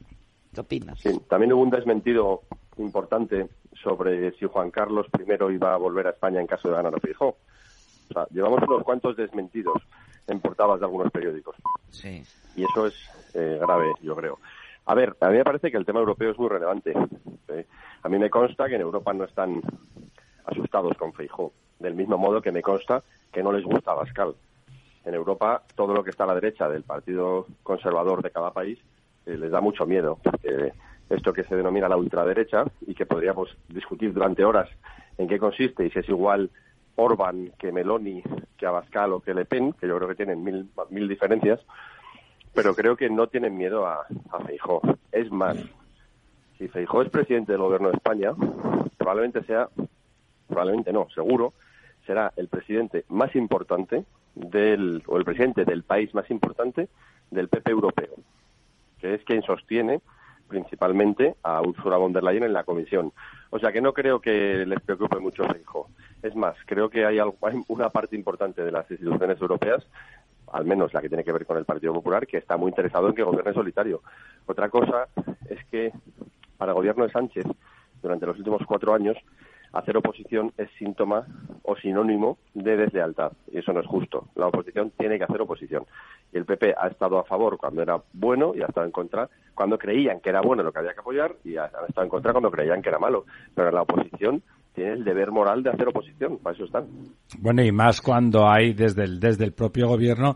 ¿Qué 0.53 0.61
opinas? 0.61 0.97
Sí, 1.01 1.19
también 1.29 1.51
hubo 1.51 1.61
un 1.61 1.69
desmentido 1.69 2.43
importante 2.77 3.49
sobre 3.83 4.31
si 4.37 4.45
Juan 4.45 4.71
Carlos 4.71 5.07
I 5.19 5.53
iba 5.53 5.73
a 5.73 5.77
volver 5.77 6.07
a 6.07 6.11
España 6.11 6.39
en 6.39 6.47
caso 6.47 6.69
de 6.69 6.75
ganar 6.75 6.95
a 6.95 6.99
Feijóo. 7.01 7.35
O 8.09 8.13
sea, 8.13 8.25
llevamos 8.31 8.61
unos 8.65 8.83
cuantos 8.83 9.17
desmentidos 9.17 9.83
en 10.25 10.39
portadas 10.39 10.79
de 10.79 10.85
algunos 10.85 11.11
periódicos. 11.11 11.57
Sí. 11.89 12.23
Y 12.55 12.63
eso 12.63 12.87
es 12.87 12.95
eh, 13.33 13.57
grave, 13.59 13.91
yo 14.01 14.15
creo. 14.15 14.39
A 14.85 14.95
ver, 14.95 15.17
a 15.19 15.27
mí 15.27 15.35
me 15.35 15.43
parece 15.43 15.69
que 15.69 15.75
el 15.75 15.85
tema 15.85 15.99
europeo 15.99 16.31
es 16.31 16.39
muy 16.39 16.47
relevante. 16.47 16.93
¿eh? 17.49 17.65
A 18.03 18.07
mí 18.07 18.17
me 18.17 18.29
consta 18.29 18.69
que 18.69 18.75
en 18.75 18.81
Europa 18.81 19.11
no 19.11 19.25
están 19.25 19.61
asustados 20.45 20.95
con 20.97 21.11
Feijóo, 21.11 21.51
del 21.79 21.93
mismo 21.93 22.17
modo 22.17 22.41
que 22.41 22.53
me 22.53 22.61
consta 22.61 23.03
que 23.33 23.43
no 23.43 23.51
les 23.51 23.65
gusta 23.65 23.93
Bascal 23.93 24.33
en 25.05 25.13
Europa 25.13 25.63
todo 25.75 25.93
lo 25.93 26.03
que 26.03 26.09
está 26.09 26.23
a 26.23 26.27
la 26.27 26.35
derecha 26.35 26.67
del 26.67 26.83
partido 26.83 27.47
conservador 27.63 28.21
de 28.21 28.31
cada 28.31 28.51
país 28.51 28.79
eh, 29.25 29.37
les 29.37 29.51
da 29.51 29.61
mucho 29.61 29.85
miedo. 29.85 30.19
porque 30.23 30.73
esto 31.09 31.33
que 31.33 31.43
se 31.43 31.55
denomina 31.55 31.87
la 31.87 31.97
ultraderecha 31.97 32.65
y 32.87 32.95
que 32.95 33.05
podríamos 33.05 33.55
discutir 33.69 34.11
durante 34.13 34.43
horas 34.43 34.69
en 35.17 35.27
qué 35.27 35.37
consiste 35.37 35.85
y 35.85 35.91
si 35.91 35.99
es 35.99 36.09
igual 36.09 36.49
Orban 36.95 37.51
que 37.59 37.71
Meloni, 37.71 38.23
que 38.57 38.65
Abascal 38.65 39.13
o 39.13 39.19
que 39.19 39.33
Le 39.33 39.45
Pen, 39.45 39.73
que 39.73 39.87
yo 39.87 39.97
creo 39.97 40.07
que 40.07 40.15
tienen 40.15 40.43
mil, 40.43 40.69
mil 40.89 41.07
diferencias, 41.07 41.59
pero 42.53 42.73
creo 42.73 42.95
que 42.95 43.09
no 43.09 43.27
tienen 43.27 43.57
miedo 43.57 43.85
a, 43.85 44.05
a 44.31 44.39
Feijó. 44.45 44.81
Es 45.11 45.29
más, 45.31 45.57
si 46.57 46.67
Feijó 46.69 47.01
es 47.01 47.09
presidente 47.09 47.51
del 47.51 47.61
gobierno 47.61 47.89
de 47.89 47.95
España, 47.95 48.31
probablemente 48.97 49.43
sea, 49.43 49.67
probablemente 50.47 50.93
no, 50.93 51.07
seguro, 51.13 51.53
será 52.05 52.33
el 52.35 52.47
presidente 52.47 53.05
más 53.09 53.35
importante 53.35 54.05
del, 54.35 55.03
o 55.07 55.17
el 55.17 55.25
presidente 55.25 55.65
del 55.65 55.83
país 55.83 56.13
más 56.13 56.29
importante 56.29 56.89
del 57.31 57.47
PP 57.47 57.71
europeo, 57.71 58.15
que 58.99 59.15
es 59.15 59.23
quien 59.23 59.41
sostiene 59.41 60.01
principalmente 60.47 61.35
a 61.43 61.61
Ursula 61.61 61.97
von 61.97 62.13
der 62.13 62.23
Leyen 62.23 62.43
en 62.43 62.53
la 62.53 62.63
comisión. 62.63 63.11
O 63.49 63.59
sea 63.59 63.71
que 63.71 63.81
no 63.81 63.93
creo 63.93 64.19
que 64.19 64.65
les 64.65 64.79
preocupe 64.81 65.19
mucho 65.19 65.43
hijo. 65.59 65.89
Es 66.21 66.35
más, 66.35 66.55
creo 66.65 66.89
que 66.89 67.05
hay 67.05 67.19
una 67.67 67.89
parte 67.89 68.15
importante 68.15 68.63
de 68.63 68.71
las 68.71 68.89
instituciones 68.89 69.41
europeas, 69.41 69.85
al 70.51 70.65
menos 70.65 70.93
la 70.93 71.01
que 71.01 71.09
tiene 71.09 71.23
que 71.23 71.31
ver 71.31 71.45
con 71.45 71.57
el 71.57 71.65
Partido 71.65 71.93
Popular, 71.93 72.27
que 72.27 72.37
está 72.37 72.57
muy 72.57 72.69
interesado 72.69 73.07
en 73.07 73.15
que 73.15 73.23
gobierne 73.23 73.53
solitario. 73.53 74.01
Otra 74.45 74.69
cosa 74.69 75.07
es 75.49 75.63
que 75.65 75.91
para 76.57 76.71
el 76.71 76.75
gobierno 76.75 77.05
de 77.05 77.11
Sánchez, 77.11 77.45
durante 78.01 78.25
los 78.25 78.37
últimos 78.37 78.61
cuatro 78.65 78.93
años, 78.93 79.17
hacer 79.75 79.97
oposición 79.97 80.53
es 80.57 80.69
síntoma 80.79 81.25
o 81.63 81.75
sinónimo 81.75 82.37
de 82.53 82.77
deslealtad 82.77 83.33
y 83.51 83.59
eso 83.59 83.73
no 83.73 83.81
es 83.81 83.87
justo. 83.87 84.29
La 84.35 84.47
oposición 84.47 84.91
tiene 84.97 85.17
que 85.17 85.25
hacer 85.25 85.41
oposición 85.41 85.85
y 86.33 86.37
el 86.37 86.45
PP 86.45 86.73
ha 86.77 86.87
estado 86.87 87.19
a 87.19 87.25
favor 87.25 87.57
cuando 87.57 87.81
era 87.81 88.01
bueno 88.13 88.53
y 88.55 88.61
ha 88.61 88.67
estado 88.67 88.85
en 88.85 88.91
contra 88.91 89.29
cuando 89.53 89.77
creían 89.77 90.21
que 90.21 90.29
era 90.29 90.41
bueno 90.41 90.63
lo 90.63 90.71
que 90.71 90.79
había 90.79 90.93
que 90.93 91.01
apoyar 91.01 91.35
y 91.43 91.57
ha 91.57 91.65
estado 91.65 92.03
en 92.03 92.09
contra 92.09 92.31
cuando 92.31 92.49
creían 92.49 92.81
que 92.81 92.89
era 92.89 92.99
malo. 92.99 93.25
Pero 93.53 93.69
la 93.71 93.81
oposición 93.81 94.41
tiene 94.73 94.93
el 94.93 95.03
deber 95.03 95.31
moral 95.31 95.61
de 95.63 95.69
hacer 95.69 95.87
oposición, 95.87 96.37
para 96.37 96.55
eso 96.55 96.65
están. 96.65 96.87
Bueno, 97.39 97.63
y 97.63 97.71
más 97.71 98.01
cuando 98.01 98.47
hay 98.47 98.73
desde 98.73 99.03
el, 99.03 99.19
desde 99.19 99.45
el 99.45 99.53
propio 99.53 99.87
gobierno 99.87 100.35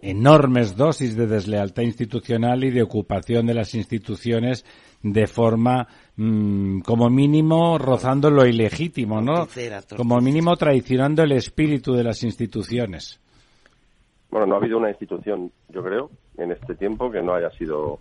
enormes 0.00 0.76
dosis 0.76 1.16
de 1.16 1.26
deslealtad 1.26 1.82
institucional 1.82 2.62
y 2.64 2.70
de 2.70 2.82
ocupación 2.82 3.46
de 3.46 3.54
las 3.54 3.74
instituciones 3.74 4.64
de 5.02 5.26
forma 5.26 5.88
mm, 6.18 6.80
como 6.80 7.08
mínimo 7.08 7.78
rozando 7.78 8.30
lo 8.30 8.46
ilegítimo, 8.46 9.22
¿no? 9.22 9.48
Como 9.96 10.20
mínimo 10.20 10.56
traicionando 10.56 11.22
el 11.22 11.32
espíritu 11.32 11.94
de 11.94 12.04
las 12.04 12.22
instituciones. 12.22 13.18
Bueno, 14.30 14.46
no 14.46 14.54
ha 14.54 14.58
habido 14.58 14.76
una 14.76 14.90
institución, 14.90 15.50
yo 15.70 15.82
creo, 15.82 16.10
en 16.36 16.52
este 16.52 16.74
tiempo 16.74 17.10
que 17.10 17.22
no 17.22 17.34
haya 17.34 17.50
sido 17.52 18.00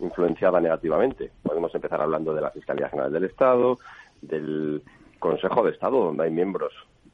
influenciada 0.00 0.60
negativamente. 0.60 1.30
Podemos 1.42 1.72
empezar 1.74 2.00
hablando 2.00 2.34
de 2.34 2.40
la 2.40 2.50
Fiscalía 2.50 2.88
General 2.88 3.12
del 3.12 3.24
Estado, 3.24 3.78
del 4.20 4.82
Consejo 5.18 5.62
de 5.62 5.70
Estado, 5.70 6.04
donde 6.04 6.24
hay 6.24 6.30
miembros 6.30 6.72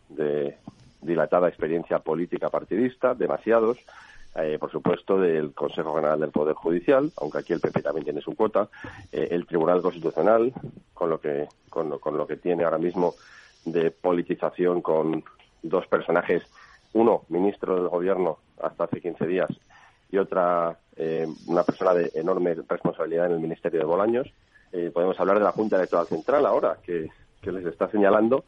de 0.09 0.57
dilatada 1.03 1.49
experiencia 1.49 1.99
política 1.99 2.49
partidista, 2.49 3.15
demasiados, 3.15 3.79
eh, 4.35 4.59
por 4.59 4.71
supuesto, 4.71 5.19
del 5.19 5.53
Consejo 5.53 5.95
General 5.95 6.21
del 6.21 6.31
Poder 6.31 6.55
Judicial, 6.55 7.11
aunque 7.17 7.39
aquí 7.39 7.53
el 7.53 7.61
PP 7.61 7.83
también 7.83 8.05
tiene 8.05 8.21
su 8.21 8.35
cuota, 8.35 8.69
eh, 9.11 9.29
el 9.31 9.47
Tribunal 9.47 9.83
Constitucional, 9.83 10.53
con 10.95 11.11
lo 11.11 11.21
que 11.21 11.49
con 11.71 11.91
lo, 11.91 11.99
con 11.99 12.17
lo 12.17 12.27
que 12.27 12.37
tiene 12.37 12.65
ahora 12.65 12.79
mismo 12.79 13.15
de 13.65 13.91
politización 13.91 14.81
con 14.81 15.25
dos 15.63 15.87
personajes, 15.87 16.43
uno 16.93 17.23
ministro 17.29 17.75
del 17.75 17.89
Gobierno 17.89 18.39
hasta 18.63 18.85
hace 18.85 19.01
15 19.01 19.27
días 19.27 19.51
y 20.11 20.19
otra 20.19 20.79
eh, 20.97 21.27
una 21.47 21.63
persona 21.65 21.95
de 21.95 22.11
enorme 22.15 22.57
responsabilidad 22.69 23.27
en 23.27 23.33
el 23.33 23.41
Ministerio 23.41 23.81
de 23.81 23.87
Bolaños. 23.87 24.33
podemos 24.93 25.19
hablar 25.19 25.39
de 25.39 25.45
la 25.45 25.53
Junta 25.53 25.77
Electoral 25.77 26.07
Central 26.07 26.47
ahora, 26.47 26.79
que 26.85 27.11
les 27.43 27.65
está 27.65 27.89
señalando 27.89 28.45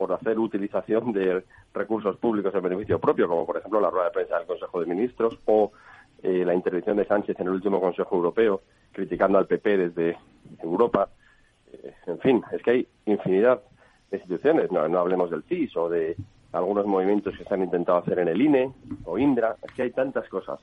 por 0.00 0.14
hacer 0.14 0.38
utilización 0.38 1.12
de 1.12 1.44
recursos 1.74 2.16
públicos 2.16 2.54
en 2.54 2.62
beneficio 2.62 2.98
propio, 2.98 3.28
como 3.28 3.44
por 3.44 3.58
ejemplo 3.58 3.82
la 3.82 3.90
rueda 3.90 4.06
de 4.06 4.12
prensa 4.12 4.38
del 4.38 4.46
Consejo 4.46 4.80
de 4.80 4.86
Ministros 4.86 5.38
o 5.44 5.72
eh, 6.22 6.42
la 6.42 6.54
intervención 6.54 6.96
de 6.96 7.04
Sánchez 7.04 7.38
en 7.38 7.48
el 7.48 7.52
último 7.52 7.82
Consejo 7.82 8.16
Europeo, 8.16 8.62
criticando 8.92 9.36
al 9.36 9.46
PP 9.46 9.76
desde 9.76 10.16
Europa. 10.62 11.10
Eh, 11.70 11.92
en 12.06 12.18
fin, 12.18 12.42
es 12.50 12.62
que 12.62 12.70
hay 12.70 12.88
infinidad 13.04 13.60
de 14.10 14.16
instituciones, 14.16 14.72
no, 14.72 14.88
no 14.88 15.00
hablemos 15.00 15.30
del 15.30 15.42
CIS 15.42 15.76
o 15.76 15.90
de 15.90 16.16
algunos 16.52 16.86
movimientos 16.86 17.36
que 17.36 17.44
se 17.44 17.52
han 17.52 17.62
intentado 17.62 17.98
hacer 17.98 18.20
en 18.20 18.28
el 18.28 18.40
INE 18.40 18.72
o 19.04 19.18
INDRA, 19.18 19.56
es 19.62 19.70
que 19.74 19.82
hay 19.82 19.90
tantas 19.90 20.26
cosas 20.30 20.60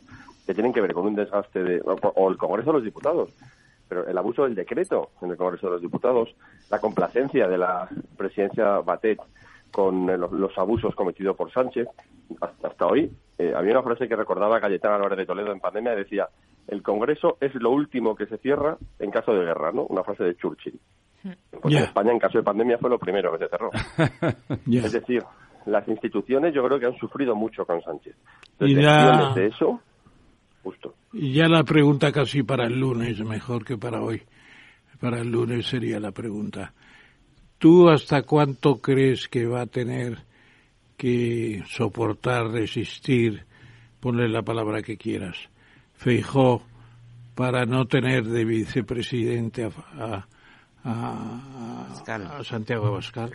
que 0.48 0.56
tienen 0.56 0.74
que 0.74 0.82
ver 0.82 0.96
con 0.96 1.06
un 1.06 1.14
desgaste 1.14 1.64
de, 1.64 1.82
o 1.86 2.28
el 2.28 2.38
Congreso 2.38 2.72
de 2.72 2.78
los 2.78 2.84
Diputados, 2.84 3.30
pero 3.88 4.08
el 4.08 4.18
abuso 4.18 4.44
del 4.44 4.56
decreto 4.56 5.12
en 5.22 5.32
el 5.32 5.38
Congreso 5.38 5.68
de 5.68 5.74
los 5.74 5.82
Diputados, 5.82 6.36
la 6.70 6.80
complacencia 6.80 7.48
de 7.48 7.58
la 7.58 7.88
presidencia 8.18 8.80
Batet 8.80 9.20
con 9.72 10.08
los, 10.08 10.58
abusos 10.58 10.96
cometidos 10.96 11.36
por 11.36 11.52
Sánchez, 11.52 11.88
hasta, 12.42 12.86
hoy, 12.88 13.12
eh, 13.38 13.54
había 13.56 13.74
una 13.74 13.84
frase 13.84 14.08
que 14.08 14.16
recordaba 14.16 14.60
Cayetana 14.60 14.96
Álvarez 14.96 15.18
de 15.18 15.26
Toledo 15.26 15.52
en 15.52 15.60
pandemia, 15.60 15.96
decía, 15.96 16.28
el 16.68 16.82
Congreso 16.82 17.38
es 17.40 17.54
lo 17.56 17.72
último 17.72 18.16
que 18.16 18.26
se 18.26 18.38
cierra 18.38 18.78
en 19.00 19.12
caso 19.12 19.34
de 19.34 19.46
guerra, 19.46 19.72
¿no? 19.72 19.84
Una 19.84 20.04
frase 20.04 20.24
de 20.24 20.36
Churchill. 20.36 20.80
Porque 21.62 21.78
en 21.78 21.84
España, 21.84 22.12
en 22.12 22.20
caso 22.20 22.38
de 22.38 22.44
pandemia, 22.44 22.78
fue 22.78 22.90
lo 22.90 23.00
primero 23.00 23.32
que 23.32 23.46
se 23.46 23.50
cerró. 23.50 23.72
Es 24.72 24.92
decir, 24.92 25.24
las 25.66 25.88
instituciones 25.88 26.54
yo 26.54 26.64
creo 26.64 26.80
que 26.80 26.86
han 26.86 26.98
sufrido 26.98 27.36
mucho 27.36 27.66
con 27.66 27.82
Sánchez. 27.82 28.16
y 28.60 28.76
de 28.76 29.48
eso 29.48 29.82
ya 31.14 31.48
la 31.48 31.64
pregunta 31.64 32.12
casi 32.12 32.44
para 32.44 32.66
el 32.66 32.80
lunes, 32.80 33.20
mejor 33.20 33.66
que 33.66 33.78
para 33.78 34.02
hoy. 34.02 34.22
Para 35.00 35.20
el 35.22 35.32
lunes 35.32 35.68
sería 35.68 36.00
la 36.00 36.12
pregunta. 36.12 36.74
¿Tú 37.60 37.90
hasta 37.90 38.24
cuánto 38.24 38.82
crees 38.82 39.28
que 39.28 39.46
va 39.46 39.62
a 39.62 39.68
tener 39.68 40.18
que 40.98 41.64
soportar, 41.68 42.48
resistir 42.48 43.46
ponle 44.00 44.30
la 44.30 44.42
palabra 44.42 44.82
que 44.82 44.98
quieras, 44.98 45.36
Feijó 45.96 46.62
para 47.34 47.66
no 47.66 47.86
tener 47.88 48.24
de 48.24 48.46
vicepresidente 48.46 49.66
a, 49.66 49.70
a, 49.98 50.28
Santiago 52.44 52.88
Abascal. 52.88 53.32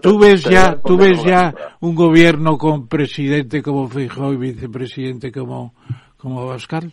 tú 0.00 0.18
ves 0.18 0.44
ya, 0.44 0.80
tú 0.80 0.96
ves 0.96 1.22
ya 1.24 1.54
un 1.80 1.94
gobierno 1.94 2.56
con 2.56 2.88
presidente 2.88 3.62
como 3.62 3.88
Feijó 3.88 4.32
y 4.32 4.36
vicepresidente 4.36 5.30
como, 5.30 5.74
como 6.16 6.42
Abascal. 6.42 6.92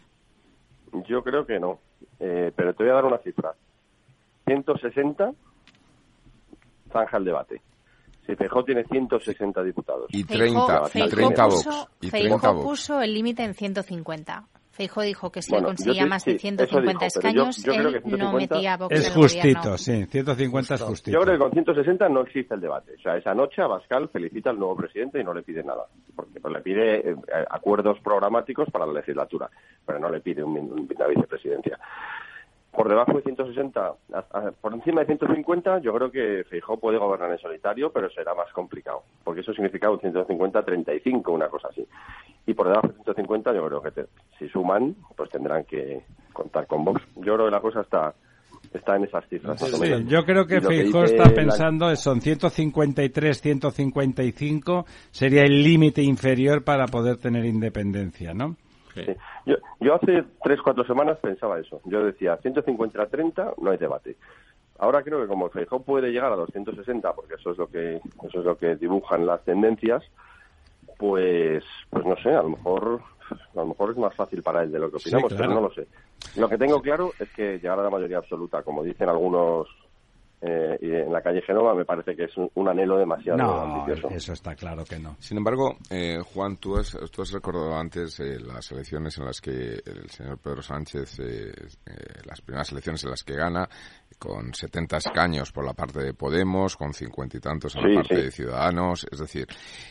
Yo 1.08 1.24
creo 1.24 1.46
que 1.46 1.60
no, 1.60 1.80
eh, 2.20 2.52
pero 2.56 2.74
te 2.74 2.84
voy 2.84 2.92
a 2.92 2.96
dar 2.96 3.06
una 3.06 3.20
cifra. 3.20 3.54
160 4.46 5.32
zanja 6.92 7.18
el 7.18 7.26
debate. 7.26 7.62
Si 8.26 8.36
Feijó 8.36 8.64
tiene 8.64 8.84
160 8.84 9.64
diputados. 9.64 10.08
Y 10.10 10.24
30, 10.24 10.84
y 10.94 11.08
30 11.08 11.46
Vox. 11.46 11.88
Y 12.02 12.10
30 12.10 12.54
puso 12.54 13.02
el 13.02 13.14
límite 13.14 13.44
en 13.44 13.54
150. 13.54 14.48
Feijóo 14.80 15.04
dijo 15.04 15.30
que 15.30 15.42
si 15.42 15.52
conseguía 15.52 16.06
más 16.06 16.24
de 16.24 16.40
150 16.40 17.06
escaños, 17.06 17.68
él 17.68 18.02
no 18.06 18.32
metía 18.32 18.76
a 18.76 18.78
Vox 18.78 18.96
Es 18.96 19.10
justito, 19.14 19.78
sí, 19.78 20.06
150 20.06 20.76
es 20.76 20.82
justito. 20.82 21.20
Yo 21.20 21.26
creo 21.26 21.34
que 21.34 21.44
con 21.44 21.52
160 21.52 22.08
no 22.08 22.22
existe 22.22 22.54
el 22.54 22.62
debate. 22.62 22.94
O 22.98 23.02
sea, 23.02 23.18
esa 23.18 23.34
noche 23.34 23.62
Abascal 23.62 24.08
felicita 24.08 24.52
al 24.52 24.58
nuevo 24.58 24.78
presidente 24.78 25.20
y 25.20 25.24
no 25.26 25.34
le 25.34 25.44
pide 25.44 25.66
nada. 25.66 25.84
Porque 26.16 26.40
pues, 26.40 26.54
le 26.54 26.62
pide 26.62 27.10
eh, 27.10 27.16
acuerdos 27.50 28.00
programáticos 28.00 28.70
para 28.72 28.86
la 28.86 28.94
legislatura, 28.94 29.50
pero 29.86 30.00
no 30.00 30.10
le 30.10 30.22
pide 30.22 30.46
una 30.46 31.08
vicepresidencia 31.08 31.78
por 32.72 32.88
debajo 32.88 33.14
de 33.14 33.24
160, 33.24 33.94
por 34.62 34.74
encima 34.74 35.02
de 35.02 35.08
150, 35.08 35.80
yo 35.80 35.94
creo 35.94 36.12
que 36.12 36.44
Feijóo 36.50 36.78
puede 36.78 36.98
gobernar 36.98 37.32
en 37.32 37.40
solitario, 37.40 37.92
pero 37.92 38.10
será 38.12 38.34
más 38.36 38.52
complicado, 38.54 39.04
porque 39.24 39.42
eso 39.42 39.54
significa 39.54 39.90
un 39.90 40.00
150-35, 40.00 41.34
una 41.34 41.50
cosa 41.50 41.70
así. 41.70 41.86
Y 42.46 42.54
por 42.54 42.68
debajo 42.68 42.88
de 42.88 42.94
150, 42.94 43.54
yo 43.54 43.66
creo 43.68 43.82
que 43.82 44.06
si 44.38 44.48
suman, 44.50 44.96
pues 45.16 45.30
tendrán 45.30 45.64
que 45.66 46.04
contar 46.32 46.68
con 46.68 46.86
Vox. 46.86 47.02
Yo 47.16 47.34
creo 47.36 47.46
que 47.46 47.52
la 47.52 47.62
cosa 47.62 47.82
está 47.82 48.14
está 48.74 48.96
en 48.96 49.06
esas 49.06 49.28
cifras. 49.28 49.60
Sí, 49.60 50.06
yo 50.08 50.24
creo 50.26 50.46
que 50.46 50.62
Feijóo 50.62 51.04
está 51.04 51.34
pensando, 51.34 51.94
son 51.96 52.22
153, 52.22 53.42
155, 53.42 54.86
sería 55.12 55.44
el 55.44 55.64
límite 55.64 56.04
inferior 56.04 56.64
para 56.64 56.86
poder 56.86 57.18
tener 57.18 57.46
independencia, 57.46 58.34
¿no? 58.34 58.56
Yo, 59.46 59.56
yo 59.80 59.96
hace 59.96 60.24
tres, 60.44 60.60
cuatro 60.62 60.84
semanas 60.86 61.18
pensaba 61.20 61.60
eso. 61.60 61.82
Yo 61.86 62.04
decía, 62.04 62.38
150 62.38 63.02
a 63.02 63.08
30 63.08 63.54
no 63.58 63.72
hay 63.72 63.78
debate. 63.78 64.18
Ahora 64.80 65.04
creo 65.04 65.22
que 65.22 65.28
como 65.28 65.46
el 65.46 65.52
Feijóo 65.52 65.84
puede 65.84 66.12
llegar 66.12 66.32
a 66.32 66.38
260, 66.38 67.14
porque 67.14 67.36
eso 67.36 67.52
es 67.52 67.58
lo 67.58 67.68
que 67.68 67.96
eso 67.96 68.40
es 68.40 68.46
lo 68.46 68.58
que 68.58 68.76
dibujan 68.78 69.26
las 69.26 69.44
tendencias, 69.44 70.04
pues 70.98 71.64
pues 71.90 72.06
no 72.06 72.16
sé, 72.18 72.30
a 72.30 72.42
lo 72.42 72.50
mejor 72.50 73.02
a 73.32 73.60
lo 73.60 73.68
mejor 73.68 73.92
es 73.92 73.98
más 73.98 74.16
fácil 74.16 74.42
para 74.42 74.64
él 74.64 74.72
de 74.72 74.80
lo 74.80 74.90
que 74.90 74.98
opinamos, 74.98 75.34
pero 75.34 75.54
no 75.54 75.62
lo 75.62 75.74
sé. 75.74 75.88
Lo 76.36 76.48
que 76.48 76.58
tengo 76.58 76.82
claro 76.82 77.14
es 77.20 77.30
que 77.32 77.60
llegar 77.60 77.80
a 77.80 77.84
la 77.84 77.90
mayoría 77.90 78.18
absoluta, 78.18 78.64
como 78.64 78.84
dicen 78.84 79.10
algunos 79.10 79.68
eh, 80.42 80.78
y 80.82 80.92
en 80.92 81.12
la 81.12 81.22
calle 81.22 81.42
Genova 81.42 81.76
me 81.76 81.84
parece 81.84 82.16
que 82.16 82.24
es 82.24 82.32
un, 82.38 82.68
anhelo 82.70 82.98
demasiado 82.98 83.44
ambicioso. 83.44 84.10
Eso 84.10 84.32
está 84.32 84.56
claro 84.56 84.86
que 84.86 84.98
no. 84.98 85.18
Sin 85.20 85.38
embargo, 85.38 85.76
eh, 85.90 86.20
Juan, 86.34 86.56
tú 86.56 86.78
has, 86.78 86.98
tú 87.12 87.24
has 87.24 87.32
recordado 87.34 87.76
antes 87.78 88.22
eh, 88.22 88.40
las 88.40 88.72
elecciones 88.72 89.18
en 89.18 89.26
las 89.26 89.42
que 89.42 89.82
el 89.86 90.10
señor 90.10 90.38
Pedro 90.38 90.62
Sánchez, 90.62 91.20
las 92.26 92.40
primeras 92.42 92.72
elecciones 92.72 93.04
en 93.04 93.10
las 93.10 93.24
que 93.24 93.36
gana, 93.36 93.68
con 94.18 94.54
70 94.54 94.98
escaños 94.98 95.52
por 95.52 95.66
la 95.66 95.74
parte 95.74 96.02
de 96.02 96.14
Podemos, 96.14 96.78
con 96.78 96.94
cincuenta 96.94 97.36
y 97.36 97.42
tantos 97.42 97.76
en 97.76 97.94
la 97.94 98.02
parte 98.02 98.24
de 98.24 98.32
Ciudadanos. 98.32 99.08
Es 99.12 99.20
decir, 99.20 99.46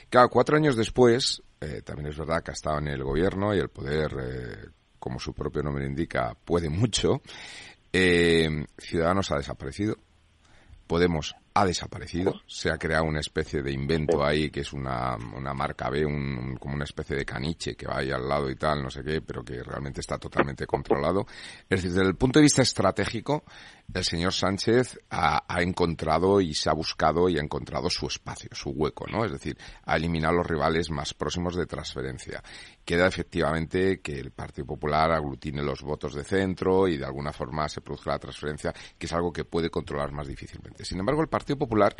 cada 0.08 0.28
cuatro 0.28 0.56
años 0.56 0.76
después, 0.76 1.42
también 1.84 2.08
es 2.08 2.16
verdad 2.16 2.42
que 2.42 2.52
ha 2.52 2.54
estado 2.54 2.78
en 2.78 2.88
el 2.88 3.04
gobierno 3.04 3.54
y 3.54 3.58
el 3.58 3.68
poder, 3.68 4.72
como 4.98 5.18
su 5.18 5.34
propio 5.34 5.62
nombre 5.62 5.84
indica, 5.84 6.34
puede 6.42 6.70
mucho. 6.70 7.20
Ciudadanos 7.92 9.30
ha 9.30 9.36
desaparecido 9.36 9.96
Podemos 10.88 11.36
ha 11.54 11.64
desaparecido, 11.64 12.40
se 12.46 12.70
ha 12.70 12.78
creado 12.78 13.04
una 13.04 13.20
especie 13.20 13.62
de 13.62 13.72
invento 13.72 14.24
ahí 14.24 14.50
que 14.50 14.60
es 14.60 14.72
una, 14.72 15.16
una 15.16 15.52
marca 15.54 15.90
B, 15.90 16.06
un, 16.06 16.56
como 16.56 16.74
una 16.74 16.84
especie 16.84 17.16
de 17.16 17.24
caniche 17.24 17.74
que 17.74 17.86
va 17.86 17.98
ahí 17.98 18.10
al 18.10 18.28
lado 18.28 18.48
y 18.48 18.56
tal, 18.56 18.82
no 18.82 18.90
sé 18.90 19.02
qué, 19.02 19.20
pero 19.20 19.44
que 19.44 19.62
realmente 19.62 20.00
está 20.00 20.18
totalmente 20.18 20.66
controlado. 20.66 21.26
Es 21.68 21.82
decir, 21.82 21.92
desde 21.92 22.08
el 22.08 22.16
punto 22.16 22.38
de 22.38 22.44
vista 22.44 22.62
estratégico, 22.62 23.44
el 23.94 24.04
señor 24.04 24.34
Sánchez 24.34 25.00
ha, 25.10 25.42
encontrado 25.62 26.40
y 26.40 26.54
se 26.54 26.68
ha 26.68 26.74
buscado 26.74 27.28
y 27.28 27.38
ha 27.38 27.42
encontrado 27.42 27.88
su 27.88 28.06
espacio, 28.06 28.50
su 28.52 28.70
hueco, 28.70 29.06
¿no? 29.10 29.24
Es 29.24 29.32
decir, 29.32 29.56
ha 29.84 29.96
eliminado 29.96 30.34
los 30.34 30.46
rivales 30.46 30.90
más 30.90 31.14
próximos 31.14 31.56
de 31.56 31.66
transferencia. 31.66 32.42
Queda 32.84 33.06
efectivamente 33.06 34.00
que 34.00 34.18
el 34.18 34.30
Partido 34.30 34.66
Popular 34.66 35.10
aglutine 35.12 35.62
los 35.62 35.82
votos 35.82 36.14
de 36.14 36.24
centro 36.24 36.86
y 36.86 36.98
de 36.98 37.06
alguna 37.06 37.32
forma 37.32 37.68
se 37.68 37.80
produzca 37.80 38.10
la 38.10 38.18
transferencia, 38.18 38.74
que 38.98 39.06
es 39.06 39.12
algo 39.12 39.32
que 39.32 39.44
puede 39.44 39.70
controlar 39.70 40.12
más 40.12 40.28
difícilmente. 40.28 40.84
Sin 40.84 40.98
embargo, 40.98 41.22
el 41.22 41.28
Partido 41.28 41.58
Popular, 41.58 41.96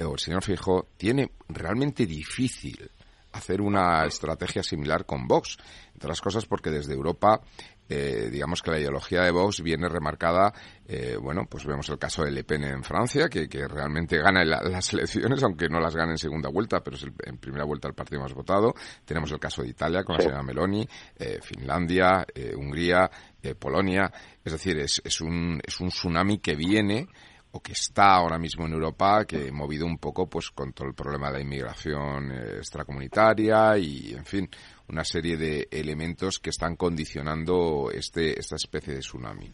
o 0.00 0.12
el 0.12 0.18
señor 0.18 0.42
Fijo, 0.44 0.88
tiene 0.96 1.32
realmente 1.48 2.04
difícil 2.06 2.90
hacer 3.34 3.60
una 3.60 4.04
estrategia 4.04 4.62
similar 4.62 5.04
con 5.06 5.26
Vox. 5.26 5.58
Entre 5.92 6.08
las 6.08 6.20
cosas 6.20 6.46
porque 6.46 6.70
desde 6.70 6.94
Europa 6.94 7.40
eh, 7.86 8.30
digamos 8.32 8.62
que 8.62 8.70
la 8.70 8.78
ideología 8.78 9.22
de 9.22 9.30
Vox 9.30 9.62
viene 9.62 9.88
remarcada, 9.88 10.52
eh, 10.86 11.16
bueno, 11.20 11.46
pues 11.48 11.66
vemos 11.66 11.88
el 11.90 11.98
caso 11.98 12.24
de 12.24 12.30
Le 12.30 12.42
Pen 12.44 12.64
en 12.64 12.82
Francia, 12.82 13.28
que, 13.28 13.46
realmente 13.68 14.18
gana 14.18 14.44
las 14.44 14.92
elecciones, 14.92 15.42
aunque 15.42 15.68
no 15.68 15.80
las 15.80 15.94
gane 15.94 16.12
en 16.12 16.18
segunda 16.18 16.48
vuelta, 16.48 16.80
pero 16.82 16.96
es 16.96 17.04
en 17.24 17.36
primera 17.38 17.64
vuelta 17.64 17.88
el 17.88 17.94
partido 17.94 18.22
más 18.22 18.32
votado. 18.32 18.74
Tenemos 19.04 19.30
el 19.32 19.38
caso 19.38 19.62
de 19.62 19.68
Italia 19.68 20.02
con 20.02 20.16
la 20.16 20.22
señora 20.22 20.42
Meloni, 20.42 20.88
eh, 21.18 21.38
Finlandia, 21.42 22.26
Hungría, 22.56 23.10
Polonia. 23.58 24.10
Es 24.42 24.52
decir, 24.52 24.78
es, 24.78 25.02
es, 25.04 25.20
un, 25.20 25.60
es 25.62 25.78
un 25.80 25.88
tsunami 25.88 26.38
que 26.38 26.54
viene 26.54 27.08
o 27.52 27.60
que 27.60 27.72
está 27.72 28.14
ahora 28.14 28.38
mismo 28.38 28.66
en 28.66 28.72
Europa, 28.72 29.24
que 29.26 29.52
movido 29.52 29.86
un 29.86 29.98
poco 29.98 30.28
pues 30.28 30.50
con 30.50 30.72
todo 30.72 30.88
el 30.88 30.94
problema 30.94 31.28
de 31.28 31.34
la 31.34 31.40
inmigración 31.40 32.32
extracomunitaria 32.32 33.78
y, 33.78 34.12
en 34.12 34.24
fin, 34.24 34.50
una 34.88 35.04
serie 35.04 35.36
de 35.36 35.68
elementos 35.70 36.38
que 36.38 36.50
están 36.50 36.76
condicionando 36.76 37.90
este, 37.92 38.38
esta 38.38 38.56
especie 38.56 38.94
de 38.94 39.00
tsunami. 39.00 39.50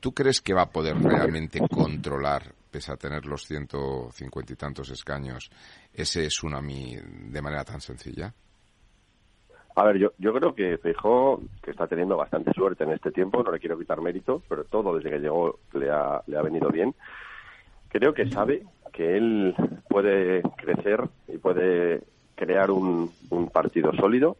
¿Tú 0.00 0.12
crees 0.12 0.40
que 0.40 0.52
va 0.52 0.62
a 0.62 0.70
poder 0.70 0.96
realmente 0.96 1.60
controlar, 1.68 2.54
pese 2.70 2.92
a 2.92 2.96
tener 2.96 3.24
los 3.24 3.44
ciento 3.46 4.10
cincuenta 4.12 4.52
y 4.52 4.56
tantos 4.56 4.90
escaños, 4.90 5.50
ese 5.92 6.26
tsunami 6.26 6.96
de 7.30 7.42
manera 7.42 7.64
tan 7.64 7.80
sencilla? 7.80 8.34
A 9.76 9.84
ver, 9.84 9.98
yo, 9.98 10.12
yo 10.18 10.32
creo 10.32 10.54
que 10.54 10.78
Feijó, 10.78 11.40
que 11.62 11.72
está 11.72 11.86
teniendo 11.86 12.16
bastante 12.16 12.52
suerte 12.52 12.84
en 12.84 12.92
este 12.92 13.10
tiempo, 13.10 13.42
no 13.42 13.50
le 13.50 13.58
quiero 13.58 13.78
quitar 13.78 14.00
mérito, 14.00 14.42
pero 14.48 14.64
todo 14.64 14.94
desde 14.96 15.10
que 15.10 15.18
llegó 15.18 15.58
le 15.72 15.90
ha, 15.90 16.22
le 16.26 16.36
ha 16.36 16.42
venido 16.42 16.68
bien. 16.70 16.94
Creo 17.88 18.12
que 18.12 18.30
sabe 18.30 18.62
que 18.92 19.16
él 19.16 19.54
puede 19.88 20.42
crecer 20.56 21.00
y 21.26 21.38
puede 21.38 22.02
crear 22.36 22.70
un, 22.70 23.10
un 23.30 23.48
partido 23.48 23.92
sólido 23.94 24.36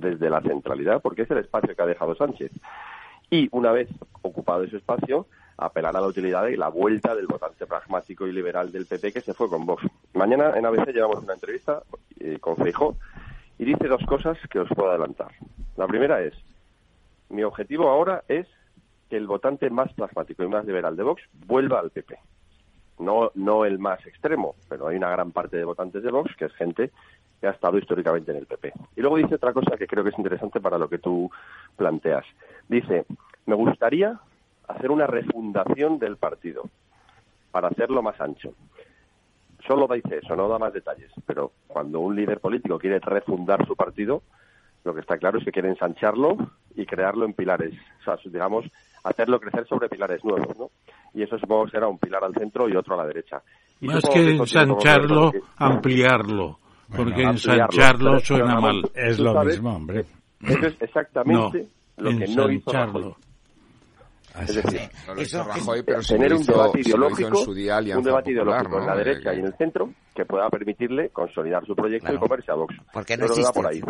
desde 0.00 0.30
la 0.30 0.40
centralidad, 0.40 1.00
porque 1.02 1.22
es 1.22 1.30
el 1.30 1.38
espacio 1.38 1.74
que 1.74 1.82
ha 1.82 1.86
dejado 1.86 2.14
Sánchez. 2.14 2.52
Y 3.30 3.48
una 3.52 3.72
vez 3.72 3.88
ocupado 4.22 4.62
ese 4.62 4.76
espacio, 4.76 5.26
apelar 5.58 5.96
a 5.96 6.00
la 6.00 6.06
utilidad 6.06 6.46
y 6.48 6.56
la 6.56 6.68
vuelta 6.68 7.14
del 7.14 7.26
votante 7.26 7.66
pragmático 7.66 8.26
y 8.26 8.32
liberal 8.32 8.70
del 8.70 8.86
PP 8.86 9.12
que 9.12 9.20
se 9.20 9.34
fue 9.34 9.48
con 9.48 9.66
Vox. 9.66 9.84
Mañana 10.14 10.52
en 10.56 10.66
ABC 10.66 10.92
llevamos 10.92 11.22
una 11.22 11.34
entrevista 11.34 11.82
eh, 12.20 12.38
con 12.40 12.56
Feijó 12.56 12.96
y 13.58 13.64
dice 13.64 13.88
dos 13.88 14.04
cosas 14.06 14.38
que 14.50 14.60
os 14.60 14.68
puedo 14.68 14.90
adelantar. 14.90 15.32
La 15.76 15.86
primera 15.86 16.20
es, 16.20 16.34
mi 17.28 17.42
objetivo 17.42 17.88
ahora 17.88 18.22
es 18.28 18.46
que 19.08 19.16
el 19.16 19.26
votante 19.26 19.70
más 19.70 19.92
pragmático 19.94 20.42
y 20.42 20.48
más 20.48 20.64
liberal 20.66 20.96
de 20.96 21.02
Vox 21.02 21.22
vuelva 21.46 21.80
al 21.80 21.90
PP. 21.90 22.18
No, 22.98 23.30
no 23.34 23.64
el 23.64 23.78
más 23.78 24.04
extremo, 24.06 24.54
pero 24.68 24.88
hay 24.88 24.96
una 24.96 25.10
gran 25.10 25.32
parte 25.32 25.56
de 25.56 25.64
votantes 25.64 26.02
de 26.02 26.10
Vox 26.10 26.34
que 26.36 26.46
es 26.46 26.54
gente 26.54 26.90
que 27.40 27.46
ha 27.46 27.50
estado 27.50 27.78
históricamente 27.78 28.30
en 28.32 28.38
el 28.38 28.46
PP. 28.46 28.72
Y 28.96 29.00
luego 29.00 29.18
dice 29.18 29.34
otra 29.34 29.52
cosa 29.52 29.76
que 29.76 29.86
creo 29.86 30.02
que 30.02 30.10
es 30.10 30.18
interesante 30.18 30.60
para 30.60 30.78
lo 30.78 30.88
que 30.88 30.98
tú 30.98 31.30
planteas. 31.76 32.24
Dice, 32.68 33.04
me 33.44 33.54
gustaría 33.54 34.18
hacer 34.68 34.90
una 34.90 35.06
refundación 35.06 35.98
del 35.98 36.16
partido 36.16 36.64
para 37.50 37.68
hacerlo 37.68 38.02
más 38.02 38.20
ancho. 38.20 38.52
Solo 39.66 39.88
dice 39.88 40.18
eso, 40.22 40.36
no 40.36 40.48
da 40.48 40.58
más 40.58 40.72
detalles, 40.72 41.10
pero 41.26 41.52
cuando 41.66 42.00
un 42.00 42.14
líder 42.14 42.40
político 42.40 42.78
quiere 42.78 42.98
refundar 43.00 43.66
su 43.66 43.74
partido, 43.74 44.22
lo 44.84 44.94
que 44.94 45.00
está 45.00 45.18
claro 45.18 45.38
es 45.38 45.44
que 45.44 45.52
quiere 45.52 45.68
ensancharlo 45.68 46.36
y 46.74 46.86
crearlo 46.86 47.24
en 47.24 47.32
pilares, 47.32 47.74
o 48.00 48.04
sea, 48.04 48.16
digamos, 48.30 48.64
hacerlo 49.08 49.38
crecer 49.40 49.66
sobre 49.68 49.88
pilares 49.88 50.24
nuevos, 50.24 50.56
¿no? 50.58 50.70
Y 51.14 51.22
eso 51.22 51.38
supongo 51.38 51.64
que 51.66 51.72
será 51.72 51.88
un 51.88 51.98
pilar 51.98 52.22
al 52.24 52.34
centro 52.34 52.68
y 52.68 52.76
otro 52.76 52.94
a 52.94 52.98
la 52.98 53.06
derecha. 53.06 53.42
más 53.80 54.02
que 54.12 54.30
ensancharlo, 54.36 55.32
ampliarlo 55.56 56.58
porque 56.94 57.22
ensancharlo 57.22 58.18
suena 58.20 58.60
mal. 58.60 58.82
Es 58.94 59.18
lo 59.18 59.42
mismo, 59.44 59.74
hombre. 59.74 60.04
Eso 60.42 60.66
es 60.66 60.76
exactamente 60.80 61.66
lo 61.96 62.10
que 62.10 62.26
no 62.28 62.50
hizo 62.50 62.70
Rajoy. 62.72 63.14
Es 64.38 64.54
decir, 64.54 64.80
No 65.06 65.14
lo 65.14 65.20
Eso- 65.22 65.38
hizo 65.40 65.48
Rajoy, 65.48 65.82
pero 65.82 66.02
sí 66.02 66.12
tener 66.14 66.34
un 66.34 66.42
debate 66.44 66.80
ideológico, 66.80 67.36
su 67.36 67.54
día 67.54 67.78
Alianza 67.78 67.98
un 68.00 68.04
debate 68.04 68.34
Popular, 68.34 68.44
ideológico 68.60 68.76
en 68.76 68.80
¿no? 68.82 68.86
la 68.86 68.96
De 68.98 69.04
derecha 69.04 69.34
y 69.34 69.38
en 69.38 69.46
el 69.46 69.54
centro 69.56 69.90
que 70.14 70.24
pueda 70.26 70.50
permitirle 70.50 71.08
consolidar 71.08 71.64
su 71.64 71.74
proyecto 71.74 72.04
Claro. 72.10 72.16
y 72.18 72.20
comerse 72.28 72.52
a 72.52 72.54
Vox. 72.54 72.74
Porque 72.92 73.16
no 73.16 73.22
va 73.22 73.26
existe, 73.28 73.52
por 73.54 73.66
ahí. 73.66 73.80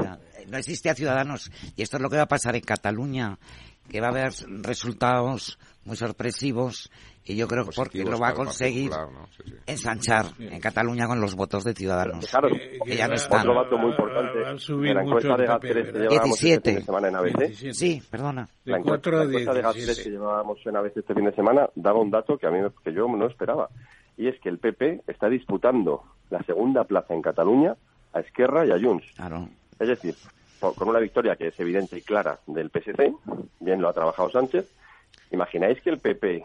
no 0.49 0.57
existe 0.57 0.89
a 0.91 0.95
Ciudadanos. 0.95 1.51
Y 1.75 1.83
esto 1.83 1.97
es 1.97 2.03
lo 2.03 2.09
que 2.09 2.17
va 2.17 2.23
a 2.23 2.29
pasar 2.29 2.55
en 2.55 2.61
Cataluña, 2.63 3.37
que 3.91 4.01
va 4.01 4.09
a 4.09 4.11
haber 4.11 4.33
resultados 4.63 5.59
muy 5.85 5.97
sorpresivos 5.97 6.91
y 7.25 7.35
yo 7.37 7.49
creo 7.49 7.65
que 7.65 7.71
porque 7.75 8.05
lo 8.05 8.19
va 8.19 8.29
a 8.29 8.35
conseguir 8.35 8.91
Partido 8.91 9.09
Popular, 9.09 9.29
¿no? 9.29 9.35
Sí, 9.37 9.51
sí. 9.51 9.57
ensanchar 9.67 10.27
en 10.39 10.61
Cataluña 10.61 11.07
con 11.09 11.21
los 11.21 11.35
votos 11.35 11.65
de 11.65 11.75
Ciudadanos. 11.75 12.25
Claro, 12.27 12.49
que 12.85 12.97
ya 12.97 13.09
no 13.09 13.15
están. 13.15 13.41
otro 13.41 13.55
dato 13.55 13.79
muy 13.79 13.91
importante 13.91 14.41
Va 14.43 14.51
a 14.51 14.59
subir 14.59 14.89
de 14.91 14.95
la 14.95 15.03
mucho 15.03 15.19
encuesta 15.19 15.35
el 15.35 15.49
de 15.49 15.59
PP, 15.59 15.69
GAT3 15.69 15.75
que 15.87 15.93
¿verdad? 15.93 16.11
llevábamos 16.11 16.37
este 16.45 16.47
17. 16.47 16.71
fin 16.71 16.79
de 16.79 16.85
semana 16.85 17.09
en 17.09 17.17
ABC. 17.17 17.39
17. 17.39 17.75
Sí, 17.75 18.03
perdona. 18.11 18.49
De 18.65 18.71
La 18.73 18.79
encuesta, 18.79 19.11
4 19.11 19.17
a 19.17 19.19
la 19.19 19.25
encuesta 19.27 19.55
de 19.55 19.63
GAT3 19.63 19.73
que 19.73 19.85
17. 19.87 20.11
llevábamos 20.11 20.59
en 20.67 20.77
ABC 20.77 20.97
este 20.99 21.15
fin 21.15 21.25
de 21.25 21.33
semana 21.35 21.69
daba 21.75 22.01
un 22.01 22.11
dato 22.11 22.39
que 22.39 22.47
a 22.47 22.51
mí 22.51 22.61
me- 22.61 22.71
que 22.85 22.93
yo 22.93 23.09
no 23.09 23.27
esperaba. 23.27 23.69
Y 24.17 24.29
es 24.29 24.41
que 24.41 24.49
el 24.49 24.59
PP 24.59 25.03
está 25.09 25.29
disputando 25.29 26.03
la 26.31 26.43
segunda 26.45 26.85
plaza 26.85 27.13
en 27.15 27.23
Cataluña 27.23 27.75
a 28.13 28.21
Esquerra 28.21 28.65
y 28.67 28.71
a 28.71 28.79
Junts. 28.81 29.07
Claro. 29.17 29.49
Es 29.79 29.89
decir, 29.89 30.15
con 30.61 30.89
una 30.89 30.99
victoria 31.01 31.37
que 31.37 31.49
es 31.49 31.61
evidente 31.61 31.99
y 31.99 32.03
clara 32.03 32.39
del 32.47 32.71
PSC, 32.71 33.13
bien 33.61 33.81
lo 33.81 33.89
ha 33.89 33.93
trabajado 33.93 34.31
Sánchez, 34.31 34.67
¿imagináis 35.31 35.81
que 35.83 35.91
el 35.91 35.99
PP 35.99 36.43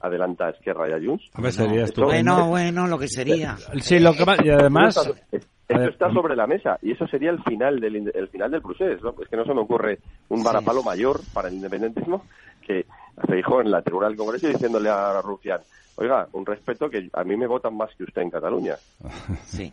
adelanta 0.00 0.46
a 0.46 0.50
Esquerra 0.50 0.88
y 0.88 0.92
a 0.92 1.04
Junts? 1.06 1.30
Hombre, 1.34 1.52
sería 1.52 1.84
Esto-. 1.84 2.04
Bueno, 2.04 2.48
bueno, 2.48 2.86
lo 2.86 2.98
que 2.98 3.08
sería. 3.08 3.56
Sí, 3.80 3.98
lo 3.98 4.12
que 4.12 4.24
va- 4.24 4.36
y 4.42 4.50
además... 4.50 4.96
Esto 4.96 5.14
está, 5.32 5.46
esto 5.68 5.88
está 5.90 6.12
sobre 6.12 6.36
la 6.36 6.46
mesa 6.46 6.78
y 6.82 6.92
eso 6.92 7.06
sería 7.08 7.30
el 7.30 7.42
final 7.42 7.80
del 7.80 8.12
el 8.14 8.28
final 8.28 8.50
del 8.52 8.62
procés. 8.62 9.02
¿no? 9.02 9.14
Es 9.20 9.28
que 9.28 9.36
no 9.36 9.44
se 9.44 9.52
me 9.54 9.60
ocurre 9.62 9.98
un 10.28 10.42
varapalo 10.44 10.82
mayor 10.82 11.20
para 11.32 11.48
el 11.48 11.54
independentismo 11.54 12.24
que 12.64 12.86
Feijóo 13.26 13.62
en 13.62 13.70
la 13.72 13.82
tribuna 13.82 14.06
del 14.08 14.16
Congreso 14.16 14.46
diciéndole 14.46 14.90
a 14.90 15.20
Rufián, 15.22 15.60
oiga, 15.96 16.26
un 16.32 16.44
respeto 16.46 16.88
que 16.88 17.08
a 17.12 17.24
mí 17.24 17.36
me 17.36 17.46
votan 17.46 17.76
más 17.76 17.90
que 17.96 18.04
usted 18.04 18.22
en 18.22 18.30
Cataluña. 18.30 18.74
Sí. 19.44 19.72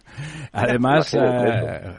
Además, 0.53 1.13
eh, 1.13 1.19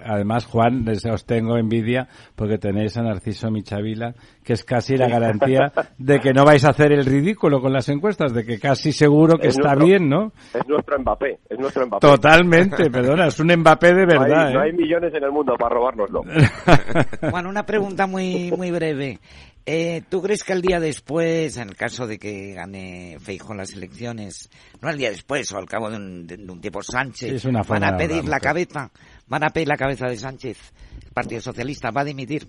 además, 0.06 0.46
Juan, 0.46 0.84
les- 0.84 1.04
os 1.06 1.24
tengo 1.26 1.56
envidia 1.58 2.08
porque 2.36 2.56
tenéis 2.58 2.96
a 2.96 3.02
Narciso 3.02 3.50
Michavila, 3.50 4.14
que 4.44 4.52
es 4.54 4.64
casi 4.64 4.96
la 4.96 5.08
garantía 5.08 5.72
de 5.98 6.20
que 6.20 6.32
no 6.32 6.44
vais 6.44 6.64
a 6.64 6.70
hacer 6.70 6.92
el 6.92 7.04
ridículo 7.04 7.60
con 7.60 7.72
las 7.72 7.88
encuestas, 7.88 8.32
de 8.32 8.44
que 8.44 8.58
casi 8.58 8.92
seguro 8.92 9.36
que 9.38 9.48
Es 9.48 9.56
está 9.56 9.70
nuestro- 9.74 9.86
bien, 9.86 10.08
¿no? 10.08 10.32
Es 10.54 10.66
nuestro 10.68 10.98
Mbappé, 10.98 11.38
es 11.50 11.58
nuestro 11.58 11.86
Mbappé. 11.86 12.06
Totalmente, 12.06 12.90
perdona, 12.90 13.26
es 13.26 13.38
un 13.40 13.48
Mbappé 13.54 13.94
de 13.94 14.06
No 14.06 14.12
hay- 14.12 14.18
verdad, 14.30 14.52
no 14.52 14.60
hay 14.60 14.70
¿eh? 14.70 14.74
millones 14.74 15.14
en 15.14 15.24
el 15.24 15.32
mundo 15.32 15.54
para 15.58 15.74
robárnoslo. 15.74 16.22
Bueno, 17.30 17.48
una 17.48 17.64
pregunta 17.66 18.06
muy 18.06 18.52
muy 18.56 18.70
breve. 18.70 19.18
Eh, 19.66 20.02
¿Tú 20.10 20.20
crees 20.20 20.44
que 20.44 20.52
el 20.52 20.60
día 20.60 20.78
después, 20.78 21.56
en 21.56 21.70
el 21.70 21.76
caso 21.76 22.06
de 22.06 22.18
que 22.18 22.52
gane 22.52 23.16
Feijóo 23.18 23.54
las 23.54 23.72
elecciones, 23.72 24.50
no 24.82 24.90
el 24.90 24.98
día 24.98 25.10
después 25.10 25.50
o 25.52 25.56
al 25.56 25.64
cabo 25.66 25.88
de 25.90 25.96
un, 25.96 26.26
de 26.26 26.34
un 26.36 26.60
tiempo 26.60 26.82
Sánchez, 26.82 27.30
Sí, 27.30 27.36
es 27.36 27.44
una 27.46 27.62
van 27.62 27.82
a 27.84 27.92
de 27.92 27.96
pedir 28.06 28.24
la 28.28 28.40
cabeza, 28.40 28.90
van 29.26 29.42
a 29.44 29.48
pedir 29.50 29.68
la 29.68 29.78
cabeza 29.78 30.06
de 30.06 30.16
Sánchez, 30.18 30.58
el 31.06 31.10
Partido 31.12 31.40
Socialista 31.40 31.90
va 31.90 32.02
a 32.02 32.04
dimitir? 32.04 32.46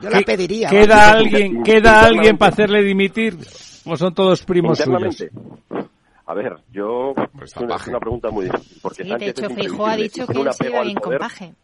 Yo 0.00 0.10
la 0.10 0.18
¿Qué- 0.18 0.24
pediría. 0.24 0.68
¿Queda 0.68 1.10
alguien, 1.10 1.62
queda 1.62 2.04
alguien 2.06 2.36
para 2.36 2.52
hacerle 2.52 2.82
dimitir? 2.82 3.36
¿O 3.84 3.96
son 3.96 4.12
todos 4.14 4.42
primos 4.42 4.78
suyos? 4.78 5.24
A 6.26 6.34
ver, 6.34 6.56
yo 6.72 7.14
Pues 7.36 7.52
es 7.52 7.56
una, 7.56 8.00
pregunta 8.00 8.30
muy 8.30 8.46
difícil 8.46 8.78
porque 8.82 9.02
Sí, 9.04 9.04
de 9.04 9.10
Sánchez 9.10 9.28
hecho, 9.30 9.46
es 9.46 9.54
Feijóo 9.54 9.86
ha 9.86 9.96
dicho 9.96 10.26
que 10.26 10.40
él 10.40 10.48
se 10.52 10.68
iba 10.68 10.78
al 10.80 10.84
bien 10.86 10.98
con. 10.98 11.18
Paje. 11.18 11.54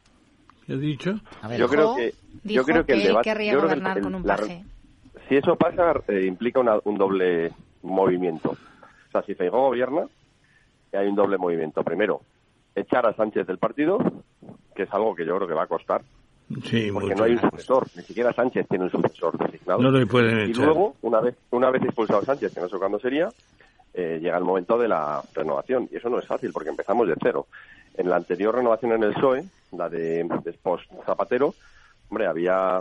¿Qué 0.66 0.72
he 0.74 0.78
dicho? 0.78 1.14
A 1.42 1.48
ver, 1.48 1.58
Yo 1.58 1.68
creo 1.68 1.94
que 1.96 2.14
yo 2.44 2.64
creo 2.64 2.84
que 2.84 2.92
el 2.94 3.02
debate 3.04 3.30
querría 3.30 3.52
yo 3.52 3.58
creo 3.60 3.68
que 3.68 3.74
el- 3.74 3.80
gobernar 3.80 3.98
el- 3.98 4.04
con 4.04 4.14
un 4.14 4.22
la- 4.26 4.36
paje. 4.36 4.64
si 5.28 5.36
eso 5.36 5.56
pasa 5.56 5.92
eh, 6.08 6.24
implica 6.26 6.60
una- 6.60 6.78
un 6.84 6.96
doble 6.98 7.52
movimiento. 7.82 8.50
O 8.50 9.10
sea, 9.12 9.22
si 9.22 9.34
Feijóo 9.34 9.68
gobierna, 9.68 10.06
hay 10.92 11.06
un 11.08 11.14
doble 11.14 11.38
movimiento. 11.38 11.82
Primero, 11.82 12.20
echar 12.74 13.06
a 13.06 13.14
Sánchez 13.14 13.46
del 13.46 13.58
partido, 13.58 13.98
que 14.74 14.82
es 14.84 14.92
algo 14.92 15.14
que 15.14 15.24
yo 15.24 15.36
creo 15.36 15.48
que 15.48 15.54
va 15.54 15.64
a 15.64 15.68
costar, 15.68 16.02
Sí, 16.64 16.90
porque 16.92 17.08
mucho. 17.10 17.14
no 17.18 17.24
hay 17.24 17.32
un 17.32 17.40
sucesor, 17.40 17.86
ni 17.96 18.02
siquiera 18.02 18.32
Sánchez 18.32 18.66
tiene 18.68 18.84
un 18.84 18.90
sucesor 18.90 19.36
designado. 19.38 19.80
No 19.80 19.90
le 19.90 20.06
pueden 20.06 20.48
y 20.48 20.50
echar. 20.50 20.64
luego, 20.66 20.94
una 21.02 21.20
vez, 21.20 21.36
una 21.50 21.70
vez 21.70 21.82
expulsado 21.84 22.22
Sánchez, 22.22 22.52
que 22.54 22.60
no 22.60 22.68
sé 22.68 22.76
cuándo 22.78 22.98
sería, 22.98 23.28
eh, 23.94 24.18
llega 24.20 24.36
el 24.38 24.44
momento 24.44 24.76
de 24.76 24.88
la 24.88 25.22
renovación. 25.34 25.88
Y 25.92 25.96
eso 25.96 26.08
no 26.10 26.18
es 26.18 26.26
fácil, 26.26 26.52
porque 26.52 26.70
empezamos 26.70 27.06
de 27.06 27.14
cero. 27.22 27.46
En 27.96 28.10
la 28.10 28.16
anterior 28.16 28.54
renovación 28.54 28.92
en 28.92 29.04
el 29.04 29.14
PSOE, 29.14 29.44
la 29.72 29.88
de, 29.88 30.24
de 30.44 30.52
post 30.54 30.90
Zapatero, 31.06 31.54
hombre, 32.08 32.26
había 32.26 32.80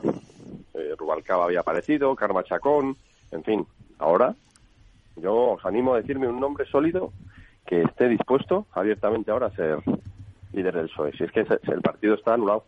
eh, 0.73 0.95
Rubalcaba 0.98 1.45
había 1.45 1.61
aparecido, 1.61 2.15
Karma 2.15 2.44
Chacón, 2.44 2.98
en 3.31 3.44
fin. 3.44 3.68
Ahora, 3.99 4.35
yo 5.15 5.52
os 5.52 5.65
animo 5.65 5.94
a 5.94 5.98
decirme 6.02 6.27
un 6.27 6.40
nombre 6.40 6.65
sólido 6.65 7.11
que 7.65 7.84
esté 7.84 8.07
dispuesto 8.07 8.65
abiertamente 8.73 9.31
ahora 9.31 9.48
a 9.48 9.56
ser 9.56 9.80
líder 10.52 10.76
del 10.76 10.90
PSOE. 10.90 11.14
Si 11.14 11.23
es 11.23 11.31
que 11.31 11.41
el 11.41 11.81
partido 11.81 12.15
está 12.15 12.34
anulado. 12.34 12.65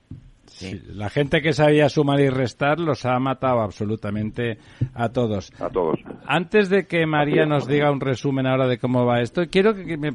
Sí, 0.48 0.82
La 0.94 1.10
gente 1.10 1.42
que 1.42 1.54
sabía 1.54 1.90
sumar 1.90 2.20
y 2.22 2.30
restar 2.30 2.80
los 2.80 3.06
ha 3.06 3.18
matado 3.20 3.62
absolutamente 3.62 4.58
a 4.94 5.10
todos. 5.10 5.52
A 5.60 5.70
todos. 5.70 6.00
Antes 6.26 6.70
de 6.70 6.86
que 6.88 7.06
María 7.06 7.46
nos 7.46 7.68
diga 7.68 7.92
un 7.92 8.00
resumen 8.00 8.46
ahora 8.48 8.68
de 8.68 8.78
cómo 8.78 9.06
va 9.06 9.22
esto, 9.22 9.44
quiero 9.50 9.74
que, 9.74 9.86
que 9.86 9.98
me- 9.98 10.12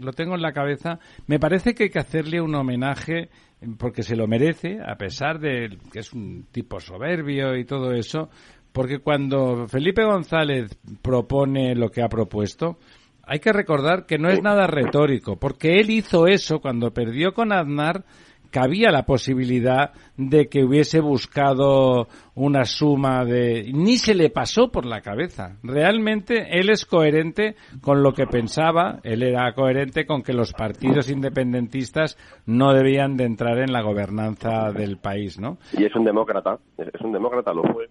lo 0.00 0.12
tengo 0.12 0.34
en 0.34 0.42
la 0.42 0.52
cabeza. 0.52 0.98
Me 1.26 1.38
parece 1.38 1.74
que 1.74 1.84
hay 1.84 1.90
que 1.90 1.98
hacerle 2.00 2.40
un 2.40 2.54
homenaje 2.54 3.30
porque 3.78 4.02
se 4.02 4.16
lo 4.16 4.26
merece, 4.26 4.78
a 4.84 4.96
pesar 4.96 5.38
de 5.38 5.78
que 5.92 6.00
es 6.00 6.12
un 6.12 6.46
tipo 6.50 6.80
soberbio 6.80 7.56
y 7.56 7.64
todo 7.64 7.92
eso, 7.92 8.30
porque 8.72 8.98
cuando 9.00 9.66
Felipe 9.68 10.04
González 10.04 10.78
propone 11.02 11.74
lo 11.74 11.90
que 11.90 12.02
ha 12.02 12.08
propuesto, 12.08 12.78
hay 13.22 13.38
que 13.38 13.52
recordar 13.52 14.06
que 14.06 14.18
no 14.18 14.28
es 14.28 14.42
nada 14.42 14.66
retórico, 14.66 15.36
porque 15.38 15.78
él 15.78 15.90
hizo 15.90 16.26
eso 16.26 16.60
cuando 16.60 16.92
perdió 16.92 17.32
con 17.32 17.52
Aznar 17.52 18.04
cabía 18.50 18.90
la 18.90 19.04
posibilidad 19.04 19.92
de 20.16 20.48
que 20.48 20.64
hubiese 20.64 21.00
buscado 21.00 22.08
una 22.34 22.64
suma 22.64 23.24
de... 23.24 23.70
Ni 23.72 23.96
se 23.96 24.14
le 24.14 24.30
pasó 24.30 24.70
por 24.70 24.84
la 24.86 25.00
cabeza. 25.00 25.56
Realmente 25.62 26.58
él 26.58 26.68
es 26.70 26.84
coherente 26.84 27.56
con 27.80 28.02
lo 28.02 28.12
que 28.12 28.26
pensaba, 28.26 29.00
él 29.02 29.22
era 29.22 29.52
coherente 29.54 30.06
con 30.06 30.22
que 30.22 30.32
los 30.32 30.52
partidos 30.52 31.10
independentistas 31.10 32.18
no 32.46 32.72
debían 32.72 33.16
de 33.16 33.24
entrar 33.24 33.58
en 33.58 33.72
la 33.72 33.82
gobernanza 33.82 34.72
del 34.72 34.98
país, 34.98 35.38
¿no? 35.38 35.58
y 35.72 35.84
es 35.84 35.94
un 35.94 36.04
demócrata, 36.04 36.58
es 36.76 37.00
un 37.00 37.12
demócrata, 37.12 37.52
lo 37.52 37.62
fue. 37.72 37.88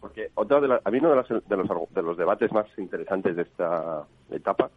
Porque 0.00 0.28
otra 0.34 0.60
de 0.60 0.68
la- 0.68 0.80
a 0.82 0.90
mí 0.90 0.98
uno 0.98 1.10
de, 1.10 1.16
las- 1.16 1.28
de 1.28 1.56
los, 1.56 1.68
de 1.94 2.02
los 2.02 2.16
debates 2.16 2.50
más 2.52 2.66
interesantes 2.78 3.36
de 3.36 3.42
esta 3.42 4.04
etapa 4.30 4.70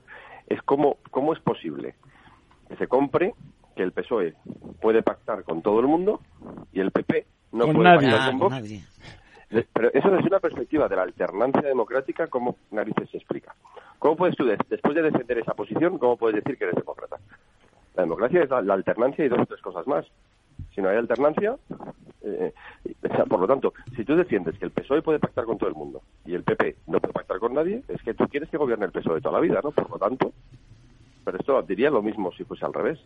es 0.48 0.62
cómo, 0.64 0.98
cómo 1.12 1.34
es 1.34 1.40
posible 1.40 1.96
que 2.68 2.76
se 2.76 2.88
compre 2.88 3.34
que 3.76 3.84
el 3.84 3.92
PSOE 3.92 4.34
puede 4.82 5.02
pactar 5.04 5.44
con 5.44 5.62
todo 5.62 5.80
el 5.80 5.88
mundo 5.88 6.20
y 6.72 6.80
el 6.80 6.92
PP 6.92 7.26
no 7.54 7.66
Con 7.66 7.76
puede 7.76 7.90
nadie. 7.90 8.10
pactar 8.12 8.22
Ah, 8.28 8.32
con 8.32 8.40
Vox. 8.40 8.52
nadie. 8.52 8.84
Pero 9.74 9.90
eso 9.94 10.10
desde 10.10 10.28
una 10.28 10.40
perspectiva 10.40 10.88
de 10.88 10.96
la 10.96 11.04
alternancia 11.04 11.62
democrática, 11.62 12.28
¿cómo 12.28 12.56
narices 12.72 13.10
se 13.12 13.18
explica? 13.18 13.54
¿Cómo 14.00 14.16
puedes 14.16 14.36
tú, 14.36 14.46
des- 14.46 14.58
después 14.70 14.96
de 14.96 15.04
defender 15.04 15.38
esa 15.38 15.54
posición, 15.54 16.00
cómo 16.00 16.18
puedes 16.18 16.44
decir 16.44 16.58
que 16.58 16.64
eres 16.66 16.76
demócrata? 16.76 17.18
La 17.96 18.04
democracia 18.04 18.42
es 18.44 18.50
la, 18.50 18.62
la 18.64 18.74
alternancia 18.74 19.24
y 19.24 19.30
dos 19.30 19.40
o 19.42 19.46
tres 19.46 19.62
cosas 19.62 19.86
más. 19.86 20.06
Si 20.74 20.82
no 20.82 20.90
hay 20.90 20.98
alternancia, 20.98 21.56
eh, 22.24 22.52
sea, 23.02 23.26
por 23.26 23.40
lo 23.42 23.48
tanto, 23.48 23.74
si 23.96 24.04
tú 24.04 24.16
defiendes 24.16 24.58
que 24.58 24.66
el 24.66 24.72
PSOE 24.72 25.04
puede 25.04 25.20
pactar 25.20 25.46
con 25.46 25.60
todo 25.60 25.70
el 25.70 25.76
mundo 25.76 26.02
y 26.26 26.34
el 26.34 26.42
PP 26.44 26.78
no 26.88 27.00
puede 27.00 27.14
pactar 27.14 27.38
con 27.38 27.54
nadie, 27.54 27.84
es 27.88 28.02
que 28.02 28.16
tú 28.16 28.28
quieres 28.28 28.50
que 28.50 28.58
gobierne 28.58 28.86
el 28.86 28.92
PSOE 28.92 29.22
toda 29.22 29.36
la 29.36 29.40
vida, 29.42 29.60
¿no? 29.64 29.70
Por 29.72 29.88
lo 29.90 30.00
tanto, 30.00 30.34
pero 31.24 31.38
esto 31.38 31.62
diría 31.62 31.92
lo 31.92 32.02
mismo 32.02 32.32
si 32.32 32.44
fuese 32.44 32.66
al 32.66 32.74
revés. 32.74 33.00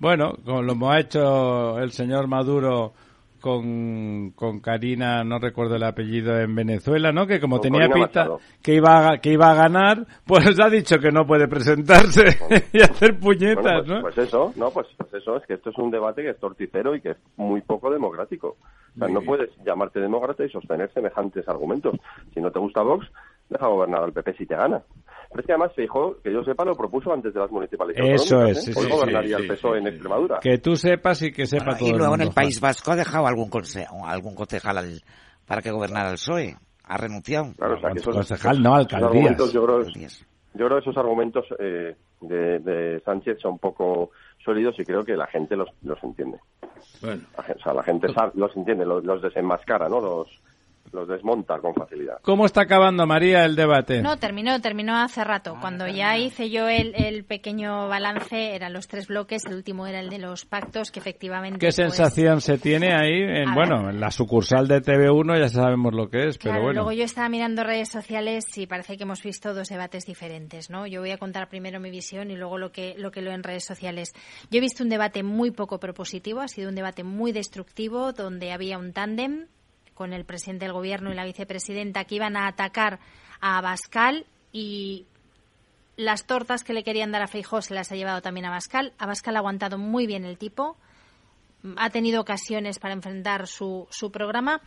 Bueno, 0.00 0.32
como 0.44 0.62
lo 0.62 0.90
ha 0.90 0.98
hecho 0.98 1.78
el 1.78 1.92
señor 1.92 2.26
Maduro 2.26 2.94
con, 3.40 4.30
con 4.32 4.60
Karina, 4.60 5.24
no 5.24 5.38
recuerdo 5.38 5.76
el 5.76 5.82
apellido, 5.82 6.38
en 6.38 6.54
Venezuela, 6.54 7.12
¿no? 7.12 7.26
Que 7.26 7.40
como 7.40 7.56
Con 7.56 7.62
tenía 7.62 7.88
Corina 7.88 8.06
pinta 8.06 8.20
Machado. 8.20 8.40
que 8.62 8.74
iba, 8.74 9.10
a, 9.10 9.18
que 9.18 9.32
iba 9.32 9.50
a 9.50 9.54
ganar, 9.54 10.06
pues 10.26 10.58
ha 10.60 10.68
dicho 10.68 10.98
que 10.98 11.10
no 11.10 11.26
puede 11.26 11.48
presentarse 11.48 12.38
y 12.72 12.80
hacer 12.80 13.18
puñetas, 13.18 13.62
Bueno, 13.62 13.84
pues, 13.84 13.88
¿no? 13.88 14.00
pues 14.00 14.18
eso, 14.18 14.52
no, 14.56 14.70
pues, 14.70 14.86
pues 14.96 15.14
eso, 15.14 15.36
es 15.36 15.46
que 15.46 15.54
esto 15.54 15.70
es 15.70 15.78
un 15.78 15.90
debate 15.90 16.22
que 16.22 16.30
es 16.30 16.38
torticero 16.38 16.94
y 16.94 17.00
que 17.00 17.10
es 17.10 17.16
muy 17.36 17.60
poco 17.62 17.90
democrático. 17.90 18.56
O 18.94 18.98
sea, 18.98 19.08
no 19.08 19.20
puedes 19.22 19.50
llamarte 19.64 20.00
demócrata 20.00 20.44
y 20.44 20.50
sostener 20.50 20.92
semejantes 20.92 21.48
argumentos. 21.48 21.94
Si 22.34 22.40
no 22.40 22.50
te 22.50 22.58
gusta 22.58 22.82
Vox, 22.82 23.06
deja 23.48 23.66
gobernar 23.66 24.02
al 24.04 24.12
PP 24.12 24.34
si 24.34 24.46
te 24.46 24.56
gana. 24.56 24.82
Pero 25.30 25.40
es 25.40 25.46
que 25.46 25.52
además 25.52 25.72
Feijóo, 25.76 26.16
que 26.22 26.32
yo 26.32 26.42
sepa, 26.42 26.64
lo 26.64 26.74
propuso 26.74 27.12
antes 27.12 27.32
de 27.32 27.38
las 27.40 27.50
municipales. 27.50 27.96
Eso 27.98 28.42
es, 28.44 28.58
¿eh? 28.68 28.72
sí, 28.72 28.78
Hoy 28.78 28.86
sí, 28.86 28.90
gobernaría 28.90 29.36
sí, 29.36 29.42
el 29.44 29.48
sí, 29.48 29.54
PSOE 29.54 29.78
en. 29.78 29.86
Extremadura. 29.86 30.38
Que 30.40 30.58
tú 30.58 30.74
sepas 30.76 31.22
y 31.22 31.30
que 31.32 31.46
sepa 31.46 31.64
Bueno, 31.66 31.78
todo 31.78 31.88
y 31.88 31.92
luego 31.92 32.14
el 32.14 32.20
en 32.20 32.26
mundo, 32.26 32.30
el 32.30 32.34
País. 32.44 32.60
Vasco 32.60 32.90
ha 32.92 32.96
dejado 32.96 33.26
algún 33.26 33.48
consejo, 33.48 34.04
algún 34.06 34.34
concejal 34.34 34.78
al- 34.78 35.02
para 35.46 35.62
que 35.62 35.70
gobernara 35.70 36.08
el 36.08 36.14
PSOE. 36.14 36.56
Ha 36.84 36.96
renunciado. 36.96 37.52
Claro, 37.56 37.76
o 37.76 37.80
sea, 37.80 37.90
que 37.92 38.00
esos- 38.00 38.14
Concejal, 38.16 38.60
no, 38.60 38.74
alcaldías. 38.74 39.52
yo 39.52 39.62
creo, 39.64 39.76
Alcaldías. 39.76 40.26
yo 40.54 40.66
creo 40.66 40.78
que 40.78 40.90
esos 40.90 40.96
argumentos 40.96 41.44
eh, 41.60 41.94
de, 42.22 42.58
de 42.58 43.00
Sánchez 43.04 43.38
son 43.40 43.58
poco 43.58 44.10
sólidos 44.44 44.74
y 44.80 44.84
creo 44.84 45.04
que 45.04 45.14
la 45.14 45.28
gente 45.28 45.54
los, 45.54 45.68
los 45.82 46.02
entiende. 46.02 46.38
Bueno, 47.02 47.22
o 47.36 47.58
sea, 47.62 47.72
la 47.74 47.82
gente 47.84 48.12
sabe- 48.12 48.32
los 48.34 48.56
entiende, 48.56 48.84
los, 48.84 49.04
los 49.04 49.22
desenmascara, 49.22 49.88
¿no? 49.88 50.00
Los, 50.00 50.28
los 50.92 51.08
desmonta 51.08 51.58
con 51.58 51.74
facilidad. 51.74 52.18
¿Cómo 52.22 52.46
está 52.46 52.62
acabando, 52.62 53.06
María, 53.06 53.44
el 53.44 53.56
debate? 53.56 54.02
No, 54.02 54.18
terminó, 54.18 54.60
terminó 54.60 54.96
hace 54.96 55.24
rato. 55.24 55.54
Ah, 55.56 55.58
Cuando 55.60 55.86
ya 55.86 56.16
hice 56.18 56.50
yo 56.50 56.68
el, 56.68 56.94
el, 56.96 57.24
pequeño 57.24 57.88
balance, 57.88 58.54
eran 58.54 58.72
los 58.72 58.88
tres 58.88 59.06
bloques, 59.06 59.44
el 59.46 59.54
último 59.54 59.86
era 59.86 60.00
el 60.00 60.10
de 60.10 60.18
los 60.18 60.44
pactos, 60.44 60.90
que 60.90 60.98
efectivamente... 60.98 61.58
¿Qué 61.58 61.66
pues, 61.66 61.76
sensación 61.76 62.40
se 62.40 62.58
tiene 62.58 62.92
ahí? 62.94 63.22
En, 63.22 63.54
bueno, 63.54 63.90
en 63.90 64.00
la 64.00 64.10
sucursal 64.10 64.66
de 64.66 64.82
TV1 64.82 65.38
ya 65.38 65.48
sabemos 65.48 65.94
lo 65.94 66.08
que 66.08 66.26
es, 66.26 66.38
claro, 66.38 66.56
pero 66.56 66.64
bueno. 66.64 66.80
Luego 66.82 66.92
yo 66.92 67.04
estaba 67.04 67.28
mirando 67.28 67.62
redes 67.62 67.88
sociales 67.88 68.46
y 68.58 68.66
parece 68.66 68.96
que 68.96 69.04
hemos 69.04 69.22
visto 69.22 69.54
dos 69.54 69.68
debates 69.68 70.06
diferentes, 70.06 70.70
¿no? 70.70 70.86
Yo 70.86 71.00
voy 71.00 71.10
a 71.10 71.18
contar 71.18 71.48
primero 71.48 71.80
mi 71.80 71.90
visión 71.90 72.30
y 72.30 72.36
luego 72.36 72.58
lo 72.58 72.72
que, 72.72 72.94
lo 72.98 73.10
que 73.10 73.22
leo 73.22 73.32
en 73.32 73.42
redes 73.42 73.64
sociales. 73.64 74.12
Yo 74.50 74.58
he 74.58 74.60
visto 74.60 74.82
un 74.82 74.90
debate 74.90 75.22
muy 75.22 75.50
poco 75.50 75.78
propositivo, 75.78 76.40
ha 76.40 76.48
sido 76.48 76.68
un 76.68 76.74
debate 76.74 77.04
muy 77.04 77.32
destructivo, 77.32 78.12
donde 78.12 78.52
había 78.52 78.78
un 78.78 78.92
tándem 78.92 79.46
con 80.00 80.14
el 80.14 80.24
presidente 80.24 80.64
del 80.64 80.72
gobierno 80.72 81.12
y 81.12 81.14
la 81.14 81.26
vicepresidenta 81.26 82.06
que 82.06 82.14
iban 82.14 82.34
a 82.34 82.46
atacar 82.46 83.00
a 83.38 83.58
Abascal 83.58 84.24
y 84.50 85.04
las 85.98 86.26
tortas 86.26 86.64
que 86.64 86.72
le 86.72 86.84
querían 86.84 87.12
dar 87.12 87.20
a 87.20 87.26
Feijó 87.26 87.60
se 87.60 87.74
las 87.74 87.92
ha 87.92 87.96
llevado 87.96 88.22
también 88.22 88.46
a 88.46 88.48
Abascal. 88.48 88.94
Abascal 88.96 89.36
ha 89.36 89.40
aguantado 89.40 89.76
muy 89.76 90.06
bien 90.06 90.24
el 90.24 90.38
tipo, 90.38 90.78
ha 91.76 91.90
tenido 91.90 92.22
ocasiones 92.22 92.78
para 92.78 92.94
enfrentar 92.94 93.46
su, 93.46 93.88
su 93.90 94.10
programa, 94.10 94.62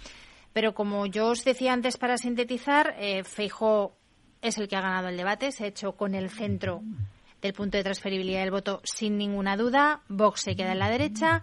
pero 0.54 0.76
como 0.76 1.08
yo 1.08 1.30
os 1.30 1.44
decía 1.44 1.74
antes 1.74 1.98
para 1.98 2.18
sintetizar, 2.18 2.96
eh, 3.00 3.24
Feijó 3.24 3.98
es 4.44 4.60
el 4.60 4.68
que 4.68 4.76
ha 4.76 4.82
ganado 4.82 5.08
el 5.08 5.18
debate, 5.18 5.52
se 5.52 5.64
ha 5.64 5.68
hecho 5.68 5.94
con 5.94 6.14
el 6.14 6.30
centro 6.30 6.84
del 7.42 7.54
punto 7.54 7.78
de 7.80 7.84
transferibilidad 7.84 8.42
del 8.42 8.52
voto 8.52 8.82
sin 8.84 9.18
ninguna 9.18 9.58
duda, 9.58 10.04
Vox 10.10 10.42
se 10.42 10.56
queda 10.56 10.74
en 10.74 10.80
la 10.80 10.92
derecha, 10.92 11.42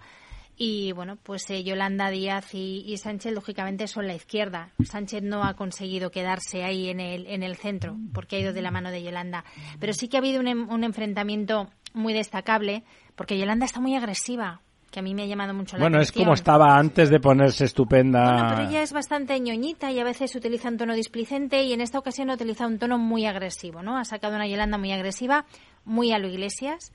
y 0.62 0.93
bueno, 0.93 1.16
pues 1.16 1.49
eh, 1.49 1.65
Yolanda 1.65 2.11
Díaz 2.11 2.55
y, 2.55 2.85
y, 2.87 2.99
Sánchez 2.99 3.32
lógicamente 3.32 3.89
son 3.89 4.07
la 4.07 4.12
izquierda. 4.12 4.69
Sánchez 4.85 5.23
no 5.23 5.43
ha 5.43 5.55
conseguido 5.55 6.11
quedarse 6.11 6.65
ahí 6.65 6.91
en 6.91 7.01
el, 7.01 7.27
en 7.28 7.43
el 7.43 7.57
centro 7.57 7.97
porque 8.12 8.37
ha 8.37 8.41
ido 8.41 8.53
de 8.53 8.61
la 8.61 8.70
mano 8.70 8.91
de 8.91 9.03
Yolanda. 9.03 9.43
Pero 9.78 9.95
sí 9.95 10.07
que 10.07 10.19
ha 10.19 10.20
habido 10.20 10.39
un, 10.39 10.49
un 10.49 10.85
enfrentamiento 10.85 11.70
muy 11.95 12.12
destacable 12.12 12.85
porque 13.16 13.39
Yolanda 13.39 13.65
está 13.65 13.81
muy 13.81 13.97
agresiva 13.97 14.61
que 14.91 15.01
a 15.01 15.03
mí 15.03 15.15
me 15.15 15.23
ha 15.23 15.27
llamado 15.27 15.55
mucho 15.55 15.78
la 15.78 15.85
bueno, 15.85 15.97
atención. 15.97 16.24
Bueno, 16.27 16.35
es 16.35 16.43
como 16.43 16.53
estaba 16.53 16.77
antes 16.77 17.09
de 17.09 17.20
ponerse 17.20 17.65
estupenda. 17.65 18.23
Bueno, 18.23 18.49
pero 18.51 18.69
ella 18.69 18.82
es 18.82 18.93
bastante 18.93 19.41
ñoñita 19.41 19.91
y 19.91 19.99
a 19.99 20.05
veces 20.05 20.35
utiliza 20.35 20.69
un 20.69 20.77
tono 20.77 20.95
displicente 20.95 21.62
y 21.62 21.73
en 21.73 21.81
esta 21.81 21.99
ocasión 21.99 22.28
ha 22.28 22.35
utilizado 22.35 22.69
un 22.69 22.78
tono 22.78 22.99
muy 22.99 23.24
agresivo, 23.24 23.82
¿no? 23.82 23.97
Ha 23.97 24.05
sacado 24.05 24.37
una 24.37 24.47
Yolanda 24.47 24.77
muy 24.77 24.93
agresiva, 24.93 25.47
muy 25.87 26.12
a 26.12 26.19
lo 26.19 26.28
Iglesias 26.28 26.93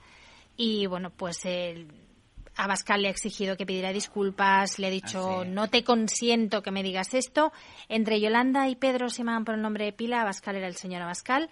y 0.56 0.86
bueno, 0.86 1.10
pues 1.10 1.46
el 1.46 2.05
Abascal 2.57 3.02
le 3.02 3.07
ha 3.07 3.11
exigido 3.11 3.57
que 3.57 3.65
pidiera 3.65 3.91
disculpas, 3.91 4.80
le 4.80 4.88
ha 4.88 4.90
dicho, 4.90 5.41
Ah, 5.41 5.44
sí. 5.44 5.49
no 5.49 5.69
te 5.69 5.84
consiento 5.84 6.61
que 6.61 6.72
me 6.72 6.84
digas 6.84 7.14
esto. 7.14 7.52
Entre 7.90 8.19
Yolanda 8.22 8.68
y 8.69 8.76
Pedro 8.76 9.10
se 9.10 9.19
llamaban 9.19 9.45
por 9.45 9.56
el 9.56 9.61
nombre 9.61 9.86
de 9.86 9.94
pila, 9.94 10.22
Abascal 10.22 10.56
era 10.56 10.68
el 10.68 10.76
señor 10.76 11.02
Abascal. 11.02 11.49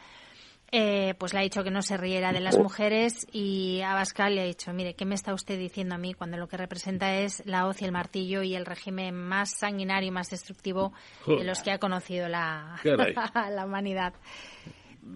Eh, 0.76 1.14
pues 1.20 1.34
le 1.34 1.40
ha 1.40 1.44
dicho 1.44 1.64
que 1.64 1.70
no 1.70 1.84
se 1.84 1.98
riera 1.98 2.34
de 2.34 2.40
las 2.40 2.58
mujeres 2.58 3.28
y 3.32 3.82
Abascal 3.82 4.34
le 4.34 4.42
ha 4.42 4.46
dicho, 4.46 4.74
mire, 4.74 4.96
¿qué 4.96 5.06
me 5.06 5.14
está 5.14 5.32
usted 5.32 5.60
diciendo 5.60 5.94
a 5.94 6.00
mí 6.00 6.16
cuando 6.16 6.36
lo 6.38 6.48
que 6.48 6.58
representa 6.58 7.14
es 7.16 7.46
la 7.46 7.68
hoz 7.68 7.80
y 7.84 7.86
el 7.86 7.92
martillo 7.92 8.42
y 8.42 8.56
el 8.56 8.66
régimen 8.66 9.14
más 9.14 9.52
sanguinario 9.52 10.08
y 10.08 10.12
más 10.12 10.32
destructivo 10.32 10.92
de 11.28 11.44
los 11.44 11.62
que 11.62 11.70
ha 11.70 11.78
conocido 11.78 12.28
la, 12.28 12.80
la 13.52 13.66
humanidad? 13.68 14.14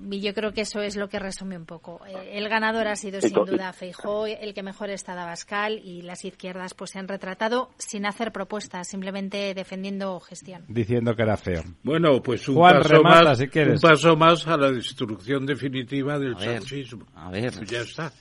Y 0.09 0.21
yo 0.21 0.33
creo 0.33 0.53
que 0.53 0.61
eso 0.61 0.81
es 0.81 0.95
lo 0.95 1.09
que 1.09 1.19
resume 1.19 1.57
un 1.57 1.65
poco. 1.65 2.01
Eh, 2.07 2.31
El 2.37 2.49
ganador 2.49 2.87
ha 2.87 2.95
sido 2.95 3.21
sin 3.21 3.33
duda 3.33 3.73
Feijó, 3.73 4.25
el 4.25 4.53
que 4.53 4.63
mejor 4.63 4.89
está 4.89 5.15
de 5.15 5.21
Abascal 5.21 5.79
y 5.83 6.01
las 6.01 6.25
izquierdas 6.25 6.73
pues 6.73 6.91
se 6.91 6.99
han 6.99 7.07
retratado 7.07 7.69
sin 7.77 8.05
hacer 8.05 8.31
propuestas, 8.31 8.87
simplemente 8.87 9.53
defendiendo 9.53 10.19
gestión. 10.19 10.63
Diciendo 10.67 11.15
que 11.15 11.23
era 11.23 11.37
feo. 11.37 11.63
Bueno, 11.83 12.21
pues 12.21 12.47
un 12.49 12.55
Juan, 12.55 12.77
paso 12.77 12.89
remata, 12.95 13.23
más, 13.23 13.37
si 13.37 13.45
un 13.59 13.79
paso 13.79 14.15
más 14.15 14.47
a 14.47 14.57
la 14.57 14.71
destrucción 14.71 15.45
definitiva 15.45 16.19
del 16.19 16.35
A 16.35 16.39
ver, 16.39 16.57
sanchismo. 16.59 17.05
a 17.15 17.29
ver. 17.31 17.53
Pues 17.55 17.69
ya 17.69 17.79
está. 17.81 18.11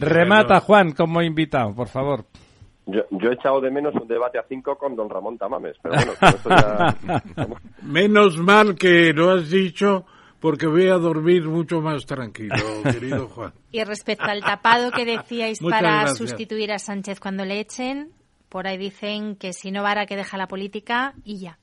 Remata, 0.00 0.54
verlo. 0.54 0.60
Juan, 0.66 0.92
como 0.92 1.22
invitado, 1.22 1.74
por 1.74 1.88
favor. 1.88 2.24
Yo, 2.86 3.02
yo 3.10 3.30
he 3.30 3.34
echado 3.34 3.60
de 3.60 3.70
menos 3.70 3.94
un 3.94 4.08
debate 4.08 4.38
a 4.38 4.44
cinco 4.48 4.76
con 4.78 4.96
don 4.96 5.10
Ramón 5.10 5.36
Tamames, 5.36 5.76
pero 5.82 5.94
bueno, 5.94 6.12
esto 6.22 6.48
ya... 6.48 6.96
Menos 7.82 8.38
mal 8.38 8.74
que 8.76 9.12
lo 9.12 9.30
has 9.32 9.50
dicho 9.50 10.06
porque 10.40 10.66
voy 10.66 10.88
a 10.88 10.94
dormir 10.94 11.44
mucho 11.44 11.80
más 11.80 12.06
tranquilo, 12.06 12.54
querido 12.82 13.28
Juan. 13.34 13.52
Y 13.72 13.82
respecto 13.84 14.24
al 14.24 14.40
tapado 14.40 14.90
que 14.90 15.04
decíais 15.04 15.58
para 15.62 16.00
gracias. 16.00 16.18
sustituir 16.18 16.72
a 16.72 16.78
Sánchez 16.78 17.20
cuando 17.20 17.44
le 17.44 17.60
echen, 17.60 18.12
por 18.48 18.66
ahí 18.66 18.78
dicen 18.78 19.36
que 19.36 19.52
si 19.52 19.70
no 19.70 19.82
vara 19.82 20.06
que 20.06 20.16
deja 20.16 20.36
la 20.36 20.48
política 20.48 21.14
y 21.24 21.38
ya. 21.38 21.58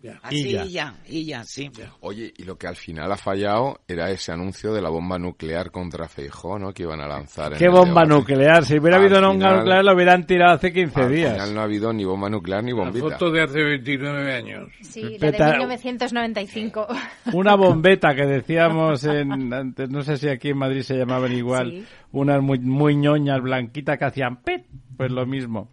Ya. 0.00 0.20
Así 0.22 0.48
Y 0.48 0.52
ya. 0.52 0.64
y 0.64 0.70
ya, 0.70 0.94
y 1.08 1.24
ya, 1.24 1.42
sí. 1.44 1.70
Oye, 2.02 2.32
y 2.36 2.44
lo 2.44 2.56
que 2.56 2.68
al 2.68 2.76
final 2.76 3.10
ha 3.10 3.16
fallado 3.16 3.80
era 3.88 4.10
ese 4.12 4.30
anuncio 4.30 4.72
de 4.72 4.80
la 4.80 4.90
bomba 4.90 5.18
nuclear 5.18 5.72
contra 5.72 6.06
Feijó, 6.08 6.56
¿no? 6.56 6.72
Que 6.72 6.84
iban 6.84 7.00
a 7.00 7.08
lanzar. 7.08 7.54
en 7.54 7.58
¿Qué 7.58 7.68
bomba 7.68 8.02
debate. 8.04 8.08
nuclear? 8.14 8.64
Si 8.64 8.78
hubiera 8.78 8.98
Al 8.98 9.02
habido 9.02 9.18
una 9.18 9.28
bomba 9.28 9.56
nuclear, 9.56 9.84
lo 9.84 9.94
hubieran 9.94 10.24
tirado 10.24 10.54
hace 10.54 10.72
15 10.72 11.00
Al 11.00 11.12
días. 11.12 11.32
final 11.32 11.52
no 11.54 11.60
ha 11.60 11.64
habido 11.64 11.92
ni 11.92 12.04
bomba 12.04 12.30
nuclear 12.30 12.62
ni 12.62 12.70
La 12.70 12.76
bombita. 12.76 13.08
foto 13.10 13.30
de 13.32 13.42
hace 13.42 13.60
29 13.60 14.32
años. 14.34 14.68
Sí, 14.82 15.02
la 15.02 15.08
de 15.08 15.18
Peta- 15.32 15.56
1995. 15.58 16.86
Una 17.32 17.56
bombeta 17.56 18.14
que 18.14 18.24
decíamos 18.24 19.02
en, 19.04 19.52
antes, 19.52 19.90
no 19.90 20.02
sé 20.02 20.16
si 20.16 20.28
aquí 20.28 20.50
en 20.50 20.58
Madrid 20.58 20.82
se 20.82 20.96
llamaban 20.96 21.32
igual, 21.32 21.70
Sí. 21.72 21.84
unas 22.12 22.40
muy, 22.40 22.60
muy 22.60 22.94
ñoñas 22.94 23.40
blanquitas 23.42 23.98
que 23.98 24.04
hacían 24.04 24.36
pet, 24.42 24.64
pues 24.96 25.10
lo 25.10 25.26
mismo. 25.26 25.70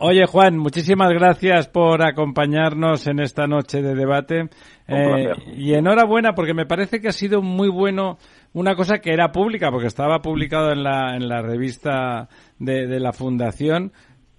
Oye 0.00 0.26
Juan, 0.26 0.58
muchísimas 0.58 1.10
gracias 1.12 1.66
por 1.66 2.02
acompañarnos 2.06 3.06
en 3.06 3.20
esta 3.22 3.46
noche 3.46 3.82
de 3.82 3.94
debate. 3.94 4.48
Eh, 4.88 5.32
y 5.56 5.74
enhorabuena 5.74 6.34
porque 6.34 6.54
me 6.54 6.66
parece 6.66 7.00
que 7.00 7.08
ha 7.08 7.12
sido 7.12 7.42
muy 7.42 7.68
bueno 7.68 8.18
una 8.52 8.74
cosa 8.74 8.98
que 8.98 9.12
era 9.12 9.32
pública 9.32 9.70
porque 9.70 9.86
estaba 9.86 10.20
publicado 10.20 10.72
en 10.72 10.82
la, 10.82 11.16
en 11.16 11.28
la 11.28 11.40
revista 11.40 12.28
de, 12.58 12.86
de 12.86 13.00
la 13.00 13.12
fundación 13.12 13.92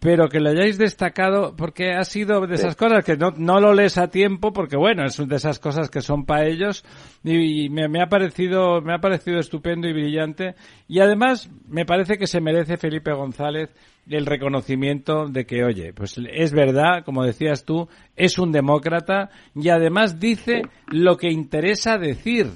pero 0.04 0.28
que 0.28 0.42
lo 0.42 0.50
hayáis 0.50 0.78
destacado 0.78 1.56
porque 1.56 1.94
ha 1.94 2.04
sido 2.04 2.46
de 2.46 2.56
esas 2.56 2.76
cosas 2.76 3.06
que 3.06 3.16
no, 3.16 3.32
no 3.38 3.62
lo 3.62 3.74
lees 3.74 3.98
a 3.98 4.10
tiempo 4.10 4.52
porque 4.52 4.76
bueno 4.76 5.06
es 5.06 5.16
de 5.16 5.36
esas 5.38 5.60
cosas 5.60 5.90
que 5.90 6.02
son 6.02 6.26
para 6.26 6.46
ellos 6.46 6.84
y, 7.24 7.64
y 7.64 7.70
me, 7.70 7.88
me 7.88 8.02
ha 8.02 8.08
parecido 8.08 8.82
me 8.82 8.94
ha 8.94 8.98
parecido 8.98 9.40
estupendo 9.40 9.88
y 9.88 9.94
brillante. 9.94 10.56
Y 10.90 11.00
además 11.00 11.50
me 11.70 11.86
parece 11.86 12.18
que 12.18 12.28
se 12.28 12.42
merece 12.42 12.76
Felipe 12.76 13.14
González 13.14 13.70
el 14.10 14.26
reconocimiento 14.26 15.28
de 15.30 15.46
que 15.46 15.64
oye 15.64 15.94
pues 15.94 16.18
es 16.18 16.52
verdad 16.52 17.06
como 17.06 17.24
decías 17.24 17.64
tú 17.64 17.88
es 18.18 18.38
un 18.38 18.52
demócrata 18.52 19.30
y 19.56 19.70
además 19.70 20.20
dice 20.20 20.64
lo 20.88 21.16
que 21.16 21.32
interesa 21.32 21.98
decir 21.98 22.48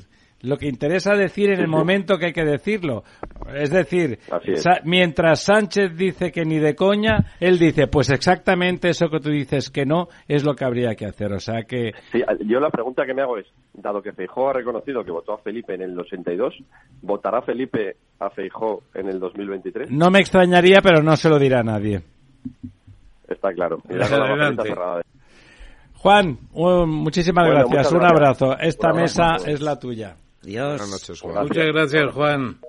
lo 0.42 0.58
que 0.58 0.68
interesa 0.68 1.16
decir 1.16 1.50
en 1.50 1.60
el 1.60 1.68
momento 1.68 2.18
que 2.18 2.28
hay 2.28 2.34
que 2.34 2.46
decirlo. 2.46 3.04
Es 3.56 3.72
decir, 3.72 4.20
Así 4.32 4.52
es. 4.52 4.62
Sa- 4.62 4.82
mientras 4.84 5.42
Sánchez 5.42 5.96
dice 5.98 6.32
que 6.32 6.46
ni 6.46 6.60
de 6.60 6.76
coña, 6.76 7.34
él 7.40 7.58
dice, 7.58 7.88
pues 7.88 8.10
exactamente 8.12 8.90
eso 8.90 9.10
que 9.10 9.20
tú 9.20 9.30
dices 9.32 9.70
que 9.72 9.86
no 9.86 10.10
es 10.28 10.44
lo 10.44 10.54
que 10.56 10.64
habría 10.66 10.94
que 10.96 11.06
hacer. 11.08 11.34
O 11.34 11.40
sea 11.40 11.64
que 11.64 11.92
Sí, 12.12 12.22
yo 12.46 12.60
la 12.60 12.70
pregunta 12.70 13.06
que 13.06 13.14
me 13.16 13.24
hago 13.24 13.38
es, 13.40 13.48
dado 13.74 14.02
que 14.02 14.12
Feijó 14.14 14.50
ha 14.50 14.54
reconocido 14.54 15.04
que 15.04 15.12
votó 15.12 15.34
a 15.34 15.38
Felipe 15.40 15.74
en 15.74 15.82
el 15.82 16.00
82, 16.00 16.54
¿votará 17.02 17.42
Felipe 17.42 17.96
a 18.20 18.30
Feijó 18.30 18.84
en 18.94 19.10
el 19.10 19.20
2023? 19.20 19.90
no 19.92 20.12
me 20.12 20.20
extrañaría, 20.20 20.82
pero 20.84 21.02
no 21.02 21.16
se 21.16 21.30
lo 21.30 21.40
dirá 21.40 21.62
a 21.62 21.64
nadie. 21.64 22.02
Está 23.28 23.52
claro. 23.54 23.80
Cerrada. 23.90 25.02
Juan, 25.96 26.38
un- 26.54 26.90
muchísimas 26.90 27.46
Bueno, 27.48 27.68
gracias. 27.70 27.92
Un 27.92 28.06
abrazo. 28.06 28.58
Esta 28.60 28.94
mesa 28.94 29.36
es 29.46 29.62
la 29.62 29.78
tuya. 29.80 30.16
Dios. 30.42 30.78
Buenas 30.78 30.90
noches, 30.90 31.22
Juan. 31.22 31.48
Muchas 31.48 31.66
gracias, 31.68 32.14
Juan. 32.14 32.60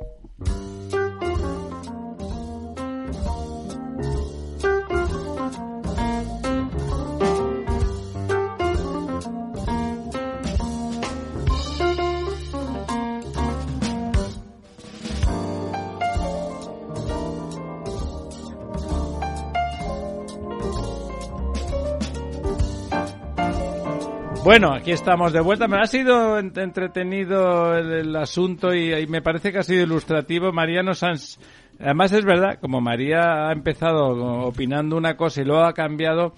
Bueno, 24.49 24.73
aquí 24.73 24.93
estamos 24.93 25.35
de 25.35 25.43
vuelta. 25.43 25.69
Me 25.69 25.77
ha 25.79 25.85
sido 25.85 26.39
ent- 26.41 26.57
entretenido 26.57 27.77
el, 27.77 27.93
el 27.93 28.17
asunto 28.17 28.75
y, 28.75 28.95
y 28.95 29.07
me 29.07 29.21
parece 29.21 29.53
que 29.53 29.59
ha 29.59 29.63
sido 29.63 29.83
ilustrativo. 29.83 30.51
Ha 31.03 31.11
ens- 31.11 31.39
Además 31.79 32.13
es 32.13 32.25
verdad, 32.25 32.59
como 32.59 32.81
María 32.81 33.49
ha 33.49 33.53
empezado 33.53 34.07
opinando 34.47 34.97
una 34.97 35.19
cosa 35.19 35.43
y 35.43 35.45
luego 35.45 35.65
ha 35.65 35.75
cambiado, 35.75 36.33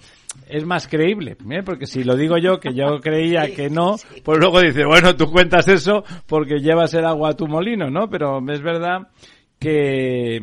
es 0.48 0.66
más 0.66 0.88
creíble, 0.88 1.36
¿eh? 1.48 1.62
porque 1.64 1.86
si 1.86 2.02
lo 2.02 2.16
digo 2.16 2.36
yo, 2.36 2.58
que 2.58 2.74
yo 2.74 2.98
creía 3.00 3.54
que 3.54 3.70
no, 3.70 3.94
pues 4.24 4.40
luego 4.40 4.60
dice, 4.60 4.84
bueno, 4.84 5.14
tú 5.14 5.30
cuentas 5.30 5.68
eso 5.68 6.02
porque 6.26 6.58
llevas 6.58 6.92
el 6.94 7.04
agua 7.06 7.28
a 7.30 7.36
tu 7.36 7.46
molino, 7.46 7.90
¿no? 7.90 8.10
Pero 8.10 8.40
es 8.50 8.60
verdad 8.60 9.06
que, 9.60 10.40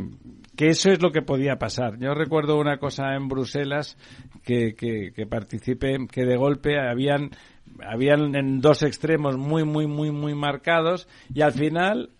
que 0.55 0.67
eso 0.69 0.89
es 0.89 1.01
lo 1.01 1.11
que 1.11 1.21
podía 1.21 1.57
pasar. 1.57 1.99
Yo 1.99 2.13
recuerdo 2.13 2.57
una 2.57 2.77
cosa 2.77 3.13
en 3.13 3.27
Bruselas 3.27 3.97
que, 4.43 4.73
que, 4.73 5.11
que 5.13 5.27
participé, 5.27 5.97
que 6.09 6.25
de 6.25 6.37
golpe 6.37 6.79
habían 6.79 7.29
habían 7.85 8.35
en 8.35 8.61
dos 8.61 8.83
extremos 8.83 9.37
muy, 9.37 9.63
muy, 9.63 9.87
muy, 9.87 10.11
muy 10.11 10.35
marcados 10.35 11.07
y 11.33 11.41
al 11.41 11.53
final 11.53 12.11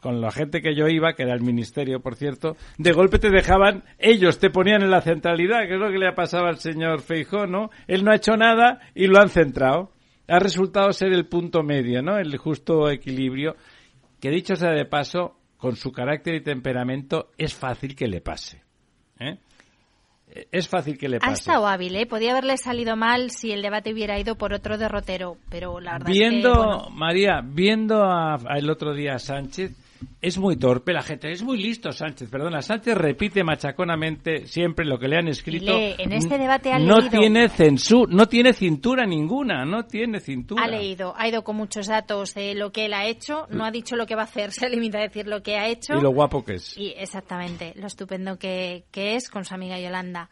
con 0.00 0.20
la 0.20 0.30
gente 0.30 0.60
que 0.60 0.74
yo 0.74 0.86
iba, 0.86 1.14
que 1.14 1.22
era 1.22 1.34
el 1.34 1.40
ministerio, 1.40 2.00
por 2.00 2.14
cierto, 2.14 2.56
de 2.78 2.92
golpe 2.92 3.18
te 3.18 3.30
dejaban, 3.30 3.84
ellos 3.98 4.38
te 4.38 4.50
ponían 4.50 4.82
en 4.82 4.90
la 4.90 5.00
centralidad, 5.00 5.66
que 5.66 5.74
es 5.74 5.80
lo 5.80 5.90
que 5.90 5.98
le 5.98 6.08
ha 6.08 6.14
pasado 6.14 6.46
al 6.46 6.58
señor 6.58 7.00
Feijó, 7.00 7.46
¿no? 7.46 7.70
Él 7.86 8.04
no 8.04 8.12
ha 8.12 8.16
hecho 8.16 8.36
nada 8.36 8.80
y 8.94 9.06
lo 9.06 9.18
han 9.18 9.30
centrado. 9.30 9.92
Ha 10.28 10.38
resultado 10.38 10.92
ser 10.92 11.12
el 11.12 11.26
punto 11.26 11.62
medio, 11.62 12.02
¿no? 12.02 12.18
El 12.18 12.36
justo 12.36 12.90
equilibrio, 12.90 13.56
que 14.20 14.30
dicho 14.30 14.56
sea 14.56 14.72
de 14.72 14.84
paso, 14.84 15.38
con 15.56 15.76
su 15.76 15.90
carácter 15.90 16.34
y 16.34 16.42
temperamento, 16.42 17.30
es 17.38 17.54
fácil 17.54 17.96
que 17.96 18.08
le 18.08 18.20
pase. 18.20 18.62
¿eh? 19.18 19.38
Es 20.50 20.68
fácil 20.68 20.98
que 20.98 21.08
le 21.08 21.18
pase. 21.18 21.30
Ha 21.30 21.34
estado 21.34 21.66
hábil, 21.66 21.96
¿eh? 21.96 22.06
Podía 22.06 22.32
haberle 22.32 22.56
salido 22.56 22.96
mal 22.96 23.30
si 23.30 23.52
el 23.52 23.62
debate 23.62 23.92
hubiera 23.92 24.18
ido 24.18 24.36
por 24.36 24.52
otro 24.52 24.78
derrotero, 24.78 25.36
pero 25.48 25.80
la 25.80 25.92
verdad 25.92 26.06
viendo, 26.06 26.50
es 26.50 26.86
que, 26.88 26.94
María, 26.94 27.40
viendo 27.44 28.04
el 28.48 28.70
otro 28.70 28.94
día 28.94 29.14
a 29.14 29.18
Sánchez, 29.18 29.72
es 30.20 30.38
muy 30.38 30.56
torpe 30.56 30.92
la 30.92 31.02
gente, 31.02 31.30
es 31.30 31.42
muy 31.42 31.58
listo 31.58 31.92
Sánchez, 31.92 32.28
perdona, 32.30 32.62
Sánchez 32.62 32.96
repite 32.96 33.44
machaconamente 33.44 34.46
siempre 34.46 34.84
lo 34.84 34.98
que 34.98 35.08
le 35.08 35.16
han 35.16 35.28
escrito. 35.28 35.72
en 35.76 36.12
este 36.12 36.38
debate 36.38 36.72
ha 36.72 36.78
no 36.78 37.08
tiene 37.08 37.48
censura, 37.48 38.12
no 38.12 38.26
tiene 38.26 38.52
cintura 38.52 39.06
ninguna, 39.06 39.64
no 39.64 39.84
tiene 39.84 40.20
cintura. 40.20 40.64
Ha 40.64 40.68
leído, 40.68 41.14
ha 41.16 41.28
ido 41.28 41.44
con 41.44 41.56
muchos 41.56 41.86
datos 41.86 42.34
de 42.34 42.54
lo 42.54 42.72
que 42.72 42.86
él 42.86 42.94
ha 42.94 43.06
hecho, 43.06 43.46
no 43.50 43.64
ha 43.64 43.70
dicho 43.70 43.96
lo 43.96 44.06
que 44.06 44.14
va 44.14 44.22
a 44.22 44.24
hacer, 44.26 44.52
se 44.52 44.68
limita 44.68 44.98
a 44.98 45.02
decir 45.02 45.26
lo 45.26 45.42
que 45.42 45.56
ha 45.56 45.68
hecho. 45.68 45.94
Y 45.94 46.00
lo 46.00 46.10
guapo 46.10 46.44
que 46.44 46.54
es. 46.54 46.76
Y 46.76 46.94
exactamente, 46.96 47.72
lo 47.76 47.86
estupendo 47.86 48.38
que, 48.38 48.84
que 48.90 49.16
es 49.16 49.28
con 49.30 49.44
su 49.44 49.54
amiga 49.54 49.78
Yolanda 49.78 50.30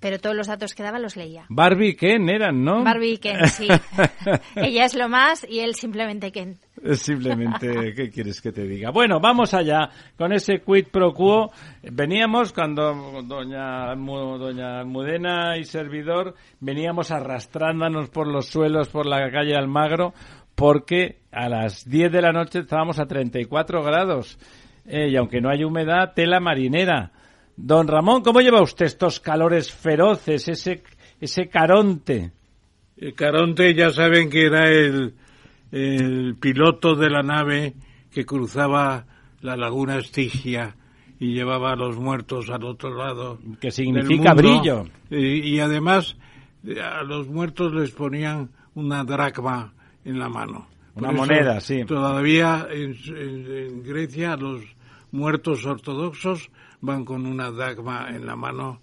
pero 0.00 0.18
todos 0.18 0.36
los 0.36 0.46
datos 0.46 0.74
que 0.74 0.82
daba 0.82 0.98
los 0.98 1.16
leía. 1.16 1.46
Barbie 1.48 1.88
y 1.88 1.96
Ken 1.96 2.28
eran, 2.28 2.64
¿no? 2.64 2.84
Barbie 2.84 3.12
y 3.12 3.18
Ken, 3.18 3.48
sí. 3.48 3.66
Ella 4.56 4.84
es 4.84 4.94
lo 4.94 5.08
más 5.08 5.46
y 5.48 5.60
él 5.60 5.74
simplemente 5.74 6.32
Ken. 6.32 6.58
Simplemente, 6.94 7.94
¿qué 7.94 8.10
quieres 8.10 8.40
que 8.40 8.52
te 8.52 8.62
diga? 8.62 8.90
Bueno, 8.90 9.18
vamos 9.20 9.54
allá 9.54 9.90
con 10.16 10.32
ese 10.32 10.60
quid 10.60 10.88
pro 10.92 11.12
quo. 11.12 11.50
Veníamos 11.82 12.52
cuando 12.52 13.22
doña, 13.22 13.94
doña 13.94 14.80
Almudena 14.80 15.56
y 15.56 15.64
servidor 15.64 16.34
veníamos 16.60 17.10
arrastrándonos 17.10 18.10
por 18.10 18.26
los 18.26 18.46
suelos 18.46 18.88
por 18.88 19.06
la 19.06 19.30
calle 19.30 19.56
Almagro 19.56 20.14
porque 20.54 21.18
a 21.32 21.48
las 21.48 21.88
10 21.88 22.12
de 22.12 22.22
la 22.22 22.32
noche 22.32 22.60
estábamos 22.60 22.98
a 22.98 23.06
34 23.06 23.82
grados. 23.82 24.38
Eh, 24.86 25.08
y 25.10 25.16
aunque 25.16 25.40
no 25.40 25.50
hay 25.50 25.64
humedad, 25.64 26.12
tela 26.14 26.40
marinera. 26.40 27.12
Don 27.56 27.88
Ramón, 27.88 28.22
¿cómo 28.22 28.40
lleva 28.40 28.62
usted 28.62 28.86
estos 28.86 29.18
calores 29.18 29.72
feroces, 29.72 30.48
ese, 30.48 30.82
ese 31.20 31.48
Caronte? 31.48 32.32
El 32.96 33.14
Caronte 33.14 33.74
ya 33.74 33.90
saben 33.90 34.30
que 34.30 34.46
era 34.46 34.70
el, 34.70 35.14
el 35.72 36.36
piloto 36.36 36.94
de 36.94 37.10
la 37.10 37.22
nave 37.22 37.74
que 38.10 38.24
cruzaba 38.24 39.06
la 39.40 39.56
laguna 39.56 39.98
Estigia 39.98 40.76
y 41.18 41.32
llevaba 41.32 41.72
a 41.72 41.76
los 41.76 41.96
muertos 41.96 42.50
al 42.50 42.64
otro 42.64 42.94
lado. 42.94 43.38
Que 43.60 43.70
significa 43.70 44.34
brillo. 44.34 44.84
Y, 45.10 45.58
además 45.60 46.16
a 46.82 47.02
los 47.04 47.28
muertos 47.28 47.72
les 47.72 47.92
ponían 47.92 48.50
una 48.74 49.04
dracma 49.04 49.72
en 50.04 50.18
la 50.18 50.28
mano. 50.28 50.66
Una 50.94 51.12
moneda, 51.12 51.60
sí. 51.60 51.84
Todavía 51.84 52.66
en 52.70 53.82
Grecia 53.82 54.36
los 54.36 54.62
muertos 55.12 55.64
ortodoxos 55.64 56.50
van 56.80 57.04
con 57.04 57.26
una 57.26 57.50
dagma 57.50 58.08
en 58.10 58.26
la 58.26 58.36
mano 58.36 58.80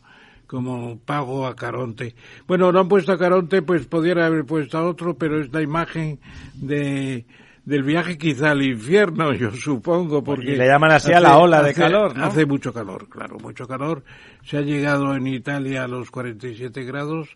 como 0.54 1.00
pago 1.00 1.48
a 1.48 1.56
Caronte. 1.56 2.14
Bueno, 2.46 2.72
lo 2.72 2.80
han 2.80 2.88
puesto 2.88 3.12
a 3.12 3.18
Caronte, 3.18 3.64
pues 3.64 3.88
podría 3.88 4.28
haber 4.28 4.46
puesto 4.46 4.78
a 4.78 4.86
otro, 4.86 5.18
pero 5.18 5.42
es 5.42 5.52
la 5.52 5.64
imagen 5.64 6.20
de 6.54 7.26
del 7.66 7.82
viaje 7.82 8.20
quizá 8.20 8.52
al 8.52 8.62
infierno, 8.62 9.34
yo 9.40 9.50
supongo, 9.50 10.24
porque... 10.24 10.56
le 10.56 10.68
llaman 10.68 10.92
así 10.92 11.12
a 11.12 11.20
la 11.20 11.38
ola 11.38 11.64
de 11.64 11.74
calor, 11.74 12.16
¿no? 12.16 12.26
Hace 12.26 12.46
mucho 12.46 12.72
calor, 12.72 13.10
claro, 13.10 13.40
mucho 13.40 13.68
calor. 13.68 14.04
Se 14.44 14.58
ha 14.58 14.62
llegado 14.62 15.16
en 15.16 15.26
Italia 15.26 15.86
a 15.86 15.88
los 15.88 16.12
47 16.12 16.84
grados 16.84 17.36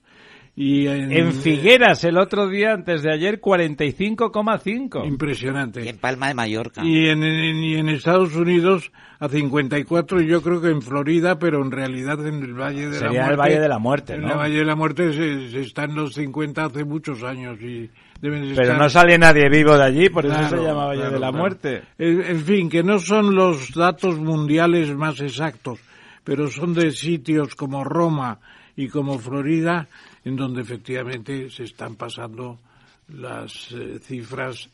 y 0.59 0.87
en, 0.87 1.33
Figueras 1.33 2.03
el 2.03 2.17
otro 2.17 2.49
día, 2.49 2.73
antes 2.73 3.03
de 3.03 3.13
ayer, 3.13 3.39
45,5. 3.39 5.05
Impresionante. 5.05 5.85
Y 5.85 5.87
en 5.87 5.99
Palma 5.99 6.29
de 6.29 6.33
Mallorca. 6.33 6.83
Y 6.83 7.09
en, 7.09 7.21
y 7.23 7.75
en 7.75 7.89
Estados 7.89 8.35
Unidos 8.35 8.91
a 9.19 9.29
54 9.29 10.19
y 10.19 10.25
yo 10.25 10.41
creo 10.41 10.59
que 10.59 10.69
en 10.69 10.81
Florida, 10.81 11.37
pero 11.37 11.61
en 11.63 11.69
realidad 11.69 12.25
en 12.25 12.41
el 12.41 12.55
Valle 12.55 12.89
de 12.89 12.99
la 12.99 13.11
Muerte. 13.11 13.29
el 13.29 13.37
Valle 13.37 13.59
de 13.59 13.67
la 13.67 13.77
Muerte, 13.77 14.17
¿no? 14.17 14.25
En 14.25 14.31
el 14.31 14.37
Valle 14.37 14.57
de 14.57 14.65
la 14.65 14.75
Muerte 14.75 15.13
se, 15.13 15.59
está 15.59 15.83
en 15.83 15.93
los 15.93 16.15
50 16.15 16.65
hace 16.65 16.83
muchos 16.83 17.21
años 17.21 17.61
y 17.61 17.91
deben 18.19 18.55
Pero 18.55 18.77
no 18.77 18.89
sale 18.89 19.15
nadie 19.19 19.49
vivo 19.49 19.77
de 19.77 19.83
allí, 19.83 20.09
por 20.09 20.25
eso 20.25 20.49
se 20.49 20.57
llama 20.57 20.87
Valle 20.87 21.11
de 21.11 21.19
la 21.19 21.31
Muerte. 21.31 21.83
en 21.99 22.41
fin, 22.41 22.67
que 22.67 22.81
no 22.81 22.97
son 22.97 23.35
los 23.35 23.75
datos 23.75 24.17
mundiales 24.17 24.89
más 24.95 25.21
exactos, 25.21 25.77
pero 26.23 26.47
son 26.47 26.73
de 26.73 26.89
sitios 26.89 27.53
como 27.53 27.83
Roma 27.83 28.39
y 28.75 28.87
como 28.87 29.19
Florida 29.19 29.87
en 30.27 30.35
donde 30.35 30.61
efectivamente 30.61 31.49
se 31.49 31.63
están 31.63 31.95
pasando 31.95 32.59
las 33.07 33.71
eh, 33.71 33.97
cifras 33.99 34.69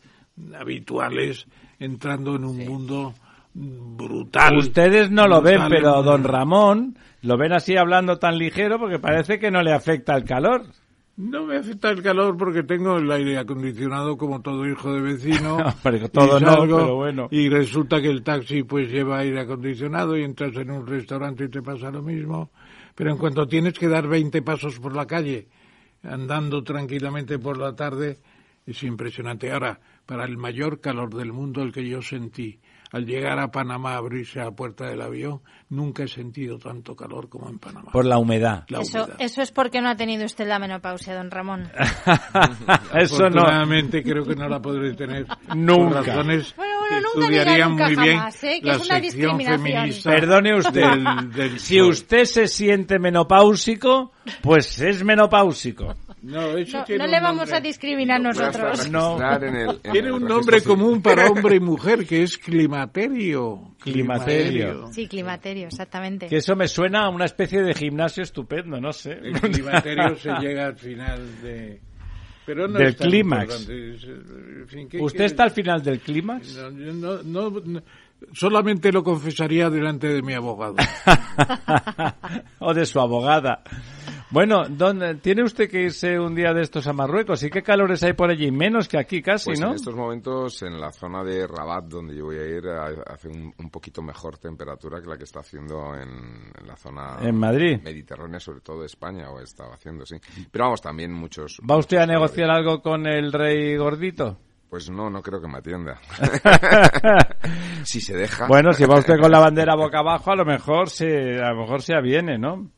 habituales 0.60 1.46
entrando 1.80 2.36
en 2.36 2.46
un 2.46 2.66
mundo 2.66 3.14
brutal. 3.54 4.58
Ustedes 4.58 5.12
no 5.12 5.28
lo 5.28 5.44
ven, 5.44 5.62
pero 5.70 6.02
don 6.02 6.24
Ramón 6.24 6.98
lo 7.22 7.38
ven 7.38 7.54
así 7.54 7.78
hablando 7.78 8.18
tan 8.18 8.40
ligero 8.40 8.80
porque 8.80 8.98
parece 8.98 9.38
que 9.38 9.52
no 9.52 9.62
le 9.62 9.74
afecta 9.74 10.16
el 10.16 10.24
calor. 10.24 10.64
No 11.18 11.46
me 11.46 11.58
afecta 11.58 11.92
el 11.92 12.02
calor 12.02 12.36
porque 12.36 12.64
tengo 12.64 12.98
el 12.98 13.12
aire 13.12 13.38
acondicionado 13.38 14.18
como 14.18 14.42
todo 14.42 14.68
hijo 14.68 14.92
de 14.92 15.02
vecino. 15.02 15.58
todo 16.12 16.40
y 16.40 16.42
no, 16.42 16.62
pero 16.62 16.96
bueno. 16.96 17.28
Y 17.30 17.48
resulta 17.50 18.02
que 18.02 18.10
el 18.10 18.24
taxi 18.24 18.64
pues 18.64 18.90
lleva 18.92 19.20
aire 19.20 19.42
acondicionado 19.42 20.18
y 20.18 20.24
entras 20.24 20.56
en 20.56 20.72
un 20.72 20.88
restaurante 20.88 21.44
y 21.44 21.50
te 21.50 21.62
pasa 21.62 21.92
lo 21.92 22.02
mismo. 22.02 22.50
Pero 22.96 23.12
en 23.12 23.18
cuanto 23.18 23.48
tienes 23.48 23.74
que 23.74 23.88
dar 23.88 24.08
20 24.08 24.42
pasos 24.42 24.80
por 24.80 24.96
la 24.96 25.08
calle, 25.08 25.48
andando 26.04 26.64
tranquilamente 26.64 27.40
por 27.40 27.58
la 27.58 27.76
tarde, 27.76 28.20
es 28.66 28.84
impresionante. 28.84 29.52
Ahora, 29.52 29.80
para 30.06 30.26
el 30.26 30.38
mayor 30.38 30.80
calor 30.80 31.14
del 31.14 31.34
mundo, 31.34 31.64
el 31.64 31.72
que 31.72 31.88
yo 31.88 32.02
sentí 32.02 32.60
al 32.94 33.06
llegar 33.06 33.40
a 33.40 33.52
Panamá, 33.52 33.96
abrirse 33.96 34.40
la 34.40 34.52
puerta 34.52 34.86
del 34.86 35.02
avión, 35.02 35.42
nunca 35.70 36.04
he 36.04 36.08
sentido 36.08 36.60
tanto 36.60 36.96
calor 36.96 37.28
como 37.28 37.50
en 37.50 37.58
Panamá. 37.58 37.92
Por 37.92 38.06
la 38.06 38.20
humedad. 38.20 38.66
eso, 38.80 39.10
eso 39.18 39.42
es 39.42 39.52
porque 39.52 39.82
no 39.82 39.90
ha 39.90 39.96
tenido 39.96 40.26
usted 40.26 40.48
la 40.48 40.60
menopausia, 40.60 41.16
don 41.16 41.32
Ramón. 41.32 41.72
eso 42.96 43.30
no. 43.32 43.46
creo 43.90 44.24
que 44.24 44.36
no 44.36 44.48
la 44.48 44.62
podré 44.62 44.94
tener. 44.94 45.26
Nunca. 45.56 45.98
Por 45.98 46.08
razones 46.08 46.56
estudiarían 46.98 47.74
muy 47.74 47.96
bien 47.96 48.20
¿eh? 48.20 48.62
la 48.64 49.00
sección 49.00 49.42
feminista. 49.42 50.12
Perdone 50.12 50.56
usted, 50.56 50.84
si 51.58 51.82
usted 51.82 52.26
se 52.26 52.48
siente 52.48 53.00
menopáusico, 53.00 54.12
pues 54.42 54.80
es 54.80 55.04
menopáusico. 55.04 55.96
No, 56.24 56.54
no, 56.54 57.08
le 57.08 57.20
vamos 57.20 57.52
a 57.52 57.60
discriminar 57.60 58.22
nosotros. 58.22 58.90
No. 58.90 59.18
tiene 59.92 60.12
un 60.12 60.24
nombre 60.24 60.62
común 60.62 61.02
para 61.02 61.28
hombre 61.28 61.58
y 61.58 61.60
mujer 61.60 62.08
que 62.08 62.24
es 62.24 62.38
climaterio. 62.38 63.76
Climaterio. 63.80 64.88
Sí, 64.94 65.08
climaterio, 65.08 65.68
exactamente. 65.68 66.28
Que 66.28 66.38
eso 66.38 66.56
me 66.56 66.68
suena 66.68 67.06
a 67.06 67.10
una 67.10 67.26
especie 67.26 67.62
de 67.62 67.74
gimnasio 67.74 68.24
estupendo, 68.24 68.80
no 68.80 68.94
sé. 68.94 69.12
El 69.22 69.40
climaterio 69.40 70.16
se 70.16 70.30
llega 70.40 70.68
al 70.68 70.78
final 70.78 71.42
de 71.42 71.82
pero 72.46 72.68
no 72.68 72.78
del 72.78 72.96
clímax. 72.96 73.70
¿Usted 75.00 75.24
está 75.24 75.44
al 75.44 75.52
final 75.52 75.82
del 75.82 76.00
clímax? 76.00 76.58
No, 77.26 77.52
solamente 78.34 78.92
lo 78.92 79.04
confesaría 79.04 79.70
delante 79.70 80.08
de 80.08 80.22
mi 80.22 80.34
abogado. 80.34 80.76
o 82.60 82.74
de 82.74 82.86
su 82.86 83.00
abogada. 83.00 83.64
Bueno, 84.34 84.64
¿dónde, 84.68 85.14
tiene 85.14 85.44
usted 85.44 85.70
que 85.70 85.84
irse 85.84 86.20
un 86.20 86.34
día 86.34 86.56
de 86.56 86.64
estos 86.64 86.88
a 86.88 86.94
Marruecos. 86.94 87.44
¿Y 87.44 87.52
qué 87.52 87.62
calores 87.62 88.02
hay 88.02 88.14
por 88.14 88.32
allí? 88.32 88.50
Menos 88.50 88.88
que 88.88 88.98
aquí 88.98 89.22
casi, 89.22 89.52
pues 89.52 89.60
¿no? 89.60 89.68
En 89.68 89.76
estos 89.76 89.94
momentos, 89.94 90.64
en 90.64 90.82
la 90.82 90.92
zona 90.92 91.24
de 91.24 91.46
Rabat, 91.46 91.86
donde 91.86 92.16
yo 92.16 92.26
voy 92.26 92.38
a 92.38 92.46
ir, 92.48 92.68
hace 92.68 93.28
un, 93.28 93.54
poquito 93.70 94.02
mejor 94.02 94.40
temperatura 94.40 95.00
que 95.00 95.08
la 95.08 95.18
que 95.18 95.26
está 95.26 95.42
haciendo 95.42 95.94
en, 95.94 96.52
la 96.66 96.76
zona 96.76 97.20
¿En 97.22 97.38
Madrid? 97.38 97.80
mediterránea, 97.84 98.40
sobre 98.40 98.62
todo 98.62 98.80
de 98.80 98.88
España, 98.88 99.30
o 99.30 99.40
estaba 99.40 99.76
haciendo, 99.76 100.04
sí. 100.04 100.16
Pero 100.50 100.64
vamos, 100.64 100.82
también 100.82 101.14
muchos. 101.14 101.62
¿Va 101.70 101.78
usted 101.78 101.98
a 101.98 102.08
negociar 102.08 102.50
algo 102.50 102.82
con 102.82 103.06
el 103.06 103.32
rey 103.32 103.78
gordito? 103.78 104.40
Pues 104.68 104.90
no, 104.90 105.12
no 105.12 105.22
creo 105.22 105.42
que 105.42 105.48
me 105.48 105.60
atienda. 105.60 106.00
si 107.84 108.02
se 108.02 108.18
deja. 108.18 108.48
Bueno, 108.48 108.74
si 108.74 108.84
va 108.86 108.98
usted 108.98 109.20
con 109.20 109.30
la 109.30 109.40
bandera 109.40 109.76
boca 109.76 110.00
abajo, 110.00 110.32
a 110.32 110.36
lo 110.36 110.44
mejor 110.44 110.90
se, 110.90 111.40
a 111.40 111.52
lo 111.52 111.62
mejor 111.62 111.84
se 111.84 111.94
aviene, 111.94 112.40
¿no? 112.40 112.72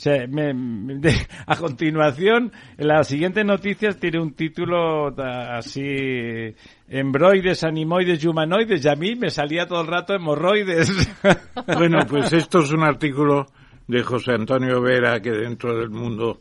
Sea, 0.00 0.26
me- 0.26 0.52
me- 0.54 0.94
de- 0.98 1.26
a 1.46 1.56
continuación, 1.56 2.52
la 2.78 3.02
siguiente 3.04 3.44
noticia 3.44 3.90
tiene 3.90 4.20
un 4.20 4.32
título 4.34 5.08
así, 5.18 6.54
embroides, 6.88 7.64
animoides 7.64 8.22
y 8.24 8.28
humanoides, 8.28 8.84
y 8.84 8.88
a 8.88 8.94
mí 8.96 9.14
me 9.16 9.30
salía 9.30 9.66
todo 9.66 9.80
el 9.82 9.86
rato 9.86 10.14
hemorroides. 10.14 10.90
Bueno, 11.76 11.98
pues 12.08 12.32
esto 12.32 12.60
es 12.60 12.72
un 12.72 12.82
artículo 12.82 13.46
de 13.86 14.02
José 14.02 14.32
Antonio 14.32 14.80
Vera 14.80 15.20
que 15.20 15.30
dentro 15.30 15.76
del 15.78 15.90
mundo 15.90 16.40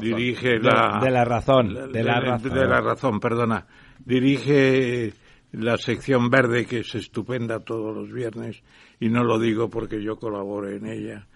dirige 0.00 0.58
la... 0.58 1.00
De 1.02 1.10
la 1.10 1.24
razón, 1.24 1.92
de 1.92 2.02
la 2.02 2.20
razón. 2.20 2.52
de 2.52 2.66
la 2.66 2.80
razón, 2.80 3.20
perdona. 3.20 3.66
Dirige 4.04 5.12
la 5.52 5.76
sección 5.78 6.28
verde 6.30 6.66
que 6.66 6.80
es 6.80 6.94
estupenda 6.94 7.60
todos 7.60 7.94
los 7.96 8.12
viernes 8.12 8.62
y 9.00 9.08
no 9.08 9.22
lo 9.24 9.38
digo 9.38 9.68
porque 9.70 10.02
yo 10.02 10.16
colaboro 10.16 10.68
en 10.70 10.86
ella. 10.86 11.26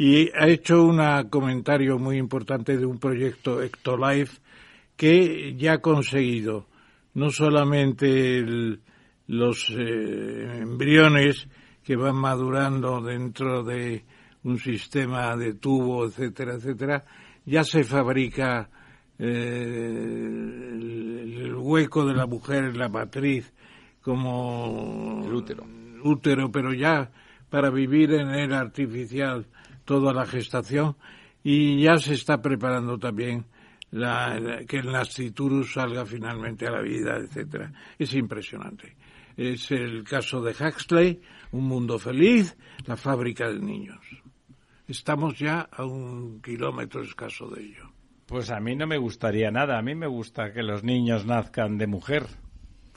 Y 0.00 0.30
ha 0.38 0.46
hecho 0.46 0.84
un 0.84 1.00
comentario 1.28 1.98
muy 1.98 2.18
importante 2.18 2.76
de 2.78 2.86
un 2.86 2.98
proyecto 3.00 3.60
Ectolife 3.60 4.38
que 4.96 5.56
ya 5.56 5.72
ha 5.74 5.78
conseguido 5.80 6.66
no 7.14 7.30
solamente 7.30 8.38
el- 8.38 8.80
los 9.26 9.68
eh, 9.76 10.60
embriones 10.62 11.48
que 11.82 11.96
van 11.96 12.14
madurando 12.14 13.00
dentro 13.00 13.64
de 13.64 14.04
un 14.44 14.58
sistema 14.60 15.36
de 15.36 15.54
tubo, 15.54 16.06
etcétera, 16.06 16.54
etcétera, 16.54 17.04
ya 17.44 17.64
se 17.64 17.82
fabrica 17.82 18.70
eh, 19.18 19.24
el, 20.74 21.38
el 21.42 21.54
hueco 21.56 22.06
de 22.06 22.14
la 22.14 22.26
mujer 22.26 22.66
en 22.66 22.78
la 22.78 22.88
matriz 22.88 23.52
como 24.00 25.24
El 25.26 25.34
útero. 25.34 25.64
útero, 26.04 26.52
pero 26.52 26.72
ya 26.72 27.10
para 27.50 27.68
vivir 27.70 28.12
en 28.12 28.28
el 28.30 28.52
artificial 28.52 29.44
toda 29.88 30.12
la 30.12 30.26
gestación 30.26 30.96
y 31.42 31.80
ya 31.80 31.96
se 31.96 32.12
está 32.12 32.42
preparando 32.42 32.98
también 32.98 33.46
la, 33.90 34.60
que 34.68 34.76
el 34.80 34.92
nasciturus 34.92 35.72
salga 35.72 36.04
finalmente 36.04 36.66
a 36.66 36.72
la 36.72 36.82
vida, 36.82 37.16
etcétera. 37.16 37.72
Es 37.98 38.12
impresionante. 38.12 38.94
Es 39.34 39.70
el 39.70 40.04
caso 40.04 40.42
de 40.42 40.50
Huxley, 40.52 41.22
Un 41.52 41.64
mundo 41.64 41.98
feliz, 41.98 42.54
la 42.84 42.98
fábrica 42.98 43.48
de 43.48 43.60
niños. 43.60 44.04
Estamos 44.86 45.38
ya 45.38 45.60
a 45.72 45.86
un 45.86 46.42
kilómetro 46.42 47.02
escaso 47.02 47.48
de 47.48 47.62
ello. 47.62 47.90
Pues 48.26 48.50
a 48.50 48.60
mí 48.60 48.76
no 48.76 48.86
me 48.86 48.98
gustaría 48.98 49.50
nada, 49.50 49.78
a 49.78 49.82
mí 49.82 49.94
me 49.94 50.06
gusta 50.06 50.52
que 50.52 50.62
los 50.62 50.84
niños 50.84 51.24
nazcan 51.24 51.78
de 51.78 51.86
mujer. 51.86 52.26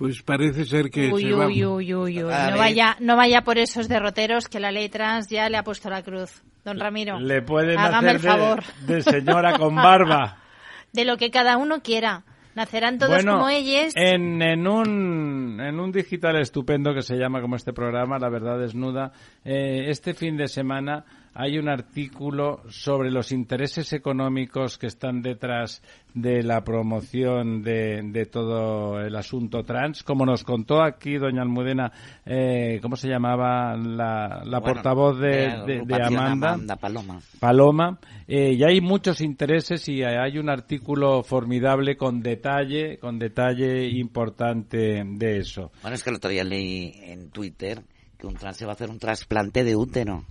Pues 0.02 0.24
parece 0.24 0.66
ser 0.66 0.90
que 0.90 1.14
Uy, 1.14 1.26
se 1.26 1.34
va... 1.34 1.46
uy, 1.46 1.64
uy, 1.64 1.94
uy, 1.94 2.24
uy. 2.24 2.32
No 2.32 2.58
vaya, 2.58 2.98
no 3.00 3.16
vaya 3.16 3.44
por 3.44 3.60
esos 3.60 3.88
derroteros 3.88 4.48
que 4.48 4.60
la 4.60 4.72
ley 4.72 4.90
trans 4.90 5.30
ya 5.30 5.48
le 5.48 5.58
ha 5.58 5.64
puesto 5.64 5.92
la 5.92 6.02
cruz. 6.02 6.42
Don 6.66 6.80
Ramiro, 6.80 7.20
Le 7.20 7.44
pueden 7.44 7.78
hágame 7.78 8.10
hacer 8.10 8.16
el 8.16 8.20
favor. 8.20 8.64
de, 8.88 8.96
de 8.96 9.02
señora 9.04 9.60
con 9.60 9.76
barba. 9.76 10.38
De 10.92 11.06
lo 11.06 11.18
que 11.18 11.30
cada 11.30 11.56
uno 11.58 11.84
quiera. 11.84 12.24
Nacerán 12.56 12.98
todos 12.98 13.14
bueno, 13.14 13.34
como 13.34 13.50
ellos. 13.50 13.94
En, 13.96 14.42
en, 14.42 14.68
un, 14.68 15.62
en 15.62 15.80
un 15.80 15.92
digital 15.92 16.36
estupendo 16.42 16.96
que 16.96 17.04
se 17.04 17.16
llama 17.16 17.40
como 17.40 17.56
este 17.56 17.72
programa, 17.72 18.18
La 18.18 18.30
Verdad 18.30 18.58
Desnuda, 18.58 19.12
eh, 19.46 19.86
este 19.90 20.16
fin 20.16 20.36
de 20.36 20.48
semana 20.48 21.06
hay 21.34 21.58
un 21.58 21.70
artículo 21.70 22.62
sobre 22.70 23.10
los 23.12 23.32
intereses 23.32 23.94
económicos 23.94 24.78
que 24.78 24.88
están 24.88 25.22
detrás 25.22 25.82
de 26.14 26.44
la 26.44 26.62
promoción 26.64 27.62
de, 27.64 28.02
de 28.04 28.26
todo 28.26 29.00
el 29.00 29.16
asunto 29.16 29.64
trans. 29.64 30.04
Como 30.04 30.26
nos 30.26 30.44
contó 30.44 30.84
aquí 30.84 31.18
doña 31.18 31.42
Almudena, 31.42 31.92
eh, 32.26 32.80
¿cómo 32.82 32.98
se 32.98 33.08
llamaba 33.08 33.78
la, 33.78 34.42
la 34.44 34.60
Bueno, 34.60 34.74
portavoz 34.76 35.20
de, 35.20 35.28
de- 35.28 35.66
de 35.66 35.74
agrupación 35.96 36.20
Amanda? 36.20 36.54
Amanda 36.54 36.76
Paloma. 36.76 37.20
Paloma, 37.40 38.00
eh, 38.28 38.54
y 38.54 38.64
hay 38.64 38.82
muchos 38.82 39.22
intereses 39.22 39.88
y 39.88 40.04
hay 40.04 40.38
un 40.38 40.50
artículo 40.50 41.24
formidable 41.24 41.96
con 41.96 42.22
detalle, 42.22 42.98
con 42.98 43.20
detalle 43.20 43.88
importante 43.88 45.02
de 45.06 45.38
eso. 45.38 45.72
Bueno, 45.82 45.96
es 45.96 46.04
que 46.04 46.10
el 46.10 46.18
otro 46.18 46.30
día 46.30 46.44
leí 46.44 46.92
en 47.04 47.30
Twitter 47.30 47.82
que 48.18 48.28
un 48.28 48.36
trans 48.36 48.58
se 48.58 48.66
va 48.66 48.74
a 48.74 48.76
hacer 48.76 48.90
un 48.90 49.00
trasplante 49.00 49.64
de 49.64 49.76
útero. 49.76 50.26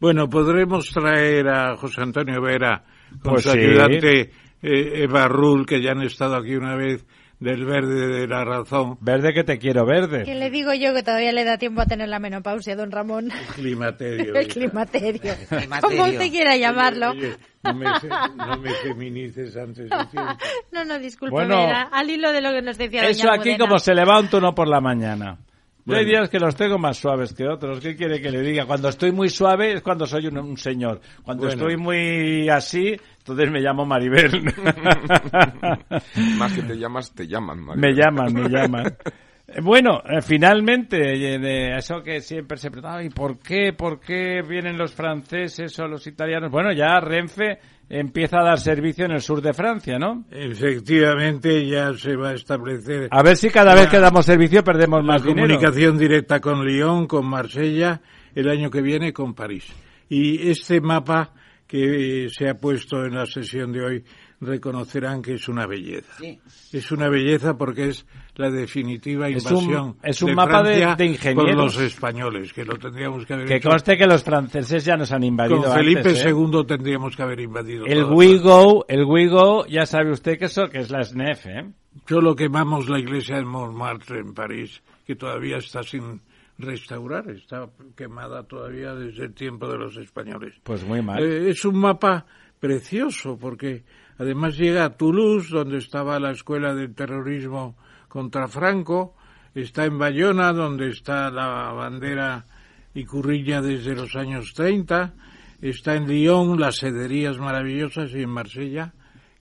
Bueno, 0.00 0.28
podremos 0.28 0.86
traer 0.90 1.48
a 1.48 1.76
José 1.76 2.02
Antonio 2.02 2.40
Vera 2.42 2.84
con 3.22 3.34
Pues 3.34 3.44
su 3.44 3.50
sí. 3.52 3.58
ayudante 3.58 4.20
eh, 4.62 5.02
Eva 5.04 5.28
Rull, 5.28 5.66
que 5.66 5.80
ya 5.82 5.92
han 5.92 6.02
estado 6.02 6.36
aquí 6.36 6.56
una 6.56 6.74
vez, 6.74 7.04
del 7.40 7.64
Verde 7.64 8.06
de 8.20 8.26
la 8.26 8.44
Razón. 8.44 8.96
Verde 9.00 9.32
que 9.34 9.44
te 9.44 9.58
quiero 9.58 9.84
verde. 9.84 10.24
Que 10.24 10.34
le 10.34 10.50
digo 10.50 10.72
yo 10.72 10.94
que 10.94 11.02
todavía 11.02 11.32
le 11.32 11.44
da 11.44 11.58
tiempo 11.58 11.82
a 11.82 11.86
tener 11.86 12.08
la 12.08 12.18
menopausia, 12.18 12.74
don 12.76 12.90
Ramón. 12.90 13.30
Climaterio. 13.54 14.34
El 14.34 14.48
climaterio. 14.48 15.20
Climaterio. 15.48 15.80
Como 15.82 16.04
usted 16.04 16.30
quiera 16.30 16.56
llamarlo. 16.56 17.10
Oye, 17.10 17.36
no 17.62 17.74
me, 17.74 17.84
no 18.36 18.56
me 18.58 18.70
feminices 18.70 19.56
antes 19.56 19.90
de 19.90 20.06
tiempo. 20.10 20.32
No, 20.72 20.84
no, 20.84 20.98
disculpe, 20.98 21.32
Bueno, 21.34 21.56
al 21.92 22.10
hilo 22.10 22.32
de 22.32 22.40
lo 22.40 22.50
que 22.50 22.62
nos 22.62 22.76
decía 22.78 23.02
doña 23.02 23.10
Eso 23.10 23.28
aquí 23.30 23.50
Almudena. 23.50 23.58
como 23.58 23.78
se 23.78 23.94
le 23.94 24.04
va 24.04 24.18
un 24.20 24.28
tono 24.28 24.54
por 24.54 24.68
la 24.68 24.80
mañana. 24.80 25.38
Yo 25.86 25.94
hay 25.96 26.04
Bueno. 26.04 26.08
días 26.18 26.30
que 26.30 26.38
los 26.38 26.56
tengo 26.56 26.78
más 26.78 26.96
suaves 26.96 27.34
que 27.34 27.46
otros. 27.46 27.78
¿Qué 27.80 27.94
quiere 27.94 28.20
que 28.20 28.30
le 28.30 28.40
diga? 28.40 28.64
Cuando 28.64 28.88
estoy 28.88 29.12
muy 29.12 29.28
suave 29.28 29.74
es 29.74 29.82
cuando 29.82 30.06
soy 30.06 30.26
un, 30.28 30.38
un 30.38 30.56
señor. 30.56 31.00
Cuando 31.22 31.44
Bueno. 31.46 31.60
estoy 31.60 31.76
muy 31.76 32.48
así, 32.48 32.96
entonces 33.18 33.50
me 33.50 33.60
llamo 33.60 33.84
Maribel. 33.84 34.42
Más 36.38 36.52
que 36.52 36.62
te 36.62 36.76
llamas, 36.78 37.14
te 37.14 37.26
llaman. 37.26 37.60
Mario. 37.60 37.80
Me 37.80 37.92
llaman, 37.92 38.32
me 38.32 38.48
llaman. 38.48 38.96
Bueno, 39.62 40.00
eh, 40.08 40.22
finalmente, 40.22 40.96
eh, 41.34 41.38
de 41.38 41.76
eso 41.76 42.02
que 42.02 42.20
siempre 42.22 42.56
se 42.56 42.70
preguntaba, 42.70 43.04
¿y 43.04 43.10
por 43.10 43.38
qué, 43.38 43.74
por 43.76 44.00
qué 44.00 44.40
vienen 44.42 44.78
los 44.78 44.94
franceses 44.94 45.78
o 45.78 45.86
los 45.86 46.06
italianos? 46.06 46.50
Bueno, 46.50 46.72
ya 46.72 46.98
Renfe 47.00 47.58
empieza 47.88 48.40
a 48.40 48.44
dar 48.44 48.58
servicio 48.60 49.04
en 49.04 49.12
el 49.12 49.20
sur 49.20 49.40
de 49.42 49.52
Francia, 49.52 49.98
¿no? 49.98 50.24
Efectivamente, 50.30 51.66
ya 51.66 51.92
se 51.94 52.16
va 52.16 52.30
a 52.30 52.34
establecer 52.34 53.08
A 53.10 53.22
ver 53.22 53.36
si 53.36 53.50
cada 53.50 53.74
vez 53.74 53.84
La- 53.84 53.90
que 53.90 53.98
damos 54.00 54.26
servicio 54.26 54.62
perdemos 54.64 55.04
más 55.04 55.22
dinero. 55.22 55.46
comunicación 55.48 55.98
directa 55.98 56.40
con 56.40 56.64
Lyon, 56.66 57.06
con 57.06 57.26
Marsella, 57.26 58.00
el 58.34 58.48
año 58.48 58.70
que 58.70 58.82
viene 58.82 59.12
con 59.12 59.34
París. 59.34 59.64
Y 60.08 60.48
este 60.48 60.80
mapa 60.80 61.32
que 61.66 62.28
se 62.30 62.48
ha 62.48 62.54
puesto 62.54 63.04
en 63.04 63.14
la 63.14 63.26
sesión 63.26 63.72
de 63.72 63.82
hoy 63.84 64.04
reconocerán 64.44 65.22
que 65.22 65.34
es 65.34 65.48
una 65.48 65.66
belleza. 65.66 66.12
Sí. 66.18 66.38
Es 66.72 66.90
una 66.92 67.08
belleza 67.08 67.56
porque 67.56 67.88
es 67.88 68.06
la 68.36 68.50
definitiva 68.50 69.28
Es 69.28 69.44
un- 69.46 69.52
invasión 69.64 69.96
es 70.02 70.22
un 70.22 70.28
de 70.30 70.34
mapa 70.34 70.62
de- 70.62 70.76
Francia 70.76 70.96
de 70.96 71.06
ingenieros. 71.06 71.54
por 71.54 71.64
los 71.64 71.80
españoles, 71.80 72.52
que 72.52 72.64
lo 72.64 72.76
tendríamos 72.76 73.24
que 73.26 73.34
haber 73.34 73.46
Que 73.46 73.56
hecho. 73.56 73.68
conste 73.70 73.96
que 73.96 74.06
los 74.06 74.22
franceses 74.24 74.84
ya 74.84 74.96
nos 74.96 75.12
han 75.12 75.22
invadido 75.24 75.62
Con 75.62 75.72
Felipe 75.72 76.00
antes, 76.00 76.24
¿eh? 76.24 76.30
II 76.30 76.64
tendríamos 76.66 77.16
que 77.16 77.22
haber 77.22 77.40
invadido. 77.40 77.86
El 77.86 78.04
WeGo, 78.04 78.86
el 78.88 79.04
WeGo, 79.04 79.66
ya 79.66 79.86
sabe 79.86 80.10
usted 80.10 80.38
que 80.38 80.46
eso 80.46 80.68
que 80.68 80.78
es 80.78 80.90
la 80.90 81.02
SNEF, 81.04 81.46
¿eh? 81.46 81.70
Solo 82.08 82.34
quemamos 82.34 82.88
la 82.88 82.98
iglesia 82.98 83.36
de 83.36 83.44
Montmartre 83.44 84.18
en 84.18 84.34
París, 84.34 84.82
que 85.06 85.14
todavía 85.14 85.58
está 85.58 85.82
sin 85.84 86.20
restaurar, 86.58 87.28
está 87.30 87.68
quemada 87.96 88.42
todavía 88.44 88.94
desde 88.94 89.24
el 89.26 89.34
tiempo 89.34 89.68
de 89.68 89.78
los 89.78 89.96
españoles. 89.96 90.54
Pues 90.62 90.84
muy 90.84 91.02
mal. 91.02 91.22
Eh, 91.22 91.50
es 91.50 91.64
un 91.64 91.78
mapa 91.78 92.26
precioso 92.60 93.36
porque 93.38 93.84
además 94.18 94.56
llega 94.56 94.84
a 94.84 94.96
Toulouse, 94.96 95.48
donde 95.50 95.78
estaba 95.78 96.18
la 96.20 96.30
escuela 96.32 96.74
del 96.74 96.94
terrorismo 96.94 97.76
contra 98.08 98.48
Franco, 98.48 99.16
está 99.54 99.84
en 99.84 99.98
Bayona, 99.98 100.52
donde 100.52 100.88
está 100.90 101.30
la 101.30 101.72
bandera 101.72 102.44
y 102.94 103.04
currilla 103.04 103.60
desde 103.60 103.94
los 103.94 104.14
años 104.16 104.52
30, 104.54 105.14
está 105.60 105.94
en 105.96 106.06
Lyon, 106.06 106.60
las 106.60 106.76
sederías 106.76 107.38
maravillosas 107.38 108.12
y 108.12 108.22
en 108.22 108.30
Marsella. 108.30 108.92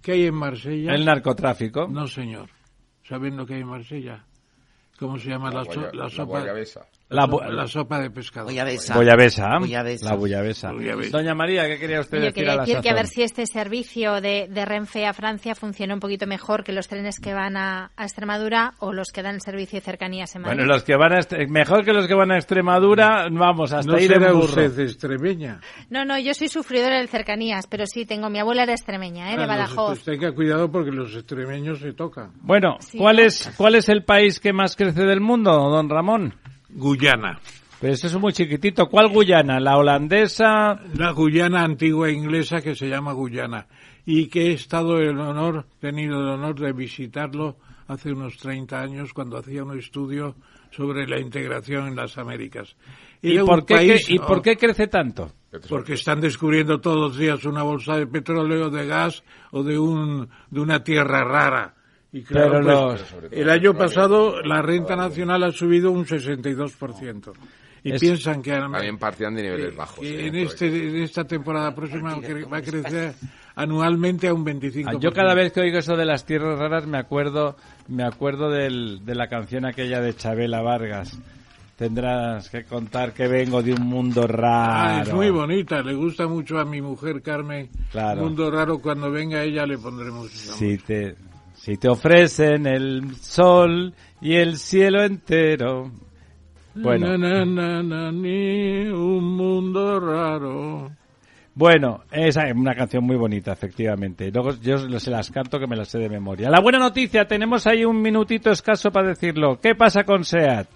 ¿Qué 0.01 0.13
hay 0.13 0.25
en 0.25 0.35
Marsella? 0.35 0.93
El 0.93 1.05
narcotráfico. 1.05 1.87
No, 1.87 2.07
señor. 2.07 2.49
¿Saben 3.07 3.37
lo 3.37 3.45
que 3.45 3.55
hay 3.55 3.61
en 3.61 3.67
Marsella? 3.67 4.25
¿Cómo 4.99 5.17
se 5.17 5.29
llama 5.29 5.49
la, 5.51 5.63
La, 5.63 5.73
so- 5.73 5.91
la 5.93 6.09
sopa? 6.09 6.23
guayabesa. 6.39 6.85
La, 7.13 7.25
sopa, 7.27 7.47
la 7.49 7.67
sopa 7.67 7.99
de 7.99 8.09
pescado. 8.11 8.47
Bullabesa. 8.47 8.95
Bullabesa. 8.95 9.57
Bullabesa. 9.59 10.09
La 10.09 10.15
bullabesa. 10.15 10.71
Bullabesa. 10.71 11.17
Doña 11.17 11.35
María, 11.35 11.65
¿qué 11.67 11.77
quería 11.79 11.99
usted 12.01 12.17
Yo 12.17 12.23
decir 12.25 12.33
quería 12.35 12.53
a 12.53 12.55
la 12.57 12.61
decir 12.65 12.81
que 12.81 12.89
a 12.89 12.93
ver 12.93 13.07
si 13.07 13.21
este 13.23 13.45
servicio 13.45 14.19
de, 14.21 14.47
de 14.49 14.65
Renfe 14.65 15.05
a 15.05 15.13
Francia 15.13 15.55
funciona 15.55 15.93
un 15.93 15.99
poquito 15.99 16.27
mejor 16.27 16.63
que 16.63 16.71
los 16.73 16.87
trenes 16.87 17.19
que 17.19 17.33
van 17.33 17.55
a, 17.57 17.91
a 17.95 18.03
Extremadura 18.03 18.73
o 18.79 18.91
los 18.93 19.09
que 19.11 19.21
dan 19.21 19.35
el 19.35 19.41
servicio 19.41 19.77
de 19.79 19.81
cercanías 19.85 20.35
en 20.35 20.41
Madrid. 20.41 20.57
Bueno, 20.57 20.73
los 20.73 20.83
que 20.83 20.95
van 20.95 21.13
a 21.13 21.19
mejor 21.49 21.85
que 21.85 21.93
los 21.93 22.07
que 22.07 22.13
van 22.15 22.31
a 22.31 22.35
Extremadura, 22.37 23.27
vamos, 23.31 23.73
hasta 23.73 23.91
¿No 23.91 23.99
ir 23.99 24.07
será 24.11 24.27
en 24.29 24.33
burro. 24.33 24.45
usted 24.45 24.79
extremeña? 24.79 25.59
No, 25.89 26.05
no, 26.05 26.17
yo 26.19 26.33
soy 26.33 26.47
sufridora 26.47 26.97
del 26.97 27.09
cercanías, 27.09 27.67
pero 27.67 27.85
sí, 27.85 28.05
tengo, 28.05 28.29
mi 28.29 28.39
abuela 28.39 28.63
era 28.63 28.73
extremeña, 28.73 29.31
¿eh? 29.31 29.37
de 29.37 29.43
Ah, 29.43 29.47
los- 29.47 29.47
Badajoz. 29.47 29.87
pues 29.99 30.03
tenga 30.03 30.31
cuidado 30.33 30.71
porque 30.71 30.91
los 30.91 31.13
extremeños 31.15 31.79
se 31.79 31.93
tocan. 31.93 32.31
Bueno, 32.41 32.77
Sí, 32.79 32.97
¿cuál 32.97 33.17
¿no? 33.17 33.21
es 33.23 33.51
cuál 33.57 33.75
es 33.75 33.89
el 33.89 34.03
país 34.03 34.39
que 34.39 34.53
más 34.53 34.75
crece 34.75 35.03
del 35.03 35.21
mundo, 35.21 35.51
don 35.51 35.89
Ramón? 35.89 36.33
Guyana. 36.75 37.39
Pero 37.79 37.93
eso 37.93 38.07
es 38.07 38.15
muy 38.15 38.31
chiquitito. 38.31 38.87
¿Cuál 38.87 39.09
Guyana? 39.09 39.59
¿La 39.59 39.77
holandesa? 39.77 40.79
La 40.97 41.11
Guyana 41.11 41.63
antigua 41.63 42.09
inglesa 42.09 42.61
que 42.61 42.75
se 42.75 42.87
llama 42.87 43.11
Guyana. 43.13 43.67
y 44.05 44.27
que 44.27 44.47
he 44.47 44.53
estado 44.53 44.97
el 44.97 45.17
honor, 45.19 45.65
tenido 45.79 46.19
el 46.19 46.29
honor 46.29 46.59
de 46.59 46.73
visitarlo 46.73 47.57
hace 47.87 48.11
unos 48.11 48.37
30 48.37 48.79
años 48.79 49.13
cuando 49.13 49.37
hacía 49.37 49.63
un 49.63 49.77
estudio 49.77 50.35
sobre 50.71 51.07
la 51.07 51.19
integración 51.19 51.87
en 51.87 51.95
las 51.95 52.17
Américas. 52.17 52.75
¿Y 53.21 53.39
por, 53.39 53.65
qué, 53.65 54.01
¿Y 54.07 54.19
por 54.19 54.41
qué 54.41 54.57
crece 54.57 54.87
tanto? 54.87 55.31
Porque 55.69 55.93
están 55.93 56.19
descubriendo 56.19 56.81
todos 56.81 56.97
los 56.97 57.17
días 57.17 57.45
una 57.45 57.63
bolsa 57.63 57.95
de 57.95 58.07
petróleo, 58.07 58.69
de 58.69 58.87
gas 58.87 59.23
o 59.51 59.63
de, 59.63 59.77
un, 59.77 60.27
de 60.49 60.59
una 60.59 60.83
tierra 60.83 61.23
rara. 61.23 61.75
Y 62.13 62.21
claro, 62.21 62.61
pues, 62.61 63.03
el 63.31 63.49
año 63.49 63.73
pasado 63.73 64.39
la 64.43 64.61
renta 64.61 64.95
nacional 64.95 65.43
ha 65.43 65.51
subido 65.51 65.91
un 65.91 66.05
62%. 66.05 67.33
Y 67.85 67.97
piensan 67.99 68.41
que 68.41 68.51
también 68.51 68.97
partían 68.97 69.35
de 69.35 69.43
niveles 69.43 69.75
bajos. 69.75 70.05
¿eh? 70.05 70.27
en, 70.27 70.35
este, 70.35 70.67
en 70.67 71.03
esta 71.03 71.25
temporada 71.25 71.75
próxima 71.75 72.15
va 72.15 72.57
a 72.57 72.61
crecer 72.61 73.13
anualmente 73.55 74.27
a 74.27 74.33
un 74.33 74.45
25%. 74.45 74.99
Yo 74.99 75.11
cada 75.11 75.33
vez 75.33 75.51
que 75.51 75.61
oigo 75.61 75.79
eso 75.79 75.97
de 75.97 76.05
las 76.05 76.25
tierras 76.25 76.57
raras 76.57 76.87
me 76.87 76.97
acuerdo 76.97 77.57
me 77.87 78.03
acuerdo 78.03 78.49
del, 78.49 79.03
de 79.03 79.15
la 79.15 79.27
canción 79.27 79.65
aquella 79.65 79.99
de 79.99 80.15
Chabela 80.15 80.61
Vargas. 80.61 81.19
Tendrás 81.75 82.49
que 82.49 82.63
contar 82.63 83.11
que 83.13 83.27
vengo 83.27 83.63
de 83.63 83.73
un 83.73 83.81
mundo 83.81 84.27
raro. 84.27 84.99
Ah, 84.99 85.01
es 85.01 85.11
muy 85.11 85.31
bonita, 85.31 85.81
le 85.81 85.95
gusta 85.95 86.27
mucho 86.27 86.59
a 86.59 86.65
mi 86.65 86.79
mujer 86.79 87.21
Carmen. 87.21 87.67
Claro. 87.91 88.21
Mundo 88.21 88.49
raro, 88.51 88.77
cuando 88.77 89.11
venga 89.11 89.41
ella 89.41 89.65
le 89.65 89.79
pondremos. 89.79 90.31
Si 90.31 90.77
te, 90.77 91.15
si 91.63 91.77
te 91.77 91.87
ofrecen 91.87 92.67
el 92.67 93.15
sol 93.15 93.93
y 94.19 94.35
el 94.35 94.57
cielo 94.57 95.01
entero. 95.01 95.89
Bueno. 96.75 97.13
un 98.97 99.37
mundo 99.37 99.97
raro. 99.97 100.91
Bueno, 101.55 102.01
es 102.11 102.35
una 102.53 102.75
canción 102.75 103.05
muy 103.05 103.15
bonita, 103.15 103.53
efectivamente. 103.53 104.29
Luego 104.29 104.59
yo 104.59 104.77
se 104.99 105.09
las 105.09 105.31
canto 105.31 105.57
que 105.57 105.67
me 105.67 105.77
las 105.77 105.87
sé 105.87 105.99
de 105.99 106.09
memoria. 106.09 106.49
La 106.49 106.59
buena 106.59 106.79
noticia, 106.79 107.23
tenemos 107.25 107.65
ahí 107.65 107.85
un 107.85 108.01
minutito 108.01 108.51
escaso 108.51 108.91
para 108.91 109.07
decirlo. 109.07 109.57
¿Qué 109.61 109.73
pasa 109.73 110.03
con 110.03 110.25
SEAT? 110.25 110.67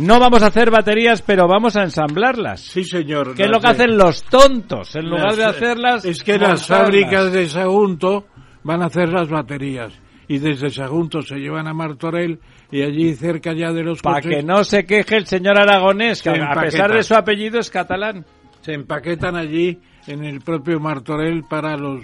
No 0.00 0.18
vamos 0.18 0.42
a 0.42 0.48
hacer 0.48 0.72
baterías, 0.72 1.22
pero 1.22 1.46
vamos 1.46 1.76
a 1.76 1.84
ensamblarlas. 1.84 2.60
Sí, 2.60 2.82
señor. 2.82 3.36
¿Qué 3.36 3.44
es 3.44 3.50
lo 3.50 3.60
que 3.60 3.68
hacen 3.68 3.96
los 3.96 4.24
tontos? 4.24 4.96
En 4.96 5.08
lugar 5.08 5.36
de 5.36 5.44
hacerlas... 5.44 6.04
Es 6.04 6.24
que 6.24 6.38
las 6.38 6.66
fábricas 6.66 7.32
de 7.32 7.48
Sagunto 7.48 8.26
van 8.62 8.82
a 8.82 8.86
hacer 8.86 9.08
las 9.08 9.28
baterías. 9.28 9.92
Y 10.28 10.38
desde 10.38 10.68
Sagunto 10.68 11.22
se 11.22 11.36
llevan 11.36 11.68
a 11.68 11.72
Martorell 11.72 12.38
y 12.70 12.82
allí 12.82 13.14
cerca 13.14 13.54
ya 13.54 13.72
de 13.72 13.82
los 13.82 14.02
Para 14.02 14.20
que 14.20 14.42
no 14.42 14.62
se 14.62 14.84
queje 14.84 15.16
el 15.16 15.26
señor 15.26 15.58
Aragonés, 15.58 16.22
que 16.22 16.30
a 16.30 16.60
pesar 16.60 16.92
de 16.92 17.02
su 17.02 17.14
apellido 17.14 17.58
es 17.58 17.70
catalán 17.70 18.26
se 18.68 18.74
empaquetan 18.74 19.34
allí 19.34 19.78
en 20.06 20.24
el 20.24 20.40
propio 20.40 20.78
Martorell 20.78 21.44
para 21.44 21.74
los 21.76 22.02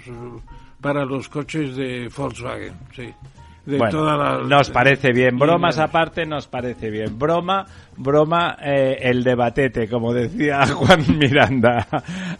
para 0.81 1.05
los 1.05 1.29
coches 1.29 1.75
de 1.75 2.09
Volkswagen, 2.15 2.73
sí. 2.95 3.13
De 3.65 3.79
bueno, 3.79 4.43
nos 4.43 4.69
parece 4.69 5.11
bien. 5.11 5.39
Bromas 5.39 5.79
aparte, 5.79 6.25
nos 6.27 6.47
parece 6.47 6.91
bien. 6.91 7.17
Broma, 7.17 7.65
broma, 7.97 8.57
eh, 8.61 8.99
el 9.01 9.23
debatete, 9.23 9.87
como 9.87 10.13
decía 10.13 10.67
Juan 10.73 11.03
Miranda. 11.17 11.87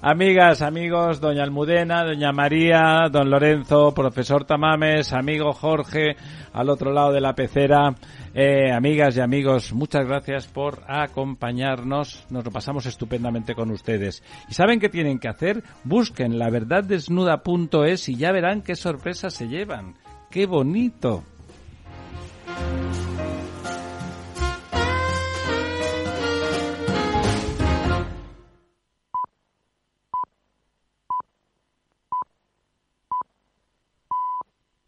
Amigas, 0.03 0.61
amigos, 0.61 1.19
doña 1.19 1.41
Almudena, 1.41 2.03
doña 2.03 2.31
María, 2.31 3.07
don 3.11 3.31
Lorenzo, 3.31 3.91
profesor 3.95 4.45
Tamames, 4.45 5.14
amigo 5.14 5.52
Jorge, 5.53 6.15
al 6.53 6.69
otro 6.69 6.93
lado 6.93 7.11
de 7.11 7.22
la 7.22 7.34
pecera. 7.34 7.95
Eh, 8.35 8.72
amigas 8.72 9.18
y 9.18 9.22
amigos, 9.22 9.73
muchas 9.73 10.06
gracias 10.06 10.45
por 10.45 10.84
acompañarnos. 10.88 12.27
Nos 12.30 12.45
lo 12.45 12.52
pasamos 12.52 12.85
estupendamente 12.85 13.56
con 13.56 13.72
ustedes. 13.72 14.22
¿Y 14.47 14.53
saben 14.53 14.80
qué 14.80 14.89
tienen 14.89 15.18
que 15.18 15.30
hacer? 15.30 15.64
Busquen 15.85 16.38
la 16.38 16.52
verdad 16.52 16.84
desnuda.es 16.84 18.10
y 18.10 18.15
ya 18.15 18.31
verán 18.31 18.61
qué 18.61 18.76
sorpresas 18.76 19.34
se 19.34 19.47
llevan. 19.47 19.95
¡Qué 20.36 20.45
bonito! 20.45 21.24